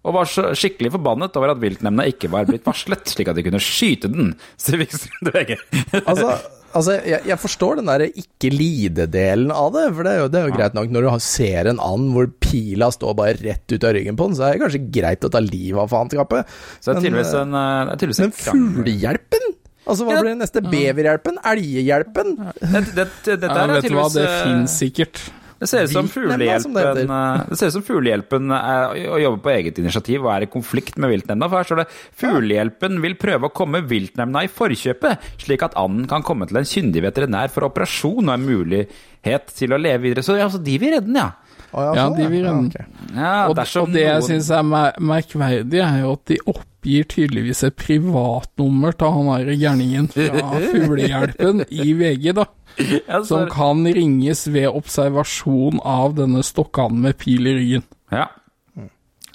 og 0.04 0.18
var 0.18 0.28
så 0.28 0.50
skikkelig 0.58 0.96
forbannet 0.98 1.38
over 1.38 1.54
at 1.54 1.62
viltnemnda 1.62 2.10
ikke 2.10 2.34
var 2.34 2.50
blitt 2.50 2.66
varslet, 2.66 3.06
slik 3.14 3.30
at 3.30 3.38
de 3.38 3.46
kunne 3.46 3.62
skyte 3.62 4.10
den, 4.12 4.34
sier 4.58 4.82
Wikstrøm 4.82 5.30
til 5.30 5.38
VG. 5.38 5.56
Altså, 6.04 6.34
altså 6.74 6.96
jeg, 7.06 7.22
jeg 7.30 7.40
forstår 7.42 7.80
den 7.80 7.90
der 7.92 8.04
ikke 8.10 8.50
lide-delen 8.54 9.52
av 9.54 9.72
det, 9.76 9.86
for 9.96 10.04
det 10.08 10.14
er 10.14 10.20
jo, 10.24 10.28
det 10.34 10.40
er 10.42 10.48
jo 10.50 10.56
greit 10.58 10.78
nok 10.78 10.94
når 10.94 11.08
du 11.08 11.10
ser 11.26 11.70
en 11.72 11.80
and 11.84 12.12
hvor 12.16 12.30
pila 12.44 12.90
står 12.94 13.16
bare 13.20 13.38
rett 13.42 13.76
ut 13.76 13.84
av 13.90 13.94
ryggen 13.98 14.18
på 14.20 14.28
den, 14.30 14.38
så 14.40 14.48
er 14.50 14.58
det 14.58 14.64
kanskje 14.66 14.84
greit 15.00 15.28
å 15.28 15.32
ta 15.34 15.42
livet 15.44 15.80
av 15.86 15.92
faenskapet. 15.94 16.54
Så 16.80 16.90
det 16.90 16.94
er 16.94 17.00
Men, 17.00 17.06
tydeligvis 17.08 17.36
en, 17.42 17.54
eh, 17.56 17.86
det 17.86 17.94
er 17.94 18.02
tydeligvis 18.04 18.24
en 18.24 18.30
Men 18.30 18.38
krangel. 18.40 18.74
fuglehjelpen? 18.78 19.48
Altså, 19.84 20.06
hva 20.08 20.14
Ja. 20.16 20.22
blir 20.24 20.32
det 20.32 20.40
neste? 20.40 20.62
Beverhjelpen? 20.64 21.38
Elghjelpen? 21.44 22.36
Det, 22.62 22.84
det, 22.96 23.08
det, 23.26 23.40
dette 23.42 23.50
Ja, 23.52 23.64
er 23.68 23.74
vet 23.74 23.84
du 23.90 23.96
hva, 23.98 24.06
det 24.14 24.28
fins 24.30 24.44
finnes 24.44 24.78
sikkert. 24.80 25.20
Det 25.64 25.70
ser 25.72 25.86
ut 25.88 25.94
som 25.96 26.10
Fuglehjelpen 26.12 26.76
eh, 27.08 27.44
Det 27.48 27.58
ser 27.60 27.70
ut 27.72 27.76
som 27.78 27.86
Fuglehjelpen 27.88 28.52
er 28.58 28.98
å 29.16 29.20
jobbe 29.22 29.40
på 29.46 29.52
eget 29.54 29.80
initiativ 29.80 30.26
og 30.26 30.34
er 30.34 30.46
i 30.46 30.50
konflikt 30.52 30.98
med 31.00 31.14
viltnemnda. 31.14 31.48
For 31.48 31.62
her 31.62 31.70
står 31.70 31.82
det 31.84 31.86
Fuglehjelpen 32.20 33.00
vil 33.04 33.16
prøve 33.22 33.48
å 33.48 33.54
komme 33.56 33.84
viltnemnda 33.88 34.44
i 34.44 34.52
forkjøpet, 34.52 35.30
slik 35.46 35.64
at 35.64 35.78
anden 35.80 36.10
kan 36.12 36.26
komme 36.28 36.50
til 36.50 36.60
en 36.60 36.68
kyndig 36.68 37.06
veterinær 37.06 37.54
for 37.54 37.70
operasjon 37.70 38.28
og 38.28 38.34
en 38.36 38.44
mulighet 38.50 39.56
til 39.56 39.72
å 39.72 39.80
leve 39.80 40.04
videre. 40.10 40.26
Så 40.26 40.36
ja, 40.36 40.50
altså, 40.50 40.60
de 40.64 40.76
vil 40.82 40.98
redde 40.98 41.08
den, 41.08 41.22
ja. 41.22 41.32
Å, 41.74 41.88
Ja, 41.96 42.04
sånn, 42.06 42.20
de 42.20 42.28
vil 42.30 42.44
redde 42.46 42.84
den. 42.84 42.92
ja 43.16 43.32
Og, 43.48 43.58
og 43.58 43.96
det 43.96 44.04
jeg 44.04 44.28
syns 44.28 44.52
er 44.54 44.68
mer 44.68 45.00
merkverdig, 45.02 45.80
er 45.82 46.04
jo 46.04 46.12
at 46.20 46.26
de 46.30 46.38
oppgir 46.52 47.08
tydeligvis 47.10 47.64
et 47.66 47.80
privatnummer 47.80 48.94
til 49.00 49.16
han 49.16 49.32
derre 49.32 49.56
gærningen 49.58 50.12
fra 50.12 50.52
Fuglehjelpen 50.74 51.64
i 51.72 51.94
VG, 51.98 52.34
da. 52.38 52.46
Ja, 52.78 53.20
så- 53.22 53.26
Som 53.26 53.50
kan 53.54 53.84
ringes 53.86 54.46
ved 54.48 54.70
observasjon 54.72 55.80
av 55.84 56.16
denne 56.16 56.44
stokkanden 56.44 57.02
med 57.02 57.18
pil 57.18 57.48
i 57.48 57.54
ryggen. 57.60 57.84
Ja. 58.12 58.28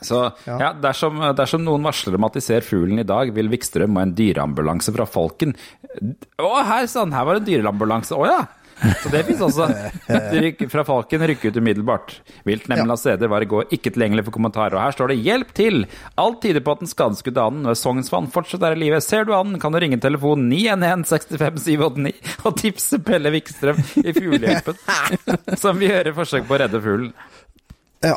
Så 0.01 0.21
ja, 0.47 0.73
dersom, 0.79 1.17
dersom 1.35 1.65
noen 1.67 1.83
varsler 1.83 2.15
om 2.15 2.25
at 2.29 2.37
de 2.39 2.41
ser 2.45 2.61
fuglen 2.63 3.01
i 3.03 3.07
dag, 3.09 3.33
vil 3.35 3.49
Vikstrøm 3.51 3.97
og 3.97 4.03
en 4.05 4.13
dyreambulanse 4.15 4.93
fra 4.95 5.07
Folken 5.11 5.57
Å, 6.39 6.51
her 6.69 6.87
sånn, 6.87 7.11
her 7.17 7.25
var 7.27 7.35
det 7.35 7.43
en 7.43 7.49
dyreambulanse. 7.49 8.15
Å 8.15 8.29
ja! 8.29 8.45
Så 9.03 9.11
det 9.13 9.25
fins 9.27 9.43
også. 9.43 9.69
Fra 10.73 10.85
Falken 10.87 11.25
rykket 11.31 11.53
ut 11.53 11.61
umiddelbart. 11.63 12.15
ja. 12.47 12.97
steder 12.97 13.31
var 13.31 13.43
i 13.43 13.49
går 13.51 13.73
ikke 13.75 13.93
tilgjengelig 13.95 14.25
for 14.29 14.37
kommentarer. 14.39 14.77
Og 14.77 14.83
her 14.83 14.97
står 14.97 15.13
det 15.13 15.19
'hjelp 15.25 15.53
til'! 15.57 15.87
Alt 16.17 16.43
tyder 16.43 16.65
på 16.65 16.77
at 16.77 16.85
den 16.85 16.91
skadeskutte 16.91 17.43
anden 17.43 17.67
ved 17.67 17.79
Sognsvann 17.79 18.31
fortsatt 18.31 18.63
er 18.63 18.77
i 18.77 18.83
live. 18.85 19.01
Ser 19.01 19.25
du 19.25 19.35
anden, 19.35 19.59
kan 19.61 19.73
du 19.73 19.79
ringe 19.79 20.01
telefon 20.01 20.49
911 20.49 21.05
65 21.09 21.65
789 21.65 22.45
og 22.45 22.57
tipse 22.57 22.99
Pelle 22.99 23.33
Vikstrøm 23.35 23.81
i 24.05 24.13
Fuglehjelpen, 24.13 24.79
som 25.63 25.79
vil 25.79 25.93
gjøre 25.93 26.15
forsøk 26.17 26.47
på 26.49 26.57
å 26.57 26.63
redde 26.65 26.83
fuglen. 26.83 27.13
Ja. 28.05 28.17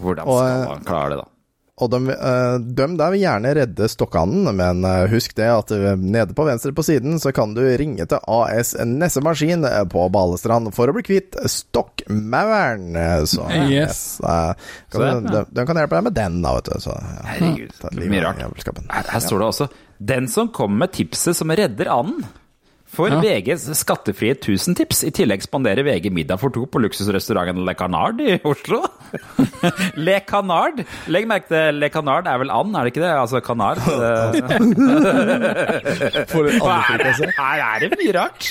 Hvordan 0.00 0.26
skal 0.26 0.34
og, 0.34 0.68
man 0.74 0.84
klare 0.84 1.14
det, 1.14 1.22
da? 1.22 1.33
Og 1.82 1.90
de, 1.90 1.98
eh, 2.14 2.56
de 2.62 2.84
der 2.94 3.10
vil 3.10 3.24
gjerne 3.24 3.50
redde 3.58 3.88
stokkanden, 3.90 4.46
men 4.54 4.84
eh, 4.86 5.08
husk 5.10 5.32
det 5.34 5.48
at 5.50 5.72
eh, 5.74 5.96
nede 5.98 6.36
på 6.36 6.46
venstre 6.46 6.70
på 6.74 6.84
siden 6.86 7.18
så 7.18 7.32
kan 7.34 7.56
du 7.56 7.64
ringe 7.66 8.06
til 8.06 8.20
AS 8.30 8.76
Nessemaskin 8.78 9.66
på 9.90 10.04
Balestrand 10.14 10.70
for 10.76 10.90
å 10.90 10.94
bli 10.94 11.02
kvitt 11.06 11.34
stokkmauren. 11.50 12.94
Så 13.26 13.48
Yes. 13.66 14.20
kan 14.22 14.54
Så 14.92 15.02
du, 15.02 15.26
de, 15.32 15.42
de 15.50 15.66
kan 15.66 15.82
hjelpe 15.82 15.98
deg 15.98 16.06
med 16.06 16.16
den, 16.20 16.38
da, 16.46 16.54
vet 16.60 16.70
du. 16.70 16.78
Så, 16.86 16.94
ja. 16.94 17.26
Herregud, 17.32 17.74
er 17.90 18.14
mye 18.14 18.22
rart. 18.22 18.44
Her, 18.44 19.10
her 19.10 19.26
står 19.26 19.42
det 19.42 19.50
også 19.50 19.68
'Den 19.98 20.28
som 20.28 20.48
kommer 20.54 20.86
med 20.86 20.92
tipset 20.94 21.34
som 21.36 21.50
redder 21.50 21.90
anden'. 21.90 22.22
For 22.94 23.10
Ja. 23.10 23.18
VGs 23.20 23.64
skattefrie 23.78 24.34
1000-tips. 24.38 25.02
I 25.08 25.10
tillegg 25.14 25.42
spanderer 25.42 25.82
VG 25.86 26.10
middag 26.14 26.38
for 26.40 26.50
to 26.54 26.62
på 26.70 26.78
luksusrestauranten 26.82 27.64
Le 27.66 27.74
Canard 27.74 28.20
i 28.22 28.36
Oslo. 28.46 28.84
Le 30.06 30.20
Canard. 30.26 30.84
Legg 31.10 31.26
merke 31.30 31.50
til 31.50 31.80
Le 31.82 31.88
Canard 31.94 32.26
er 32.30 32.38
vel 32.42 32.50
and, 32.54 32.74
er 32.78 32.86
det 32.86 32.94
ikke 32.94 33.02
det? 33.04 33.12
Altså 33.18 33.42
Canard. 33.44 33.82
For 36.30 36.48
en 36.48 36.62
andre 36.62 37.12
er. 37.18 37.34
Her 37.38 37.64
er 37.66 37.84
det 37.84 37.90
mye 37.98 38.14
rart. 38.16 38.50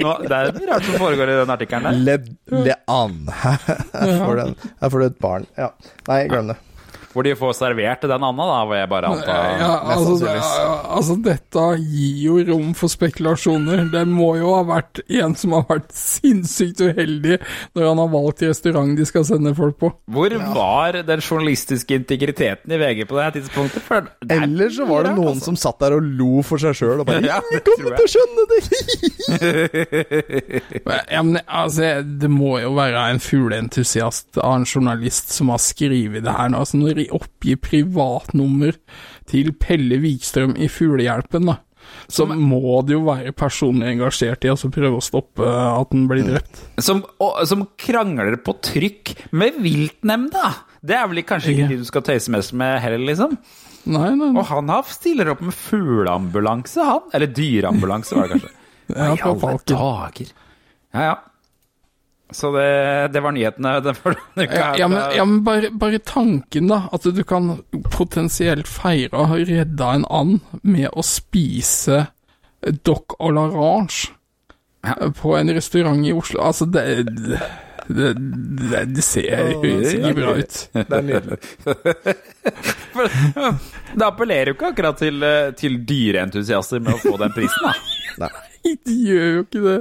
Nå, 0.00 0.14
det 0.24 0.38
er 0.38 0.52
mye 0.56 0.70
rart 0.70 0.86
som 0.88 0.98
foregår 1.02 1.34
i 1.34 1.38
den 1.42 1.54
artikkelen 1.56 1.90
der. 1.90 1.94
Le, 2.06 2.16
le 2.70 2.74
an. 2.90 3.20
Her 4.80 4.88
får 4.88 4.98
du 4.98 5.06
et 5.10 5.20
barn. 5.22 5.46
Ja. 5.58 5.72
Nei, 6.08 6.22
glem 6.30 6.54
det. 6.54 6.58
Hvor 7.10 7.26
de 7.26 7.32
får 7.34 7.56
servert 7.58 8.04
den 8.06 8.22
anda, 8.22 8.44
da, 8.46 8.58
hvor 8.68 8.76
jeg 8.78 8.86
bare 8.90 9.08
antar 9.10 9.56
Ja, 9.58 9.70
altså, 9.94 10.12
det, 10.22 10.34
altså, 10.94 11.14
dette 11.24 11.64
gir 11.82 12.20
jo 12.22 12.34
rom 12.52 12.70
for 12.78 12.88
spekulasjoner. 12.92 13.78
Det 13.90 14.04
må 14.06 14.36
jo 14.38 14.52
ha 14.54 14.62
vært 14.68 15.00
en 15.08 15.34
som 15.38 15.52
har 15.56 15.64
vært 15.68 15.90
sinnssykt 15.96 16.80
uheldig 16.86 17.36
når 17.74 17.82
han 17.88 17.98
har 18.04 18.10
valgt 18.12 18.42
restaurant 18.46 18.94
de 18.98 19.04
skal 19.08 19.24
sende 19.26 19.54
folk 19.58 19.76
på. 19.82 19.88
Hvor 20.14 20.30
var 20.54 20.90
den 21.08 21.20
journalistiske 21.24 21.94
integriteten 21.98 22.70
i 22.70 22.78
VG 22.80 22.98
på 23.10 23.14
det 23.18 23.24
her 23.26 23.34
tidspunktet? 23.40 23.82
For 23.88 23.94
det 24.22 24.34
er 24.36 24.40
Eller 24.46 24.68
så 24.74 24.84
var 24.86 25.00
det 25.08 25.14
noen 25.18 25.32
altså. 25.34 25.46
som 25.50 25.56
satt 25.58 25.78
der 25.82 25.92
og 25.98 26.02
lo 26.20 26.34
for 26.46 26.58
seg 26.62 26.72
sjøl 26.78 27.00
og 27.02 27.06
bare 27.10 27.26
Ja, 27.26 27.38
det 27.50 27.60
kommer 27.66 27.90
til 27.98 28.06
å 28.06 28.12
skjønne 28.14 28.42
det! 28.54 28.60
Ja, 31.10 31.22
men 31.22 31.38
altså, 31.46 32.02
det 32.02 32.28
må 32.30 32.58
jo 32.60 32.72
være 32.76 33.02
en 33.10 33.20
fugleentusiast 33.22 34.38
av 34.40 34.60
en 34.60 34.66
journalist 34.68 35.32
som 35.34 35.50
har 35.52 35.60
skrevet 35.62 36.24
det 36.24 36.34
her 36.34 36.50
nå. 36.52 36.62
Altså, 36.62 36.78
når 36.80 36.99
de 37.00 37.08
oppgir 37.16 37.58
privatnummer 37.64 38.78
til 39.30 39.52
Pelle 39.58 39.98
Wikstrøm 40.02 40.54
i 40.60 40.68
Fuglehjelpen, 40.70 41.50
da, 41.50 41.58
så 42.10 42.26
må 42.28 42.80
det 42.86 42.94
jo 42.94 43.04
være 43.06 43.32
personlig 43.36 43.94
engasjert 43.94 44.44
i 44.46 44.52
å 44.52 44.70
prøve 44.70 45.00
å 45.00 45.04
stoppe 45.04 45.46
at 45.46 45.90
den 45.94 46.06
blir 46.10 46.26
drept. 46.28 46.60
som, 46.82 47.02
og, 47.22 47.40
som 47.48 47.64
krangler 47.80 48.36
på 48.44 48.54
trykk 48.62 49.14
med 49.32 49.58
viltnemnda! 49.64 50.52
Det 50.80 50.96
er 50.96 51.10
vel 51.10 51.24
kanskje 51.28 51.52
ikke 51.54 51.68
de 51.72 51.80
du 51.82 51.88
skal 51.88 52.04
tøyse 52.06 52.32
mest 52.32 52.54
med 52.56 52.78
heller, 52.80 53.02
liksom? 53.04 53.34
Nei, 53.90 54.10
nei, 54.16 54.30
Og 54.36 54.44
han 54.48 54.70
har 54.72 54.88
stiller 54.92 55.32
opp 55.32 55.42
med 55.44 55.56
fugleambulanse, 55.56 56.84
han. 56.84 57.10
Eller 57.16 57.32
dyreambulanse, 57.32 58.16
var 58.16 58.28
det 58.28 58.38
kanskje. 58.38 58.56
Ja, 58.90 59.12
I 59.14 59.20
alle 59.22 59.58
dager. 59.70 60.30
Ja, 60.90 61.02
ja. 61.04 61.12
Så 62.32 62.50
det, 62.54 62.66
det 63.14 63.22
var 63.24 63.32
nyhetene 63.34 63.72
den 63.82 63.96
forrige 63.98 64.46
uka. 64.46 64.68
Ja, 64.78 64.86
men, 64.88 65.00
ja, 65.16 65.24
men 65.26 65.40
bare, 65.46 65.70
bare 65.74 65.98
tanken, 65.98 66.68
da. 66.70 66.82
At 66.94 67.02
du 67.02 67.22
kan 67.26 67.56
potensielt 67.90 68.68
feire 68.70 69.10
å 69.18 69.26
ha 69.32 69.38
redda 69.40 69.94
en 69.98 70.06
and 70.10 70.40
med 70.62 70.88
å 70.92 71.02
spise 71.06 72.06
Doc 72.84 73.16
à 73.18 73.30
l'orange 73.32 74.10
Ja. 74.84 74.94
på 75.16 75.34
en 75.36 75.50
restaurant 75.52 76.06
i 76.06 76.12
Oslo. 76.16 76.40
Altså, 76.44 76.66
det 76.70 76.84
Det, 77.90 78.12
det, 78.14 78.80
det 78.94 79.02
ser 79.02 79.48
ikke 79.50 80.12
bra 80.14 80.34
ut. 80.38 80.58
Det 80.76 80.84
er 80.94 81.02
nydelig. 81.02 81.38
Det 83.98 84.06
appellerer 84.06 84.52
jo 84.52 84.54
ikke 84.54 84.68
akkurat 84.70 85.00
til, 85.00 85.22
eh, 85.26 85.48
til 85.58 85.78
dyreentusiaster 85.88 86.82
med 86.84 86.94
å 86.94 87.00
få 87.02 87.16
den 87.20 87.32
prisen, 87.34 87.66
da. 87.66 87.72
Nei. 88.26 88.76
De 88.86 88.94
gjør 89.08 89.26
jo 89.32 89.42
ikke 89.46 89.62
det. 89.64 89.76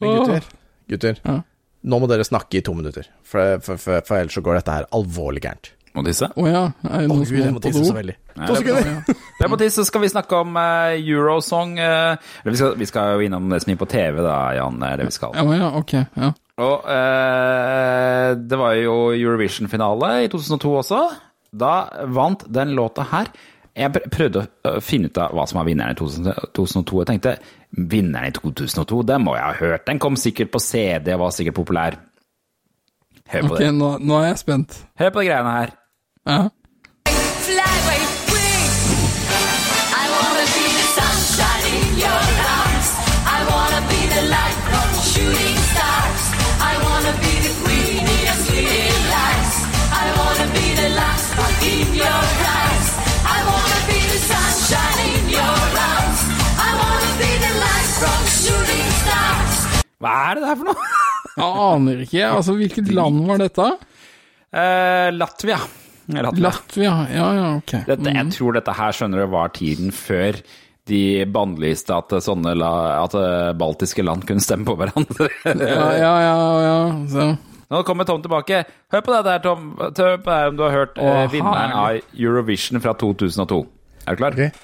Men 0.00 0.14
gutter, 0.16 0.48
gutter. 0.94 1.20
Ja. 1.26 1.36
Nå 1.86 2.00
må 2.02 2.08
dere 2.10 2.26
snakke 2.26 2.58
i 2.58 2.64
to 2.66 2.74
minutter, 2.74 3.06
for, 3.22 3.60
for, 3.62 3.78
for, 3.78 4.02
for 4.06 4.18
ellers 4.18 4.34
så 4.34 4.42
går 4.42 4.58
dette 4.58 4.74
her 4.74 4.88
alvorlig 4.96 5.44
gærent. 5.44 5.72
Må 5.96 6.02
tisse? 6.04 6.28
Å 6.28 6.44
ja. 6.44 6.62
Er 6.84 7.04
det 7.04 7.08
noen 7.08 7.22
gud, 7.22 7.30
som 7.30 7.38
jeg 7.38 7.54
må 7.54 7.60
tisse 7.64 7.84
så 7.86 7.94
veldig. 7.96 8.14
Nei, 8.36 8.48
To 8.50 8.56
det 8.60 8.72
er 8.74 8.84
bra. 8.84 9.14
Det 9.36 9.46
er 9.46 9.50
på 9.52 9.58
tide, 9.62 9.72
så 9.72 9.84
skal 9.88 10.02
vi 10.02 10.10
snakke 10.12 10.40
om 10.44 10.58
uh, 10.58 10.92
Eurosong. 10.92 11.72
Uh, 11.80 12.34
vi, 12.44 12.56
skal, 12.60 12.74
vi 12.76 12.88
skal 12.90 13.14
jo 13.16 13.24
innom 13.24 13.48
det 13.52 13.62
som 13.64 13.72
gikk 13.72 13.80
på 13.80 13.88
TV, 13.94 14.20
da, 14.20 14.36
Jan. 14.58 14.76
Det 14.82 14.90
er 14.90 15.00
det 15.00 15.08
vi 15.08 15.16
skal. 15.16 15.38
Ja, 15.38 15.56
ja, 15.56 15.70
ok. 15.80 15.94
Ja. 15.96 16.30
Og 16.66 16.84
uh, 16.84 18.28
det 18.36 18.60
var 18.60 18.76
jo 18.76 18.96
Eurovision-finale 19.16 20.12
i 20.26 20.30
2002 20.32 20.74
også. 20.82 21.02
Da 21.56 21.74
vant 22.12 22.44
den 22.52 22.76
låta 22.76 23.06
her. 23.14 23.32
Jeg 23.76 24.08
prøvde 24.12 24.44
å 24.44 24.78
finne 24.84 25.08
ut 25.08 25.18
av 25.20 25.32
hva 25.36 25.44
som 25.48 25.62
var 25.62 25.68
vinneren 25.68 25.96
i 25.96 26.00
2002. 26.00 27.00
Jeg 27.02 27.08
tenkte 27.10 27.38
vinneren 27.70 28.30
i 28.30 28.34
2002, 28.36 29.02
den 29.08 29.24
må 29.24 29.36
jeg 29.36 29.44
ha 29.44 29.56
hørt. 29.60 29.86
Den 29.86 29.98
kom 30.02 30.16
sikkert 30.16 30.52
på 30.54 30.62
CD 30.62 31.12
og 31.14 31.26
var 31.26 31.34
sikkert 31.36 31.58
populær. 31.58 31.98
Hør 33.26 33.48
på 33.48 33.56
okay, 33.56 33.66
det. 33.66 33.74
nå, 33.74 33.96
nå 33.98 34.20
er 34.20 34.30
jeg 34.30 34.38
spent. 34.44 34.78
Hør 35.00 35.10
på 35.10 35.24
de 35.24 35.30
greiene 35.30 35.56
her. 35.56 35.74
Ja. 36.26 36.38
Hva 60.02 60.12
er 60.28 60.38
det 60.38 60.44
der 60.44 60.60
for 60.60 60.70
noe? 60.70 60.92
Jeg 61.36 61.64
aner 61.70 62.04
ikke. 62.04 62.22
Altså, 62.28 62.54
hvilket 62.56 62.92
land 62.96 63.24
var 63.28 63.40
dette? 63.42 63.66
Eh, 64.56 65.08
Latvia. 65.12 65.58
Latvia. 66.08 66.44
Latvia. 66.46 66.94
Ja, 67.12 67.26
ja, 67.36 67.48
ok. 67.58 67.74
Dette, 67.88 68.12
jeg 68.14 68.30
tror 68.36 68.56
dette 68.56 68.76
her 68.78 68.94
skjønner 68.96 69.24
du 69.24 69.26
var 69.34 69.50
tiden 69.56 69.90
før 69.92 70.38
de 70.86 71.00
bannlyste 71.34 71.96
at 71.96 72.14
sånne 72.22 72.54
la, 72.56 72.70
at 73.02 73.16
eh, 73.18 73.50
baltiske 73.58 74.04
land 74.06 74.24
kunne 74.28 74.44
stemme 74.44 74.68
på 74.68 74.76
hverandre. 74.78 75.28
Ja, 75.44 75.88
ja, 75.98 76.14
ja. 76.24 76.36
ja. 76.62 76.78
Så. 77.10 77.26
Nå 77.72 77.82
kommer 77.82 78.06
Tom 78.06 78.22
tilbake. 78.22 78.62
Hør 78.94 79.02
på 79.02 79.16
det 79.16 79.22
der, 79.26 79.42
Tom. 79.42 79.72
Hør 79.80 79.90
på 80.22 80.30
det 80.30 80.38
her 80.38 80.52
om 80.52 80.60
du 80.60 80.62
har 80.62 80.76
hørt 80.76 81.00
Åh, 81.02 81.24
vinneren 81.32 81.74
av 81.74 81.98
Eurovision 82.14 82.80
fra 82.84 82.94
2002. 82.94 83.60
Er 84.06 84.14
du 84.14 84.22
klar? 84.22 84.38
Ok. 84.38 84.62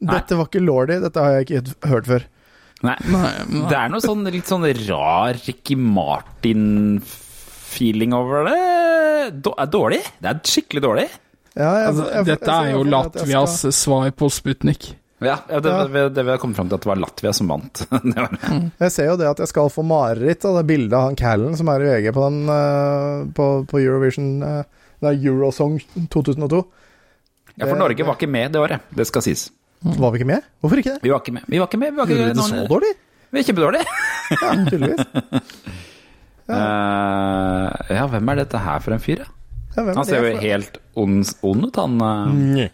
Dette 0.00 0.32
var 0.38 0.46
ikke 0.48 0.62
Lordy, 0.64 0.94
dette 1.02 1.20
har 1.20 1.34
jeg 1.36 1.44
ikke 1.46 1.60
hørt 1.90 2.06
før. 2.08 2.22
Nei. 2.80 2.94
Nei, 3.04 3.20
nei. 3.52 3.66
Det 3.68 3.76
er 3.76 3.90
noe 3.92 4.00
sånn 4.00 4.24
litt 4.32 4.48
sånn 4.48 4.64
rar 4.88 5.36
Ricky 5.44 5.76
Martin-feeling 5.76 8.14
over 8.16 8.48
det. 8.48 8.56
Det 9.44 9.52
er 9.60 9.68
dårlig. 9.74 9.98
Det 10.24 10.28
er 10.30 10.40
skikkelig 10.48 10.80
dårlig. 10.86 11.04
Ja, 11.58 11.72
jeg, 11.76 11.84
Altså, 11.90 12.04
jeg- 12.06 12.14
jeg- 12.14 12.24
dette 12.30 12.48
jeg 12.48 12.56
er 12.64 12.70
jo 12.78 12.84
Latvias 12.84 13.58
skal- 13.58 13.72
svar 13.76 14.08
på 14.16 14.30
Sputnik. 14.32 14.82
Ja, 15.20 15.36
det, 15.46 15.64
Ja. 15.68 15.84
det, 15.86 16.14
det 16.14 16.24
vi 16.24 16.30
har 16.30 16.38
kommet 16.38 16.56
fram 16.56 16.68
til 16.70 16.76
at 16.76 16.80
det 16.80 16.86
var 16.88 16.96
Latvia 16.96 17.32
som 17.34 17.46
vant. 17.48 17.86
var. 17.90 18.28
Jeg 18.80 18.90
ser 18.92 19.04
jo 19.10 19.16
det 19.18 19.26
at 19.28 19.36
jeg 19.38 19.48
skal 19.48 19.68
få 19.68 19.82
mareritt 19.84 20.44
av 20.48 20.56
det 20.56 20.66
bildet 20.66 20.92
av 20.96 21.02
han 21.10 21.16
Callen 21.16 21.56
som 21.58 21.68
er 21.68 21.80
i 21.82 21.86
VG 22.00 22.10
på 22.14 22.22
den 22.24 22.48
eh, 22.48 23.24
på, 23.36 23.64
på 23.68 23.78
Eurovision 23.82 24.42
uh, 24.42 24.62
Nei, 25.02 25.14
Eurosong 25.16 25.78
2002. 26.08 26.64
Ja, 27.60 27.66
for 27.68 27.76
Norge 27.80 28.06
var 28.08 28.16
ikke 28.18 28.28
med 28.30 28.52
det 28.56 28.60
året. 28.60 28.80
Det 28.96 29.06
skal 29.06 29.22
sies. 29.28 29.50
Var 29.84 30.10
vi 30.12 30.18
ikke 30.20 30.26
med? 30.32 30.42
Hvorfor 30.60 30.80
ikke 30.82 30.94
det? 30.96 31.02
Vi 31.04 31.10
var 31.12 31.20
ikke 31.22 31.32
med. 31.36 31.44
Vi 31.48 31.58
var 31.60 31.68
ikke 31.70 31.78
med. 31.80 31.92
Vi 31.92 31.96
var 32.00 32.08
ikke 32.08 32.16
Gjorde 32.18 32.32
vi 32.32 32.40
det 32.40 32.44
så 32.48 32.54
noen- 32.56 32.68
dårlig? 32.72 32.92
Vi 33.30 33.38
er 33.38 33.44
kjempedårlige. 33.46 33.86
Ja, 34.40 34.50
tydeligvis. 34.70 35.04
Eh, 36.50 37.94
ja, 37.94 38.06
hvem 38.10 38.28
er 38.32 38.40
dette 38.40 38.58
her 38.58 38.80
for 38.82 38.90
en 38.96 38.98
fyr, 38.98 39.20
da? 39.22 39.26
Ja, 39.76 39.84
Han 39.94 40.04
ser 40.08 40.16
jo 40.24 40.32
for- 40.32 40.40
helt 40.42 40.78
ond, 40.98 41.28
ond 41.46 41.64
ut, 41.68 41.76
han. 41.78 41.92
eh. 42.02 42.70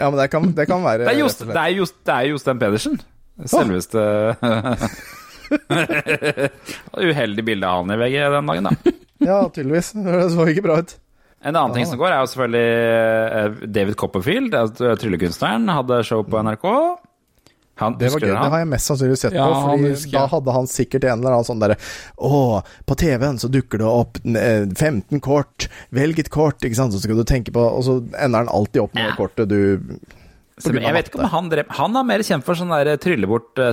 Ja, 0.00 0.06
men 0.08 0.16
det 0.16 0.30
kan, 0.32 0.46
det 0.56 0.64
kan 0.70 0.80
være 0.82 1.04
Det 1.04 1.08
er, 1.12 1.18
Jost, 1.18 1.42
det 1.44 1.56
er, 1.60 1.74
Jost, 1.76 1.98
det 2.08 2.14
er 2.14 2.30
Jostein 2.30 2.58
Pedersen. 2.62 2.96
Selveste 3.52 4.00
Uheldig 6.96 7.44
bilde 7.44 7.68
av 7.68 7.82
han 7.84 7.92
i 7.94 7.98
VG 8.00 8.18
den 8.32 8.46
dagen, 8.52 8.68
da. 8.70 8.92
Ja, 9.28 9.36
tydeligvis. 9.54 9.92
Det 9.94 10.22
så 10.32 10.46
ikke 10.50 10.64
bra 10.64 10.78
ut. 10.82 10.96
En 11.42 11.56
annen 11.56 11.74
ting 11.74 11.86
som 11.90 11.98
går, 11.98 12.12
er 12.14 12.20
jo 12.22 12.28
selvfølgelig 12.30 12.66
eh, 13.38 13.62
David 13.74 13.96
Copperfield, 13.98 14.54
altså 14.54 14.92
tryllekunstneren, 15.00 15.66
hadde 15.74 16.02
show 16.06 16.22
på 16.22 16.42
NRK. 16.46 16.68
Han, 17.80 17.96
Det 17.98 18.10
var 18.12 18.20
gøy. 18.20 18.28
Det 18.30 18.50
har 18.52 18.60
jeg 18.60 18.68
mest 18.68 18.90
sannsynlig 18.90 19.16
sett 19.18 19.34
Ja, 19.34 19.46
på, 19.48 19.54
for 19.56 19.70
Fordi 19.72 19.92
husker 19.94 20.12
da 20.12 20.22
hadde 20.28 20.54
han 20.54 20.66
sikkert 20.68 21.06
en 21.08 21.22
eller 21.22 21.34
annen 21.38 21.46
sånn 21.48 21.62
derre 21.62 21.76
Å, 22.20 22.40
på 22.86 22.96
TV-en 23.00 23.40
så 23.40 23.48
dukker 23.50 23.80
det 23.80 23.88
opp 23.88 24.20
eh, 24.28 24.66
15 24.68 25.22
kort, 25.24 25.66
velg 25.96 26.20
et 26.20 26.28
kort, 26.30 26.60
ikke 26.62 26.78
sant, 26.78 26.92
så 26.94 27.00
skal 27.00 27.16
du 27.18 27.24
tenke 27.26 27.54
på 27.54 27.64
Og 27.64 27.80
så 27.88 27.96
ender 28.12 28.44
han 28.44 28.52
alltid 28.52 28.84
opp 28.84 28.94
med 28.98 29.08
ja. 29.08 29.14
kortet 29.16 29.48
du 29.50 29.56
Så 30.60 30.74
Jeg 30.76 30.94
vet 30.98 31.08
ikke 31.10 31.24
om 31.24 31.32
han 31.32 31.48
drev 31.50 31.72
Han 31.80 31.96
er 31.96 32.08
mer 32.12 32.26
kjent 32.28 32.44
for 32.46 32.60
sånn 32.60 32.76
der 32.76 33.00
trylle 33.02 33.30
bort 33.30 33.56
uh, 33.58 33.72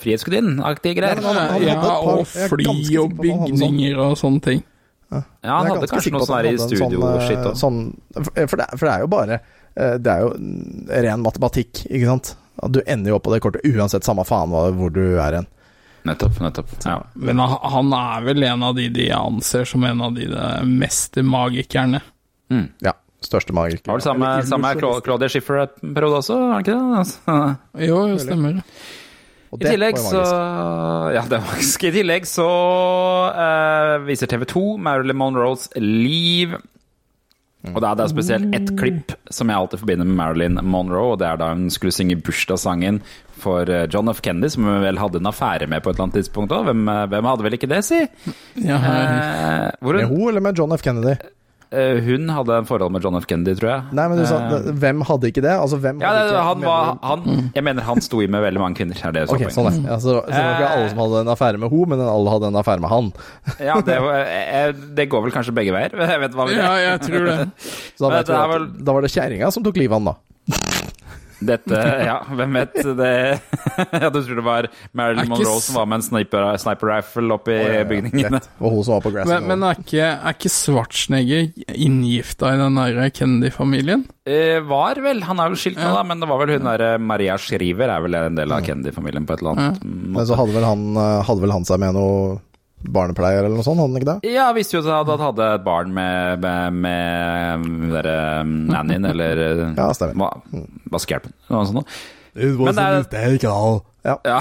Frihetsgudinnen-aktige 0.00 0.96
greier. 1.02 1.20
Ja, 1.20 1.28
men 1.28 1.42
han- 1.42 1.52
hadde 1.58 1.68
Ja, 1.68 1.80
par- 1.84 2.12
og 2.14 2.24
fly 2.32 2.70
og 2.72 2.80
sånn. 2.88 3.18
bygninger 3.20 4.00
og 4.08 4.16
sånne 4.24 4.42
ting. 4.48 4.64
Ja, 5.44 5.58
han 5.58 5.70
hadde 5.70 5.88
kanskje 5.90 6.12
noe 6.14 6.26
sånn 6.28 6.48
i 6.48 6.54
sånn, 6.58 6.72
studio-shit 6.72 7.38
eh, 7.38 7.50
òg. 7.50 7.58
sånn, 7.60 7.80
for, 8.16 8.30
for, 8.32 8.60
det, 8.60 8.68
for 8.74 8.86
det 8.86 8.94
er 8.94 9.04
jo 9.04 9.10
bare 9.12 9.38
eh, 9.40 9.96
Det 10.02 10.14
er 10.14 10.24
jo 10.24 10.30
ren 11.08 11.24
matematikk, 11.24 11.84
ikke 11.88 12.08
sant? 12.08 12.34
At 12.62 12.74
Du 12.74 12.80
ender 12.86 13.12
jo 13.12 13.18
opp 13.18 13.26
på 13.26 13.34
det 13.34 13.42
kortet 13.44 13.66
uansett, 13.66 14.06
samme 14.06 14.24
faen 14.28 14.52
hvor 14.54 14.92
du 14.94 15.04
er 15.18 15.40
hen. 15.40 15.48
Nettopp. 16.04 16.36
nettopp 16.44 16.74
ja. 16.84 16.98
Men 17.16 17.40
han 17.40 17.94
er 17.96 18.26
vel 18.26 18.44
en 18.44 18.66
av 18.66 18.74
de 18.76 18.90
de 18.92 19.08
anser 19.16 19.64
som 19.68 19.84
en 19.88 20.02
av 20.04 20.12
de 20.18 20.26
de 20.28 21.24
Mm. 22.52 22.68
Ja. 22.84 22.92
Største 23.24 23.54
magiker. 23.56 23.88
Var 23.88 24.02
det 24.02 24.04
samme, 24.04 24.30
samme 24.44 24.74
Claudia 24.76 25.30
Schiffer-periode 25.32 26.18
også, 26.20 26.36
er 26.36 26.50
det 26.52 26.66
ikke 26.66 26.74
det? 26.76 26.98
Altså. 27.00 27.38
Jo, 27.86 28.00
jo, 28.10 28.18
stemmer. 28.20 28.58
Og 29.54 29.62
I 29.62 29.70
tillegg 29.70 29.98
var 30.00 30.10
så. 30.10 30.22
Ja, 31.14 31.24
det 31.30 31.38
magisk. 31.46 31.84
I 31.86 31.92
tillegg 31.94 32.26
så 32.26 32.46
uh, 33.30 33.96
viser 34.08 34.30
TV 34.30 34.42
2 34.50 34.62
Marilyn 34.82 35.20
Monroes 35.20 35.68
liv. 35.78 36.56
Og 37.72 37.78
det 37.80 37.88
er 37.88 37.96
det 37.96 38.06
spesielt 38.10 38.56
ett 38.56 38.72
klipp 38.76 39.14
som 39.32 39.48
jeg 39.48 39.56
alltid 39.56 39.80
forbinder 39.80 40.08
med 40.08 40.18
Marilyn 40.18 40.58
Monroe, 40.68 41.14
og 41.14 41.20
det 41.22 41.30
er 41.30 41.38
da 41.40 41.46
hun 41.54 41.70
skulle 41.72 41.94
synge 41.96 42.18
bursdagssangen 42.20 42.98
for 43.40 43.70
eh, 43.72 43.86
John 43.92 44.10
F. 44.12 44.20
Kennedy, 44.24 44.50
som 44.52 44.66
hun 44.68 44.82
vel 44.84 45.00
hadde 45.00 45.22
en 45.22 45.30
affære 45.30 45.68
med 45.70 45.80
på 45.80 45.88
et 45.88 45.96
eller 45.96 46.10
annet 46.10 46.18
tidspunkt 46.20 46.52
òg. 46.52 46.66
Hvem, 46.68 46.82
eh, 46.92 47.06
hvem 47.14 47.30
hadde 47.30 47.46
vel 47.46 47.56
ikke 47.56 47.70
det, 47.72 47.80
si? 47.86 48.02
Ja, 48.60 48.82
Eh, 48.84 49.70
hvor 49.80 49.96
Med 49.96 50.10
hun, 50.10 50.18
hun 50.18 50.28
eller 50.28 50.44
med 50.44 50.58
John 50.60 50.76
F. 50.76 50.84
Kennedy? 50.84 51.16
Eh, 51.74 51.98
hun 52.06 52.30
hadde 52.32 52.58
en 52.62 52.68
forhold 52.68 52.94
med 52.94 53.04
John 53.04 53.18
F. 53.18 53.26
Kennedy, 53.30 53.56
tror 53.58 53.70
jeg. 53.70 53.94
Nei, 53.98 54.06
men 54.10 54.20
du 54.20 54.24
sa 54.28 54.38
uh, 54.50 54.68
Hvem 54.82 55.02
hadde 55.08 55.30
ikke 55.30 55.44
det? 55.44 55.52
Altså, 55.52 55.78
hvem 55.82 56.02
ja, 56.02 56.12
hadde 56.12 56.22
det, 56.22 56.32
ikke 56.32 56.44
han 56.48 56.64
var 56.64 56.92
han, 57.02 57.50
Jeg 57.56 57.66
mener 57.68 57.86
han 57.88 58.04
sto 58.04 58.22
i 58.24 58.28
med 58.30 58.44
veldig 58.44 58.62
mange 58.62 58.78
kvinner. 58.80 59.00
Er 59.00 59.16
det 59.16 59.26
okay, 59.28 59.50
sånn 59.54 59.70
er. 59.70 59.80
Ja, 59.88 59.98
så, 60.02 60.18
så 60.22 60.30
det 60.30 60.44
var 60.44 60.56
ikke 60.58 60.70
alle 60.76 60.92
som 60.92 61.02
hadde 61.04 61.24
en 61.24 61.32
affære 61.34 61.62
med 61.64 61.74
hun, 61.74 61.84
men 61.92 62.04
alle 62.06 62.36
hadde 62.36 62.52
en 62.52 62.60
affære 62.62 62.84
med 62.84 62.92
han. 62.94 63.10
Ja, 63.58 63.78
det, 63.84 63.98
var, 64.04 64.20
eh, 64.24 64.70
det 65.00 65.08
går 65.12 65.26
vel 65.26 65.34
kanskje 65.34 65.56
begge 65.56 65.74
veier. 65.76 65.94
Jeg 66.14 66.22
vet 66.24 66.38
hva 66.38 66.48
vi 66.48 66.56
ja, 66.58 66.72
jeg 66.78 67.00
tror 67.02 67.24
det. 67.26 67.38
Så 67.58 68.04
da, 68.04 68.08
Men 68.08 68.18
vet 68.18 68.28
det 68.28 68.34
vi 68.34 68.56
er 68.56 68.64
at, 68.64 68.74
da 68.86 68.96
var 68.96 69.06
det 69.06 69.10
kjerringa 69.14 69.50
som 69.54 69.64
tok 69.66 69.80
livet 69.80 69.96
av 69.96 70.02
han, 70.02 70.12
da. 70.12 70.82
Dette, 71.44 71.80
ja, 72.06 72.16
hvem 72.30 72.56
vet 72.58 72.74
det 72.98 73.10
Ja, 74.02 74.10
du 74.14 74.18
tror 74.24 74.38
det 74.40 74.44
var 74.46 74.68
Marilyn 74.96 75.28
Monroe 75.30 75.60
som 75.64 75.76
var 75.78 75.86
med 75.90 76.00
en 76.00 76.06
sniper, 76.06 76.46
sniper 76.62 76.90
rifle 76.92 77.34
oppe 77.36 77.54
i 77.54 77.58
Ja, 77.60 77.72
ja, 77.80 77.84
bygningene. 77.90 78.40
Og 78.60 78.76
hun 78.76 78.84
som 78.86 78.96
var 78.96 79.04
på 79.06 79.12
Grassing 79.14 79.32
Men, 79.34 79.48
men 79.60 79.66
er 79.68 79.80
ikke, 79.82 80.08
er 80.14 80.36
ikke 80.38 80.52
Schwarzenegger 80.54 81.50
inngifta 81.74 82.54
i 82.54 82.60
den 82.60 82.78
derre 82.80 83.10
Kennedy-familien? 83.14 84.06
Eh, 84.26 84.58
var 84.64 85.00
vel, 85.04 85.20
han 85.28 85.42
er 85.44 85.52
jo 85.52 85.58
skilt 85.60 85.76
nå, 85.80 85.84
Ja. 85.84 85.94
da, 85.98 86.02
men 86.08 86.22
det 86.22 86.28
var 86.30 86.40
vel 86.44 86.54
hun 86.56 86.64
der 86.70 86.98
Maria 86.98 87.36
Shriver 87.40 87.90
er 87.92 88.00
vel 88.06 88.14
en 88.22 88.38
del 88.38 88.52
av 88.56 88.64
Kennedy-familien 88.64 89.26
på 89.28 89.36
et 89.36 89.42
eller 89.44 89.54
annet 89.58 89.84
Men 89.84 90.14
måte. 90.16 90.26
så 90.30 90.38
hadde 90.40 90.54
vel, 90.56 90.64
han, 90.70 90.84
eh, 90.96 91.22
hadde 91.28 91.44
vel 91.44 91.52
han 91.58 91.64
seg 91.68 91.82
med 91.84 91.94
noe 91.98 92.40
barnepleier 92.92 93.44
eller 93.46 93.56
noe 93.56 93.64
sånt, 93.66 93.80
hadde 93.80 93.92
han 93.94 94.00
ikke 94.02 94.10
det? 94.12 94.32
Ja, 94.34 94.48
visste 94.56 94.76
jo 94.78 94.82
at 94.84 95.08
han 95.08 95.22
hadde 95.24 95.46
et 95.58 95.64
barn 95.64 95.94
med, 95.96 96.42
med, 96.44 96.76
med 96.84 97.94
der, 97.94 98.02
derre 98.02 98.44
nannyen, 98.44 99.08
eller 99.12 99.42
Ja, 99.80 99.88
stemmer. 99.96 100.14
hva- 100.20 100.64
vaskehjelpen, 100.92 101.32
eller 101.48 101.58
noe 101.60 101.70
sånt. 101.70 101.80
noe. 101.80 101.88
It 102.34 102.56
was 102.58 102.66
Men 102.66 102.74
det 102.74 102.84
a 102.84 102.98
mistake, 102.98 103.46
all. 103.50 103.80
Ja. 104.04 104.16
Ja, 104.26 104.40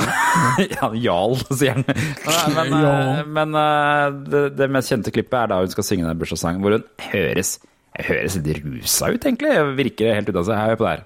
ja 0.65 0.88
Jarl, 0.99 1.38
sier 1.56 1.78
han. 1.78 1.86
Men, 1.88 2.74
men, 2.74 2.74
eh, 2.90 3.22
men 3.38 3.56
eh, 3.56 4.07
det, 4.34 4.41
det 4.57 4.68
mest 4.74 4.91
kjente 4.91 5.14
klippet 5.14 5.38
er 5.44 5.52
da 5.53 5.60
hun 5.61 5.72
skal 5.72 5.86
synge 5.88 6.10
den 6.10 6.20
bursdagssangen, 6.20 6.60
hvor 6.65 6.76
hun 6.80 6.88
høres 7.14 7.60
Høres 7.94 8.34
litt 8.41 8.57
rusa 8.65 9.11
ut, 9.14 9.22
egentlig. 9.22 9.52
Virker 9.78 10.15
helt 10.18 10.32
ute 10.32 10.41
av 10.41 10.48
seg. 10.48 10.57
Hør 10.57 10.80
på 10.80 10.88
det 10.88 10.94
her. 10.95 11.03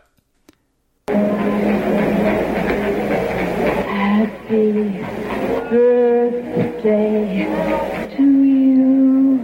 Happy 3.77 4.71
birthday 4.71 6.06
to 6.81 8.23
you. 8.43 9.39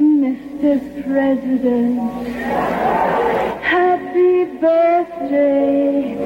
Mr. 0.00 0.74
President. 1.04 2.00
Happy 3.62 4.44
birthday 4.60 6.16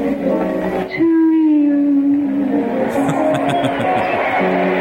to 0.97 1.09
you. 1.55 1.79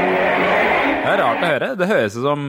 Det 1.08 1.14
er 1.14 1.22
rart 1.24 1.44
å 1.44 1.48
høre. 1.48 1.68
Det 1.80 1.88
høres 1.88 2.16
ut 2.18 2.24
som 2.26 2.42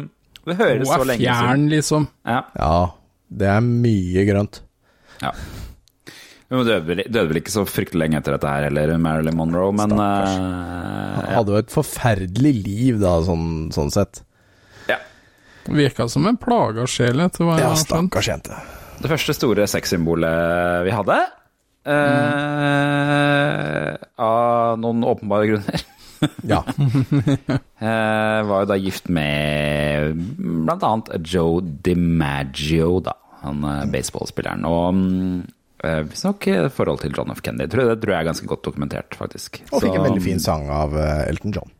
Det 0.48 0.54
høres 0.58 0.78
Hun 0.82 0.86
så 0.88 0.94
er 1.00 1.04
lenge 1.12 1.18
siden. 1.22 1.34
fjern, 1.34 1.68
liksom. 1.70 2.08
Ja. 2.26 2.40
ja, 2.58 2.86
det 3.28 3.48
er 3.52 3.60
mye 3.64 4.24
grønt. 4.28 4.62
ja. 5.24 5.32
Hun 6.48 6.62
døde 6.64 6.80
vel, 6.88 7.02
døde 7.04 7.28
vel 7.28 7.36
ikke 7.42 7.52
så 7.52 7.60
fryktelig 7.68 8.00
lenge 8.06 8.16
etter 8.22 8.32
dette 8.32 8.48
her 8.48 8.64
heller, 8.70 8.88
Marilyn 9.04 9.36
Monroe, 9.36 9.68
men 9.76 9.90
uh, 9.92 10.00
ja. 10.00 11.20
Hadde 11.34 11.52
jo 11.52 11.58
et 11.60 11.68
forferdelig 11.74 12.52
liv 12.64 12.96
da, 13.02 13.18
sånn, 13.26 13.68
sånn 13.74 13.92
sett. 13.92 14.22
Virka 15.68 16.06
som 16.08 16.24
en 16.24 16.38
plaga 16.40 16.86
sjel, 16.88 17.20
etter 17.20 17.44
hva 17.44 17.58
jeg 17.58 17.66
har 17.66 17.74
skjønt. 17.76 17.90
stakkars 17.90 18.24
jente. 18.30 18.56
Det 19.02 19.10
første 19.12 19.34
store 19.36 19.66
sexsymbolet 19.68 20.80
vi 20.86 20.94
hadde, 20.96 21.18
eh, 21.92 23.92
av 24.24 24.80
noen 24.80 25.04
åpenbare 25.12 25.44
grunner, 25.52 25.84
Ja. 26.48 26.62
eh, 27.78 28.40
var 28.48 28.64
jo 28.64 28.68
da 28.70 28.76
gift 28.80 29.08
med 29.12 30.18
annet 30.88 31.10
Joe 31.26 31.62
DiMaggio, 31.62 33.00
da. 33.06 33.14
Han 33.44 33.64
eh, 33.64 33.86
baseballspilleren. 33.92 34.66
Og 34.68 34.94
mm, 34.94 35.40
eh, 35.84 36.00
visstnok 36.10 36.48
forhold 36.74 37.02
til 37.04 37.14
John 37.16 37.34
F. 37.34 37.42
Kennedy. 37.44 37.70
Tror 37.72 37.84
jeg, 37.84 37.96
det 37.96 38.04
tror 38.04 38.14
jeg 38.14 38.20
er 38.24 38.30
ganske 38.32 38.50
godt 38.50 38.64
dokumentert, 38.66 39.18
faktisk. 39.18 39.62
Og 39.70 39.82
fikk 39.82 39.92
Så- 39.92 39.98
en 40.00 40.08
veldig 40.10 40.24
fin 40.24 40.42
sang 40.42 40.68
av 40.70 40.96
Elton 40.98 41.54
John. 41.54 41.74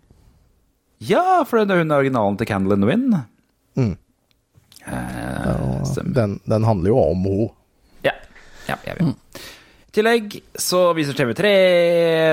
Ja, 0.98 1.44
for 1.46 1.62
det 1.62 1.70
er 1.70 1.84
hun 1.84 1.92
er 1.94 2.02
originalen 2.02 2.38
til 2.38 2.46
Candle 2.50 2.74
in 2.74 2.82
the 2.82 2.88
Wind. 2.90 3.14
Mm. 3.78 3.96
Eh, 4.88 6.02
den, 6.14 6.40
den 6.44 6.64
handler 6.64 6.90
jo 6.90 6.98
om 7.12 7.26
henne. 7.28 7.48
Ja, 8.06 8.14
ja 8.68 8.76
jeg 8.86 8.98
vet. 8.98 9.14
I 9.14 9.57
tillegg 9.98 10.38
så 10.58 10.80
viser 10.96 11.16
TV3 11.18 11.52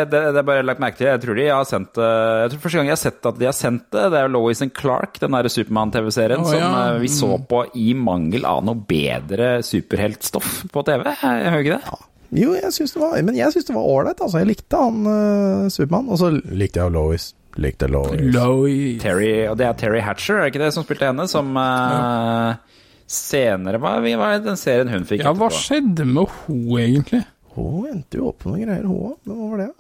det, 0.10 0.22
det 0.36 0.40
er 0.40 0.48
bare 0.48 0.66
lagt 0.66 0.82
merke 0.84 1.00
til, 1.00 1.10
jeg 1.10 1.22
tror 1.24 1.40
de 1.40 1.48
har 1.50 1.68
sendt 1.68 1.94
det 1.98 2.10
Jeg 2.44 2.52
tror 2.54 2.64
første 2.66 2.80
gang 2.80 2.90
jeg 2.90 2.96
har 2.96 3.04
sett 3.04 3.30
at 3.32 3.40
de 3.42 3.50
har 3.50 3.58
sendt 3.58 3.88
det, 3.96 4.08
det 4.14 4.22
er 4.22 4.32
Lois 4.32 4.62
and 4.66 4.74
Clark, 4.78 5.20
den 5.22 5.38
der 5.38 5.50
Supermann-TV-serien 5.52 6.44
oh, 6.46 6.50
som 6.50 6.62
ja. 6.62 6.74
eh, 6.94 7.00
vi 7.04 7.12
så 7.12 7.32
på 7.50 7.64
i 7.82 7.94
mangel 7.98 8.46
av 8.50 8.64
noe 8.68 8.78
bedre 8.88 9.56
superheltstoff 9.66 10.66
på 10.72 10.86
TV. 10.86 11.08
Jeg 11.10 11.56
hører 11.56 11.66
ikke 11.66 11.80
det? 11.80 12.04
Jo, 12.36 12.54
jeg 12.58 12.74
synes 12.74 12.94
det 12.96 13.02
var 13.02 13.18
Men 13.24 13.38
jeg 13.38 13.54
syns 13.54 13.68
det 13.68 13.76
var 13.76 13.88
ålreit. 13.88 14.22
Altså. 14.22 14.42
Jeg 14.42 14.50
likte 14.50 14.80
han 14.80 15.06
uh, 15.08 15.68
Supermann. 15.72 16.10
Og 16.12 16.20
så 16.20 16.32
likte 16.34 16.82
jeg 16.82 16.96
Lois. 16.96 17.30
Likte 17.62 17.88
Lois. 17.88 18.24
Lois. 18.36 18.98
Terry, 19.04 19.46
og 19.48 19.60
det 19.60 19.70
er 19.70 19.78
Terry 19.80 20.02
Hatcher, 20.04 20.40
er 20.40 20.48
det 20.48 20.56
ikke 20.56 20.66
det, 20.66 20.74
som 20.76 20.84
spilte 20.84 21.08
henne? 21.08 21.28
Som 21.32 21.56
eh, 21.56 22.82
senere 23.08 23.80
Hva 23.80 23.94
er 24.02 24.44
den 24.44 24.60
serien 24.60 24.92
hun 24.92 25.08
fikk 25.08 25.24
Ja, 25.24 25.32
hva 25.32 25.48
etterpå? 25.48 25.62
skjedde 25.64 26.08
med 26.10 26.36
hun 26.44 26.82
egentlig? 26.82 27.22
Hun 27.56 27.88
endte 27.92 28.20
jo 28.20 28.30
opp 28.32 28.44
på 28.44 28.52
noen 28.52 28.66
greier, 28.66 28.86
hun 28.88 29.12
òg. 29.12 29.18
Men 29.26 29.40
hva 29.42 29.50
var 29.54 29.62
det? 29.64 29.72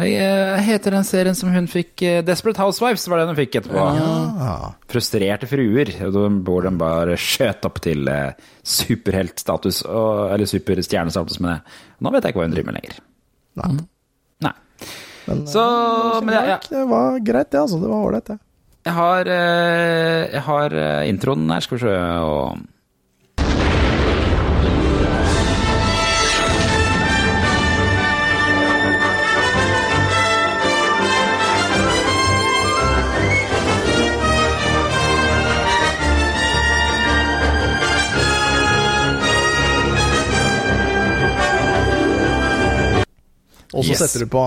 Hei, 0.00 0.06
jeg 0.14 0.62
heter 0.64 0.94
den 0.96 1.04
serien 1.04 1.36
som 1.36 1.50
hun 1.52 1.66
fikk 1.68 2.00
eh, 2.08 2.20
Desperate 2.24 2.62
Housewives 2.62 3.02
var 3.10 3.20
det 3.20 3.26
hun 3.28 3.36
fikk 3.36 3.58
etterpå. 3.60 3.82
Ja. 3.98 4.70
Frustrerte 4.88 5.48
fruer, 5.50 5.90
hvor 6.46 6.64
de 6.64 6.72
bare 6.80 7.18
skjøt 7.20 7.66
opp 7.68 7.82
til 7.84 8.08
eh, 8.08 8.32
superheltstatus, 8.64 9.82
eller 9.84 10.48
superstjernestatus 10.48 11.40
med 11.44 11.52
det. 11.58 11.78
Nå 12.00 12.14
vet 12.14 12.24
jeg 12.24 12.32
ikke 12.32 12.40
hva 12.42 12.48
hun 12.48 12.54
driver 12.56 12.70
med 12.72 12.78
lenger. 12.80 13.00
nei. 13.60 13.70
Nei. 14.46 14.54
Men, 15.28 15.42
Så, 15.52 15.60
eh, 15.66 16.22
men 16.24 16.34
ja, 16.38 16.44
ja. 16.54 16.58
det 16.70 16.86
var 16.88 17.18
greit, 17.20 17.50
det. 17.52 17.60
altså. 17.60 17.78
Det 17.82 17.90
var 17.92 18.06
ålreit, 18.08 18.30
det. 18.32 18.38
jeg 18.88 18.94
har, 18.96 19.28
eh, 19.36 20.22
jeg 20.32 20.44
har 20.48 20.78
eh, 20.86 21.08
introen 21.12 21.44
her, 21.52 21.60
skal 21.66 21.76
vi 21.76 21.84
se 21.84 21.96
og 22.24 22.62
Og 43.70 43.84
så 43.86 43.92
Yes. 43.94 44.00
setter, 44.02 44.24
du 44.26 44.30
på, 44.32 44.40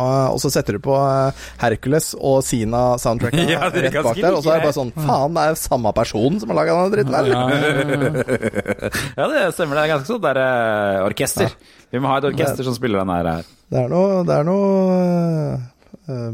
så 0.43 0.49
setter 0.51 0.75
du 0.75 0.79
på 0.83 0.95
eh, 0.99 1.43
Hercules 1.61 2.09
og 2.19 2.41
Sina-soundtracket 2.43 3.49
Ja, 3.53 3.69
rett 3.71 3.95
bak 4.03 4.17
der. 4.19 4.35
Og 4.35 4.43
så 4.43 4.51
er 4.51 4.59
det 4.59 4.67
bare 4.67 4.75
sånn 4.75 4.91
Faen, 4.97 5.33
det 5.37 5.45
er 5.45 5.53
jo 5.53 5.59
samme 5.61 5.93
person 5.95 6.39
som 6.41 6.51
har 6.51 6.59
laga 6.59 6.75
denne 6.75 6.91
dritten 6.91 7.15
her. 7.15 7.25
Ja, 7.31 7.43
ja, 9.23 9.27
det 9.31 9.43
stemmer. 9.55 9.79
Det 9.79 9.83
er 9.85 9.91
ganske 9.93 10.09
sånn 10.11 10.23
der 10.25 10.39
uh, 10.43 11.05
orkester. 11.07 11.53
Vi 11.93 12.01
må 12.03 12.09
ha 12.11 12.17
et 12.19 12.27
orkester 12.33 12.65
som 12.67 12.75
spiller 12.75 12.99
den 13.03 13.13
her. 13.15 13.45
Det 13.71 13.79
er 13.85 13.91
noe, 13.91 14.23
det 14.27 14.35
er 14.41 14.47
noe 14.47 14.97
eh, 14.97 15.63
eh, 16.09 16.27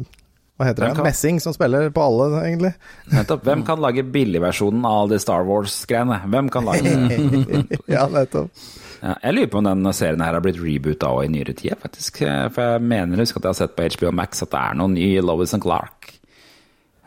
Hva 0.60 0.68
heter 0.68 0.84
Hvem 0.84 0.90
det? 0.92 0.98
kan- 0.98 1.08
Messing 1.08 1.38
som 1.44 1.54
spiller 1.56 1.90
på 1.96 2.04
alle, 2.04 2.30
egentlig. 2.48 2.74
Nettopp. 3.14 3.46
Hvem 3.48 3.62
kan 3.68 3.80
lage 3.86 4.04
billigversjonen 4.04 4.84
av 4.90 5.12
de 5.14 5.20
Star 5.24 5.46
Wars-greiene? 5.48 6.18
Hvem 6.32 6.50
kan 6.52 6.66
lage 6.68 6.84
det? 6.90 7.80
ja, 7.92 8.08
nettopp. 8.12 8.50
Ja, 9.00 9.14
jeg 9.24 9.36
lurer 9.38 9.52
på 9.54 9.60
om 9.62 9.68
den 9.70 9.94
serien 9.96 10.22
her 10.24 10.36
har 10.36 10.44
blitt 10.44 10.60
reboota 10.60 11.08
òg 11.16 11.26
i 11.26 11.32
nyere 11.32 11.54
tid, 11.56 11.76
faktisk. 11.80 12.20
For 12.52 12.74
jeg 12.76 12.82
mener 12.84 13.22
husk 13.24 13.38
at 13.40 13.46
jeg 13.48 13.54
har 13.54 13.60
sett 13.62 13.76
på 13.78 13.86
HBO 13.96 14.12
Max 14.20 14.44
at 14.44 14.52
det 14.52 14.60
er 14.60 14.80
noen 14.82 14.98
ny 14.98 15.10
Lovis 15.24 15.54
and 15.56 15.64
Clark. 15.64 16.10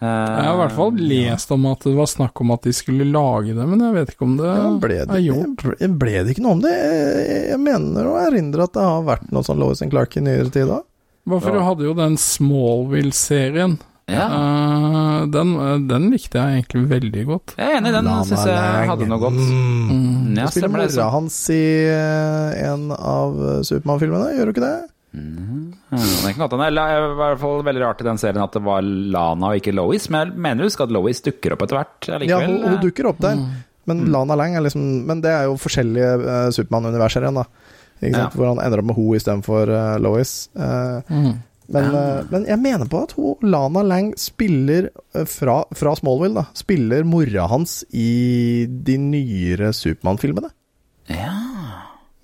Eh, 0.03 0.07
Jeg 0.09 0.47
har 0.49 0.55
i 0.57 0.61
hvert 0.65 0.75
fall 0.75 0.97
lest 0.99 1.53
om 1.55 1.67
at 1.71 1.85
det 1.87 1.93
var 1.95 2.09
snakk 2.11 2.41
om 2.43 2.51
at 2.57 2.65
de 2.67 2.73
skulle 2.75 3.05
lage 3.07 3.53
det, 3.55 3.67
men 3.69 3.85
jeg 3.85 3.95
vet 3.95 4.15
ikke 4.17 4.27
om 4.27 4.33
det 4.41 4.49
Ja, 4.49 4.71
ble, 4.83 4.97
er 5.05 5.21
gjort. 5.23 5.63
ble, 5.69 5.89
ble 6.01 6.15
det 6.25 6.33
ikke 6.35 6.43
noe 6.47 6.57
om 6.57 6.65
det? 6.65 6.73
Jeg, 6.75 7.37
jeg 7.53 7.61
mener 7.63 8.09
å 8.11 8.17
erindre 8.25 8.65
at 8.67 8.75
det 8.75 8.83
har 8.89 9.05
vært 9.07 9.29
noe 9.31 9.47
sånn 9.47 9.61
Lovis 9.63 9.85
and 9.85 9.93
Clark 9.95 10.17
i 10.19 10.25
nyere 10.25 10.51
tid 10.51 10.67
da. 10.73 10.81
Hvorfor 11.29 11.53
ja. 11.55 11.61
du 11.61 11.67
hadde 11.69 11.87
jo 11.87 11.95
den 11.95 12.17
Smallville-serien. 12.19 13.77
Ja. 14.13 14.27
Uh, 14.29 15.27
den, 15.33 15.53
den 15.89 16.09
likte 16.13 16.39
jeg 16.41 16.61
egentlig 16.63 16.83
veldig 16.91 17.25
godt. 17.29 17.55
Jeg 17.59 17.69
er 17.71 17.79
enig, 17.81 17.93
den 17.95 18.09
Lana 18.11 18.25
syns 18.29 18.45
jeg 18.47 18.57
Lang. 18.59 18.89
hadde 18.93 19.09
noe 19.11 19.21
godt. 19.23 19.39
Mm. 19.43 20.37
Ja, 20.37 20.47
Du 20.47 20.55
spiller 20.55 20.73
mora 20.73 20.89
Så. 20.93 21.07
hans 21.13 21.37
i 21.53 21.61
eh, 21.89 22.63
en 22.69 22.89
av 22.97 23.39
eh, 23.41 23.61
Supermann-filmene, 23.69 24.33
gjør 24.37 24.49
du 24.51 24.55
ikke 24.55 24.65
det? 24.67 24.77
Mm, 25.13 25.67
det 25.93 26.31
kan 26.33 26.41
godt 26.47 26.55
hende. 26.57 26.67
Eller, 26.73 26.95
Det 26.95 27.17
var 27.19 27.27
i 27.27 27.35
hvert 27.35 27.43
fall 27.43 27.67
veldig 27.67 27.83
rart 27.85 28.01
i 28.01 28.07
den 28.07 28.21
serien 28.23 28.41
at 28.45 28.55
det 28.57 28.63
var 28.65 28.81
Lana 28.87 29.51
og 29.53 29.61
ikke 29.61 29.75
Lois, 29.77 30.09
men 30.13 30.31
jeg 30.33 30.45
mener 30.47 30.69
husk 30.69 30.81
at 30.85 30.95
Lois 30.95 31.21
dukker 31.25 31.53
opp 31.57 31.67
etter 31.67 31.81
hvert 31.83 32.09
Ja, 32.29 32.41
hun, 32.47 32.63
hun 32.65 32.81
dukker 32.81 33.11
opp 33.11 33.21
der. 33.21 33.43
Men 33.91 34.05
Lana 34.15 34.37
Lang 34.39 34.55
er 34.57 34.63
liksom 34.63 34.83
Men 35.09 35.21
det 35.25 35.33
er 35.35 35.49
jo 35.51 35.57
forskjellige 35.59 36.11
uh, 36.23 36.51
Supermann-universer 36.55 37.25
igjen, 37.27 37.41
da. 37.43 37.47
Ikke 38.03 38.15
sant? 38.17 38.33
Ja. 38.33 38.37
Hvor 38.39 38.49
han 38.53 38.61
ender 38.65 38.83
opp 38.83 38.89
med 38.89 38.97
hun 38.99 39.17
istedenfor 39.19 39.71
uh, 39.71 39.97
Lois. 40.03 40.33
Eh, 40.57 41.13
men, 41.73 41.95
eh, 41.97 42.25
men 42.33 42.47
jeg 42.49 42.61
mener 42.61 42.91
på 42.91 43.03
at 43.07 43.15
hun, 43.17 43.47
Lana 43.47 43.83
Lang 43.87 44.13
spiller 44.21 44.91
eh, 44.91 45.27
fra, 45.29 45.63
fra 45.77 45.95
Smallville, 45.99 46.43
da. 46.43 46.59
Spiller 46.59 47.07
mora 47.09 47.47
hans 47.51 47.81
i 47.91 48.67
de 48.69 48.99
nyere 49.01 49.73
Supermann-filmene. 49.77 50.53
Ja. 51.11 51.37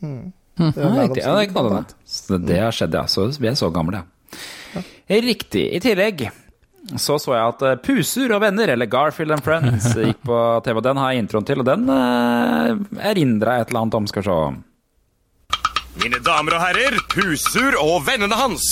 Mm. 0.05 0.35
Det 0.59 0.83
er 0.83 0.99
riktig. 0.99 1.23
Ja, 1.23 1.37
det 1.39 1.49
kan 1.55 1.71
det. 1.71 1.97
Så 2.05 2.39
det 2.43 2.61
har 2.61 2.75
skjedd, 2.75 2.99
ja. 2.99 3.07
Så 3.11 3.31
vi 3.39 3.51
er 3.51 3.57
så 3.59 3.71
gamle, 3.75 4.03
ja. 4.03 4.85
Riktig. 5.09 5.65
I 5.73 5.81
tillegg 5.81 6.29
så 6.97 7.19
så 7.21 7.35
jeg 7.35 7.53
at 7.53 7.65
eh, 7.67 7.81
Puser 7.85 8.33
og 8.33 8.43
venner, 8.45 8.71
eller 8.73 8.89
Garfield 8.89 9.35
and 9.37 9.45
Friends, 9.45 9.91
gikk 9.99 10.23
på 10.25 10.39
TV. 10.65 10.79
og 10.79 10.87
Den 10.87 11.01
har 11.01 11.13
jeg 11.13 11.25
introen 11.25 11.49
til, 11.49 11.61
og 11.61 11.69
den 11.69 11.85
uh, 11.91 12.73
erindra 13.11 13.59
jeg 13.59 13.67
et 13.67 13.73
eller 13.75 13.85
annet 13.85 13.99
om. 13.99 14.09
Skal 14.09 14.25
vi 14.25 14.31
se. 14.31 14.39
Mine 15.99 16.23
damer 16.25 16.57
og 16.57 16.63
herrer, 16.63 16.97
Pusur 17.13 17.77
og 17.83 18.07
vennene 18.07 18.39
hans. 18.39 18.71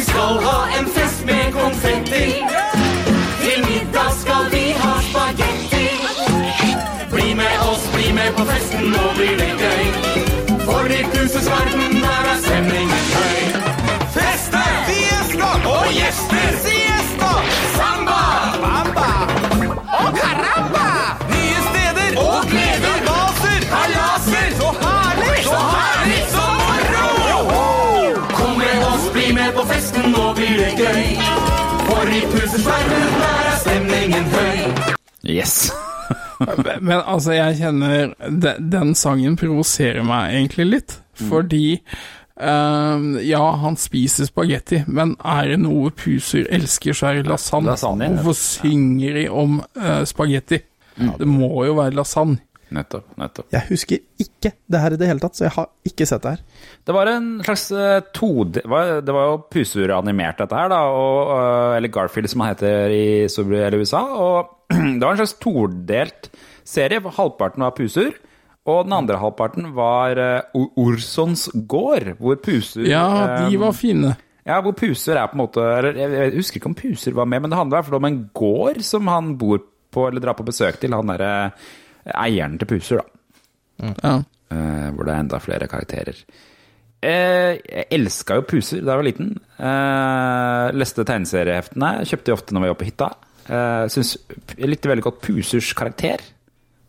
Vi 0.00 0.02
skal 0.02 0.34
ha 0.44 0.78
en 0.78 0.86
fest 0.86 1.24
med 1.26 1.52
konfetti. 1.52 2.26
Til 3.42 3.60
middag 3.68 4.10
skal 4.22 4.44
vi 4.52 4.64
ha 4.82 4.92
spagetti. 5.08 5.86
Bli 7.12 7.34
med 7.34 7.56
oss, 7.70 7.90
bli 7.94 8.12
med 8.12 8.32
på 8.36 8.44
festen, 8.44 8.84
nå 8.94 9.04
blir 9.16 9.36
det 9.42 9.52
gøy. 9.64 9.84
For 10.64 10.84
i 10.98 11.02
pusers 11.12 11.50
verden, 11.50 12.00
der 12.04 12.32
er 12.32 12.38
stemningen 12.44 13.04
høy. 13.16 13.38
Feste! 14.16 14.64
Fiesta! 14.88 15.52
Og 15.74 15.86
gjester! 15.98 16.50
Siesta! 16.64 16.99
Gøy. 30.90 31.08
For 31.88 32.10
i 32.10 32.20
pusers 32.32 32.66
verden, 32.66 33.08
der 33.22 33.48
er 33.50 33.58
stemningen 33.62 34.30
høy. 34.34 34.94
Yes. 35.30 35.56
Men 36.86 37.02
altså, 37.04 37.32
jeg 37.36 37.58
kjenner 37.60 38.14
Den, 38.24 38.70
Den 38.72 38.94
sangen 38.98 39.36
provoserer 39.38 40.02
meg 40.06 40.34
egentlig 40.38 40.70
litt, 40.76 40.96
fordi 41.28 41.66
Uh, 42.40 43.18
Ja, 43.20 43.42
han 43.60 43.74
spiser 43.76 44.24
spagetti, 44.24 44.78
men 44.88 45.10
er 45.20 45.50
det 45.50 45.58
noe 45.60 45.90
Puser 45.92 46.46
elsker, 46.48 46.96
så 46.96 47.10
er 47.10 47.18
det 47.18 47.28
lasagne. 47.28 47.68
Lasagne. 47.74 48.08
Hvorfor 48.14 48.38
synger 48.40 49.18
de 49.18 49.24
om 49.28 49.58
uh, 49.76 50.00
spagetti? 50.08 50.62
Det 50.96 51.28
må 51.28 51.66
jo 51.68 51.74
være 51.76 51.98
lasagne. 51.98 52.40
Nettopp. 52.74 53.16
nettopp. 53.18 53.48
Jeg 53.54 53.66
husker 53.68 54.00
ikke 54.22 54.52
det 54.70 54.80
her 54.82 54.94
i 54.94 55.00
det 55.00 55.08
hele 55.10 55.22
tatt, 55.22 55.38
så 55.38 55.46
jeg 55.46 55.54
har 55.56 55.68
ikke 55.90 56.06
sett 56.08 56.22
det 56.24 56.34
her. 56.36 56.44
Det 56.86 56.96
var 56.96 57.10
en 57.10 57.28
slags 57.46 57.66
uh, 57.74 57.98
tode... 58.16 58.62
Det 58.62 59.14
var 59.16 59.28
jo 59.28 59.36
Pusur 59.50 59.92
animert, 59.96 60.38
dette 60.38 60.56
her, 60.56 60.70
da. 60.72 60.80
Og, 60.94 61.34
eh, 61.34 61.76
eller 61.78 61.92
Garfield, 61.92 62.30
som 62.30 62.44
han 62.44 62.54
heter 62.54 62.94
i 62.94 63.04
USA. 63.80 64.02
Og 64.14 64.70
det 64.98 65.02
var 65.02 65.14
en 65.14 65.22
slags 65.22 65.38
todelt 65.42 66.30
serie. 66.64 67.02
hvor 67.02 67.16
Halvparten 67.18 67.66
var 67.66 67.74
Pusur. 67.76 68.14
Og 68.68 68.84
den 68.84 68.92
andre 68.92 69.18
halvparten 69.18 69.70
var 69.76 70.18
uh, 70.20 70.66
Orsons 70.78 71.48
gård, 71.68 72.14
hvor 72.20 72.36
Pusur 72.44 72.84
Ja, 72.86 73.06
de 73.46 73.54
eh, 73.54 73.60
var 73.60 73.72
fine. 73.76 74.14
Ja, 74.46 74.60
hvor 74.64 74.74
Puser 74.76 75.16
er 75.16 75.28
på 75.30 75.36
en 75.36 75.42
måte 75.42 75.62
eller 75.62 75.96
Jeg 75.96 76.12
jeg 76.16 76.36
husker 76.38 76.60
ikke 76.60 76.70
om 76.70 76.76
Puser 76.76 77.16
var 77.16 77.28
med, 77.28 77.42
men 77.42 77.52
det 77.52 77.58
handler 77.58 77.76
i 77.76 77.78
hvert 77.80 77.90
fall 77.90 78.00
om 78.00 78.08
en 78.08 78.22
gård 78.34 78.80
som 78.84 79.10
han 79.10 79.34
bor 79.40 79.62
på 79.90 80.06
eller 80.08 80.22
drar 80.22 80.36
på 80.38 80.46
besøk 80.46 80.78
til. 80.80 80.94
Han 80.94 81.10
derre 81.12 81.52
eieren 82.06 82.58
til 82.60 82.66
Puser, 82.70 83.00
da. 83.02 83.92
Ja. 84.04 84.14
Eh, 84.50 84.88
hvor 84.94 85.06
det 85.06 85.14
er 85.14 85.20
enda 85.24 85.38
flere 85.40 85.68
karakterer. 85.70 86.16
Eh, 87.02 87.56
jeg 87.64 87.86
elska 87.96 88.34
jo 88.40 88.42
Puser 88.50 88.82
da 88.84 88.92
jeg 88.92 89.00
var 89.00 89.06
liten. 89.08 89.30
Eh, 89.58 90.66
leste 90.76 91.04
tegneserieheftene. 91.08 91.92
Kjøpte 92.04 92.28
de 92.28 92.34
ofte 92.36 92.52
når 92.56 92.66
vi 92.66 92.72
var 92.74 92.80
på 92.82 92.88
hytta. 92.90 93.10
Eh, 93.50 93.86
synes, 93.94 94.16
jeg 94.58 94.68
likte 94.68 94.90
veldig 94.90 95.06
godt 95.06 95.20
Pusers 95.24 95.72
karakter. 95.78 96.20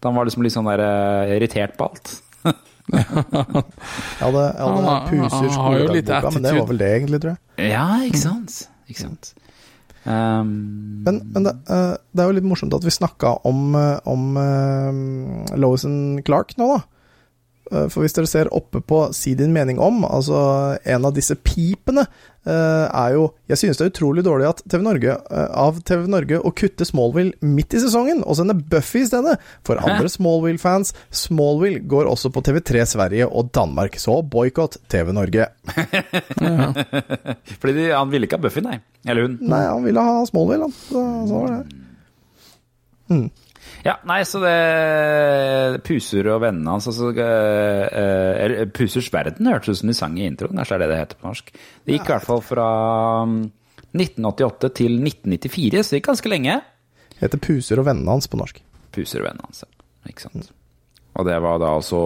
Da 0.02 0.10
han 0.10 0.18
var 0.18 0.26
liksom 0.28 0.44
litt 0.44 0.54
sånn 0.56 0.66
der 0.66 0.82
uh, 0.82 1.30
irritert 1.36 1.76
på 1.78 1.86
alt. 1.92 2.16
Jeg 2.42 3.06
hadde, 3.08 3.38
jeg 4.18 4.26
hadde 4.26 4.42
Han 4.60 4.84
har- 4.84 5.06
Puser 5.08 5.50
han 5.52 5.62
har 5.62 5.78
jo 5.78 5.94
litt 5.94 6.06
skoledagboka, 6.10 6.32
men 6.34 6.44
det 6.44 6.54
var 6.58 6.66
vel 6.72 6.78
det, 6.82 6.90
egentlig, 6.98 7.20
tror 7.22 7.32
jeg. 7.38 7.70
ja, 7.72 7.84
ikke 8.08 8.18
sant? 8.24 8.56
Ikke 8.90 9.00
sant? 9.06 9.30
Um, 10.06 11.04
Men, 11.06 11.20
men 11.34 11.46
det, 11.46 11.52
eh, 11.70 11.94
det 12.14 12.24
er 12.24 12.30
jo 12.30 12.38
litt 12.38 12.48
morsomt 12.50 12.74
at 12.74 12.86
vi 12.86 12.94
snakka 12.94 13.36
om, 13.46 13.76
eh, 13.78 14.00
om 14.10 14.38
uh, 14.38 15.58
Lois 15.58 15.86
and 15.86 16.24
Clark 16.26 16.56
nå, 16.58 16.68
da. 16.76 16.82
Eh, 17.72 17.88
For 17.92 18.04
hvis 18.04 18.16
dere 18.18 18.30
ser 18.30 18.52
oppe 18.56 18.82
på 18.84 19.06
Si 19.16 19.34
din 19.38 19.54
mening 19.56 19.80
om, 19.82 20.04
altså 20.08 20.42
en 20.84 21.08
av 21.08 21.16
disse 21.16 21.36
pipene, 21.40 22.04
eh, 22.46 22.86
er 22.88 23.16
jo 23.16 23.30
Jeg 23.50 23.62
synes 23.62 23.80
det 23.80 23.86
er 23.86 23.92
utrolig 23.94 24.24
dårlig 24.28 24.50
at 24.50 24.64
TV 24.70 24.84
Norge, 24.84 25.16
eh, 25.32 25.48
av 25.64 25.80
TV 25.88 26.08
Norge 26.12 26.40
å 26.42 26.52
kutte 26.56 26.88
Smallville 26.88 27.34
midt 27.42 27.76
i 27.78 27.82
sesongen 27.84 28.24
og 28.26 28.36
sende 28.40 28.58
Buffy 28.60 29.04
i 29.06 29.10
stedet. 29.10 29.38
For 29.68 29.80
andre 29.80 30.12
Smallville-fans, 30.12 30.94
Smallville 31.12 31.84
går 31.88 32.10
også 32.12 32.32
på 32.34 32.44
TV3 32.44 32.86
Sverige 32.96 33.30
og 33.30 33.52
Danmark, 33.56 33.96
så 34.02 34.20
boikott 34.24 34.78
TV 34.92 35.14
Norge. 35.16 35.48
fordi 37.62 37.74
de, 37.78 37.92
han 37.96 38.12
ville 38.12 38.28
ikke 38.28 38.40
ha 38.40 38.46
Buffy, 38.48 38.64
nei. 38.66 38.80
Eller 39.08 39.28
hun. 39.28 39.40
Nei, 39.42 39.64
han 39.66 39.86
ville 39.88 40.04
ha 40.04 40.26
Smallville, 40.28 40.68
han. 40.68 40.76
Så, 40.90 41.06
så 41.30 41.40
var 41.40 41.56
det. 41.56 41.80
Ja, 43.86 43.96
nei, 44.10 44.20
så 44.28 44.42
det 44.44 45.82
Puser 45.88 46.28
og 46.34 46.44
vennene 46.44 46.76
hans 46.76 46.88
altså, 46.90 47.10
eh, 47.18 48.44
eh, 48.46 48.64
Pusers 48.74 49.10
verden 49.14 49.50
hørtes 49.50 49.74
ut 49.74 49.82
som 49.82 49.92
de 49.92 49.98
sang 49.98 50.20
i 50.20 50.28
introen, 50.30 50.60
kanskje 50.60 50.78
er 50.78 50.84
det 50.84 50.92
det 50.92 51.00
heter 51.00 51.22
på 51.22 51.30
norsk. 51.30 51.50
Det 51.86 51.96
gikk 51.96 52.10
i 52.10 52.14
hvert 52.14 52.28
fall 52.28 52.44
fra 52.46 52.68
mm, 53.30 53.42
1988 53.92 54.72
til 54.82 55.00
1994, 55.00 55.82
så 55.82 55.96
det 55.96 56.02
gikk 56.02 56.12
ganske 56.12 56.34
lenge. 56.34 56.60
Det 57.16 57.26
Heter 57.26 57.42
Puser 57.42 57.82
og 57.82 57.90
vennene 57.90 58.18
hans 58.18 58.30
på 58.30 58.40
norsk. 58.40 58.62
Puser 58.94 59.24
og 59.24 59.30
vennene 59.30 59.50
hans, 59.50 59.66
ja. 59.66 59.86
ikke 60.10 60.28
sant. 60.28 60.54
Og 61.18 61.28
det 61.28 61.38
var 61.44 61.60
da 61.62 61.74
altså 61.76 62.02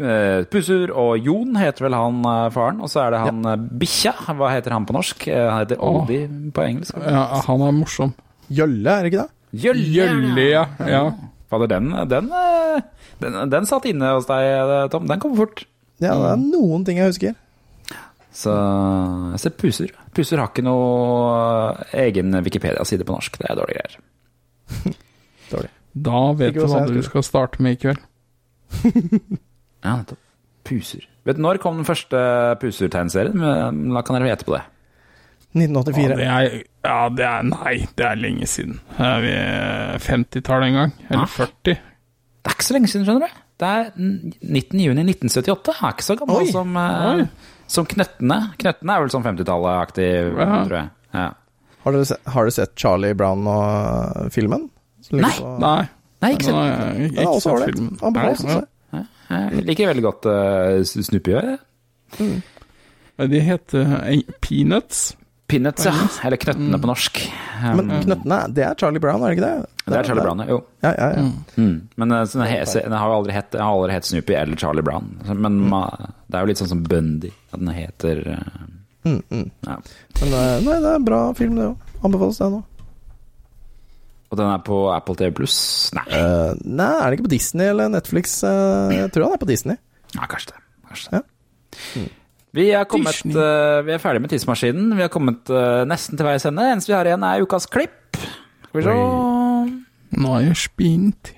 eh, 0.00 0.42
Pusur 0.50 0.92
og 0.96 1.18
Jon 1.20 1.58
heter 1.60 1.88
vel 1.88 1.96
han 1.98 2.22
eh, 2.30 2.50
faren, 2.54 2.80
og 2.84 2.90
så 2.92 3.04
er 3.04 3.14
det 3.14 3.22
han 3.26 3.50
eh, 3.50 3.62
bikkja. 3.82 4.14
Hva 4.38 4.52
heter 4.54 4.76
han 4.76 4.88
på 4.88 4.96
norsk? 4.96 5.26
Han 5.30 5.60
heter. 5.60 5.82
Oldie 5.84 6.28
på 6.54 6.64
engelsk. 6.64 6.98
Ja, 7.04 7.26
han 7.48 7.66
er 7.66 7.76
morsom. 7.76 8.14
Jølle, 8.52 8.90
er 8.90 9.04
det 9.04 9.12
ikke 9.12 9.24
det? 9.24 9.33
Jølle, 9.62 10.48
ja. 10.48 10.64
ja. 10.88 11.04
Fader, 11.52 11.70
den, 11.70 11.92
den, 12.10 12.30
eh, 12.34 12.82
den, 13.22 13.38
den 13.52 13.68
satt 13.68 13.86
inne 13.88 14.14
hos 14.16 14.26
deg, 14.28 14.48
eh, 14.48 14.74
Tom. 14.92 15.06
Den 15.10 15.22
kom 15.22 15.36
fort. 15.38 15.64
Ja, 16.02 16.16
det 16.18 16.32
er 16.32 16.40
noen 16.42 16.84
ting 16.86 16.98
jeg 16.98 17.12
husker. 17.12 17.36
Så 18.34 18.50
jeg 19.30 19.42
ser 19.44 19.54
Puser. 19.60 19.94
Puser 20.14 20.42
har 20.42 20.50
ikke 20.50 20.64
noe 20.66 20.90
eh, 21.84 22.08
egen 22.08 22.34
Wikipedia-side 22.42 23.06
på 23.06 23.14
norsk. 23.14 23.38
Det 23.38 23.46
er 23.50 23.60
dårlige 23.60 23.84
greier. 23.84 24.98
Dårlig. 25.52 25.70
Da 25.94 26.20
vet 26.34 26.56
du 26.56 26.64
hva 26.66 26.82
du 26.90 26.98
skal 27.06 27.26
starte 27.26 27.62
med 27.62 27.76
i 27.76 27.82
kveld. 27.86 28.04
Ja, 29.84 29.98
nettopp. 29.98 30.16
Puser. 30.64 31.02
Vet 31.28 31.36
du 31.36 31.42
når 31.44 31.58
kom 31.60 31.76
den 31.76 31.84
første 31.84 32.16
Puser-tegneserien? 32.62 33.36
Men 33.36 33.90
Da 33.92 34.00
kan 34.00 34.16
dere 34.16 34.30
gjette 34.30 34.46
på 34.48 34.54
det. 34.56 34.62
1984. 35.54 36.02
Ja, 36.02 36.16
det 36.18 36.26
er, 36.26 36.62
ja, 36.84 37.08
det 37.14 37.24
er 37.28 37.42
Nei, 37.48 37.74
det 37.96 38.06
er 38.08 38.16
lenge 38.18 38.46
siden. 38.50 38.80
Er 38.98 39.20
vi 39.22 39.32
50-tallet 40.04 40.68
en 40.72 40.78
gang? 40.80 40.92
Eller 41.10 41.30
40? 41.30 41.54
Det 41.64 42.50
er 42.50 42.56
ikke 42.58 42.66
så 42.66 42.74
lenge 42.76 42.90
siden, 42.92 43.06
skjønner 43.06 43.28
du. 43.28 43.40
Det 43.62 43.68
er 43.70 43.90
19. 43.96 44.80
juni 44.82 45.04
1978. 45.06 45.76
Er 45.78 45.94
ikke 45.94 46.06
så 46.08 46.16
gammel 46.18 46.42
Oi. 46.42 46.50
som, 46.50 46.74
uh, 46.76 47.22
som 47.70 47.86
Knøttene. 47.86 48.38
Knøttene 48.58 48.96
er 48.96 49.04
vel 49.04 49.12
sånn 49.14 49.24
50-tallet-aktig, 49.24 50.08
Ja. 50.34 50.48
tror 50.66 50.78
jeg. 50.80 50.90
Ja. 51.14 51.28
Har, 51.84 51.92
dere 51.92 52.04
sett, 52.10 52.20
har 52.34 52.48
dere 52.48 52.56
sett 52.56 52.74
Charlie 52.80 53.14
Brown 53.14 53.46
og 53.46 54.32
filmen? 54.34 54.70
Nei. 55.12 55.30
på- 55.38 55.58
Nei. 55.60 55.88
Nei, 56.24 56.30
ikke 56.32 56.46
Den 56.46 56.54
har 56.54 56.68
Den 56.94 57.02
er 57.04 57.08
ikke 57.10 57.26
også 57.28 57.40
sett 57.44 57.52
ålreit. 57.52 57.74
filmen. 57.74 57.98
Anbefales 58.02 58.44
Nei, 58.44 58.54
å 58.54 58.60
se. 58.60 59.06
Jeg 59.34 59.64
liker 59.66 59.86
veldig 59.92 60.02
godt 60.04 60.26
uh, 60.26 60.82
Snoopy. 60.84 61.34
Mm. 62.18 62.42
De 63.30 63.40
heter 63.40 63.92
uh, 63.94 64.22
Peanuts. 64.40 65.14
Peanuts, 65.46 65.84
ja. 65.84 65.92
Eller 66.24 66.40
Knøttene 66.40 66.78
på 66.80 66.88
norsk. 66.88 67.18
Um, 67.60 67.80
Men 67.82 67.90
Knøttene, 68.06 68.38
det 68.56 68.64
er 68.64 68.78
Charlie 68.80 69.02
Brown, 69.02 69.22
er 69.22 69.32
det 69.32 69.36
ikke 69.36 69.48
det? 69.50 69.72
det 69.84 69.98
er 69.98 70.08
Charlie 70.08 70.24
Brown, 70.24 70.44
jo. 70.48 70.60
Ja, 70.80 70.92
ja, 70.96 71.08
ja. 71.18 71.24
Mm. 71.60 71.74
Men 72.00 72.14
eh, 72.16 72.22
den, 72.32 72.96
har 72.96 73.10
jo 73.12 73.18
aldri 73.18 73.36
hett, 73.36 73.58
har 73.60 73.72
aldri 73.74 73.92
hett 73.92 74.08
Snoopy 74.08 74.38
eller 74.40 74.60
Charlie 74.60 74.84
Brown. 74.86 75.10
Men 75.28 75.42
Men 75.44 75.58
ma, 75.68 75.82
det 76.26 76.38
er 76.38 76.46
jo 76.46 76.52
litt 76.52 76.62
sånn 76.62 76.72
som 76.72 76.84
Bundy. 76.88 77.32
At 77.52 77.60
den 77.60 77.74
heter 77.76 78.24
eh, 78.38 78.62
Mm, 79.04 79.22
mm. 79.28 79.50
ja. 79.60 79.74
Men 80.20 80.30
eh, 80.32 80.62
nei, 80.64 80.76
det 80.80 80.88
er 80.88 80.94
en 80.96 81.04
bra 81.04 81.18
film, 81.36 81.58
det 81.58 81.66
òg. 81.68 81.90
Anbefales, 82.08 82.38
det 82.40 82.46
nå. 82.54 82.62
Og 84.32 84.38
den 84.40 84.48
er 84.48 84.62
på 84.66 84.78
Apple 84.90 85.14
TV 85.20 85.34
Pluss? 85.36 85.58
Nei. 85.94 86.06
Uh, 86.08 86.56
nei, 86.64 86.88
er 86.88 87.04
det 87.12 87.18
ikke 87.18 87.28
på 87.28 87.34
Disney 87.36 87.68
eller 87.70 87.92
Netflix? 87.92 88.38
Uh, 88.42 88.88
jeg 88.90 89.12
tror 89.14 89.28
han 89.28 89.36
er 89.36 89.42
på 89.44 89.50
Disney. 89.50 89.76
Ja, 90.16 90.24
kanskje 90.24 90.54
det. 90.54 90.62
Kanskje 90.88 91.12
det. 91.12 91.20
Ja. 91.20 92.06
Vi 92.54 92.68
er, 92.70 92.84
kommet, 92.86 93.24
eh, 93.26 93.80
vi 93.82 93.94
er 93.96 94.02
ferdig 94.02 94.20
med 94.22 94.30
tidsmaskinen. 94.30 94.92
Vi 94.94 95.02
har 95.02 95.10
kommet 95.10 95.50
uh, 95.50 95.82
nesten 95.90 96.14
til 96.18 96.26
veis 96.26 96.44
ende. 96.46 96.62
Eneste 96.70 96.92
vi 96.92 96.94
har 96.94 97.08
igjen, 97.10 97.24
er 97.26 97.42
ukas 97.42 97.66
klipp. 97.66 98.14
Skal 98.68 98.78
vi 98.78 98.84
se. 98.86 98.94
Nå 100.22 100.36
er 100.36 100.44
jeg 100.44 100.60
spint. 100.62 101.32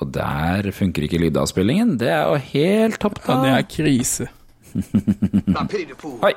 Og 0.00 0.08
der 0.12 0.70
funker 0.76 1.04
ikke 1.04 1.20
lydavspillingen. 1.20 1.98
Det 2.00 2.08
er 2.08 2.24
jo 2.24 2.40
helt 2.54 2.98
topp, 3.00 3.20
da. 3.26 3.36
Ja, 3.36 3.42
det 3.44 3.52
er 3.52 3.68
krise. 3.68 4.30
Oi. 6.24 6.32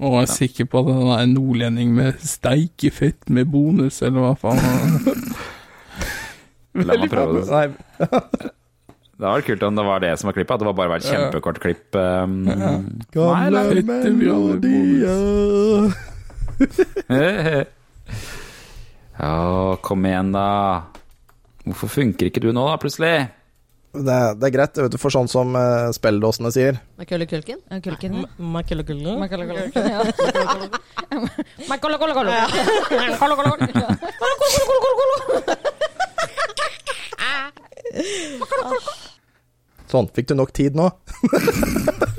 Og 0.00 0.14
jeg 0.16 0.22
er 0.22 0.30
sikker 0.32 0.68
på 0.70 0.82
at 0.82 0.90
han 0.90 1.08
er 1.12 1.22
en 1.22 1.34
nordlending 1.36 1.94
med 1.94 2.18
steikefett 2.24 3.30
med 3.30 3.50
bonus, 3.52 4.02
eller 4.02 4.26
hva 4.26 4.34
faen. 4.42 5.00
La 6.78 6.94
meg 7.00 7.10
prøve 7.10 7.40
det. 7.40 7.50
Nei, 7.50 7.66
Det 9.20 9.26
hadde 9.26 9.34
vært 9.36 9.48
kult 9.50 9.64
om 9.66 9.74
det 9.76 9.84
var 9.84 9.98
det 10.00 10.12
som 10.20 10.28
var 10.30 10.36
klippet. 10.38 10.54
At 10.54 10.60
det 10.62 10.68
var 10.70 10.76
bare 10.78 10.92
var 10.94 11.02
et 11.02 11.08
kjempekort 11.10 11.58
klipp. 11.60 11.88
Um, 11.98 12.36
gamle 13.12 13.50
Nei, 13.50 13.82
fette 13.82 14.10
melodier 14.16 15.18
Ja, 19.20 19.76
kom 19.84 20.06
igjen, 20.08 20.30
da. 20.32 20.46
Hvorfor 21.66 21.88
funker 21.92 22.30
ikke 22.30 22.40
du 22.40 22.48
nå, 22.56 22.62
da, 22.70 22.78
plutselig? 22.80 23.12
det, 23.90 24.06
er- 24.14 24.36
det 24.38 24.46
er 24.46 24.52
greit, 24.54 24.78
vet 24.78 24.92
du, 24.94 24.98
for 25.02 25.10
sånn 25.12 25.26
som 25.28 25.50
uh, 25.58 25.90
spelledåsene 25.92 26.52
sier. 26.54 26.78
Makulkulken? 27.00 27.58
Kulken? 27.82 28.22
Sånn, 39.90 40.06
fikk 40.14 40.30
du 40.30 40.36
nok 40.38 40.52
tid 40.54 40.78
nå? 40.78 40.90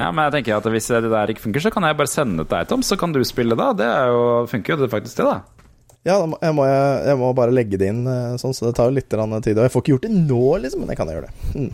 Ja, 0.00 0.08
men 0.14 0.22
jeg 0.24 0.32
tenker 0.38 0.56
at 0.56 0.66
hvis 0.72 0.86
det 0.88 1.10
der 1.12 1.30
ikke 1.32 1.42
funker, 1.44 1.62
så 1.62 1.70
kan 1.74 1.84
jeg 1.84 1.96
bare 1.98 2.10
sende 2.10 2.40
det 2.40 2.48
til 2.48 2.56
deg, 2.56 2.68
Tom, 2.70 2.82
så 2.86 2.96
kan 3.00 3.12
du 3.12 3.20
spille 3.26 3.56
da. 3.58 3.72
Det 3.76 3.84
er 3.84 4.06
jo, 4.08 4.22
funker 4.48 4.72
jo 4.72 4.78
det 4.84 4.88
faktisk 4.92 5.18
det, 5.20 5.26
da. 5.26 5.66
Ja, 6.08 6.14
jeg, 6.16 6.54
må, 6.56 6.64
jeg, 6.64 6.84
jeg 7.10 7.18
må 7.20 7.28
bare 7.36 7.52
legge 7.52 7.76
det 7.80 7.90
inn 7.92 8.06
eh, 8.08 8.36
sånn, 8.40 8.54
så 8.56 8.70
det 8.70 8.74
tar 8.78 8.88
jo 8.88 8.96
litt 8.96 9.10
tid. 9.10 9.20
Og 9.58 9.66
jeg 9.66 9.72
får 9.74 9.84
ikke 9.84 9.92
gjort 9.92 10.06
det 10.06 10.12
nå, 10.16 10.44
liksom, 10.64 10.80
men 10.80 10.94
jeg 10.94 11.00
kan 11.02 11.10
gjøre 11.12 11.26
det. 11.26 11.32
Mm. 11.52 11.72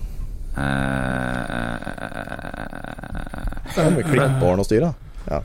Det 3.76 3.84
er 3.84 3.94
mye 3.94 4.08
klippbåren 4.08 4.64
å 4.64 4.66
styre, 4.66 4.90
da. 4.90 5.36
Ja. 5.36 5.40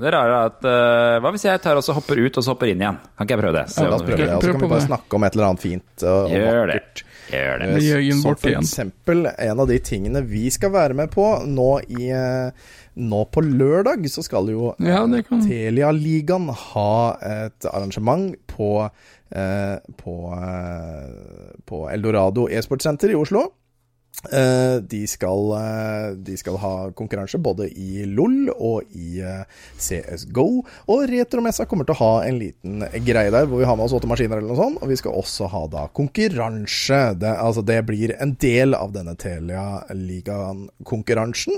Det 0.00 0.10
rare 0.14 0.32
er 0.32 0.48
at 0.48 0.64
uh, 0.64 1.20
Hva 1.22 1.30
hvis 1.34 1.44
jeg 1.46 1.60
tar 1.62 1.78
og 1.78 1.84
så 1.84 1.94
hopper 1.96 2.20
ut, 2.22 2.36
og 2.38 2.44
så 2.44 2.54
hopper 2.54 2.72
inn 2.72 2.80
igjen? 2.82 2.98
Kan 3.12 3.28
ikke 3.28 3.36
jeg 3.36 3.42
prøve 3.42 3.56
det? 3.60 3.64
Så, 3.74 3.84
Ja, 3.84 3.90
la 3.92 3.98
oss 3.98 4.04
prøve 4.06 4.20
det, 4.22 4.28
og 4.34 4.44
så 4.44 4.52
kan 4.54 4.64
vi 4.64 4.70
bare 4.72 4.86
snakke 4.88 5.18
om 5.18 5.26
et 5.26 5.36
eller 5.36 5.48
annet 5.50 5.64
fint 5.64 6.04
og, 6.06 6.20
og 6.26 6.36
Gjør 6.36 6.70
det. 6.72 6.78
Gjør 7.32 7.60
det. 7.62 7.68
Med 7.72 7.86
Jørgen 7.86 8.20
Som 8.22 8.36
for 8.36 8.52
eksempel 8.52 9.26
en 9.30 9.62
av 9.64 9.70
de 9.70 9.78
tingene 9.84 10.24
vi 10.28 10.44
skal 10.52 10.72
være 10.74 10.96
med 10.98 11.12
på 11.12 11.26
nå 11.48 11.70
i 11.92 12.10
eh, 12.12 12.70
Nå 13.02 13.22
på 13.32 13.40
lørdag 13.46 14.04
så 14.12 14.24
skal 14.24 14.50
jo 14.52 14.72
eh, 14.74 14.90
Ja, 14.90 15.00
Telialigaen 15.06 15.46
Telia-ligaen 15.46 16.50
ha 16.72 16.92
et 17.24 17.68
arrangement 17.70 18.34
på 18.52 18.74
eh, 18.84 19.76
på, 20.02 20.16
eh, 20.36 21.56
på 21.68 21.82
Eldorado 21.92 22.48
e-sportsenter 22.52 23.14
i 23.14 23.16
Oslo. 23.16 23.46
Eh, 24.30 24.78
de, 24.86 25.00
skal, 25.10 25.48
eh, 25.58 26.14
de 26.14 26.36
skal 26.38 26.54
ha 26.62 26.94
konkurranse 26.94 27.42
både 27.42 27.66
i 27.74 28.06
LOL 28.06 28.52
og 28.52 28.86
i 28.94 29.18
eh, 29.18 29.42
CSGO. 29.82 30.62
Og 30.94 31.02
Retromessa 31.10 31.66
kommer 31.66 31.82
til 31.88 31.96
å 31.96 32.02
ha 32.04 32.22
en 32.28 32.38
liten 32.38 32.84
greie 33.02 33.32
der 33.34 33.48
hvor 33.50 33.58
vi 33.58 33.66
har 33.66 33.74
med 33.78 33.86
oss 33.88 33.96
åtte 33.98 34.10
maskiner 34.10 34.38
eller 34.38 34.50
noe 34.52 34.60
sånt. 34.60 34.78
Og 34.78 34.88
vi 34.92 34.98
skal 35.00 35.18
også 35.18 35.44
ha 35.50 35.62
da 35.72 35.82
konkurranse. 35.96 37.00
Det, 37.18 37.32
altså 37.34 37.62
det 37.66 37.80
blir 37.88 38.10
en 38.14 38.32
del 38.42 38.70
av 38.78 38.90
denne 38.94 39.14
Telia-ligaen-konkurransen. 39.18 41.54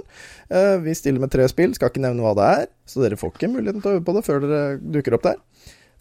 Vi 0.85 0.93
stiller 0.97 1.21
med 1.21 1.33
tre 1.35 1.45
spill, 1.51 1.75
skal 1.77 1.89
ikke 1.91 2.07
nevne 2.07 2.23
hva 2.25 2.35
det 2.39 2.47
er. 2.63 2.67
Så 2.89 2.97
dere 3.03 3.21
får 3.21 3.31
ikke 3.35 3.53
muligheten 3.53 3.83
til 3.83 3.91
å 3.91 3.95
øve 3.99 4.07
på 4.07 4.17
det 4.17 4.27
før 4.27 4.39
dere 4.45 4.63
dukker 4.95 5.15
opp 5.19 5.27
der. 5.27 5.39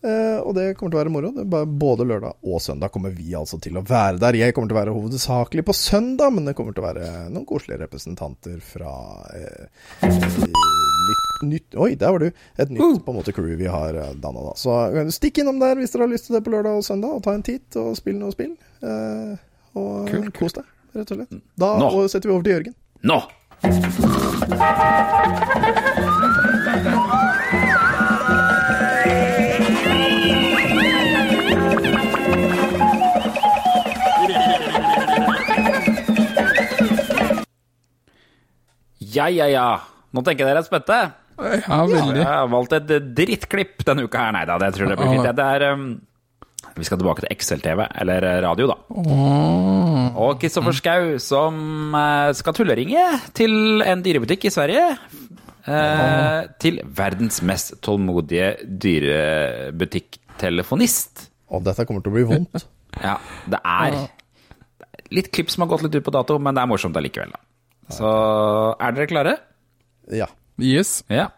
Eh, 0.04 0.40
og 0.44 0.52
det 0.58 0.74
kommer 0.76 0.92
til 0.92 0.98
å 0.98 1.02
være 1.02 1.14
moro. 1.14 1.32
Det 1.36 1.64
både 1.80 2.08
lørdag 2.08 2.44
og 2.44 2.62
søndag 2.62 2.92
kommer 2.92 3.14
vi 3.16 3.36
altså 3.40 3.60
til 3.64 3.80
å 3.80 3.86
være 3.88 4.20
der. 4.20 4.36
Jeg 4.42 4.56
kommer 4.56 4.68
til 4.72 4.76
å 4.76 4.82
være 4.82 4.96
hovedsakelig 4.98 5.64
på 5.70 5.76
søndag, 5.78 6.34
men 6.36 6.50
det 6.50 6.56
kommer 6.58 6.76
til 6.76 6.84
å 6.84 6.90
være 6.90 7.06
noen 7.30 7.48
koselige 7.48 7.86
representanter 7.86 8.60
fra 8.68 8.92
uh, 9.24 9.66
litt 10.04 11.44
nytt 11.44 11.76
Oi, 11.76 11.96
der 12.00 12.12
var 12.12 12.20
du! 12.20 12.30
Et 12.60 12.70
nytt 12.70 13.06
på 13.06 13.12
en 13.12 13.18
måte 13.18 13.34
crew 13.36 13.56
vi 13.60 13.68
har 13.72 13.96
eh, 13.96 14.14
danna 14.24 14.42
da. 14.50 14.54
Så 14.60 14.76
eh, 14.92 15.08
stikk 15.16 15.38
innom 15.44 15.60
der 15.64 15.76
hvis 15.80 15.92
dere 15.96 16.04
har 16.08 16.14
lyst 16.14 16.26
til 16.30 16.38
det 16.38 16.44
på 16.46 16.54
lørdag 16.54 16.74
og 16.80 16.86
søndag, 16.88 17.12
og 17.18 17.24
ta 17.26 17.32
en 17.36 17.46
titt 17.46 17.80
og 17.80 17.96
spill 18.00 18.18
noe 18.20 18.32
spill. 18.36 18.54
Uh, 18.84 19.34
og 19.80 20.10
kul, 20.12 20.28
kul. 20.28 20.32
kos 20.44 20.54
deg, 20.60 20.66
rett 21.00 21.12
og 21.16 21.18
slett. 21.22 21.32
Da 21.60 21.70
Nå. 21.80 21.88
setter 22.12 22.28
vi 22.30 22.36
over 22.36 22.46
til 22.48 22.54
Jørgen. 22.60 22.76
Nå! 23.08 23.20
Ja, 39.14 39.28
ja, 39.32 39.46
ja. 39.52 39.68
Nå 40.14 40.22
tenker 40.26 40.46
dere 40.50 40.60
er 40.62 40.66
spente? 40.68 40.98
Ja, 41.44 41.78
veldig. 41.90 42.20
Jeg 42.20 42.28
har 42.30 42.48
valgt 42.52 42.74
et 42.78 42.90
drittklipp 43.18 43.78
denne 43.88 44.04
uka 44.06 44.18
her. 44.28 44.32
Nei 44.36 44.44
da, 44.50 44.56
det 44.62 44.70
tror 44.76 44.88
jeg 44.92 44.98
blir 45.00 45.14
fint. 45.16 45.30
Det 45.38 45.46
er 45.58 45.62
um, 45.74 45.84
Vi 46.78 46.84
skal 46.88 46.98
tilbake 47.02 47.22
til 47.26 47.34
XL-TV, 47.38 47.80
eller 48.04 48.20
eh, 48.30 48.40
radio, 48.46 48.66
da. 48.70 48.76
Og 50.24 50.32
Kristoffer 50.42 50.74
Schou 50.78 51.04
som 51.22 51.54
eh, 51.98 52.30
skal 52.38 52.54
tulleringe 52.58 53.04
til 53.38 53.54
en 53.86 54.04
dyrebutikk 54.06 54.42
i 54.50 54.54
Sverige. 54.54 54.86
eh, 55.66 56.42
til 56.62 56.76
verdens 56.98 57.38
mest 57.46 57.68
tålmodige 57.86 58.50
dyrebutikktelefonist. 58.84 61.14
Og 61.54 61.60
dette 61.66 61.86
kommer 61.88 62.02
til 62.06 62.12
å 62.14 62.18
bli 62.20 62.28
vondt. 62.36 62.56
Ja, 63.02 63.16
det 63.50 63.58
er 63.66 63.96
litt 65.18 65.32
klipp 65.34 65.50
som 65.50 65.64
har 65.64 65.70
gått 65.72 65.82
litt 65.82 65.96
ut 65.98 66.04
på 66.06 66.12
dato, 66.14 66.36
men 66.38 66.54
det 66.54 66.62
er 66.62 66.70
morsomt 66.70 66.94
allikevel, 67.00 67.32
da. 67.34 67.40
Så 67.94 68.10
er 68.82 68.96
dere 68.96 69.08
klare? 69.10 69.38
Ja. 70.12 70.28
Yes. 70.62 71.02
Ja. 71.10 71.30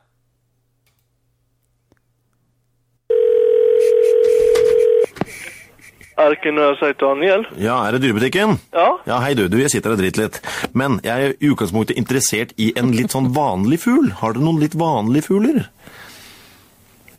Arken 6.16 6.58
har 6.58 6.78
sagt 6.80 7.02
Daniel. 7.04 7.44
Ja, 7.60 7.82
er 7.84 7.96
det 7.98 8.06
dyrebutikken? 8.06 8.56
Ja. 8.72 8.88
Ja, 9.04 9.20
hei 9.20 9.34
du, 9.36 9.50
du, 9.52 9.58
jeg 9.60 9.74
sitter 9.74 9.98
og 9.98 10.00
driter 10.00 10.24
litt. 10.24 10.40
Men 10.72 11.02
jeg 11.04 11.12
er 11.12 11.36
i 11.36 11.52
utgangspunktet 11.52 12.00
interessert 12.00 12.56
i 12.56 12.72
en 12.80 12.94
litt 12.96 13.12
sånn 13.12 13.34
vanlig 13.36 13.82
fugl. 13.84 14.14
Har 14.22 14.38
dere 14.38 14.48
noen 14.48 14.64
litt 14.64 14.80
vanlige 14.80 15.28
fugler? 15.28 15.66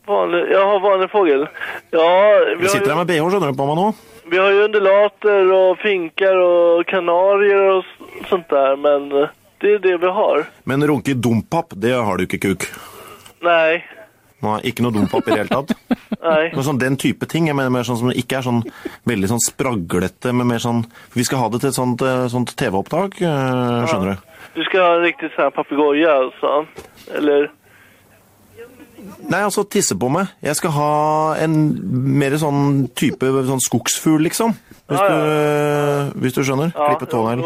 Vanlig, 0.09 0.47
jeg 0.49 0.65
har 0.71 0.81
vanlig 0.81 1.11
fugl. 1.13 1.45
Ja, 1.93 2.09
vi 2.57 2.57
Jeg 2.57 2.63
har, 2.63 2.73
sitter 2.73 2.95
her 2.95 3.03
med 3.03 3.11
BH, 3.13 3.29
skjønner 3.35 3.53
du 3.53 3.61
på 3.61 3.69
meg 3.69 3.83
nå? 3.83 3.89
vi 4.31 4.39
har 4.39 4.51
jo 4.51 4.65
undulater 4.67 5.51
og 5.55 5.77
finker 5.83 6.39
og 6.41 6.87
kanarier 6.91 7.77
og 7.77 7.85
sånt 8.29 8.49
där, 8.49 8.77
men 8.77 9.23
eh, 9.23 9.29
det 9.61 9.75
är 9.75 9.79
det 9.79 9.97
vi 9.97 10.07
har. 10.07 10.47
Men 10.65 10.87
runke 10.87 11.11
i 11.11 11.15
dompap, 11.15 11.73
det 11.77 11.93
har 11.93 12.17
du 12.17 12.25
ikke, 12.25 12.39
kuk. 12.39 12.69
Nej, 13.41 13.85
Nei, 14.45 14.59
ikke 14.69 14.85
noe 14.85 14.93
dompap 14.93 15.25
i 15.27 15.33
det 15.33 15.39
hele 15.41 15.49
tatt. 15.49 15.73
Nei. 16.27 16.51
Men 16.53 16.65
sånn 16.67 16.81
den 16.81 16.99
type 17.01 17.27
ting, 17.31 17.49
jeg 17.49 17.57
mener 17.57 17.73
mer 17.73 17.87
sånn 17.89 17.99
som 18.03 18.13
ikke 18.13 18.41
er 18.41 18.45
sånn 18.45 18.63
veldig 19.09 19.31
sånn 19.33 19.43
spraglete, 19.43 20.33
men 20.37 20.51
mer 20.51 20.61
sånn 20.63 20.83
Vi 21.15 21.25
skal 21.25 21.41
ha 21.41 21.51
det 21.53 21.63
til 21.63 21.73
et 21.73 21.79
sånt, 21.79 22.05
eh, 22.05 22.27
sånt 22.33 22.53
TV-opptak, 22.59 23.17
skjønner 23.17 23.89
skjønner 23.89 24.13
du? 24.13 24.35
Du 24.57 24.65
skal 24.69 24.85
ha 24.85 24.91
en 24.99 25.07
riktig 25.07 25.31
sånn 25.35 25.49
här 25.49 26.13
altså? 26.13 26.53
Eller? 27.17 27.49
Nei, 29.27 29.41
altså 29.41 29.65
tisse 29.69 29.95
på 29.99 30.09
meg. 30.11 30.31
Jeg 30.43 30.57
skal 30.59 30.73
ha 30.75 30.93
en 31.41 31.57
mer 32.17 32.37
sånn 32.41 32.89
type 32.97 33.29
sånn 33.49 33.63
skogsfugl, 33.63 34.25
liksom. 34.27 34.57
Hvis, 34.87 35.01
Ja, 35.01 35.07
ja. 35.11 36.05
Du, 36.13 36.21
hvis 36.23 36.35
du 36.35 36.43
skjønner. 36.43 36.73
Klippe 36.75 37.09
tånegl. 37.11 37.45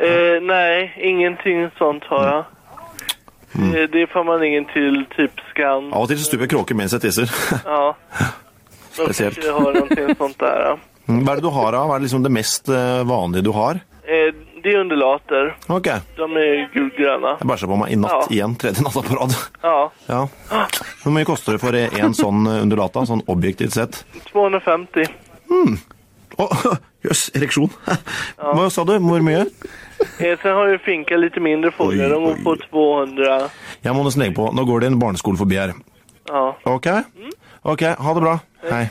Eh, 0.00 0.40
nej, 0.42 0.94
ingenting 0.96 1.70
sånt 1.78 2.04
har 2.04 2.26
jag. 2.26 2.44
Eh, 3.76 3.88
det 3.92 4.06
får 4.10 4.24
man 4.24 4.44
ingen 4.44 4.64
till 4.64 5.04
typ 5.16 5.32
scan. 5.50 5.92
Av 5.92 6.02
og 6.02 6.08
til 6.08 6.18
så 6.18 6.24
stuper 6.28 6.46
jeg 6.46 6.52
kråke 6.54 6.74
mens 6.78 6.92
jeg 6.96 7.02
tisser. 7.04 7.32
Ja. 7.64 7.94
Spesielt. 8.96 9.44
Jag 9.44 9.52
har 9.58 9.72
noe 9.76 10.14
sånt 10.18 10.38
der, 10.40 10.62
ja. 10.68 10.76
Hva 11.10 11.32
er 11.32 11.40
det 11.40 11.44
du 11.44 11.50
har 11.54 11.74
av? 11.74 11.88
Hva 11.90 11.96
er 11.98 12.04
liksom 12.04 12.22
det 12.24 12.30
mest 12.32 12.68
eh, 12.70 13.02
vanlige 13.08 13.44
du 13.46 13.52
har? 13.56 13.80
Eh, 14.06 14.30
det 14.62 14.72
är 14.74 14.78
undulater. 14.80 15.54
Ok. 15.72 15.86
De 16.16 16.26
er 16.36 16.66
gulgröna. 16.74 17.36
Jeg 17.40 17.48
bæsja 17.48 17.68
på 17.70 17.78
meg 17.80 17.92
i 17.94 17.96
natt 17.96 18.12
Ja. 18.12 18.26
igjen. 18.30 18.56
Tredje 18.60 18.82
natta 18.84 19.02
på 19.02 19.16
rad. 19.16 19.34
Ja, 19.62 19.90
Ja. 20.06 20.26
Hvor 21.02 21.14
mye 21.16 21.24
koster 21.24 21.56
det 21.56 21.60
for 21.62 21.74
en 21.76 22.14
sånn 22.14 22.44
eh, 22.46 22.58
undulata, 22.62 23.06
sånn 23.08 23.22
objektivt 23.26 23.72
sett? 23.72 24.02
250. 24.32 25.06
Å, 26.40 26.46
Jøss, 27.04 27.30
ereksjon. 27.34 27.70
Hva 28.36 28.68
sa 28.70 28.84
du? 28.84 28.94
Hvor 29.00 29.24
mye? 29.24 29.46
Sen 30.18 30.54
har 30.56 30.68
ju 30.68 30.78
finka 30.78 31.16
lite 31.16 31.40
mindre 31.40 31.70
fåglar. 31.70 32.10
De 32.14 32.22
går 32.24 32.38
på 32.44 32.56
200. 32.70 33.50
Jeg 33.84 33.94
må 33.96 34.04
nesten 34.06 34.22
legge 34.24 34.36
på. 34.38 34.48
Nå 34.56 34.64
går 34.68 34.84
det 34.84 34.92
en 34.92 34.98
barneskole 35.00 35.40
forbi 35.40 35.58
her. 35.60 35.74
Ja. 36.30 36.44
Ok? 36.68 36.88
Ok, 37.62 37.82
ha 37.98 38.14
det 38.16 38.24
bra. 38.24 38.38
Hei. 38.70 38.84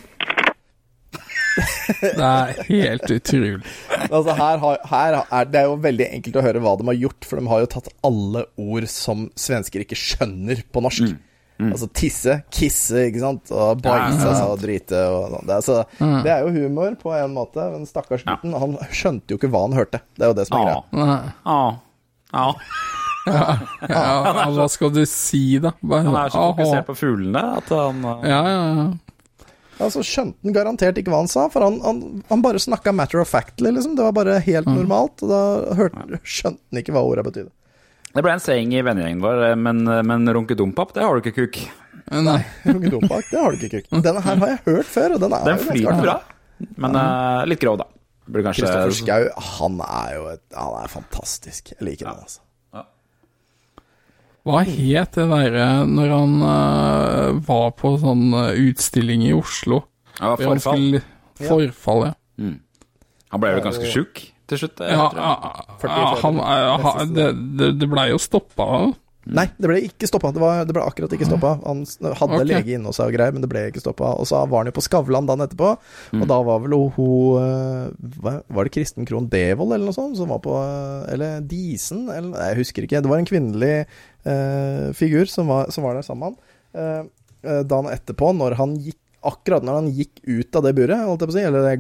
Det 1.99 2.23
er 2.23 2.51
helt 2.69 3.11
utrolig. 3.11 3.55
Altså 4.09 4.35
her, 4.37 4.59
har, 4.61 4.77
her 4.91 5.17
er 5.25 5.49
det 5.49 5.59
er 5.59 5.65
jo 5.67 5.79
veldig 5.83 6.07
enkelt 6.19 6.37
å 6.39 6.43
høre 6.45 6.61
hva 6.63 6.75
de 6.79 6.85
har 6.87 6.99
gjort, 6.99 7.25
for 7.27 7.41
de 7.41 7.49
har 7.51 7.63
jo 7.63 7.71
tatt 7.73 7.89
alle 8.05 8.45
ord 8.61 8.87
som 8.91 9.25
svensker 9.39 9.83
ikke 9.83 9.97
skjønner 9.99 10.61
på 10.71 10.83
norsk. 10.85 11.09
Altså 11.59 11.89
tisse, 11.91 12.37
kisse, 12.55 13.01
ikke 13.09 13.19
sant, 13.19 13.51
og 13.51 13.81
bæsje 13.83 14.19
Ja, 14.23 14.31
ja. 14.37 14.45
og 14.47 14.59
drite 14.61 15.01
og 15.11 15.25
sånn. 15.33 15.47
Det, 15.49 15.57
så, 15.65 15.83
Mm. 15.99 16.23
det 16.23 16.31
er 16.31 16.45
jo 16.45 16.53
humor 16.55 16.95
på 17.01 17.11
en 17.17 17.33
måte, 17.35 17.65
men 17.73 17.85
stakkars 17.85 18.23
gutten, 18.23 18.53
han 18.55 18.77
skjønte 18.95 19.27
jo 19.33 19.37
ikke 19.37 19.49
hva 19.51 19.65
han 19.67 19.75
hørte. 19.75 19.99
Det 20.15 20.23
er 20.23 20.31
jo 20.31 20.37
det 20.39 20.47
som 20.47 20.57
er 20.61 20.65
greia. 20.69 21.33
Ja. 21.43 21.59
ja. 22.33 22.53
Ja, 23.29 23.57
ja, 23.89 24.45
hva 24.55 24.65
skal 24.71 24.89
du 24.95 25.03
si, 25.05 25.59
da? 25.61 25.73
Bare, 25.83 26.05
Han 26.07 26.15
er 26.17 26.31
så 26.33 26.45
fokusert 26.53 26.87
på 26.87 26.95
fuglene 26.97 27.41
at 27.59 27.69
han 27.75 27.99
uh, 28.05 28.23
Ja, 28.25 28.39
ja, 28.47 28.63
ja. 28.79 28.87
Altså 29.79 30.01
skjønte 30.03 30.35
han 30.43 30.55
garantert 30.55 30.97
ikke 30.99 31.11
hva 31.13 31.21
han 31.21 31.29
sa, 31.31 31.45
for 31.53 31.63
han, 31.63 31.77
han, 31.83 31.99
han 32.27 32.41
bare 32.43 32.59
snakka 32.59 32.91
matter 32.95 33.21
of 33.21 33.29
factly, 33.31 33.71
liksom. 33.71 33.93
Det 33.95 34.03
var 34.07 34.15
bare 34.17 34.39
helt 34.43 34.67
Mm. 34.67 34.75
normalt, 34.81 35.21
og 35.23 35.29
da 35.31 35.75
hørte, 35.77 36.19
skjønte 36.23 36.59
han 36.71 36.81
ikke 36.81 36.95
hva 36.95 37.03
orda 37.07 37.23
betydde. 37.23 37.51
Det 38.15 38.23
ble 38.25 38.33
en 38.33 38.41
saying 38.41 38.71
i 38.73 38.81
vennegjengen 38.85 39.21
vår, 39.21 39.43
eh, 39.51 39.55
men, 39.59 39.83
men 39.85 40.25
runkedompap, 40.33 40.95
det 40.95 41.03
har 41.05 41.13
du 41.19 41.29
ikke, 41.29 41.45
kuk. 41.45 41.59
Nei. 42.09 42.39
runkedompap, 42.65 43.27
det 43.29 43.37
har 43.39 43.53
du 43.53 43.61
ikke, 43.67 43.83
Kuk. 43.85 44.01
Denne 44.01 44.21
her 44.25 44.39
har 44.41 44.53
jeg 44.55 44.61
hørt 44.65 44.89
før, 44.89 45.15
og 45.15 45.21
den 45.21 45.35
er 45.37 45.45
Den 45.45 45.59
jo 45.61 45.69
ganske 45.85 46.01
bra, 46.01 46.15
men 46.81 46.97
uh, 46.97 47.43
litt 47.49 47.61
grov, 47.61 47.77
da. 47.83 47.85
Kristoffer 48.29 48.93
Schau, 48.93 49.23
han 49.57 49.79
er 49.81 50.09
jo 50.13 50.25
et, 50.29 50.41
Han 50.53 50.75
er 50.83 50.91
fantastisk. 50.91 51.71
Jeg 51.73 51.85
liker 51.87 52.09
han, 52.11 52.19
altså. 52.25 52.43
Hva 54.47 54.61
het 54.65 55.17
det 55.17 55.25
derre 55.29 55.65
når 55.89 56.11
han 56.13 56.35
uh, 56.41 57.39
var 57.45 57.71
på 57.77 57.91
sånn 58.01 58.29
eh, 58.39 58.59
utstilling 58.69 59.25
i 59.27 59.33
Oslo? 59.35 59.81
Ja, 60.19 60.31
han 60.31 60.41
forfall. 60.41 60.85
skulle- 60.99 61.49
Forfall, 61.49 62.05
ja. 62.09 62.13
Han 63.29 63.41
ble 63.43 63.51
vel 63.55 63.61
ganske 63.65 63.89
sjuk 63.91 64.23
til 64.49 64.63
slutt? 64.63 64.81
Ja, 64.81 65.09
tror 65.13 65.93
jeg. 65.93 65.99
ja, 65.99 66.15
han, 66.23 66.41
eh, 66.45 67.05
det, 67.15 67.29
det, 67.59 67.69
det 67.81 67.91
blei 67.91 68.09
jo 68.13 68.19
stoppa. 68.21 68.69
Nei, 69.29 69.45
det 69.61 69.69
ble 69.69 69.79
ikke 69.85 70.07
stoppa. 70.09 70.31
Det, 70.33 70.41
det 70.69 70.73
ble 70.73 70.83
akkurat 70.87 71.11
ikke 71.13 71.27
stoppa. 71.27 71.51
Han 71.65 71.83
hadde 71.85 72.37
okay. 72.39 72.47
lege 72.47 72.75
inne 72.77 72.89
hos 72.89 72.97
seg 72.97 73.11
og 73.11 73.17
greier, 73.17 73.35
men 73.35 73.43
det 73.43 73.49
ble 73.51 73.65
ikke 73.69 73.83
stoppa. 73.83 74.13
Og 74.17 74.29
så 74.29 74.39
var 74.49 74.63
han 74.63 74.71
jo 74.71 74.75
på 74.77 74.83
Skavlan 74.85 75.27
dagen 75.29 75.43
etterpå, 75.45 75.73
og 76.17 76.23
da 76.31 76.39
var 76.47 76.63
vel 76.63 76.77
hun 76.95 77.41
eh, 77.43 78.39
Var 78.49 78.67
det 78.67 78.73
Kristen 78.73 79.07
Krohn 79.09 79.27
Devold 79.31 79.75
eller 79.75 79.89
noe 79.89 79.97
sånt 79.97 80.17
som 80.17 80.31
var 80.33 80.41
på 80.43 80.55
eh, 80.61 81.11
Eller 81.13 81.43
Disen? 81.45 82.07
Eller, 82.13 82.39
jeg 82.49 82.61
husker 82.63 82.87
ikke. 82.87 83.03
Det 83.03 83.11
var 83.11 83.21
en 83.21 83.29
kvinnelig 83.29 83.75
eh, 83.83 84.87
figur 84.97 85.29
som 85.29 85.51
var, 85.51 85.69
som 85.75 85.85
var 85.85 85.99
der 85.99 86.07
sammen 86.07 86.23
med 86.23 86.31
han. 86.31 86.57
Eh, 86.79 87.51
eh, 87.51 87.61
dagen 87.69 87.91
etterpå, 87.93 88.33
når 88.39 88.57
han 88.61 88.79
gikk 88.79 88.97
Akkurat 89.19 89.65
når 89.67 89.75
han 89.75 89.87
gikk 89.91 90.21
ut 90.23 90.55
av 90.55 90.63
det 90.63 90.71
buret, 90.77 91.01
holdt 91.03 91.25
jeg 91.25 91.27
på 91.27 91.33
å 91.33 91.35
si, 91.35 91.41
eller 91.43 91.65
det 91.65 91.73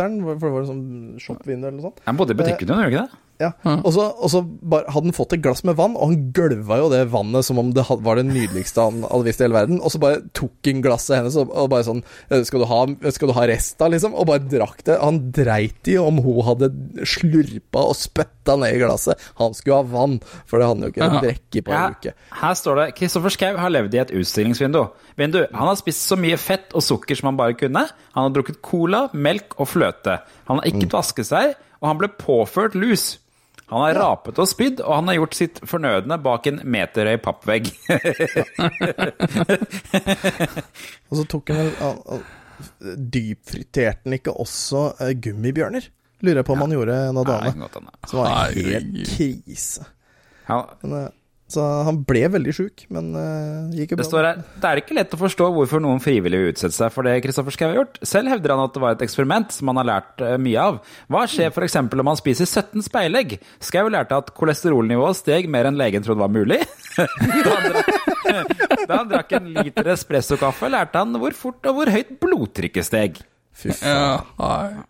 glassmonteren, 0.00 0.38
for 0.40 0.48
det 0.48 0.54
var 0.54 0.64
en 0.64 0.70
sånn 0.70 1.20
shopvindu 1.20 1.66
eller 1.66 1.76
noe 1.78 1.88
sånt. 1.90 2.00
Han 2.06 2.16
bodde 2.20 2.34
i 2.36 2.40
butikken, 2.40 2.68
gjorde 2.68 2.80
han 2.80 2.92
ikke 2.92 3.04
det? 3.04 3.20
Ja, 3.40 3.52
og 3.64 3.88
så, 3.94 4.04
og 4.20 4.28
så 4.28 4.42
bare, 4.44 4.84
hadde 4.92 5.08
han 5.08 5.16
fått 5.16 5.32
et 5.32 5.40
glass 5.42 5.62
med 5.64 5.76
vann, 5.78 5.94
og 5.96 6.10
han 6.10 6.26
gølva 6.36 6.76
jo 6.82 6.90
det 6.92 7.06
vannet 7.10 7.46
som 7.46 7.58
om 7.62 7.70
det 7.72 7.86
had- 7.88 8.02
var 8.04 8.16
det 8.20 8.26
nydeligste 8.28 8.84
han 8.84 9.00
hadde 9.02 9.24
visst 9.24 9.40
i 9.40 9.46
hele 9.46 9.56
verden. 9.56 9.80
Og 9.80 9.90
så 9.94 10.00
bare 10.02 10.20
tok 10.36 10.68
han 10.68 10.82
glasset 10.84 11.16
hennes 11.16 11.38
og, 11.40 11.48
og 11.56 11.70
bare 11.72 11.86
sånn 11.86 12.02
«Eh, 12.30 12.42
skal 12.44 12.60
du, 12.60 12.66
ha, 12.68 12.80
'Skal 13.10 13.28
du 13.28 13.34
ha 13.38 13.46
resta', 13.48 13.88
liksom? 13.90 14.12
Og 14.14 14.26
bare 14.28 14.44
drakk 14.44 14.84
det. 14.84 14.98
Han 15.00 15.30
dreit 15.32 15.88
i 15.88 15.96
om 15.96 16.18
hun 16.20 16.42
hadde 16.44 16.68
slurpa 17.08 17.82
og 17.88 17.96
spytta 17.96 18.56
ned 18.60 18.76
i 18.76 18.80
glasset. 18.82 19.18
Han 19.40 19.54
skulle 19.56 19.80
ha 19.80 19.88
vann, 19.88 20.18
for 20.44 20.58
det 20.60 20.68
hadde 20.68 20.80
han 20.80 20.84
jo 20.84 20.92
ikke 20.92 21.06
Ja. 21.08 21.20
drukket 21.24 21.64
på 21.64 21.72
en 21.72 21.80
Ja, 21.80 21.90
uke. 21.96 22.12
Her 22.42 22.54
står 22.54 22.76
det 22.76 22.94
Kristoffer 22.96 23.30
Schou 23.30 23.56
har 23.56 23.70
levd 23.70 23.94
i 23.94 23.98
et 24.04 24.10
utstillingsvindu. 24.10 24.82
Vindu. 25.16 25.46
Han 25.52 25.68
har 25.68 25.76
spist 25.76 26.06
så 26.08 26.16
mye 26.18 26.36
fett 26.38 26.72
og 26.74 26.82
sukker 26.82 27.16
som 27.16 27.28
han 27.28 27.36
bare 27.36 27.54
kunne. 27.54 27.88
Han 28.14 28.22
har 28.28 28.30
drukket 28.30 28.60
cola, 28.62 29.08
melk 29.12 29.56
og 29.58 29.68
fløte. 29.68 30.20
Han 30.48 30.58
har 30.60 30.64
ikke 30.70 30.90
vasket 30.92 31.26
seg, 31.26 31.54
og 31.80 31.88
han 31.88 31.98
ble 31.98 32.08
påført 32.08 32.74
lus. 32.74 33.18
Han 33.70 33.80
har 33.84 33.94
rapet 33.94 34.38
og 34.42 34.48
spydd, 34.50 34.80
og 34.82 34.96
han 34.98 35.06
har 35.10 35.14
gjort 35.20 35.36
sitt 35.38 35.60
fornødne 35.70 36.16
bak 36.24 36.46
en 36.50 36.58
meterhøy 36.66 37.20
pappvegg. 37.22 37.68
Og 41.10 41.14
så 41.20 41.24
tok 41.30 41.52
han 41.52 41.58
vel 41.62 41.72
han- 41.78 42.02
han- 42.08 42.26
Dypfriterte 43.10 44.02
han 44.04 44.12
ikke 44.18 44.34
også 44.36 44.80
eh, 45.00 45.14
gummibjørner? 45.16 45.86
Lurer 46.20 46.42
jeg 46.42 46.44
på 46.44 46.52
om 46.52 46.60
han 46.66 46.74
gjorde 46.74 46.96
en 47.08 47.16
av 47.22 47.30
hende. 47.30 47.70
Som 48.10 48.18
var 48.20 48.50
en 48.50 48.66
helt 48.66 48.98
krise. 49.14 49.86
Han, 50.50 50.66
Men, 50.82 50.92
eh, 50.98 51.08
så 51.50 51.64
han 51.86 51.98
ble 52.06 52.22
veldig 52.30 52.52
sjuk, 52.54 52.84
men 52.94 53.10
uh, 53.16 53.70
gikk 53.74 53.94
jo 53.94 53.98
det 53.98 54.04
bra. 54.04 54.08
står 54.08 54.26
her 54.28 54.42
Det 54.62 54.68
er 54.68 54.80
ikke 54.82 54.96
lett 54.96 55.14
å 55.16 55.20
forstå 55.20 55.48
hvorfor 55.56 55.82
noen 55.82 56.02
frivillig 56.02 56.38
vil 56.38 56.52
utsette 56.52 56.76
seg 56.76 56.92
for 56.94 57.08
det 57.08 57.16
Kristoffer 57.24 57.56
Schau 57.56 57.66
har 57.72 57.80
gjort. 57.80 57.98
Selv 58.06 58.30
hevder 58.30 58.54
han 58.54 58.62
at 58.62 58.76
det 58.76 58.82
var 58.84 58.94
et 58.94 59.02
eksperiment 59.06 59.54
som 59.54 59.72
han 59.72 59.80
har 59.82 59.88
lært 59.88 60.22
eh, 60.26 60.36
mye 60.42 60.66
av. 60.70 60.78
Hva 61.10 61.24
skjer 61.30 61.50
f.eks. 61.50 61.78
om 61.82 62.04
man 62.06 62.20
spiser 62.20 62.46
17 62.46 62.86
speilegg? 62.86 63.34
Schau 63.66 63.88
lærte 63.90 64.20
at 64.22 64.30
kolesterolnivået 64.36 65.18
steg 65.18 65.50
mer 65.50 65.70
enn 65.70 65.80
legen 65.80 66.06
trodde 66.06 66.22
var 66.22 66.30
mulig. 66.34 66.60
da, 67.00 67.56
han 67.56 67.66
drakk, 67.74 67.90
da 68.86 69.00
han 69.00 69.10
drakk 69.10 69.36
en 69.40 69.50
liter 69.58 69.90
espressokaffe, 69.96 70.70
lærte 70.70 71.02
han 71.02 71.18
hvor 71.18 71.34
fort 71.34 71.66
og 71.66 71.80
hvor 71.80 71.90
høyt 71.90 72.14
blodtrykket 72.22 72.86
steg. 72.86 73.20
Fy 73.58 73.74
faen. 73.74 73.90
Ja, 73.90 74.14
nei. 74.38 74.86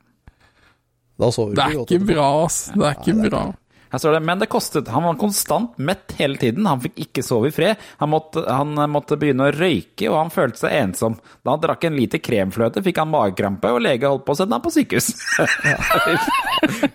Da 1.20 1.28
sover 1.34 1.56
Det 1.56 1.64
er 1.64 1.80
ikke 1.82 2.04
bra, 2.04 2.28
ass. 2.46 2.62
Det 2.72 2.86
er 2.86 3.00
ikke 3.00 3.28
bra. 3.28 3.42
Her 3.90 3.98
står 3.98 4.12
det, 4.16 4.20
men 4.22 4.38
det 4.38 4.46
kostet. 4.52 4.88
Han 4.94 5.02
var 5.02 5.16
konstant 5.18 5.78
mett 5.82 6.12
hele 6.18 6.36
tiden. 6.38 6.66
Han 6.70 6.78
fikk 6.84 7.00
ikke 7.08 7.24
sove 7.26 7.48
i 7.50 7.54
fred. 7.54 7.80
Han 7.98 8.12
måtte, 8.12 8.44
han 8.46 8.76
måtte 8.92 9.16
begynne 9.18 9.48
å 9.48 9.54
røyke, 9.56 10.06
og 10.12 10.18
han 10.20 10.30
følte 10.30 10.62
seg 10.62 10.76
ensom. 10.78 11.16
Da 11.42 11.56
han 11.56 11.64
drakk 11.64 11.88
en 11.88 11.96
liter 11.98 12.22
kremfløte, 12.22 12.84
fikk 12.86 13.00
han 13.02 13.10
magekrampe, 13.10 13.72
og 13.74 13.82
lege 13.82 14.06
holdt 14.06 14.22
på 14.28 14.36
å 14.36 14.38
sende 14.38 14.54
ham 14.54 14.62
på 14.62 14.70
sykehus. 14.76 15.10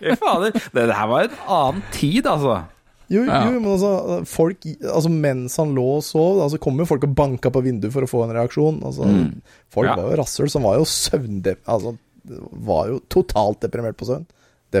Fy 0.00 0.14
fader. 0.20 0.56
Det 0.72 0.86
her 0.94 1.10
var 1.10 1.26
en 1.28 1.36
annen 1.58 1.84
tid, 1.94 2.26
altså. 2.30 2.62
Jo, 3.12 3.20
Ja. 3.22 3.44
jo, 3.46 3.60
men 3.60 3.70
altså, 3.70 4.24
folk 4.26 4.64
Altså, 4.66 5.10
mens 5.12 5.54
han 5.60 5.74
lå 5.76 5.84
og 5.98 6.02
sov, 6.02 6.40
altså, 6.42 6.58
kom 6.58 6.78
jo 6.82 6.88
folk 6.88 7.04
og 7.06 7.12
banka 7.14 7.52
på 7.54 7.62
vinduet 7.62 7.92
for 7.94 8.02
å 8.02 8.10
få 8.10 8.24
en 8.24 8.32
reaksjon. 8.34 8.80
Altså, 8.82 9.06
folk 9.70 9.86
Ja. 9.92 9.94
var 10.00 10.10
jo 10.10 10.16
rasshøl 10.22 10.50
som 10.50 10.62
var 10.66 10.80
jo 10.80 10.84
søvndep... 10.90 11.60
Altså, 11.70 11.96
var 12.66 12.88
jo 12.90 12.98
totalt 13.08 13.60
deprimert 13.62 13.94
på 14.00 14.08
søvn. 14.08 14.24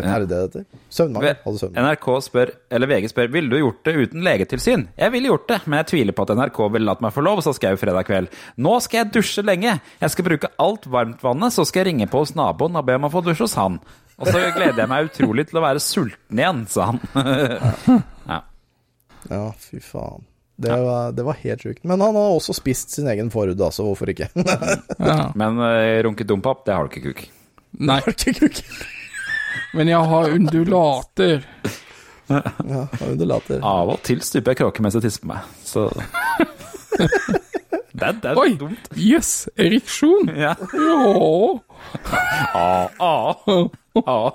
Det 0.04 0.12
er 0.12 0.24
det 0.24 0.28
det 0.30 0.38
heter. 0.42 0.64
Søvnmangel. 0.98 1.36
Hadde 1.44 1.60
søvnmangel. 1.62 1.86
NRK 1.86 2.08
spør, 2.26 2.52
eller 2.76 2.90
VG 2.92 3.10
spør, 3.12 3.30
ville 3.34 3.52
du 3.52 3.58
gjort 3.60 3.80
det 3.88 3.94
uten 3.96 4.26
legetilsyn? 4.26 4.86
Jeg 4.98 5.14
ville 5.14 5.30
gjort 5.32 5.46
det, 5.52 5.60
men 5.66 5.80
jeg 5.80 5.90
tviler 5.92 6.16
på 6.16 6.26
at 6.26 6.34
NRK 6.36 6.60
ville 6.76 6.90
latt 6.90 7.04
meg 7.04 7.14
få 7.16 7.24
lov, 7.26 7.42
sa 7.44 7.54
Skau 7.56 7.74
fredag 7.80 8.08
kveld. 8.08 8.32
Nå 8.62 8.76
skal 8.84 9.02
jeg 9.02 9.12
dusje 9.18 9.44
lenge. 9.46 9.78
Jeg 10.02 10.14
skal 10.14 10.28
bruke 10.28 10.52
alt 10.62 10.90
varmtvannet, 10.92 11.56
så 11.56 11.66
skal 11.68 11.84
jeg 11.84 11.92
ringe 11.92 12.10
på 12.12 12.24
hos 12.24 12.36
naboen 12.38 12.78
og 12.78 12.86
be 12.88 12.98
om 13.00 13.08
å 13.08 13.12
få 13.12 13.24
dusje 13.26 13.46
hos 13.48 13.56
han. 13.60 13.80
Og 14.16 14.30
så 14.30 14.40
gleder 14.56 14.80
jeg 14.80 14.88
meg 14.88 15.10
utrolig 15.10 15.44
til 15.50 15.60
å 15.60 15.66
være 15.66 15.82
sulten 15.84 16.40
igjen, 16.40 16.64
sa 16.72 16.92
han. 16.92 17.02
ja. 18.32 18.40
Ja, 19.28 19.42
fy 19.60 19.82
faen. 19.84 20.24
Det 20.56 20.72
var, 20.72 21.12
det 21.12 21.24
var 21.26 21.36
helt 21.42 21.62
sjukt. 21.62 21.82
Men 21.84 22.00
han 22.00 22.16
har 22.16 22.32
også 22.32 22.54
spist 22.56 22.94
sin 22.96 23.08
egen 23.12 23.28
forhud, 23.32 23.60
så 23.72 23.84
Hvorfor 23.84 24.08
ikke? 24.12 24.30
Ja. 24.96 25.32
Men 25.36 25.60
uh, 25.60 26.00
runket 26.06 26.28
dompap, 26.30 26.64
det 26.64 26.76
har 26.76 26.88
du 26.88 26.96
ikke, 26.96 27.12
kuk. 27.12 27.26
Nei, 27.76 28.00
men 29.76 29.88
jeg 29.90 30.12
har 30.12 30.30
undulater. 30.36 31.46
ja, 32.28 32.42
har 33.00 33.08
undulater. 33.10 33.60
Av 33.62 33.94
og 33.94 34.00
til 34.06 34.22
stuper 34.26 34.54
jeg 34.54 34.62
kråke 34.62 34.82
mens 34.84 34.98
jeg 34.98 35.06
tisser 35.06 35.24
på 35.24 35.32
meg, 35.34 35.40
så 35.66 35.88
Det 37.96 38.04
er, 38.04 38.12
det 38.20 38.28
er 38.28 38.36
Oi! 38.36 38.50
dumt. 38.60 38.88
Yes! 39.00 39.48
Ereksjon. 39.56 40.28
Ja. 40.36 40.52
Ja. 40.76 40.96
Ah, 42.52 42.88
ah, 43.00 43.34
ah. 44.04 44.30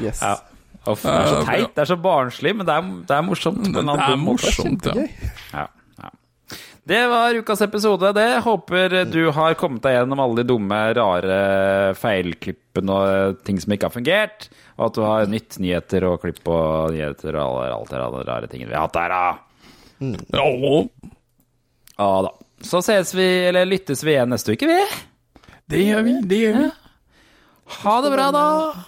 Yes. 0.00 0.22
Ja. 0.22 0.34
Off, 0.88 1.02
det 1.04 1.12
er 1.12 1.26
så 1.28 1.42
teit, 1.44 1.74
det 1.76 1.82
er 1.82 1.88
så 1.90 1.96
barnslig, 2.00 2.54
men 2.56 2.64
det 2.64 2.72
er, 2.72 2.88
det 3.08 3.16
er 3.18 3.24
morsomt. 3.26 3.60
på 3.66 3.82
Det 3.84 4.06
er 4.06 4.16
morsomt. 4.16 4.86
Ja, 4.88 5.04
ja. 5.52 5.66
Det 6.84 7.00
var 7.06 7.34
ukas 7.34 7.60
episode, 7.60 8.12
det. 8.16 8.40
Håper 8.44 9.04
du 9.04 9.30
har 9.36 9.54
kommet 9.54 9.82
deg 9.84 9.98
gjennom 9.98 10.22
alle 10.24 10.40
de 10.40 10.46
dumme, 10.48 10.78
rare 10.96 11.36
feilklippene 12.00 12.96
og 12.96 13.42
ting 13.46 13.60
som 13.60 13.74
ikke 13.76 13.90
har 13.90 13.94
fungert. 13.94 14.48
Og 14.78 14.86
at 14.88 14.96
du 14.96 15.02
har 15.04 15.30
nytt 15.30 15.58
nyheter 15.60 16.06
og 16.08 16.22
klipp 16.24 16.40
og 16.48 16.96
nyheter 16.96 17.36
og 17.36 17.60
alt 17.68 17.92
det 17.92 18.00
alle 18.00 18.24
rare 18.26 18.50
tingene 18.50 18.72
vi 18.72 18.78
har 18.78 18.88
hatt 18.88 18.96
der, 18.96 19.14
da. 19.14 19.24
Ja, 20.32 20.48
Ja 22.00 22.12
da. 22.24 22.32
Så 22.64 22.80
ses 22.84 23.14
vi, 23.16 23.26
eller 23.48 23.68
lyttes 23.68 24.02
vi 24.04 24.14
igjen 24.14 24.32
neste 24.32 24.56
uke, 24.56 24.68
vi. 24.68 24.80
det 25.72 25.84
gjør 25.84 26.02
vi. 26.04 26.16
Det 26.28 26.40
gjør 26.42 26.58
vi. 26.58 26.66
Ha 27.70 27.94
det 28.04 28.10
bra, 28.12 28.26
da. 28.34 28.44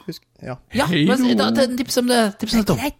Husk, 0.08 0.24
ja. 0.42 0.56
Ja, 0.74 0.88
Hei 0.90 1.04
men, 1.08 1.36
da, 1.38 1.52
tips 1.78 2.00
om 2.02 2.10
det. 2.10 2.20
Tips 2.40 2.56
om 2.58 2.66
det. 2.66 2.90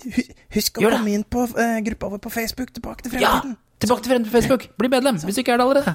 Husk 0.55 0.79
å 0.79 0.87
komme 0.87 1.17
inn 1.17 1.25
på 1.27 1.45
uh, 1.49 1.79
gruppa 1.89 2.13
vår 2.15 2.23
på 2.23 2.33
Facebook. 2.33 2.73
Tilbake 2.77 3.09
til 3.09 3.21
Ja! 3.21 3.41
Tilbake 3.83 4.03
til 4.03 4.13
Fremme 4.13 4.27
på 4.27 4.33
Facebook. 4.37 4.67
Bli 4.79 4.89
medlem 4.89 5.19
hvis 5.19 5.35
du 5.35 5.41
ikke 5.43 5.53
er 5.53 5.57
det 5.57 5.65
allerede. 5.67 5.95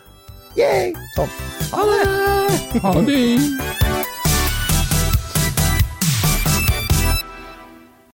Yay! 0.60 0.92
Sånn. 1.16 1.32
Ha 1.72 1.86
det! 1.88 2.82
Ha 2.84 2.98
det. 3.08 3.87